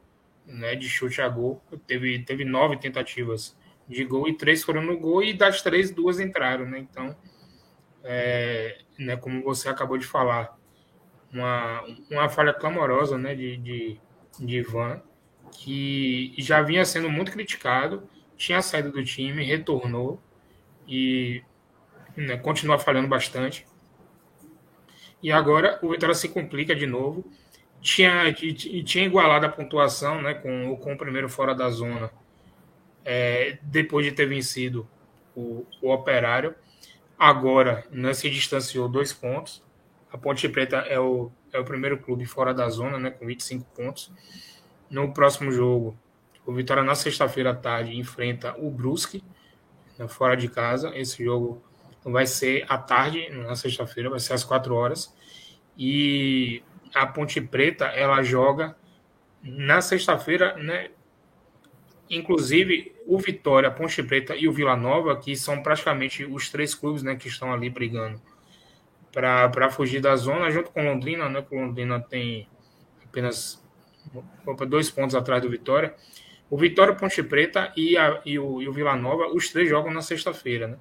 né, 0.49 0.75
de 0.75 0.89
chute 0.89 1.21
a 1.21 1.29
gol, 1.29 1.61
teve, 1.87 2.19
teve 2.19 2.43
nove 2.43 2.77
tentativas 2.77 3.57
de 3.87 4.03
gol 4.03 4.27
e 4.27 4.37
três 4.37 4.63
foram 4.63 4.81
no 4.81 4.97
gol, 4.97 5.23
e 5.23 5.33
das 5.33 5.61
três, 5.61 5.91
duas 5.91 6.19
entraram. 6.19 6.65
Né? 6.65 6.79
Então, 6.79 7.15
é, 8.03 8.79
né, 8.97 9.15
como 9.15 9.43
você 9.43 9.69
acabou 9.69 9.97
de 9.97 10.05
falar, 10.05 10.57
uma, 11.31 11.83
uma 12.09 12.29
falha 12.29 12.53
clamorosa 12.53 13.17
né, 13.17 13.35
de, 13.35 13.57
de, 13.57 14.01
de 14.39 14.57
Ivan, 14.57 15.01
que 15.51 16.33
já 16.37 16.61
vinha 16.61 16.83
sendo 16.85 17.09
muito 17.09 17.31
criticado, 17.31 18.09
tinha 18.35 18.61
saído 18.61 18.91
do 18.91 19.03
time, 19.03 19.43
retornou 19.43 20.21
e 20.87 21.43
né, 22.15 22.37
continua 22.37 22.79
falhando 22.79 23.07
bastante. 23.07 23.65
E 25.21 25.31
agora 25.31 25.77
o 25.81 25.89
Vitória 25.89 26.15
se 26.15 26.29
complica 26.29 26.75
de 26.75 26.87
novo. 26.87 27.29
Tinha, 27.81 28.33
tinha 28.33 29.05
igualado 29.05 29.45
a 29.45 29.49
pontuação 29.49 30.21
né, 30.21 30.33
com, 30.33 30.75
com 30.77 30.93
o 30.93 30.97
primeiro 30.97 31.29
fora 31.29 31.55
da 31.55 31.69
zona, 31.69 32.11
é, 33.05 33.57
depois 33.63 34.05
de 34.05 34.11
ter 34.11 34.25
vencido 34.25 34.87
o, 35.35 35.65
o 35.81 35.91
Operário. 35.91 36.53
Agora 37.17 37.85
né, 37.91 38.13
se 38.13 38.29
distanciou 38.29 38.87
dois 38.87 39.13
pontos. 39.13 39.63
A 40.11 40.17
Ponte 40.17 40.47
Preta 40.49 40.77
é 40.77 40.99
o, 40.99 41.31
é 41.53 41.59
o 41.59 41.65
primeiro 41.65 41.97
clube 41.97 42.25
fora 42.25 42.53
da 42.53 42.69
zona, 42.69 42.97
né, 42.97 43.11
com 43.11 43.25
25 43.25 43.65
pontos. 43.75 44.11
No 44.89 45.13
próximo 45.13 45.51
jogo, 45.51 45.97
o 46.45 46.53
Vitória, 46.53 46.83
na 46.83 46.95
sexta-feira 46.95 47.51
à 47.51 47.55
tarde, 47.55 47.95
enfrenta 47.95 48.55
o 48.57 48.71
Brusque, 48.71 49.23
né, 49.97 50.07
fora 50.07 50.35
de 50.35 50.47
casa. 50.47 50.91
Esse 50.97 51.23
jogo 51.23 51.63
vai 52.03 52.25
ser 52.25 52.65
à 52.67 52.77
tarde, 52.77 53.29
na 53.29 53.55
sexta-feira, 53.55 54.09
vai 54.09 54.19
ser 54.19 54.33
às 54.33 54.43
4 54.43 54.73
horas. 54.73 55.13
E 55.77 56.63
a 56.93 57.05
Ponte 57.05 57.39
Preta, 57.41 57.85
ela 57.85 58.21
joga 58.21 58.75
na 59.43 59.81
sexta-feira, 59.81 60.55
né? 60.55 60.89
Inclusive, 62.09 62.95
o 63.05 63.17
Vitória, 63.19 63.69
a 63.69 63.71
Ponte 63.71 64.01
Preta 64.01 64.35
e 64.35 64.47
o 64.47 64.51
Vila 64.51 64.75
Nova, 64.75 65.15
que 65.17 65.35
são 65.35 65.61
praticamente 65.61 66.25
os 66.25 66.49
três 66.49 66.73
clubes 66.73 67.03
né, 67.03 67.15
que 67.15 67.27
estão 67.27 67.53
ali 67.53 67.69
brigando 67.69 68.19
para 69.11 69.69
fugir 69.69 70.01
da 70.01 70.15
zona, 70.15 70.51
junto 70.51 70.71
com 70.71 70.83
Londrina, 70.83 71.29
né? 71.29 71.41
Que 71.41 71.55
Londrina 71.55 71.99
tem 71.99 72.47
apenas 73.03 73.63
dois 74.67 74.89
pontos 74.89 75.15
atrás 75.15 75.41
do 75.41 75.49
Vitória. 75.49 75.95
O 76.49 76.57
Vitória, 76.57 76.95
Ponte 76.95 77.21
Preta 77.21 77.71
e, 77.75 77.97
a, 77.97 78.21
e, 78.25 78.39
o, 78.39 78.61
e 78.61 78.67
o 78.67 78.73
Vila 78.73 78.95
Nova, 78.95 79.27
os 79.27 79.49
três 79.49 79.69
jogam 79.69 79.91
na 79.91 80.01
sexta-feira, 80.01 80.67
né? 80.67 80.77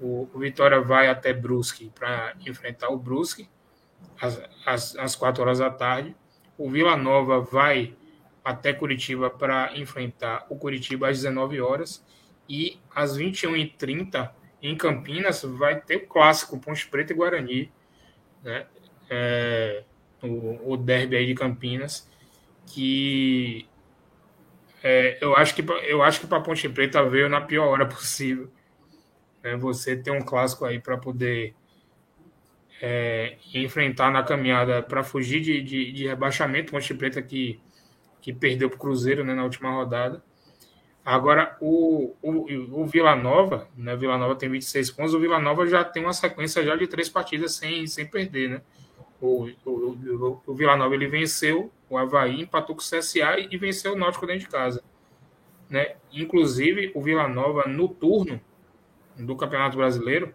O, 0.00 0.28
o 0.32 0.38
Vitória 0.38 0.80
vai 0.80 1.08
até 1.08 1.32
Brusque 1.32 1.90
para 1.94 2.34
enfrentar 2.46 2.88
o 2.88 2.96
Brusque 2.96 3.48
às, 4.22 4.40
às, 4.64 4.96
às 4.96 5.16
4 5.16 5.42
horas 5.42 5.58
da 5.58 5.68
tarde. 5.68 6.14
O 6.56 6.70
Vila 6.70 6.96
Nova 6.96 7.40
vai 7.40 7.94
até 8.44 8.72
Curitiba 8.72 9.28
para 9.28 9.76
enfrentar 9.76 10.46
o 10.48 10.56
Curitiba 10.56 11.08
às 11.08 11.18
19 11.18 11.60
horas. 11.60 12.04
E 12.48 12.78
às 12.94 13.18
21h30, 13.18 14.30
em 14.62 14.76
Campinas, 14.76 15.42
vai 15.42 15.80
ter 15.80 15.96
o 15.96 16.06
clássico 16.06 16.58
Ponte 16.58 16.86
Preta 16.86 17.12
e 17.12 17.16
Guarani, 17.16 17.72
né? 18.42 18.66
É, 19.10 19.84
o, 20.22 20.72
o 20.72 20.76
derby 20.76 21.16
aí 21.16 21.26
de 21.26 21.34
Campinas, 21.34 22.08
que 22.66 23.66
é, 24.82 25.18
eu 25.20 25.36
acho 25.36 25.54
que 25.54 25.64
eu 25.86 26.02
acho 26.02 26.20
que 26.20 26.26
para 26.26 26.40
Ponte 26.40 26.68
Preta 26.68 27.02
veio 27.04 27.28
na 27.28 27.40
pior 27.40 27.68
hora 27.68 27.86
possível 27.86 28.50
né, 29.42 29.56
você 29.56 29.96
ter 29.96 30.10
um 30.10 30.20
clássico 30.20 30.64
aí 30.64 30.80
para 30.80 30.96
poder 30.96 31.54
é, 32.84 33.36
enfrentar 33.54 34.10
na 34.10 34.24
caminhada 34.24 34.82
para 34.82 35.04
fugir 35.04 35.40
de, 35.40 35.62
de, 35.62 35.92
de 35.92 36.08
rebaixamento. 36.08 36.72
Ponte 36.72 36.92
Preta 36.92 37.22
que, 37.22 37.60
que 38.20 38.32
perdeu 38.32 38.68
para 38.68 38.76
o 38.76 38.80
Cruzeiro 38.80 39.24
né, 39.24 39.32
na 39.34 39.44
última 39.44 39.70
rodada. 39.70 40.20
Agora, 41.04 41.56
o, 41.60 42.16
o, 42.20 42.82
o 42.82 42.86
Vila 42.86 43.14
Nova, 43.14 43.68
né? 43.76 43.94
Vila 43.96 44.18
Nova 44.18 44.34
tem 44.34 44.48
26 44.48 44.90
pontos, 44.92 45.14
o 45.14 45.20
Vila 45.20 45.38
Nova 45.38 45.66
já 45.66 45.84
tem 45.84 46.02
uma 46.02 46.12
sequência 46.12 46.62
já 46.64 46.76
de 46.76 46.86
três 46.86 47.08
partidas 47.08 47.54
sem, 47.54 47.86
sem 47.86 48.06
perder, 48.06 48.50
né? 48.50 48.62
O, 49.20 49.48
o, 49.64 50.40
o, 50.46 50.54
Vila 50.54 50.76
Nova 50.76 50.94
ele 50.94 51.06
venceu 51.06 51.72
o 51.88 51.96
Havaí, 51.96 52.42
empatou 52.42 52.74
com 52.74 52.82
o 52.82 52.84
CSA 52.84 53.38
e 53.50 53.56
venceu 53.56 53.92
o 53.92 53.96
Náutico 53.96 54.26
dentro 54.26 54.46
de 54.46 54.48
casa. 54.48 54.82
Né? 55.70 55.94
Inclusive, 56.12 56.90
o 56.94 57.00
Vila 57.00 57.28
Nova, 57.28 57.64
no 57.68 57.88
turno 57.88 58.40
do 59.16 59.36
Campeonato 59.36 59.76
Brasileiro, 59.76 60.34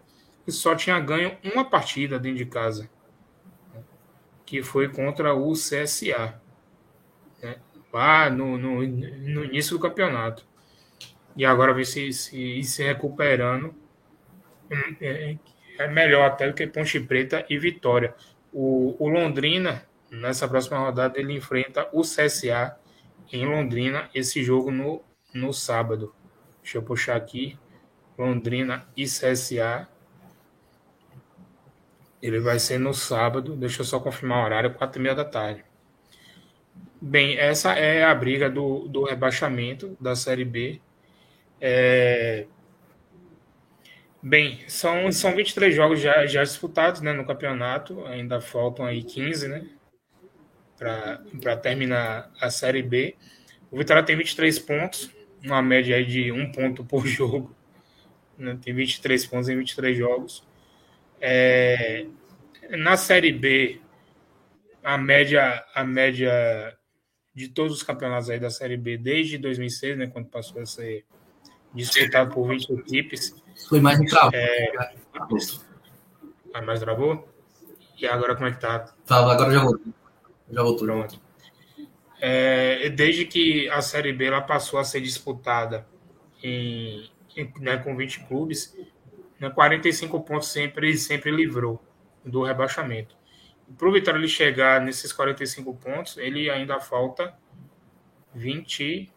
só 0.50 0.74
tinha 0.74 0.98
ganho 1.00 1.36
uma 1.42 1.64
partida 1.64 2.18
dentro 2.18 2.38
de 2.38 2.46
casa, 2.46 2.88
que 4.46 4.62
foi 4.62 4.88
contra 4.88 5.34
o 5.34 5.52
CSA, 5.52 6.40
né? 7.42 7.56
lá 7.92 8.30
no, 8.30 8.58
no, 8.58 8.86
no 8.86 9.44
início 9.44 9.76
do 9.76 9.82
campeonato 9.82 10.48
e 11.38 11.46
agora 11.46 11.72
vem 11.72 11.84
se, 11.84 12.12
se, 12.12 12.64
se 12.64 12.82
recuperando. 12.82 13.72
Hum, 14.68 14.96
é, 15.00 15.38
é, 15.78 15.86
melhor 15.86 16.26
até 16.26 16.48
do 16.48 16.52
que 16.52 16.66
Ponte 16.66 16.98
Preta 16.98 17.46
e 17.48 17.56
Vitória. 17.56 18.12
O, 18.52 18.96
o 18.98 19.08
Londrina, 19.08 19.86
nessa 20.10 20.48
próxima 20.48 20.78
rodada, 20.78 21.16
ele 21.16 21.32
enfrenta 21.32 21.88
o 21.92 22.02
CSA 22.02 22.76
em 23.32 23.46
Londrina, 23.46 24.10
esse 24.12 24.42
jogo 24.42 24.72
no, 24.72 25.00
no 25.32 25.52
sábado. 25.54 26.12
Deixa 26.60 26.78
eu 26.78 26.82
puxar 26.82 27.14
aqui. 27.14 27.56
Londrina 28.18 28.88
e 28.96 29.04
CSA. 29.04 29.88
Ele 32.22 32.40
vai 32.40 32.58
ser 32.58 32.78
no 32.78 32.92
sábado. 32.92 33.56
Deixa 33.56 33.80
eu 33.80 33.84
só 33.84 34.00
confirmar 34.00 34.42
o 34.42 34.44
horário, 34.44 34.74
quatro 34.74 35.00
e 35.00 35.02
meia 35.02 35.14
da 35.14 35.24
tarde. 35.24 35.64
Bem, 37.00 37.38
essa 37.38 37.74
é 37.74 38.02
a 38.02 38.12
briga 38.14 38.50
do, 38.50 38.88
do 38.88 39.04
rebaixamento 39.04 39.96
da 40.00 40.16
Série 40.16 40.44
B. 40.44 40.80
É... 41.60 42.46
Bem, 44.20 44.64
são, 44.66 45.12
são 45.12 45.34
23 45.34 45.72
jogos 45.72 46.00
já, 46.00 46.26
já 46.26 46.42
disputados 46.42 47.00
né, 47.00 47.12
no 47.12 47.24
campeonato, 47.24 48.04
ainda 48.06 48.40
faltam 48.40 48.84
aí 48.84 49.04
15, 49.04 49.46
né? 49.46 49.68
Para 50.76 51.56
terminar 51.56 52.32
a 52.40 52.50
Série 52.50 52.82
B. 52.82 53.14
O 53.70 53.78
Vitória 53.78 54.02
tem 54.02 54.16
23 54.16 54.58
pontos, 54.58 55.08
uma 55.44 55.62
média 55.62 55.96
aí 55.96 56.04
de 56.04 56.32
um 56.32 56.50
ponto 56.50 56.84
por 56.84 57.06
jogo. 57.06 57.54
Né, 58.36 58.58
tem 58.60 58.74
23 58.74 59.24
pontos 59.26 59.48
em 59.48 59.56
23 59.56 59.96
jogos. 59.96 60.47
É, 61.20 62.06
na 62.70 62.96
Série 62.96 63.32
B, 63.32 63.80
a 64.82 64.96
média, 64.96 65.64
a 65.74 65.84
média 65.84 66.76
de 67.34 67.48
todos 67.48 67.76
os 67.76 67.82
campeonatos 67.82 68.30
aí 68.30 68.40
da 68.40 68.50
Série 68.50 68.76
B 68.76 68.96
desde 68.96 69.38
2006, 69.38 69.98
né, 69.98 70.06
quando 70.06 70.26
passou 70.26 70.60
a 70.60 70.66
ser 70.66 71.04
disputado 71.74 72.34
por 72.34 72.48
20 72.48 72.70
equipes. 72.72 73.34
Foi 73.68 73.80
mais 73.80 74.00
um 74.00 74.04
travou. 74.04 74.30
É... 74.34 74.94
Ah, 76.54 76.62
mais 76.62 76.80
travou? 76.80 77.28
E 77.98 78.06
agora 78.06 78.34
como 78.34 78.48
é 78.48 78.52
que 78.52 78.60
tá? 78.60 78.80
Tava, 79.06 79.32
agora 79.32 79.52
já 79.52 79.62
voltou. 79.62 79.94
Já 80.50 80.62
voltou. 80.62 80.86
Pronto. 80.86 81.20
É, 82.20 82.88
desde 82.90 83.24
que 83.24 83.68
a 83.70 83.80
Série 83.80 84.12
B 84.12 84.26
ela 84.26 84.40
passou 84.40 84.78
a 84.78 84.84
ser 84.84 85.00
disputada 85.00 85.86
em, 86.42 87.10
em 87.36 87.52
né, 87.60 87.76
com 87.76 87.96
20 87.96 88.26
clubes, 88.26 88.76
né, 89.40 89.50
45 89.50 90.20
pontos 90.20 90.48
sempre, 90.48 90.96
sempre 90.96 91.30
livrou 91.30 91.82
do 92.24 92.42
rebaixamento. 92.42 93.16
Para 93.76 93.88
o 93.88 93.92
Vitória 93.92 94.18
ele 94.18 94.28
chegar 94.28 94.80
nesses 94.80 95.12
45 95.12 95.74
pontos, 95.74 96.16
ele 96.16 96.48
ainda 96.48 96.80
falta 96.80 97.34
20, 98.34 99.12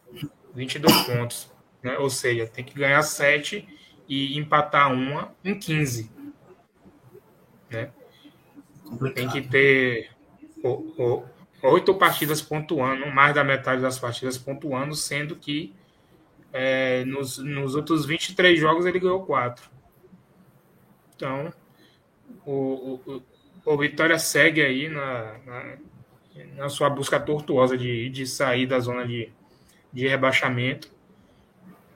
22 0.54 1.02
pontos. 1.04 1.52
Né? 1.82 1.98
Ou 1.98 2.10
seja, 2.10 2.46
tem 2.48 2.64
que 2.64 2.74
ganhar 2.74 3.02
7 3.02 3.68
e 4.08 4.38
empatar 4.38 4.92
uma 4.92 5.34
em 5.44 5.58
15. 5.58 6.12
Né? 7.70 7.92
Tem 9.16 9.30
que 9.30 9.42
ter 9.42 10.12
oito 11.64 11.94
partidas 11.96 12.42
pontuando, 12.42 13.08
mais 13.08 13.34
da 13.34 13.44
metade 13.44 13.82
das 13.82 13.98
partidas 13.98 14.38
pontuando, 14.38 14.94
sendo 14.96 15.36
que 15.36 15.74
é, 16.52 17.06
nos, 17.06 17.38
nos 17.38 17.76
outros 17.76 18.06
23 18.06 18.60
jogos 18.60 18.86
ele 18.86 19.00
ganhou 19.00 19.26
4. 19.26 19.71
Então, 21.22 21.54
o, 22.44 23.00
o, 23.06 23.24
o 23.64 23.78
Vitória 23.78 24.18
segue 24.18 24.60
aí 24.60 24.90
na, 24.90 25.38
na, 25.46 25.78
na, 26.56 26.70
sua 26.70 26.90
busca 26.90 27.20
tortuosa 27.20 27.78
de, 27.78 28.10
de 28.10 28.26
sair 28.26 28.66
da 28.66 28.80
zona 28.80 29.06
de, 29.06 29.32
de 29.94 30.08
rebaixamento. 30.08 30.92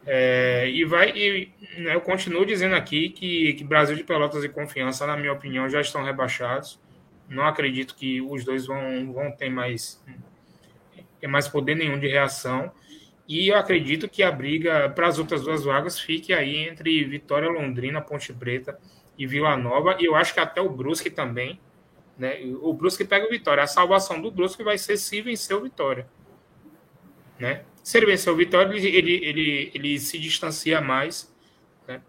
É, 0.06 0.70
e 0.70 0.86
vai, 0.86 1.10
e, 1.10 1.52
né, 1.80 1.96
eu 1.96 2.02
continuo 2.02 2.46
dizendo 2.46 2.76
aqui 2.76 3.10
que, 3.10 3.54
que 3.54 3.64
Brasil 3.64 3.96
de 3.96 4.04
Pelotas 4.04 4.44
e 4.44 4.50
Confiança, 4.50 5.08
na 5.08 5.18
minha 5.18 5.34
opinião, 5.34 5.68
já 5.68 5.82
estão 5.82 6.04
rebaixados. 6.04 6.80
Não 7.28 7.48
acredito 7.48 7.96
que 7.96 8.22
os 8.22 8.46
dois 8.46 8.68
vão, 8.68 9.12
vão 9.12 9.32
ter 9.32 9.50
mais, 9.50 10.00
ter 11.20 11.26
mais 11.26 11.48
poder 11.48 11.74
nenhum 11.74 11.98
de 11.98 12.08
reação. 12.08 12.72
E 13.28 13.48
eu 13.48 13.58
acredito 13.58 14.08
que 14.08 14.22
a 14.22 14.32
briga 14.32 14.88
para 14.88 15.08
as 15.08 15.18
outras 15.18 15.42
duas 15.42 15.64
vagas 15.64 16.00
fique 16.00 16.32
aí 16.32 16.58
entre 16.58 17.04
Vitória 17.06 17.50
Londrina, 17.50 18.00
Ponte 18.00 18.32
Preta 18.32 18.80
e 19.18 19.26
Vila 19.26 19.56
Nova. 19.58 19.98
E 20.00 20.06
eu 20.06 20.16
acho 20.16 20.34
que 20.34 20.40
até 20.40 20.62
o 20.62 20.70
Brusque 20.70 21.10
também. 21.10 21.60
Né? 22.18 22.40
O 22.62 22.74
Brusque 22.74 23.04
pega 23.04 23.26
o 23.26 23.30
Vitória. 23.30 23.64
A 23.64 23.68
salvação 23.68 24.22
do 24.22 24.32
Brusque 24.32 24.64
vai 24.64 24.78
ser 24.78 24.98
se 24.98 25.22
vencer 25.22 25.56
o 25.56 25.62
Vitória. 25.62 26.08
Né? 27.40 27.64
Se 27.86 27.98
ele 27.98 28.08
vencer 28.08 28.34
o 28.34 28.36
Vitória, 28.36 28.76
ele, 28.76 28.88
ele, 28.88 29.26
ele, 29.26 29.72
ele 29.74 30.00
se 30.00 30.18
distancia 30.18 30.82
mais, 30.82 31.32
né? 31.88 32.02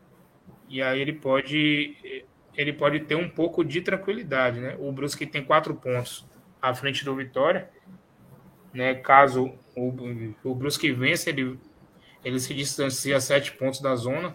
E 0.71 0.81
aí 0.81 0.99
ele 0.99 1.13
pode 1.13 2.25
ele 2.57 2.73
pode 2.73 3.01
ter 3.01 3.15
um 3.15 3.29
pouco 3.29 3.63
de 3.63 3.83
tranquilidade, 3.83 4.59
né? 4.59 4.75
O 4.79 4.91
Brusque 4.91 5.27
tem 5.27 5.45
quatro 5.45 5.75
pontos 5.75 6.27
à 6.63 6.73
frente 6.75 7.05
do 7.05 7.15
Vitória, 7.15 7.69
né? 8.73 8.95
Caso 8.95 9.53
o, 9.77 9.93
o 10.43 10.55
Brusque 10.55 10.91
vença, 10.91 11.29
ele, 11.29 11.61
ele 12.25 12.41
se 12.41 12.55
distancia 12.55 13.21
sete 13.21 13.53
pontos 13.53 13.81
da 13.81 13.95
zona, 13.95 14.35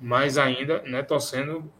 mas 0.00 0.36
ainda, 0.36 0.82
né? 0.82 1.04
Torcendo 1.04 1.72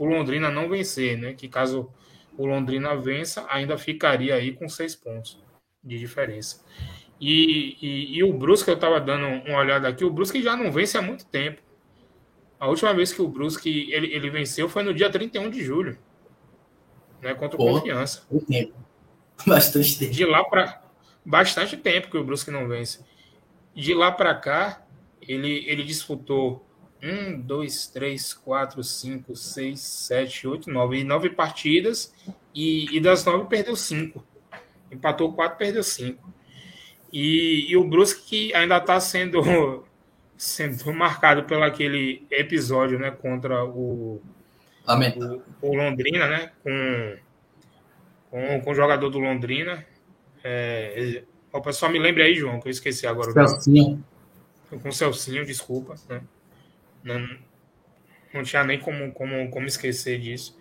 por 0.00 0.08
Londrina 0.08 0.50
não 0.50 0.66
vencer, 0.66 1.18
né? 1.18 1.34
Que 1.34 1.46
caso 1.46 1.92
o 2.38 2.46
Londrina 2.46 2.96
vença, 2.96 3.44
ainda 3.50 3.76
ficaria 3.76 4.34
aí 4.34 4.50
com 4.50 4.66
seis 4.66 4.96
pontos 4.96 5.38
de 5.84 5.98
diferença. 5.98 6.64
E, 7.20 7.76
e, 7.82 8.16
e 8.16 8.24
o 8.24 8.32
Brusque, 8.32 8.70
eu 8.70 8.76
estava 8.76 8.98
dando 8.98 9.26
uma 9.26 9.58
olhada 9.58 9.86
aqui, 9.86 10.02
o 10.02 10.10
Brusque 10.10 10.42
já 10.42 10.56
não 10.56 10.72
vence 10.72 10.96
há 10.96 11.02
muito 11.02 11.26
tempo. 11.26 11.60
A 12.58 12.66
última 12.66 12.94
vez 12.94 13.12
que 13.12 13.20
o 13.20 13.28
Brusque 13.28 13.92
ele, 13.92 14.06
ele 14.14 14.30
venceu 14.30 14.70
foi 14.70 14.82
no 14.82 14.94
dia 14.94 15.10
31 15.10 15.50
de 15.50 15.62
julho, 15.62 15.98
né, 17.20 17.34
contra 17.34 17.56
o 17.56 17.58
Confiança. 17.58 18.22
Tempo. 18.48 18.72
Bastante 19.46 19.98
tempo. 19.98 20.12
De 20.12 20.24
lá 20.24 20.42
para 20.44 20.82
bastante 21.22 21.76
tempo 21.76 22.10
que 22.10 22.16
o 22.16 22.24
Brusque 22.24 22.50
não 22.50 22.66
vence. 22.66 23.04
De 23.74 23.92
lá 23.92 24.10
para 24.10 24.34
cá, 24.34 24.82
ele, 25.20 25.62
ele 25.68 25.82
disputou 25.82 26.66
um, 27.02 27.40
dois, 27.40 27.86
três, 27.86 28.34
quatro, 28.34 28.82
cinco, 28.84 29.34
seis, 29.34 29.80
sete, 29.80 30.46
oito, 30.46 30.70
nove, 30.70 30.98
e 30.98 31.04
nove 31.04 31.30
partidas 31.30 32.12
e, 32.54 32.94
e 32.94 33.00
das 33.00 33.24
nove 33.24 33.48
perdeu 33.48 33.74
cinco. 33.74 34.24
Empatou 34.90 35.32
quatro, 35.32 35.56
perdeu 35.58 35.82
cinco. 35.82 36.32
E, 37.12 37.70
e 37.70 37.76
o 37.76 37.84
Brusque 37.84 38.54
ainda 38.54 38.76
está 38.76 39.00
sendo, 39.00 39.40
sendo 40.36 40.92
marcado 40.92 41.44
pelo 41.44 41.64
aquele 41.64 42.26
episódio 42.30 42.98
né, 42.98 43.10
contra 43.10 43.64
o, 43.64 44.20
o, 44.86 45.42
o, 45.62 45.74
Londrina, 45.74 46.28
né, 46.28 46.52
com, 46.62 47.16
com, 48.30 48.60
com 48.60 48.70
o 48.70 48.74
jogador 48.74 49.08
do 49.08 49.18
Londrina. 49.18 49.86
É, 50.44 51.22
o 51.52 51.60
pessoal 51.60 51.90
me 51.90 51.98
lembre 51.98 52.22
aí, 52.22 52.34
João, 52.34 52.60
que 52.60 52.68
eu 52.68 52.70
esqueci 52.70 53.06
agora. 53.06 53.32
Celcinho. 53.32 54.04
Com 54.68 54.88
o 54.88 54.92
Celcinho, 54.92 55.44
desculpa. 55.44 55.96
Né? 56.08 56.20
Não, 57.02 57.38
não 58.32 58.42
tinha 58.42 58.64
nem 58.64 58.78
como, 58.78 59.12
como, 59.12 59.50
como 59.50 59.66
esquecer 59.66 60.18
disso. 60.20 60.58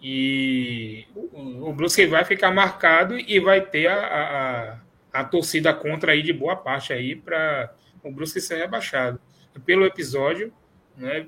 E 0.00 1.06
o, 1.14 1.68
o 1.68 1.72
Brusque 1.72 2.06
vai 2.06 2.24
ficar 2.24 2.50
marcado 2.50 3.18
e 3.18 3.40
vai 3.40 3.60
ter 3.60 3.88
a, 3.88 4.74
a 4.74 4.88
a 5.12 5.24
torcida 5.24 5.72
contra 5.74 6.12
aí 6.12 6.22
de 6.22 6.32
boa 6.32 6.56
parte 6.56 6.92
aí 6.92 7.16
para 7.16 7.74
o 8.02 8.10
Brusque 8.10 8.40
ser 8.40 8.58
rebaixado. 8.58 9.20
Pelo 9.64 9.84
episódio, 9.84 10.52
né? 10.96 11.26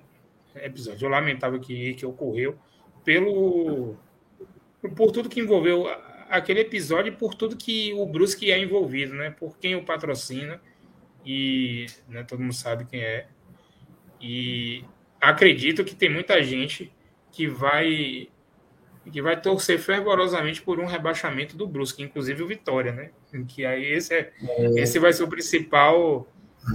Episódio 0.55 1.09
lamentável 1.09 1.61
que, 1.61 1.95
que 1.95 2.07
ocorreu, 2.07 2.59
pelo 3.05 3.97
por 4.97 5.13
tudo 5.13 5.29
que 5.29 5.41
envolveu 5.41 5.87
aquele 6.29 6.61
episódio 6.61 7.13
por 7.17 7.35
tudo 7.35 7.57
que 7.57 7.93
o 7.95 8.07
Brusque 8.07 8.51
é 8.51 8.59
envolvido, 8.59 9.15
né? 9.15 9.31
Por 9.31 9.59
quem 9.59 9.77
o 9.77 9.85
patrocina 9.85 10.61
e 11.25 11.87
né, 12.09 12.23
todo 12.23 12.41
mundo 12.41 12.55
sabe 12.55 12.85
quem 12.85 13.01
é. 13.01 13.27
E 14.21 14.85
acredito 15.21 15.85
que 15.85 15.95
tem 15.95 16.11
muita 16.11 16.43
gente 16.43 16.93
que 17.33 17.47
vai 17.47 18.29
que 19.11 19.23
vai 19.23 19.41
torcer 19.41 19.79
fervorosamente 19.79 20.63
por 20.63 20.79
um 20.79 20.85
rebaixamento 20.85 21.57
do 21.57 21.67
Brusque, 21.67 22.03
inclusive 22.03 22.43
o 22.43 22.47
Vitória, 22.47 22.93
né? 22.93 23.11
Que 23.49 23.65
aí 23.65 23.85
esse, 23.85 24.15
é, 24.15 24.33
é. 24.41 24.81
esse 24.81 24.99
vai 24.99 25.13
ser 25.13 25.25
o 25.25 25.29
principal 25.29 26.29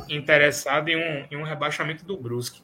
interessado 0.09 0.89
em 0.89 0.97
um, 0.97 1.27
em 1.31 1.37
um 1.37 1.43
rebaixamento 1.43 2.03
do 2.03 2.17
Brusque. 2.17 2.61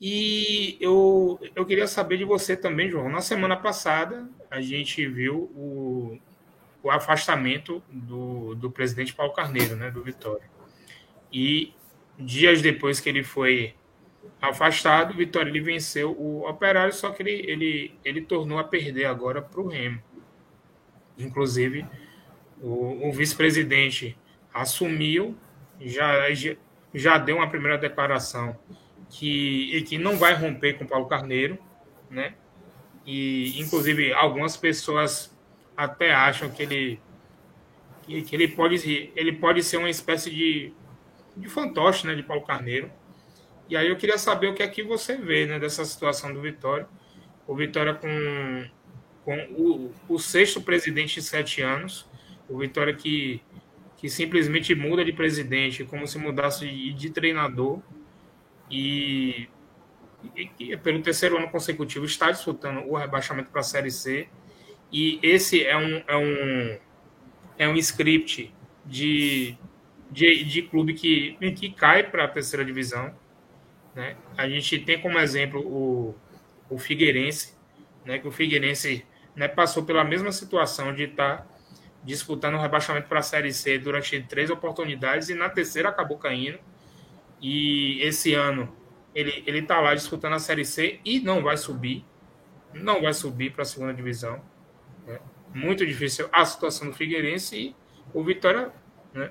E 0.00 0.76
eu, 0.80 1.38
eu 1.54 1.64
queria 1.64 1.86
saber 1.86 2.16
de 2.16 2.24
você 2.24 2.56
também, 2.56 2.90
João. 2.90 3.08
Na 3.08 3.20
semana 3.20 3.56
passada, 3.56 4.28
a 4.50 4.60
gente 4.60 5.06
viu 5.06 5.50
o, 5.54 6.18
o 6.82 6.90
afastamento 6.90 7.82
do, 7.90 8.54
do 8.54 8.70
presidente 8.70 9.14
Paulo 9.14 9.32
Carneiro, 9.32 9.76
né, 9.76 9.90
do 9.90 10.02
Vitória. 10.02 10.48
E 11.32 11.72
dias 12.20 12.62
depois 12.62 13.00
que 13.00 13.08
ele 13.08 13.22
foi 13.22 13.74
afastado, 14.40 15.12
o 15.12 15.16
Vitória 15.16 15.50
ele 15.50 15.60
venceu 15.60 16.12
o 16.12 16.48
Operário, 16.48 16.92
só 16.92 17.10
que 17.10 17.22
ele, 17.22 17.50
ele, 17.50 17.94
ele 18.04 18.20
tornou 18.22 18.58
a 18.58 18.64
perder 18.64 19.06
agora 19.06 19.42
para 19.42 19.60
o 19.60 19.68
Remo. 19.68 20.00
Inclusive, 21.18 21.86
o, 22.60 23.08
o 23.08 23.12
vice-presidente 23.12 24.16
assumiu, 24.52 25.36
já, 25.80 26.26
já 26.94 27.18
deu 27.18 27.36
uma 27.36 27.48
primeira 27.48 27.78
declaração 27.78 28.58
que, 29.08 29.82
que 29.82 29.98
não 29.98 30.16
vai 30.16 30.34
romper 30.34 30.74
com 30.74 30.86
Paulo 30.86 31.06
Carneiro, 31.06 31.58
né? 32.08 32.34
E, 33.04 33.60
inclusive, 33.60 34.12
algumas 34.12 34.56
pessoas 34.56 35.36
até 35.76 36.12
acham 36.12 36.50
que 36.50 36.62
ele, 36.62 37.00
que, 38.02 38.22
que 38.22 38.36
ele, 38.36 38.48
pode, 38.48 39.10
ele 39.16 39.32
pode 39.32 39.62
ser 39.62 39.78
uma 39.78 39.90
espécie 39.90 40.30
de, 40.30 40.72
de 41.36 41.48
fantoche 41.48 42.06
né, 42.06 42.14
de 42.14 42.22
Paulo 42.22 42.42
Carneiro 42.42 42.90
e 43.70 43.76
aí 43.76 43.88
eu 43.88 43.96
queria 43.96 44.18
saber 44.18 44.48
o 44.48 44.54
que 44.54 44.64
é 44.64 44.68
que 44.68 44.82
você 44.82 45.16
vê 45.16 45.46
né, 45.46 45.56
dessa 45.56 45.84
situação 45.84 46.34
do 46.34 46.40
Vitória. 46.40 46.88
O 47.46 47.54
Vitória 47.54 47.94
com, 47.94 48.68
com 49.24 49.38
o, 49.52 49.94
o 50.08 50.18
sexto 50.18 50.60
presidente 50.60 51.20
em 51.20 51.22
sete 51.22 51.62
anos. 51.62 52.04
O 52.48 52.58
Vitória 52.58 52.92
que, 52.92 53.40
que 53.96 54.10
simplesmente 54.10 54.74
muda 54.74 55.04
de 55.04 55.12
presidente 55.12 55.84
como 55.84 56.04
se 56.04 56.18
mudasse 56.18 56.66
de, 56.66 56.92
de 56.92 57.10
treinador. 57.10 57.78
E, 58.68 59.48
e, 60.36 60.50
e, 60.58 60.76
pelo 60.76 61.00
terceiro 61.00 61.36
ano 61.36 61.48
consecutivo 61.48 62.04
está 62.04 62.32
disputando 62.32 62.84
o 62.88 62.96
rebaixamento 62.96 63.50
para 63.50 63.60
a 63.60 63.64
Série 63.64 63.92
C. 63.92 64.28
E 64.90 65.20
esse 65.22 65.64
é 65.64 65.76
um, 65.76 66.02
é 66.08 66.16
um, 66.16 66.78
é 67.56 67.68
um 67.68 67.76
script 67.76 68.52
de, 68.84 69.56
de, 70.10 70.44
de 70.44 70.62
clube 70.62 70.94
que, 70.94 71.36
que 71.52 71.70
cai 71.70 72.02
para 72.02 72.24
a 72.24 72.28
terceira 72.28 72.64
divisão 72.64 73.14
né? 73.94 74.16
A 74.36 74.48
gente 74.48 74.78
tem 74.78 75.00
como 75.00 75.18
exemplo 75.18 75.60
o, 75.60 76.14
o 76.68 76.78
Figueirense, 76.78 77.54
né? 78.04 78.18
que 78.18 78.28
o 78.28 78.30
Figueirense 78.30 79.04
né, 79.34 79.48
passou 79.48 79.84
pela 79.84 80.04
mesma 80.04 80.32
situação 80.32 80.94
de 80.94 81.04
estar 81.04 81.38
tá 81.38 81.46
disputando 82.04 82.54
o 82.54 82.60
rebaixamento 82.60 83.08
para 83.08 83.18
a 83.18 83.22
Série 83.22 83.52
C 83.52 83.78
durante 83.78 84.20
três 84.22 84.50
oportunidades 84.50 85.28
e 85.28 85.34
na 85.34 85.48
terceira 85.48 85.88
acabou 85.88 86.18
caindo. 86.18 86.58
E 87.40 88.00
esse 88.02 88.34
ano 88.34 88.74
ele 89.14 89.42
ele 89.46 89.58
está 89.58 89.80
lá 89.80 89.94
disputando 89.94 90.34
a 90.34 90.38
Série 90.38 90.64
C 90.64 91.00
e 91.04 91.20
não 91.20 91.42
vai 91.42 91.56
subir, 91.56 92.04
não 92.72 93.02
vai 93.02 93.12
subir 93.12 93.50
para 93.50 93.62
a 93.62 93.66
segunda 93.66 93.92
divisão. 93.92 94.40
Né? 95.06 95.18
Muito 95.52 95.84
difícil 95.84 96.28
a 96.32 96.44
situação 96.44 96.88
do 96.88 96.94
Figueirense 96.94 97.56
e 97.56 97.76
o 98.14 98.22
Vitória 98.22 98.72
né, 99.12 99.30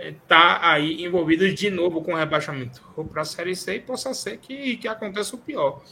está 0.00 0.70
aí 0.70 1.04
envolvido 1.04 1.52
de 1.52 1.70
novo 1.70 2.02
com 2.02 2.12
o 2.12 2.16
rebaixamento 2.16 2.82
para 3.12 3.22
a 3.22 3.24
Série 3.24 3.56
C 3.56 3.76
e 3.76 3.80
possa 3.80 4.14
ser 4.14 4.38
que, 4.38 4.76
que 4.76 4.88
aconteça 4.88 5.34
o 5.34 5.38
pior. 5.38 5.82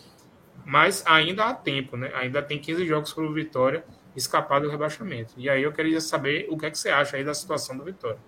Mas 0.65 1.03
ainda 1.07 1.45
há 1.45 1.55
tempo, 1.55 1.97
né? 1.97 2.11
Ainda 2.15 2.43
tem 2.43 2.59
15 2.59 2.87
jogos 2.87 3.13
para 3.13 3.25
o 3.25 3.33
Vitória 3.33 3.85
escapar 4.17 4.61
do 4.61 4.71
rebaixamento. 4.71 5.35
E 5.37 5.49
aí 5.49 5.63
eu 5.63 5.73
queria 5.73 6.01
saber 6.01 6.47
o 6.51 6.57
que, 6.57 6.67
é 6.67 6.71
que 6.71 6.79
você 6.79 6.89
acha 6.89 7.17
aí 7.17 7.25
da 7.25 7.35
situação 7.35 7.77
do 7.77 7.85
Vitória. 7.85 8.19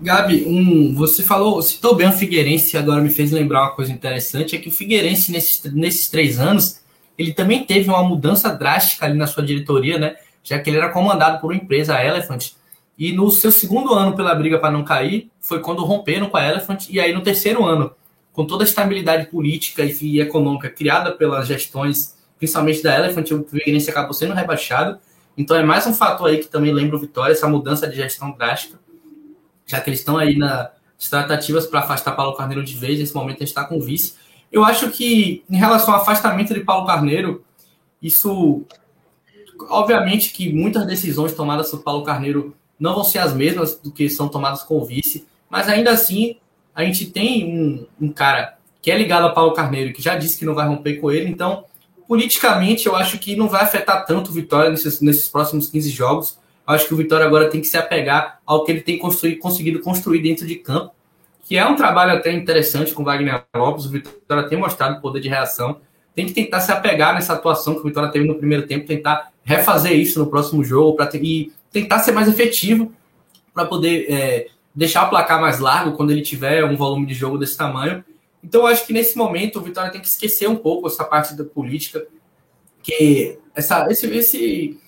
Gabi, 0.00 0.44
um, 0.46 0.94
você 0.94 1.22
falou, 1.22 1.60
citou 1.60 1.94
bem 1.94 2.08
o 2.08 2.12
Figueirense, 2.12 2.76
agora 2.78 3.02
me 3.02 3.10
fez 3.10 3.32
lembrar 3.32 3.62
uma 3.62 3.74
coisa 3.74 3.92
interessante, 3.92 4.56
é 4.56 4.58
que 4.58 4.68
o 4.68 4.72
Figueirense, 4.72 5.30
nesses, 5.30 5.62
nesses 5.74 6.08
três 6.08 6.38
anos, 6.38 6.80
ele 7.18 7.34
também 7.34 7.64
teve 7.64 7.90
uma 7.90 8.02
mudança 8.02 8.48
drástica 8.48 9.04
ali 9.04 9.18
na 9.18 9.26
sua 9.26 9.44
diretoria, 9.44 9.98
né? 9.98 10.16
Já 10.42 10.58
que 10.58 10.70
ele 10.70 10.78
era 10.78 10.88
comandado 10.88 11.38
por 11.38 11.52
uma 11.52 11.56
empresa, 11.56 11.94
a 11.94 12.04
Elephant, 12.04 12.52
e 13.00 13.14
no 13.14 13.30
seu 13.30 13.50
segundo 13.50 13.94
ano 13.94 14.14
pela 14.14 14.34
briga 14.34 14.58
para 14.58 14.70
não 14.70 14.84
cair, 14.84 15.30
foi 15.40 15.60
quando 15.60 15.82
romperam 15.82 16.28
com 16.28 16.36
a 16.36 16.46
Elephant. 16.46 16.90
E 16.90 17.00
aí 17.00 17.14
no 17.14 17.22
terceiro 17.22 17.64
ano, 17.64 17.92
com 18.30 18.44
toda 18.44 18.62
a 18.62 18.66
estabilidade 18.66 19.28
política 19.28 19.82
e 19.82 20.20
econômica 20.20 20.68
criada 20.68 21.10
pelas 21.10 21.48
gestões, 21.48 22.14
principalmente 22.38 22.82
da 22.82 22.94
Elephant, 22.94 23.30
o 23.30 23.42
Figueirense 23.42 23.88
acabou 23.88 24.12
sendo 24.12 24.34
rebaixado. 24.34 24.98
Então 25.34 25.56
é 25.56 25.62
mais 25.62 25.86
um 25.86 25.94
fator 25.94 26.28
aí 26.28 26.36
que 26.36 26.48
também 26.48 26.74
lembra 26.74 26.94
o 26.94 26.98
Vitória, 26.98 27.32
essa 27.32 27.48
mudança 27.48 27.88
de 27.88 27.96
gestão 27.96 28.32
drástica, 28.32 28.78
já 29.64 29.80
que 29.80 29.88
eles 29.88 30.00
estão 30.00 30.18
aí 30.18 30.36
nas 30.36 30.68
tratativas 31.08 31.66
para 31.66 31.80
afastar 31.80 32.12
Paulo 32.12 32.36
Carneiro 32.36 32.62
de 32.62 32.76
vez. 32.76 32.98
Nesse 32.98 33.14
momento 33.14 33.36
a 33.36 33.40
gente 33.40 33.48
está 33.48 33.64
com 33.64 33.80
vice. 33.80 34.16
Eu 34.52 34.62
acho 34.62 34.90
que 34.90 35.42
em 35.48 35.56
relação 35.56 35.94
ao 35.94 36.02
afastamento 36.02 36.52
de 36.52 36.60
Paulo 36.60 36.86
Carneiro, 36.86 37.42
isso 38.02 38.62
obviamente 39.70 40.34
que 40.34 40.52
muitas 40.52 40.86
decisões 40.86 41.32
tomadas 41.32 41.70
por 41.70 41.82
Paulo 41.82 42.04
Carneiro 42.04 42.54
não 42.80 42.94
vão 42.94 43.04
ser 43.04 43.18
as 43.18 43.34
mesmas 43.34 43.78
do 43.78 43.92
que 43.92 44.08
são 44.08 44.28
tomadas 44.28 44.62
com 44.62 44.78
o 44.78 44.84
vice, 44.84 45.26
mas 45.48 45.68
ainda 45.68 45.90
assim 45.90 46.36
a 46.74 46.82
gente 46.82 47.06
tem 47.06 47.86
um, 48.00 48.06
um 48.06 48.10
cara 48.10 48.56
que 48.80 48.90
é 48.90 48.96
ligado 48.96 49.26
a 49.26 49.30
Paulo 49.30 49.52
Carneiro, 49.52 49.92
que 49.92 50.00
já 50.00 50.16
disse 50.16 50.38
que 50.38 50.44
não 50.46 50.54
vai 50.54 50.66
romper 50.66 50.94
com 50.94 51.10
ele, 51.10 51.28
então 51.28 51.64
politicamente 52.08 52.86
eu 52.86 52.96
acho 52.96 53.18
que 53.18 53.36
não 53.36 53.48
vai 53.48 53.62
afetar 53.62 54.04
tanto 54.06 54.30
o 54.30 54.34
Vitória 54.34 54.70
nesses, 54.70 55.00
nesses 55.00 55.28
próximos 55.28 55.68
15 55.68 55.90
jogos. 55.90 56.38
Eu 56.66 56.74
acho 56.74 56.88
que 56.88 56.94
o 56.94 56.96
Vitória 56.96 57.26
agora 57.26 57.48
tem 57.48 57.60
que 57.60 57.68
se 57.68 57.76
apegar 57.76 58.40
ao 58.44 58.64
que 58.64 58.72
ele 58.72 58.80
tem 58.80 58.98
construir, 58.98 59.36
conseguido 59.36 59.80
construir 59.80 60.20
dentro 60.20 60.46
de 60.46 60.56
campo, 60.56 60.92
que 61.44 61.56
é 61.56 61.64
um 61.64 61.76
trabalho 61.76 62.12
até 62.12 62.32
interessante 62.32 62.92
com 62.92 63.04
Wagner 63.04 63.44
Lopes. 63.54 63.86
O 63.86 63.90
Vitória 63.90 64.48
tem 64.48 64.58
mostrado 64.58 65.00
poder 65.00 65.20
de 65.20 65.28
reação. 65.28 65.80
Tem 66.14 66.26
que 66.26 66.32
tentar 66.32 66.60
se 66.60 66.72
apegar 66.72 67.14
nessa 67.14 67.34
atuação 67.34 67.74
que 67.74 67.80
o 67.80 67.84
Vitória 67.84 68.10
teve 68.10 68.26
no 68.26 68.34
primeiro 68.34 68.66
tempo, 68.66 68.86
tentar 68.86 69.30
refazer 69.44 69.92
isso 69.92 70.18
no 70.18 70.26
próximo 70.26 70.64
jogo 70.64 70.96
para 70.96 71.10
e 71.16 71.52
tentar 71.72 72.00
ser 72.00 72.12
mais 72.12 72.28
efetivo 72.28 72.92
para 73.54 73.64
poder 73.64 74.06
é, 74.10 74.46
deixar 74.74 75.06
o 75.06 75.10
placar 75.10 75.40
mais 75.40 75.58
largo 75.58 75.96
quando 75.96 76.10
ele 76.10 76.22
tiver 76.22 76.64
um 76.64 76.76
volume 76.76 77.06
de 77.06 77.14
jogo 77.14 77.38
desse 77.38 77.56
tamanho. 77.56 78.04
Então, 78.42 78.66
acho 78.66 78.86
que 78.86 78.92
nesse 78.92 79.16
momento 79.16 79.58
o 79.58 79.62
Vitória 79.62 79.90
tem 79.90 80.00
que 80.00 80.06
esquecer 80.06 80.48
um 80.48 80.56
pouco 80.56 80.86
essa 80.86 81.04
parte 81.04 81.34
da 81.34 81.44
política, 81.44 82.06
que 82.82 83.38
essa, 83.54 83.86
esse, 83.90 84.06
esse, 84.06 84.78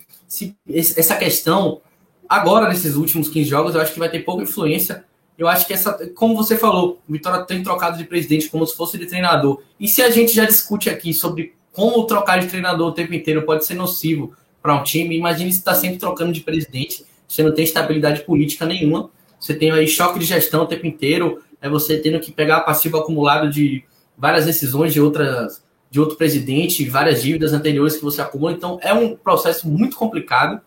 esse, 0.67 0.99
essa 0.99 1.17
questão, 1.17 1.81
agora 2.29 2.69
nesses 2.69 2.95
últimos 2.95 3.29
15 3.29 3.49
jogos, 3.49 3.75
eu 3.75 3.81
acho 3.81 3.93
que 3.93 3.99
vai 3.99 4.11
ter 4.11 4.21
pouca 4.21 4.43
influência. 4.43 5.05
Eu 5.37 5.49
acho 5.49 5.67
que 5.67 5.73
essa, 5.73 6.11
como 6.15 6.35
você 6.37 6.57
falou, 6.57 7.01
o 7.07 7.13
Vitória 7.13 7.45
tem 7.45 7.63
trocado 7.63 7.99
de 7.99 8.05
presidente 8.05 8.49
como 8.49 8.67
se 8.67 8.77
fosse 8.77 8.97
de 8.97 9.07
treinador. 9.07 9.63
E 9.79 9.89
se 9.89 10.03
a 10.03 10.11
gente 10.11 10.33
já 10.33 10.45
discute 10.45 10.89
aqui 10.89 11.13
sobre 11.13 11.55
como 11.73 12.07
trocar 12.07 12.39
de 12.39 12.47
treinador 12.47 12.89
o 12.89 12.93
tempo 12.93 13.15
inteiro 13.15 13.43
pode 13.43 13.65
ser 13.65 13.75
nocivo 13.75 14.35
para 14.63 14.75
um 14.75 14.83
time. 14.83 15.17
Imagine 15.17 15.53
se 15.53 15.59
está 15.59 15.75
sempre 15.75 15.99
trocando 15.99 16.33
de 16.33 16.41
presidente, 16.41 17.05
você 17.27 17.43
não 17.43 17.53
tem 17.53 17.65
estabilidade 17.65 18.23
política 18.23 18.65
nenhuma, 18.65 19.11
você 19.39 19.55
tem 19.55 19.71
aí 19.73 19.89
choque 19.89 20.19
de 20.19 20.25
gestão 20.25 20.63
o 20.63 20.67
tempo 20.67 20.87
inteiro, 20.87 21.43
é 21.61 21.69
você 21.69 21.99
tendo 21.99 22.21
que 22.21 22.31
pegar 22.31 22.61
passivo 22.61 22.99
acumulado 22.99 23.51
de 23.51 23.85
várias 24.17 24.47
decisões 24.47 24.93
de 24.93 25.01
outras 25.01 25.63
de 25.91 26.01
outro 26.01 26.17
presidente, 26.17 26.89
várias 26.89 27.23
dívidas 27.23 27.53
anteriores 27.53 27.97
que 27.97 28.03
você 28.03 28.23
acumula. 28.23 28.53
Então 28.53 28.79
é 28.81 28.95
um 28.95 29.15
processo 29.15 29.69
muito 29.69 29.95
complicado. 29.95 30.59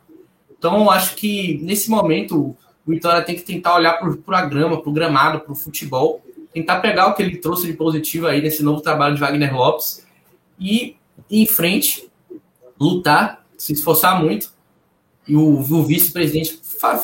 Então 0.55 0.89
acho 0.91 1.15
que 1.15 1.59
nesse 1.63 1.89
momento 1.89 2.55
o 2.85 2.91
Vitória 2.91 3.23
tem 3.23 3.35
que 3.35 3.41
tentar 3.41 3.75
olhar 3.75 3.93
para 4.23 4.37
a 4.37 4.45
grama, 4.45 4.79
para 4.79 4.89
o 4.89 4.93
gramado, 4.93 5.39
para 5.39 5.51
o 5.51 5.55
futebol, 5.55 6.23
tentar 6.53 6.79
pegar 6.79 7.07
o 7.07 7.15
que 7.15 7.23
ele 7.23 7.37
trouxe 7.37 7.65
de 7.65 7.73
positivo 7.73 8.27
aí 8.27 8.39
nesse 8.39 8.61
novo 8.61 8.81
trabalho 8.81 9.15
de 9.15 9.21
Wagner 9.21 9.55
Lopes 9.55 10.05
e 10.59 10.95
ir 11.27 11.41
em 11.41 11.47
frente, 11.47 12.07
lutar 12.79 13.44
se 13.57 13.73
esforçar 13.73 14.21
muito 14.21 14.53
e 15.27 15.35
o, 15.35 15.59
o 15.59 15.83
vice-presidente 15.83 16.59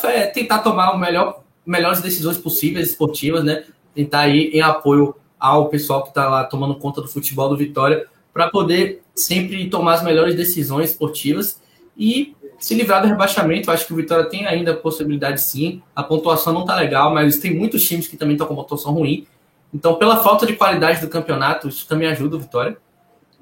é 0.06 0.28
tentar 0.28 0.60
tomar 0.60 0.98
melhor, 0.98 1.44
melhores 1.66 2.02
decisões 2.02 2.38
possíveis 2.38 2.90
esportivas, 2.90 3.44
né? 3.44 3.66
Tentar 3.96 4.28
ir 4.28 4.56
em 4.56 4.62
apoio 4.62 5.16
ao 5.40 5.70
pessoal 5.70 6.04
que 6.04 6.10
está 6.10 6.30
lá 6.30 6.44
tomando 6.44 6.76
conta 6.76 7.02
do 7.02 7.08
futebol 7.08 7.50
do 7.50 7.58
Vitória 7.58 8.06
para 8.32 8.50
poder 8.50 9.02
sempre 9.16 9.70
tomar 9.70 9.96
as 9.96 10.04
melhores 10.04 10.36
decisões 10.36 10.92
esportivas 10.92 11.60
e 11.98 12.36
se 12.60 12.76
livrar 12.76 13.02
do 13.02 13.08
rebaixamento. 13.08 13.72
Acho 13.72 13.88
que 13.88 13.94
o 13.94 13.96
Vitória 13.96 14.26
tem 14.26 14.46
ainda 14.46 14.74
possibilidade 14.76 15.42
sim. 15.42 15.82
A 15.96 16.04
pontuação 16.04 16.54
não 16.54 16.62
está 16.62 16.76
legal, 16.76 17.14
mas 17.14 17.40
tem 17.40 17.56
muitos 17.56 17.86
times 17.88 18.08
que 18.08 18.16
também 18.16 18.36
estão 18.36 18.48
com 18.48 18.56
pontuação 18.56 18.94
ruim. 18.94 19.28
Então, 19.74 19.96
pela 19.96 20.22
falta 20.22 20.46
de 20.46 20.56
qualidade 20.56 21.02
do 21.02 21.10
campeonato, 21.10 21.68
isso 21.68 21.88
também 21.88 22.08
ajuda 22.08 22.36
o 22.36 22.40
Vitória. 22.40 22.78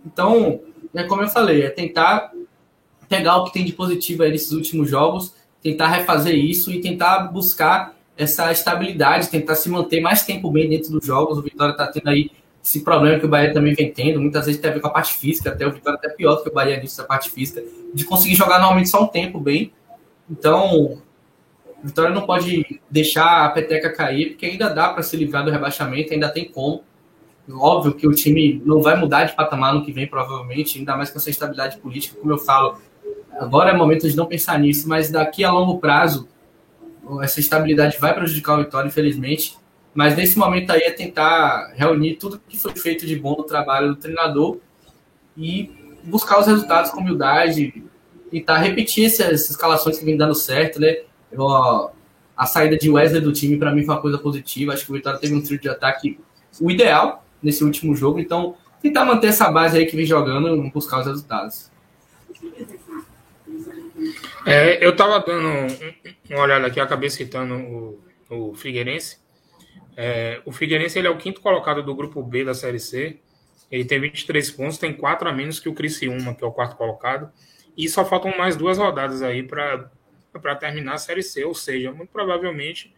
Então, 0.06 0.62
é 0.94 1.04
como 1.04 1.22
eu 1.22 1.28
falei, 1.28 1.64
é 1.64 1.70
tentar 1.70 2.32
pegar 3.10 3.38
o 3.38 3.46
que 3.46 3.54
tem 3.54 3.66
de 3.66 3.74
positivo 3.74 4.24
aí 4.24 4.32
nesses 4.32 4.52
últimos 4.52 4.90
jogos, 4.90 5.34
tentar 5.62 5.88
refazer 5.88 6.36
isso 6.36 6.72
e 6.72 6.80
tentar 6.80 7.24
buscar 7.24 7.98
essa 8.16 8.52
estabilidade, 8.52 9.30
tentar 9.30 9.56
se 9.56 9.70
manter 9.70 10.00
mais 10.00 10.24
tempo 10.24 10.52
bem 10.52 10.70
dentro 10.70 10.92
dos 10.92 11.06
jogos. 11.06 11.38
O 11.38 11.42
Vitória 11.42 11.72
está 11.72 11.88
tendo 11.88 12.08
aí 12.08 12.32
esse 12.64 12.82
problema 12.82 13.20
que 13.20 13.26
o 13.26 13.30
Bahia 13.30 13.54
também 13.54 13.74
vem 13.74 13.92
tendo, 13.92 14.22
muitas 14.22 14.46
vezes 14.46 14.62
tem 14.62 14.70
a 14.70 14.74
ver 14.74 14.80
com 14.80 14.88
a 14.88 14.92
parte 14.92 15.16
física, 15.16 15.50
até 15.50 15.66
o 15.66 15.72
Vitória 15.72 15.98
até 15.98 16.10
pior 16.10 16.36
do 16.36 16.44
que 16.44 16.50
o 16.50 16.54
Bahia 16.54 16.80
nisso, 16.80 17.02
a 17.02 17.06
parte 17.06 17.30
física, 17.30 17.64
de 17.94 18.04
conseguir 18.04 18.36
jogar 18.36 18.60
normalmente 18.60 18.90
só 18.90 19.04
um 19.04 19.08
tempo 19.08 19.40
bem. 19.40 19.72
Então, 20.30 20.76
o 20.76 21.02
Vitória 21.82 22.14
não 22.14 22.26
pode 22.26 22.82
deixar 22.90 23.46
a 23.46 23.50
peteca 23.50 23.92
cair, 23.92 24.32
porque 24.32 24.46
ainda 24.46 24.70
dá 24.70 24.90
para 24.90 25.02
se 25.02 25.16
livrar 25.16 25.44
do 25.44 25.50
rebaixamento, 25.50 26.14
ainda 26.14 26.30
tem 26.30 26.46
como. 26.46 26.84
Óbvio 27.52 27.96
que 27.96 28.08
o 28.08 28.12
time 28.12 28.62
não 28.64 28.82
vai 28.82 28.96
mudar 28.96 29.24
de 29.24 29.36
patamar 29.36 29.74
no 29.74 29.84
que 29.84 29.92
vem, 29.92 30.06
provavelmente, 30.06 30.78
ainda 30.78 30.96
mais 30.96 31.10
com 31.10 31.18
essa 31.18 31.30
estabilidade 31.30 31.78
política, 31.78 32.20
como 32.20 32.32
eu 32.32 32.38
falo. 32.38 32.78
Agora 33.40 33.72
é 33.72 33.74
momento 33.74 34.08
de 34.08 34.16
não 34.18 34.26
pensar 34.26 34.60
nisso, 34.60 34.88
mas 34.88 35.10
daqui 35.10 35.44
a 35.44 35.52
longo 35.52 35.80
prazo, 35.80 36.28
essa 37.22 37.40
estabilidade 37.40 37.98
vai 37.98 38.14
prejudicar 38.14 38.60
o 38.60 38.64
Vitória, 38.64 38.88
infelizmente. 38.88 39.58
Mas 39.94 40.16
nesse 40.16 40.38
momento 40.38 40.72
aí 40.72 40.82
é 40.82 40.92
tentar 40.92 41.72
reunir 41.74 42.16
tudo 42.16 42.40
que 42.48 42.58
foi 42.58 42.76
feito 42.76 43.06
de 43.06 43.16
bom 43.16 43.36
no 43.38 43.44
trabalho 43.44 43.90
do 43.90 43.96
treinador 43.96 44.58
e 45.38 45.72
buscar 46.04 46.40
os 46.40 46.48
resultados 46.48 46.92
com 46.92 47.00
humildade, 47.00 47.84
tentar 48.30 48.58
repetir 48.58 49.06
essas 49.06 49.50
escalações 49.50 49.98
que 49.98 50.06
vem 50.06 50.18
dando 50.18 50.36
certo, 50.36 50.80
né? 50.80 50.98
Eu, 51.32 51.48
a 51.48 52.46
saída 52.46 52.78
de 52.78 52.90
Wesley 52.90 53.22
do 53.22 53.32
time 53.32 53.58
para 53.58 53.74
mim 53.74 53.84
foi 53.84 53.96
uma 53.96 54.02
coisa 54.02 54.18
positiva. 54.18 54.74
Acho 54.74 54.86
que 54.86 54.92
o 54.92 54.96
Vitória 54.96 55.20
teve 55.20 55.34
um 55.34 55.42
trio 55.42 55.60
de 55.60 55.70
ataque 55.70 56.20
o 56.60 56.70
ideal 56.70 57.24
nesse 57.42 57.64
último 57.64 57.96
jogo, 57.96 58.20
então 58.20 58.56
tentar 58.82 59.06
manter 59.06 59.28
essa 59.28 59.50
base 59.50 59.78
aí 59.78 59.86
que 59.86 59.96
vem 59.96 60.06
jogando 60.06 60.56
e 60.56 60.72
buscar 60.72 61.00
os 61.00 61.06
resultados. 61.06 61.72
É, 64.46 64.84
eu 64.84 64.92
estava 64.92 65.20
dando 65.20 65.68
uma 66.30 66.42
olhada 66.42 66.68
aqui, 66.68 66.80
acabei 66.80 67.10
citando 67.10 67.56
o, 67.56 68.04
o 68.30 68.56
Figueirense. 68.56 69.20
É, 69.96 70.42
o 70.46 70.52
Figueirense 70.52 70.98
ele 70.98 71.08
é 71.08 71.12
o 71.12 71.18
quinto 71.18 71.42
colocado 71.42 71.84
do 71.84 71.94
grupo 71.94 72.24
B 72.24 72.46
da 72.46 72.54
Série 72.54 72.80
C. 72.80 73.20
Ele 73.70 73.86
tem 73.86 74.00
23 74.00 74.52
pontos, 74.52 74.78
tem 74.78 74.94
4 74.94 75.30
a 75.30 75.32
menos 75.32 75.60
que 75.60 75.70
o 75.70 75.74
Criciúma, 75.74 76.34
que 76.34 76.44
é 76.44 76.48
o 76.48 76.52
quarto 76.52 76.76
colocado. 76.76 77.32
E 77.78 77.88
só 77.88 78.04
faltam 78.06 78.36
mais 78.38 78.56
duas 78.56 78.78
rodadas 78.78 79.22
aí 79.22 79.44
para 79.44 80.56
terminar 80.60 80.94
a 80.94 80.98
Série 80.98 81.22
C. 81.22 81.44
Ou 81.44 81.54
seja, 81.54 81.92
muito 81.92 82.10
provavelmente 82.10 82.94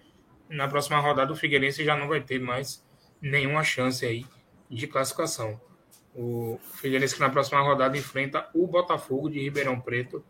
na 0.49 0.67
próxima 0.67 0.99
rodada 0.99 1.31
o 1.31 1.35
Figueirense 1.35 1.83
já 1.83 1.95
não 1.95 2.07
vai 2.07 2.21
ter 2.21 2.39
mais 2.39 2.85
nenhuma 3.21 3.63
chance 3.63 4.05
aí 4.05 4.25
de 4.69 4.87
classificação. 4.87 5.59
O 6.13 6.59
Figueirense 6.75 7.15
que 7.15 7.21
na 7.21 7.29
próxima 7.29 7.61
rodada 7.61 7.97
enfrenta 7.97 8.49
o 8.53 8.67
Botafogo 8.67 9.29
de 9.29 9.39
Ribeirão 9.39 9.79
Preto 9.79 10.23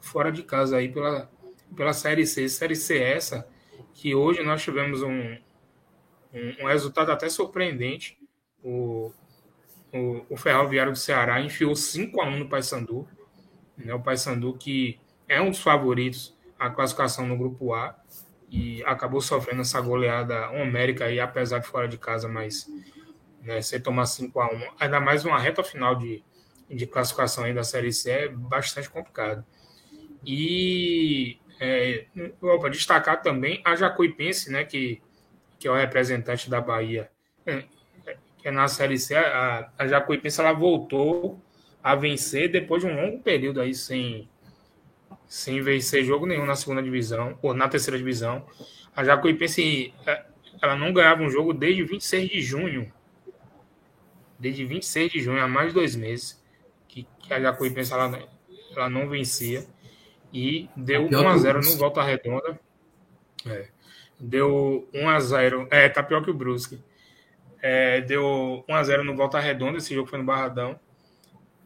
fora 0.00 0.30
de 0.30 0.42
casa 0.42 0.76
aí 0.76 0.88
pela, 0.88 1.30
pela 1.76 1.92
Série 1.92 2.26
C. 2.26 2.48
Série 2.48 2.76
C 2.76 2.98
essa 2.98 3.48
que 3.92 4.14
hoje 4.14 4.42
nós 4.42 4.62
tivemos 4.62 5.02
um, 5.02 5.36
um, 6.32 6.62
um 6.62 6.66
resultado 6.66 7.10
até 7.12 7.28
surpreendente. 7.28 8.18
O, 8.62 9.12
o, 9.92 10.26
o, 10.30 10.36
Ferroviário 10.36 10.92
do 10.92 10.98
Ceará 10.98 11.40
enfiou 11.40 11.76
5 11.76 12.20
a 12.20 12.26
1 12.26 12.38
no 12.38 12.48
Paysandu. 12.48 13.08
Né? 13.76 13.94
O 13.94 14.00
Paysandu 14.00 14.54
que 14.54 14.98
é 15.28 15.40
um 15.40 15.50
dos 15.50 15.60
favoritos 15.60 16.36
à 16.58 16.68
classificação 16.70 17.26
no 17.26 17.36
grupo 17.36 17.72
A 17.72 17.96
e 18.50 18.82
acabou 18.84 19.20
sofrendo 19.20 19.62
essa 19.62 19.80
goleada 19.80 20.50
homérica 20.50 21.06
aí, 21.06 21.18
apesar 21.18 21.58
de 21.58 21.66
fora 21.66 21.88
de 21.88 21.98
casa, 21.98 22.28
mas 22.28 22.68
né, 23.42 23.60
você 23.60 23.80
tomar 23.80 24.06
5 24.06 24.40
a 24.40 24.46
1 24.46 24.60
ainda 24.80 25.00
mais 25.00 25.24
uma 25.24 25.38
reta 25.38 25.62
final 25.62 25.94
de, 25.94 26.22
de 26.68 26.86
classificação 26.86 27.44
aí 27.44 27.54
da 27.54 27.64
Série 27.64 27.92
C 27.92 28.10
é 28.10 28.28
bastante 28.28 28.88
complicado. 28.88 29.44
E 30.26 31.38
é, 31.60 32.06
opa, 32.40 32.68
destacar 32.68 33.22
também 33.22 33.60
a 33.64 33.74
Jacuipense, 33.76 34.50
né, 34.50 34.64
que 34.64 35.00
que 35.64 35.68
é 35.68 35.70
o 35.70 35.74
representante 35.74 36.50
da 36.50 36.60
Bahia, 36.60 37.10
é, 37.46 37.64
que 38.36 38.48
é 38.48 38.50
na 38.50 38.68
Série 38.68 38.98
C, 38.98 39.14
a, 39.16 39.70
a 39.78 39.86
Jacuipense 39.86 40.38
ela 40.38 40.52
voltou 40.52 41.40
a 41.82 41.94
vencer 41.94 42.50
depois 42.50 42.82
de 42.82 42.88
um 42.90 42.94
longo 42.94 43.22
período 43.22 43.62
aí 43.62 43.74
sem, 43.74 44.28
sem 45.26 45.62
vencer 45.62 46.04
jogo 46.04 46.26
nenhum 46.26 46.44
na 46.44 46.54
segunda 46.54 46.82
divisão, 46.82 47.38
ou 47.40 47.54
na 47.54 47.66
terceira 47.66 47.96
divisão. 47.96 48.46
A 48.94 49.02
Jacuipense 49.02 49.94
é, 50.06 50.26
ela 50.60 50.76
não 50.76 50.92
ganhava 50.92 51.22
um 51.22 51.30
jogo 51.30 51.54
desde 51.54 51.82
26 51.82 52.28
de 52.28 52.42
junho. 52.42 52.92
Desde 54.38 54.66
26 54.66 55.12
de 55.12 55.20
junho, 55.20 55.42
há 55.42 55.48
mais 55.48 55.68
de 55.68 55.74
dois 55.74 55.96
meses, 55.96 56.44
que, 56.86 57.06
que 57.20 57.32
a 57.32 57.40
Jacuipense 57.40 57.90
ela, 57.90 58.22
ela 58.76 58.90
não 58.90 59.08
vencia. 59.08 59.66
E 60.34 60.68
deu 60.76 61.08
1x0 61.08 61.64
no 61.64 61.78
Volta 61.78 62.02
Redonda. 62.02 62.60
É 63.46 63.68
deu 64.18 64.88
1 64.94 65.08
a 65.08 65.20
0 65.20 65.68
É, 65.70 65.88
tá 65.88 66.02
pior 66.02 66.22
que 66.22 66.30
o 66.30 66.34
Brusque. 66.34 66.82
É, 67.60 68.00
deu 68.02 68.64
1 68.68 68.74
a 68.74 68.82
0 68.82 69.04
no 69.04 69.16
Volta 69.16 69.38
Redonda, 69.38 69.78
esse 69.78 69.94
jogo 69.94 70.08
foi 70.08 70.18
no 70.18 70.24
Barradão. 70.24 70.78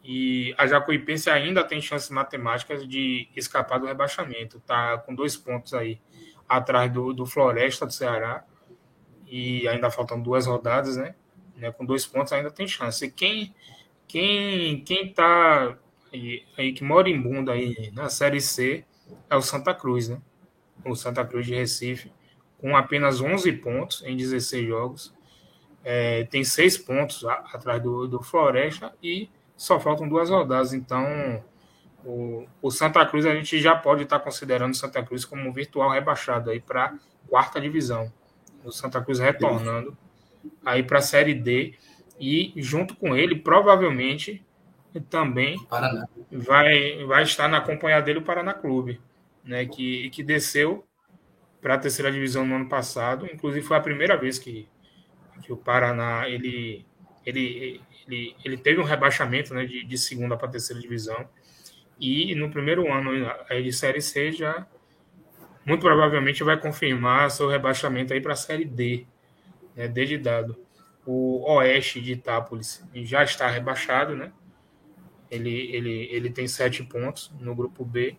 E 0.03 0.55
a 0.57 0.67
Jacuipense 0.67 1.29
ainda 1.29 1.63
tem 1.63 1.81
chances 1.81 2.09
matemáticas 2.09 2.87
de 2.87 3.29
escapar 3.37 3.79
do 3.79 3.87
rebaixamento. 3.87 4.61
Tá 4.61 4.99
com 4.99 5.15
dois 5.15 5.37
pontos 5.37 5.75
aí 5.75 6.01
atrás 6.49 6.91
do, 6.91 7.13
do 7.13 7.27
Floresta 7.27 7.85
do 7.85 7.93
Ceará. 7.93 8.45
E 9.27 9.69
ainda 9.69 9.91
faltam 9.91 10.21
duas 10.21 10.47
rodadas, 10.47 10.97
né? 10.97 11.15
né? 11.57 11.71
Com 11.71 11.85
dois 11.85 12.07
pontos 12.07 12.33
ainda 12.33 12.51
tem 12.51 12.67
chance. 12.67 13.05
E 13.05 13.11
quem, 13.11 13.55
quem, 14.07 14.83
quem 14.83 15.13
tá 15.13 15.77
aí, 16.13 16.45
aí 16.57 16.73
que 16.73 16.85
bunda 16.85 17.53
aí 17.53 17.91
na 17.93 18.09
Série 18.09 18.41
C 18.41 18.85
é 19.29 19.37
o 19.37 19.43
Santa 19.43 19.75
Cruz, 19.75 20.09
né? 20.09 20.21
O 20.85 20.95
Santa 20.95 21.25
Cruz 21.25 21.47
de 21.47 21.55
Recife 21.55 22.13
com 22.59 22.77
apenas 22.77 23.21
11 23.21 23.53
pontos 23.53 24.03
em 24.05 24.17
16 24.17 24.67
jogos. 24.67 25.15
É, 25.85 26.25
tem 26.25 26.45
seis 26.45 26.77
pontos 26.77 27.25
atrás 27.25 27.83
do, 27.83 28.07
do 28.07 28.21
Floresta 28.21 28.93
e 29.03 29.31
só 29.57 29.81
faltam 29.81 30.09
duas 30.09 30.29
rodadas. 30.29 30.73
Então, 30.73 31.43
o, 32.05 32.47
o, 32.61 32.71
Santa 32.71 33.05
Cruz 33.07 33.25
a 33.25 33.35
gente 33.35 33.59
já 33.61 33.75
pode 33.75 34.03
estar 34.03 34.19
considerando 34.19 34.77
Santa 34.77 35.03
Cruz 35.03 35.25
como 35.25 35.49
um 35.49 35.53
virtual 35.53 35.91
rebaixado 35.91 36.51
aí 36.51 36.61
para 36.61 36.95
quarta 37.29 37.61
divisão. 37.61 38.13
O 38.65 38.73
Santa 38.73 39.01
Cruz 39.01 39.19
retornando 39.19 39.97
aí 40.65 40.83
para 40.83 40.99
a 40.99 41.03
Série 41.03 41.35
D 41.35 41.75
e 42.21 42.53
junto 42.57 42.97
com 42.97 43.17
ele 43.17 43.37
provavelmente 43.37 44.45
também 45.09 45.57
vai 46.31 47.05
vai 47.05 47.23
estar 47.23 47.49
na 47.49 47.61
companhia 47.61 48.01
dele 48.01 48.21
o 48.21 48.25
Paraná 48.25 48.55
Clube, 48.55 49.01
né, 49.45 49.67
que 49.67 50.11
que 50.11 50.23
desceu 50.23 50.87
para 51.61 51.75
a 51.75 51.79
terceira 51.79 52.11
divisão 52.11 52.47
no 52.47 52.55
ano 52.55 52.69
passado. 52.69 53.27
Inclusive 53.27 53.67
foi 53.67 53.77
a 53.77 53.81
primeira 53.81 54.17
vez 54.17 54.39
que, 54.39 54.69
que 55.43 55.53
o 55.53 55.57
Paraná 55.57 56.29
ele, 56.29 56.87
ele, 57.25 57.81
ele, 58.07 58.37
ele 58.45 58.57
teve 58.57 58.81
um 58.81 58.85
rebaixamento 58.85 59.53
né, 59.55 59.65
de, 59.65 59.85
de 59.85 59.99
segunda 59.99 60.37
para 60.37 60.49
a 60.49 60.51
terceira 60.53 60.81
divisão. 60.81 61.29
E 62.01 62.35
no 62.35 62.51
primeiro 62.51 62.91
ano 62.93 63.11
aí 63.51 63.63
de 63.63 63.73
Série 63.73 64.01
C 64.01 64.31
já 64.31 64.67
muito 65.65 65.83
provavelmente 65.83 66.43
vai 66.43 66.59
confirmar 66.59 67.31
seu 67.31 67.49
rebaixamento 67.49 68.13
aí 68.15 68.21
para 68.21 68.33
a 68.33 68.37
Série 68.37 68.65
D, 68.65 69.07
né, 69.77 69.87
D 69.87 70.07
de 70.07 70.17
dado. 70.17 70.57
O 71.05 71.43
Oeste 71.53 72.01
de 72.01 72.13
Itápolis 72.13 72.83
já 72.95 73.23
está 73.23 73.49
rebaixado, 73.49 74.15
né? 74.15 74.33
Ele, 75.31 75.75
ele, 75.75 76.09
ele 76.11 76.31
tem 76.31 76.49
sete 76.49 76.83
pontos 76.83 77.31
no 77.41 77.55
grupo 77.55 77.85
B 77.85 78.17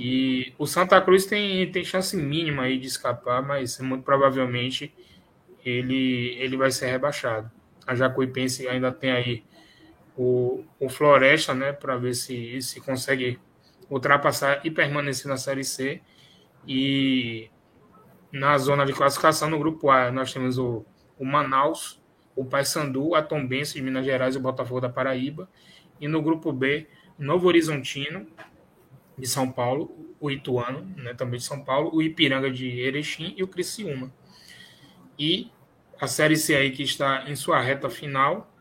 e 0.00 0.54
o 0.56 0.64
Santa 0.64 1.00
Cruz 1.00 1.26
tem, 1.26 1.72
tem 1.72 1.84
chance 1.84 2.16
mínima 2.16 2.62
aí 2.62 2.78
de 2.78 2.86
escapar, 2.86 3.42
mas 3.42 3.80
muito 3.80 4.04
provavelmente 4.04 4.94
ele, 5.64 6.36
ele 6.38 6.56
vai 6.56 6.70
ser 6.70 6.86
rebaixado. 6.86 7.50
A 7.84 7.96
Jacuipense 7.96 8.68
ainda 8.68 8.92
tem 8.92 9.10
aí 9.10 9.44
o, 10.16 10.64
o 10.78 10.88
Floresta, 10.88 11.52
né, 11.52 11.72
para 11.72 11.96
ver 11.96 12.14
se, 12.14 12.62
se 12.62 12.80
consegue 12.80 13.40
ultrapassar 13.90 14.60
e 14.64 14.70
permanecer 14.70 15.26
na 15.26 15.36
Série 15.36 15.64
C. 15.64 16.00
E 16.64 17.50
na 18.30 18.56
zona 18.56 18.86
de 18.86 18.92
classificação, 18.92 19.50
no 19.50 19.58
grupo 19.58 19.90
A, 19.90 20.12
nós 20.12 20.32
temos 20.32 20.58
o, 20.58 20.84
o 21.18 21.24
Manaus, 21.24 22.00
o 22.36 22.44
Paysandu, 22.44 23.16
a 23.16 23.22
Tombense 23.22 23.74
de 23.74 23.82
Minas 23.82 24.04
Gerais 24.04 24.36
e 24.36 24.38
o 24.38 24.40
Botafogo 24.40 24.80
da 24.80 24.88
Paraíba. 24.88 25.48
E 26.00 26.08
no 26.08 26.22
grupo 26.22 26.52
B, 26.52 26.86
Novo 27.18 27.48
Horizontino, 27.48 28.26
de 29.16 29.26
São 29.26 29.50
Paulo, 29.50 30.14
o 30.20 30.30
Ituano, 30.30 30.82
né, 30.96 31.12
também 31.14 31.38
de 31.38 31.44
São 31.44 31.64
Paulo, 31.64 31.90
o 31.92 32.02
Ipiranga 32.02 32.50
de 32.50 32.80
Erechim 32.80 33.34
e 33.36 33.42
o 33.42 33.48
Criciúma. 33.48 34.12
E 35.18 35.50
a 36.00 36.06
Série 36.06 36.36
C 36.36 36.54
aí 36.54 36.70
que 36.70 36.82
está 36.82 37.28
em 37.28 37.34
sua 37.34 37.60
reta 37.60 37.90
final 37.90 38.52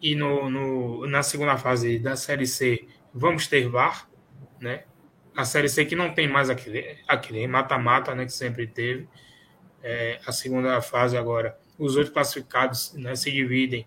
e 0.00 0.14
no, 0.14 0.50
no, 0.50 1.06
na 1.06 1.22
segunda 1.22 1.56
fase 1.56 1.98
da 1.98 2.14
Série 2.14 2.46
C 2.46 2.86
vamos 3.12 3.46
ter 3.46 3.68
VAR, 3.68 4.08
né? 4.60 4.84
A 5.34 5.44
Série 5.44 5.68
C 5.68 5.84
que 5.84 5.96
não 5.96 6.12
tem 6.12 6.28
mais 6.28 6.50
aquele, 6.50 6.98
aquele 7.06 7.46
mata-mata, 7.46 8.14
né, 8.14 8.24
que 8.26 8.32
sempre 8.32 8.66
teve. 8.66 9.08
É, 9.82 10.20
a 10.26 10.32
segunda 10.32 10.80
fase 10.82 11.16
agora, 11.16 11.58
os 11.78 11.96
oito 11.96 12.12
classificados 12.12 12.92
né, 12.94 13.14
se 13.14 13.30
dividem 13.30 13.86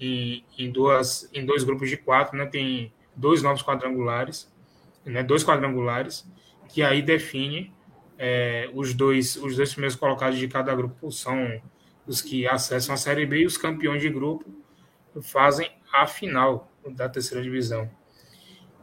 em, 0.00 0.44
em, 0.58 0.70
duas, 0.70 1.28
em 1.32 1.44
dois 1.44 1.64
grupos 1.64 1.88
de 1.88 1.96
quatro, 1.96 2.36
né? 2.36 2.46
Tem 2.46 2.92
dois 3.14 3.42
novos 3.42 3.62
quadrangulares 3.62 4.48
né, 5.06 5.22
dois 5.22 5.44
quadrangulares, 5.44 6.26
que 6.68 6.82
aí 6.82 7.00
define 7.00 7.72
é, 8.18 8.68
os, 8.74 8.92
dois, 8.92 9.36
os 9.36 9.56
dois 9.56 9.70
primeiros 9.70 9.96
colocados 9.96 10.38
de 10.38 10.48
cada 10.48 10.74
grupo 10.74 11.10
são 11.12 11.60
os 12.06 12.20
que 12.20 12.46
acessam 12.46 12.94
a 12.94 12.98
Série 12.98 13.26
B 13.26 13.40
e 13.40 13.46
os 13.46 13.56
campeões 13.56 14.02
de 14.02 14.08
grupo 14.08 14.44
fazem 15.22 15.70
a 15.92 16.06
final 16.06 16.70
da 16.88 17.08
terceira 17.08 17.42
divisão. 17.42 17.90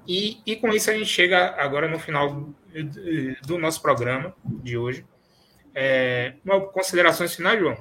E, 0.08 0.42
e 0.46 0.56
com 0.56 0.70
isso 0.70 0.90
a 0.90 0.94
gente 0.94 1.06
chega 1.06 1.56
agora 1.58 1.88
no 1.88 2.00
final 2.00 2.50
do 3.46 3.58
nosso 3.58 3.82
programa 3.82 4.34
de 4.46 4.78
hoje. 4.78 5.06
É, 5.76 6.36
considerações 6.74 7.36
finais, 7.36 7.60
João? 7.60 7.78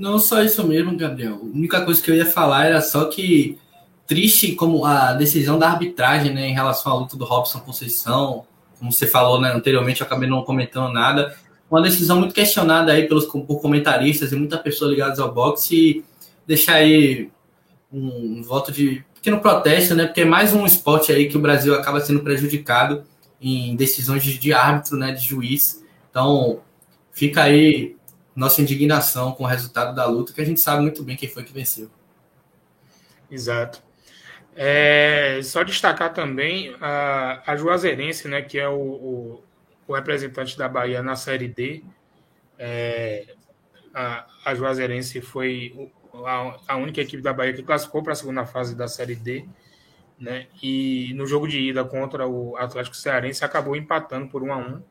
Não 0.00 0.18
só 0.18 0.42
isso 0.42 0.66
mesmo, 0.66 0.96
Gabriel. 0.96 1.34
A 1.34 1.44
única 1.44 1.84
coisa 1.84 2.00
que 2.00 2.10
eu 2.10 2.14
ia 2.14 2.24
falar 2.24 2.64
era 2.64 2.80
só 2.80 3.04
que 3.04 3.58
triste 4.06 4.52
como 4.52 4.86
a 4.86 5.12
decisão 5.12 5.58
da 5.58 5.68
arbitragem 5.68 6.32
né, 6.32 6.48
em 6.48 6.54
relação 6.54 6.90
à 6.90 6.94
luta 6.94 7.18
do 7.18 7.26
Robson 7.26 7.60
Conceição. 7.60 8.46
Como 8.78 8.90
você 8.90 9.06
falou 9.06 9.38
né, 9.38 9.52
anteriormente, 9.52 10.00
eu 10.00 10.06
acabei 10.06 10.26
não 10.26 10.42
comentando 10.42 10.90
nada. 10.90 11.36
Uma 11.70 11.82
decisão 11.82 12.18
muito 12.18 12.34
questionada 12.34 12.92
aí 12.92 13.06
pelos 13.06 13.26
por 13.26 13.60
comentaristas 13.60 14.32
e 14.32 14.36
muitas 14.36 14.58
pessoas 14.62 14.90
ligadas 14.92 15.18
ao 15.18 15.34
boxe. 15.34 15.76
E 15.76 16.04
deixar 16.46 16.76
aí 16.76 17.30
um, 17.92 18.38
um 18.38 18.42
voto 18.42 18.72
de 18.72 19.04
pequeno 19.14 19.38
protesto, 19.38 19.94
né? 19.94 20.06
Porque 20.06 20.22
é 20.22 20.24
mais 20.24 20.54
um 20.54 20.64
esporte 20.64 21.12
aí 21.12 21.28
que 21.28 21.36
o 21.36 21.40
Brasil 21.40 21.74
acaba 21.74 22.00
sendo 22.00 22.20
prejudicado 22.20 23.04
em 23.38 23.76
decisões 23.76 24.24
de, 24.24 24.38
de 24.38 24.50
árbitro, 24.54 24.96
né? 24.96 25.12
De 25.12 25.20
juiz. 25.20 25.84
Então, 26.08 26.60
fica 27.12 27.42
aí 27.42 27.99
nossa 28.34 28.60
indignação 28.62 29.32
com 29.32 29.44
o 29.44 29.46
resultado 29.46 29.94
da 29.94 30.06
luta, 30.06 30.32
que 30.32 30.40
a 30.40 30.44
gente 30.44 30.60
sabe 30.60 30.82
muito 30.82 31.02
bem 31.02 31.16
quem 31.16 31.28
foi 31.28 31.44
que 31.44 31.52
venceu. 31.52 31.90
Exato. 33.30 33.82
É, 34.54 35.40
só 35.42 35.62
destacar 35.62 36.12
também 36.12 36.74
a, 36.80 37.42
a 37.46 37.56
Juazeirense, 37.56 38.28
né, 38.28 38.42
que 38.42 38.58
é 38.58 38.68
o, 38.68 38.78
o, 38.78 39.44
o 39.86 39.94
representante 39.94 40.58
da 40.58 40.68
Bahia 40.68 41.02
na 41.02 41.16
Série 41.16 41.48
D. 41.48 41.84
É, 42.58 43.34
a, 43.94 44.26
a 44.44 44.54
Juazeirense 44.54 45.20
foi 45.20 45.90
a, 46.26 46.56
a 46.68 46.76
única 46.76 47.00
equipe 47.00 47.22
da 47.22 47.32
Bahia 47.32 47.52
que 47.52 47.62
classificou 47.62 48.02
para 48.02 48.12
a 48.12 48.16
segunda 48.16 48.44
fase 48.44 48.74
da 48.74 48.88
Série 48.88 49.14
D. 49.14 49.46
Né? 50.18 50.48
E 50.62 51.14
no 51.14 51.26
jogo 51.26 51.48
de 51.48 51.58
ida 51.58 51.82
contra 51.84 52.28
o 52.28 52.56
Atlético 52.56 52.94
Cearense 52.94 53.44
acabou 53.44 53.74
empatando 53.74 54.28
por 54.28 54.42
1 54.42 54.52
a 54.52 54.56
1 54.58 54.82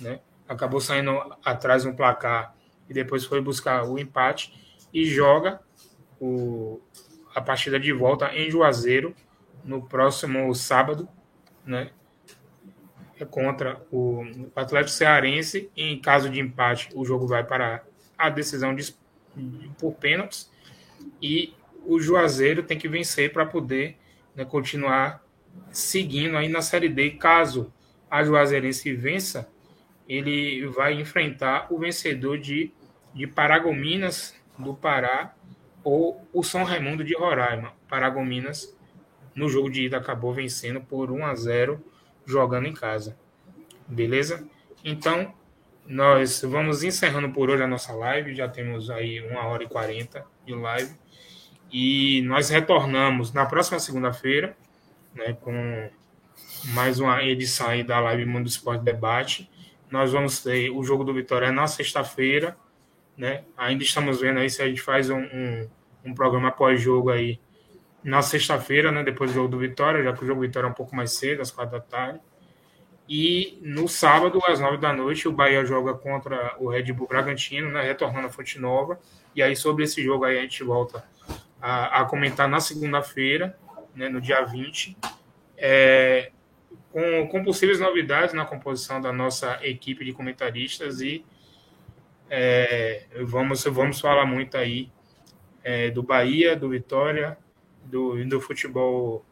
né? 0.00 0.20
Acabou 0.48 0.80
saindo 0.80 1.12
atrás 1.44 1.84
no 1.84 1.94
placar 1.94 2.54
e 2.90 2.92
depois 2.92 3.24
foi 3.24 3.40
buscar 3.40 3.84
o 3.84 3.98
empate 3.98 4.52
e 4.92 5.04
joga 5.04 5.60
o, 6.20 6.80
a 7.34 7.40
partida 7.40 7.78
de 7.78 7.92
volta 7.92 8.34
em 8.34 8.50
Juazeiro 8.50 9.14
no 9.64 9.86
próximo 9.86 10.52
sábado, 10.54 11.08
né? 11.64 11.90
É 13.18 13.24
contra 13.24 13.80
o 13.92 14.24
Atlético 14.56 14.96
Cearense. 14.96 15.70
E 15.76 15.92
em 15.92 16.00
caso 16.00 16.28
de 16.28 16.40
empate, 16.40 16.88
o 16.94 17.04
jogo 17.04 17.26
vai 17.26 17.44
para 17.44 17.84
a 18.18 18.28
decisão 18.28 18.74
de, 18.74 18.94
por 19.78 19.92
pênaltis 19.94 20.50
e 21.22 21.54
o 21.84 22.00
Juazeiro 22.00 22.62
tem 22.62 22.78
que 22.78 22.88
vencer 22.88 23.32
para 23.32 23.46
poder 23.46 23.96
né, 24.34 24.44
continuar 24.44 25.24
seguindo 25.70 26.36
aí 26.36 26.48
na 26.48 26.62
Série 26.62 26.88
D. 26.88 27.10
Caso 27.12 27.72
a 28.10 28.24
Juazeirense 28.24 28.92
vença, 28.94 29.48
ele 30.08 30.66
vai 30.66 30.94
enfrentar 30.94 31.68
o 31.70 31.78
vencedor 31.78 32.38
de, 32.38 32.72
de 33.14 33.26
Paragominas 33.26 34.34
do 34.58 34.74
Pará 34.74 35.34
ou 35.82 36.26
o 36.32 36.42
São 36.42 36.64
Raimundo 36.64 37.02
de 37.02 37.14
Roraima. 37.14 37.72
Paragominas, 37.88 38.76
no 39.34 39.48
jogo 39.48 39.70
de 39.70 39.84
ida, 39.84 39.96
acabou 39.96 40.32
vencendo 40.32 40.80
por 40.80 41.10
1 41.10 41.24
a 41.24 41.34
0 41.34 41.82
jogando 42.26 42.66
em 42.66 42.74
casa. 42.74 43.18
Beleza? 43.86 44.46
Então, 44.84 45.34
nós 45.86 46.42
vamos 46.42 46.82
encerrando 46.84 47.30
por 47.32 47.50
hoje 47.50 47.62
a 47.62 47.66
nossa 47.66 47.92
live. 47.92 48.34
Já 48.34 48.48
temos 48.48 48.90
aí 48.90 49.20
uma 49.20 49.46
hora 49.46 49.64
e 49.64 49.68
quarenta 49.68 50.24
de 50.46 50.54
live. 50.54 50.94
E 51.72 52.22
nós 52.22 52.50
retornamos 52.50 53.32
na 53.32 53.46
próxima 53.46 53.78
segunda-feira, 53.78 54.56
né, 55.14 55.36
com 55.40 55.90
mais 56.66 57.00
uma 57.00 57.22
edição 57.22 57.68
aí 57.68 57.82
da 57.82 58.00
live 58.00 58.24
Mundo 58.24 58.46
Esporte 58.46 58.84
Debate. 58.84 59.50
Nós 59.90 60.12
vamos 60.12 60.42
ter 60.42 60.70
o 60.70 60.82
jogo 60.84 61.04
do 61.04 61.14
Vitória 61.14 61.50
na 61.50 61.66
sexta-feira, 61.66 62.56
né? 63.20 63.44
Ainda 63.54 63.84
estamos 63.84 64.18
vendo 64.18 64.38
aí 64.38 64.48
se 64.48 64.62
a 64.62 64.66
gente 64.66 64.80
faz 64.80 65.10
um, 65.10 65.18
um, 65.18 65.68
um 66.06 66.14
programa 66.14 66.50
pós-jogo 66.50 67.10
aí 67.10 67.38
na 68.02 68.22
sexta-feira, 68.22 68.90
né? 68.90 69.04
Depois 69.04 69.30
do 69.30 69.34
jogo 69.34 69.48
do 69.48 69.58
Vitória, 69.58 70.02
já 70.02 70.14
que 70.14 70.24
o 70.24 70.26
jogo 70.26 70.40
do 70.40 70.46
Vitória 70.46 70.66
é 70.66 70.70
um 70.70 70.74
pouco 70.74 70.96
mais 70.96 71.12
cedo, 71.12 71.42
às 71.42 71.50
quatro 71.50 71.72
da 71.72 71.80
tarde. 71.80 72.18
E 73.06 73.58
no 73.60 73.86
sábado, 73.88 74.40
às 74.48 74.58
nove 74.58 74.78
da 74.78 74.90
noite, 74.90 75.28
o 75.28 75.32
Bahia 75.32 75.66
joga 75.66 75.92
contra 75.92 76.56
o 76.58 76.70
Red 76.70 76.92
Bull 76.94 77.06
Bragantino, 77.06 77.70
né? 77.70 77.82
Retornando 77.82 78.26
a 78.26 78.30
Fonte 78.30 78.58
Nova. 78.58 78.98
E 79.36 79.42
aí, 79.42 79.54
sobre 79.54 79.84
esse 79.84 80.02
jogo 80.02 80.24
aí, 80.24 80.38
a 80.38 80.40
gente 80.40 80.64
volta 80.64 81.04
a, 81.60 82.00
a 82.00 82.04
comentar 82.06 82.48
na 82.48 82.58
segunda-feira, 82.58 83.54
né, 83.94 84.08
no 84.08 84.18
dia 84.18 84.42
20, 84.42 84.96
é, 85.58 86.30
com, 86.90 87.28
com 87.28 87.44
possíveis 87.44 87.78
novidades 87.78 88.34
na 88.34 88.46
composição 88.46 88.98
da 88.98 89.12
nossa 89.12 89.58
equipe 89.62 90.06
de 90.06 90.12
comentaristas 90.14 91.02
e 91.02 91.22
é, 92.30 93.06
vamos, 93.24 93.64
vamos 93.64 94.00
falar 94.00 94.24
muito 94.24 94.56
aí 94.56 94.90
é, 95.64 95.90
do 95.90 96.00
Bahia, 96.00 96.54
do 96.54 96.68
Vitória, 96.68 97.36
do, 97.84 98.24
do 98.24 98.40
futebol 98.40 99.24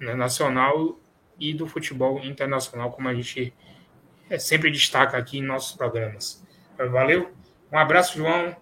né, 0.00 0.14
nacional 0.14 0.98
e 1.38 1.52
do 1.52 1.66
futebol 1.66 2.24
internacional, 2.24 2.92
como 2.92 3.08
a 3.08 3.14
gente 3.14 3.52
é, 4.30 4.38
sempre 4.38 4.70
destaca 4.70 5.18
aqui 5.18 5.38
em 5.38 5.42
nossos 5.42 5.76
programas. 5.76 6.46
Valeu? 6.78 7.32
Um 7.72 7.78
abraço, 7.78 8.16
João. 8.16 8.56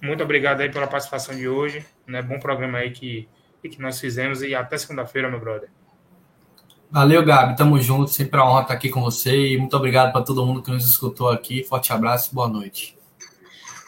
Muito 0.00 0.22
obrigado 0.22 0.60
aí 0.60 0.70
pela 0.70 0.86
participação 0.86 1.34
de 1.34 1.48
hoje. 1.48 1.84
Né? 2.06 2.20
Bom 2.20 2.38
programa 2.38 2.78
aí 2.78 2.90
que, 2.90 3.28
que 3.62 3.80
nós 3.80 3.98
fizemos 3.98 4.42
e 4.42 4.54
até 4.54 4.76
segunda-feira, 4.76 5.30
meu 5.30 5.40
brother. 5.40 5.70
Valeu, 6.90 7.24
Gabi. 7.24 7.56
Tamo 7.56 7.80
junto. 7.80 8.10
Sempre 8.10 8.38
a 8.40 8.44
honra 8.44 8.62
estar 8.62 8.74
aqui 8.74 8.90
com 8.90 9.00
você 9.00 9.52
e 9.52 9.56
muito 9.56 9.74
obrigado 9.74 10.12
para 10.12 10.22
todo 10.22 10.44
mundo 10.44 10.62
que 10.62 10.70
nos 10.70 10.86
escutou 10.86 11.30
aqui. 11.30 11.64
Forte 11.64 11.92
abraço 11.92 12.34
boa 12.34 12.48
noite. 12.48 13.01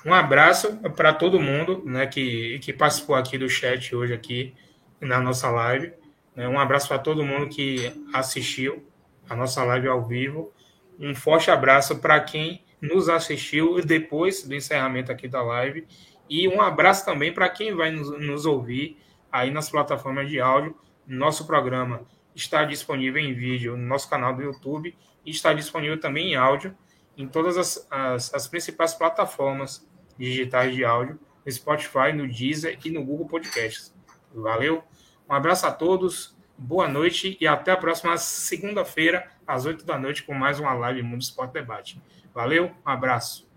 Um 0.04 0.12
abraço 0.12 0.76
para 0.94 1.14
todo 1.14 1.40
mundo 1.40 1.82
né, 1.86 2.06
que, 2.06 2.58
que 2.58 2.74
participou 2.74 3.16
aqui 3.16 3.38
do 3.38 3.48
chat 3.48 3.96
hoje 3.96 4.12
aqui 4.12 4.54
na 5.00 5.18
nossa 5.18 5.50
live. 5.50 5.94
Né? 6.36 6.46
Um 6.46 6.58
abraço 6.58 6.88
para 6.88 6.98
todo 6.98 7.24
mundo 7.24 7.48
que 7.48 7.90
assistiu 8.12 8.86
a 9.28 9.34
nossa 9.34 9.64
live 9.64 9.88
ao 9.88 10.02
vivo. 10.04 10.52
Um 11.00 11.14
forte 11.14 11.50
abraço 11.50 11.96
para 12.00 12.20
quem 12.20 12.62
nos 12.82 13.08
assistiu 13.08 13.80
depois 13.82 14.46
do 14.46 14.54
encerramento 14.54 15.10
aqui 15.10 15.26
da 15.26 15.42
live. 15.42 15.86
E 16.28 16.46
um 16.48 16.60
abraço 16.60 17.04
também 17.06 17.32
para 17.32 17.48
quem 17.48 17.74
vai 17.74 17.90
nos, 17.90 18.10
nos, 18.20 18.44
ouvir 18.44 18.98
aí 19.32 19.50
nas 19.50 19.70
plataformas 19.70 20.28
de 20.28 20.38
áudio. 20.38 20.76
Nosso 21.06 21.46
programa 21.46 22.02
está 22.34 22.64
disponível 22.64 23.22
em 23.22 23.32
vídeo 23.32 23.74
no 23.74 23.86
nosso 23.86 24.10
canal 24.10 24.34
do 24.34 24.42
YouTube 24.42 24.94
e 25.24 25.30
está 25.30 25.54
disponível 25.54 25.98
também 25.98 26.32
em 26.32 26.36
áudio 26.36 26.76
em 27.16 27.26
todas 27.26 27.56
as, 27.56 27.86
as, 27.90 28.34
as 28.34 28.48
principais 28.48 28.92
plataformas 28.92 29.86
digitais 30.18 30.74
de 30.74 30.84
áudio, 30.84 31.18
no 31.44 31.52
Spotify, 31.52 32.12
no 32.14 32.26
Deezer 32.28 32.78
e 32.84 32.90
no 32.90 33.04
Google 33.04 33.26
Podcasts. 33.26 33.94
Valeu? 34.34 34.82
Um 35.28 35.34
abraço 35.34 35.66
a 35.66 35.72
todos, 35.72 36.36
boa 36.56 36.88
noite 36.88 37.36
e 37.40 37.46
até 37.46 37.72
a 37.72 37.76
próxima 37.76 38.16
segunda-feira, 38.16 39.30
às 39.46 39.66
8 39.66 39.84
da 39.84 39.98
noite, 39.98 40.22
com 40.22 40.34
mais 40.34 40.58
uma 40.58 40.74
live 40.74 41.02
Mundo 41.02 41.22
Esporte 41.22 41.52
Debate. 41.52 42.00
Valeu, 42.34 42.72
um 42.84 42.90
abraço. 42.90 43.53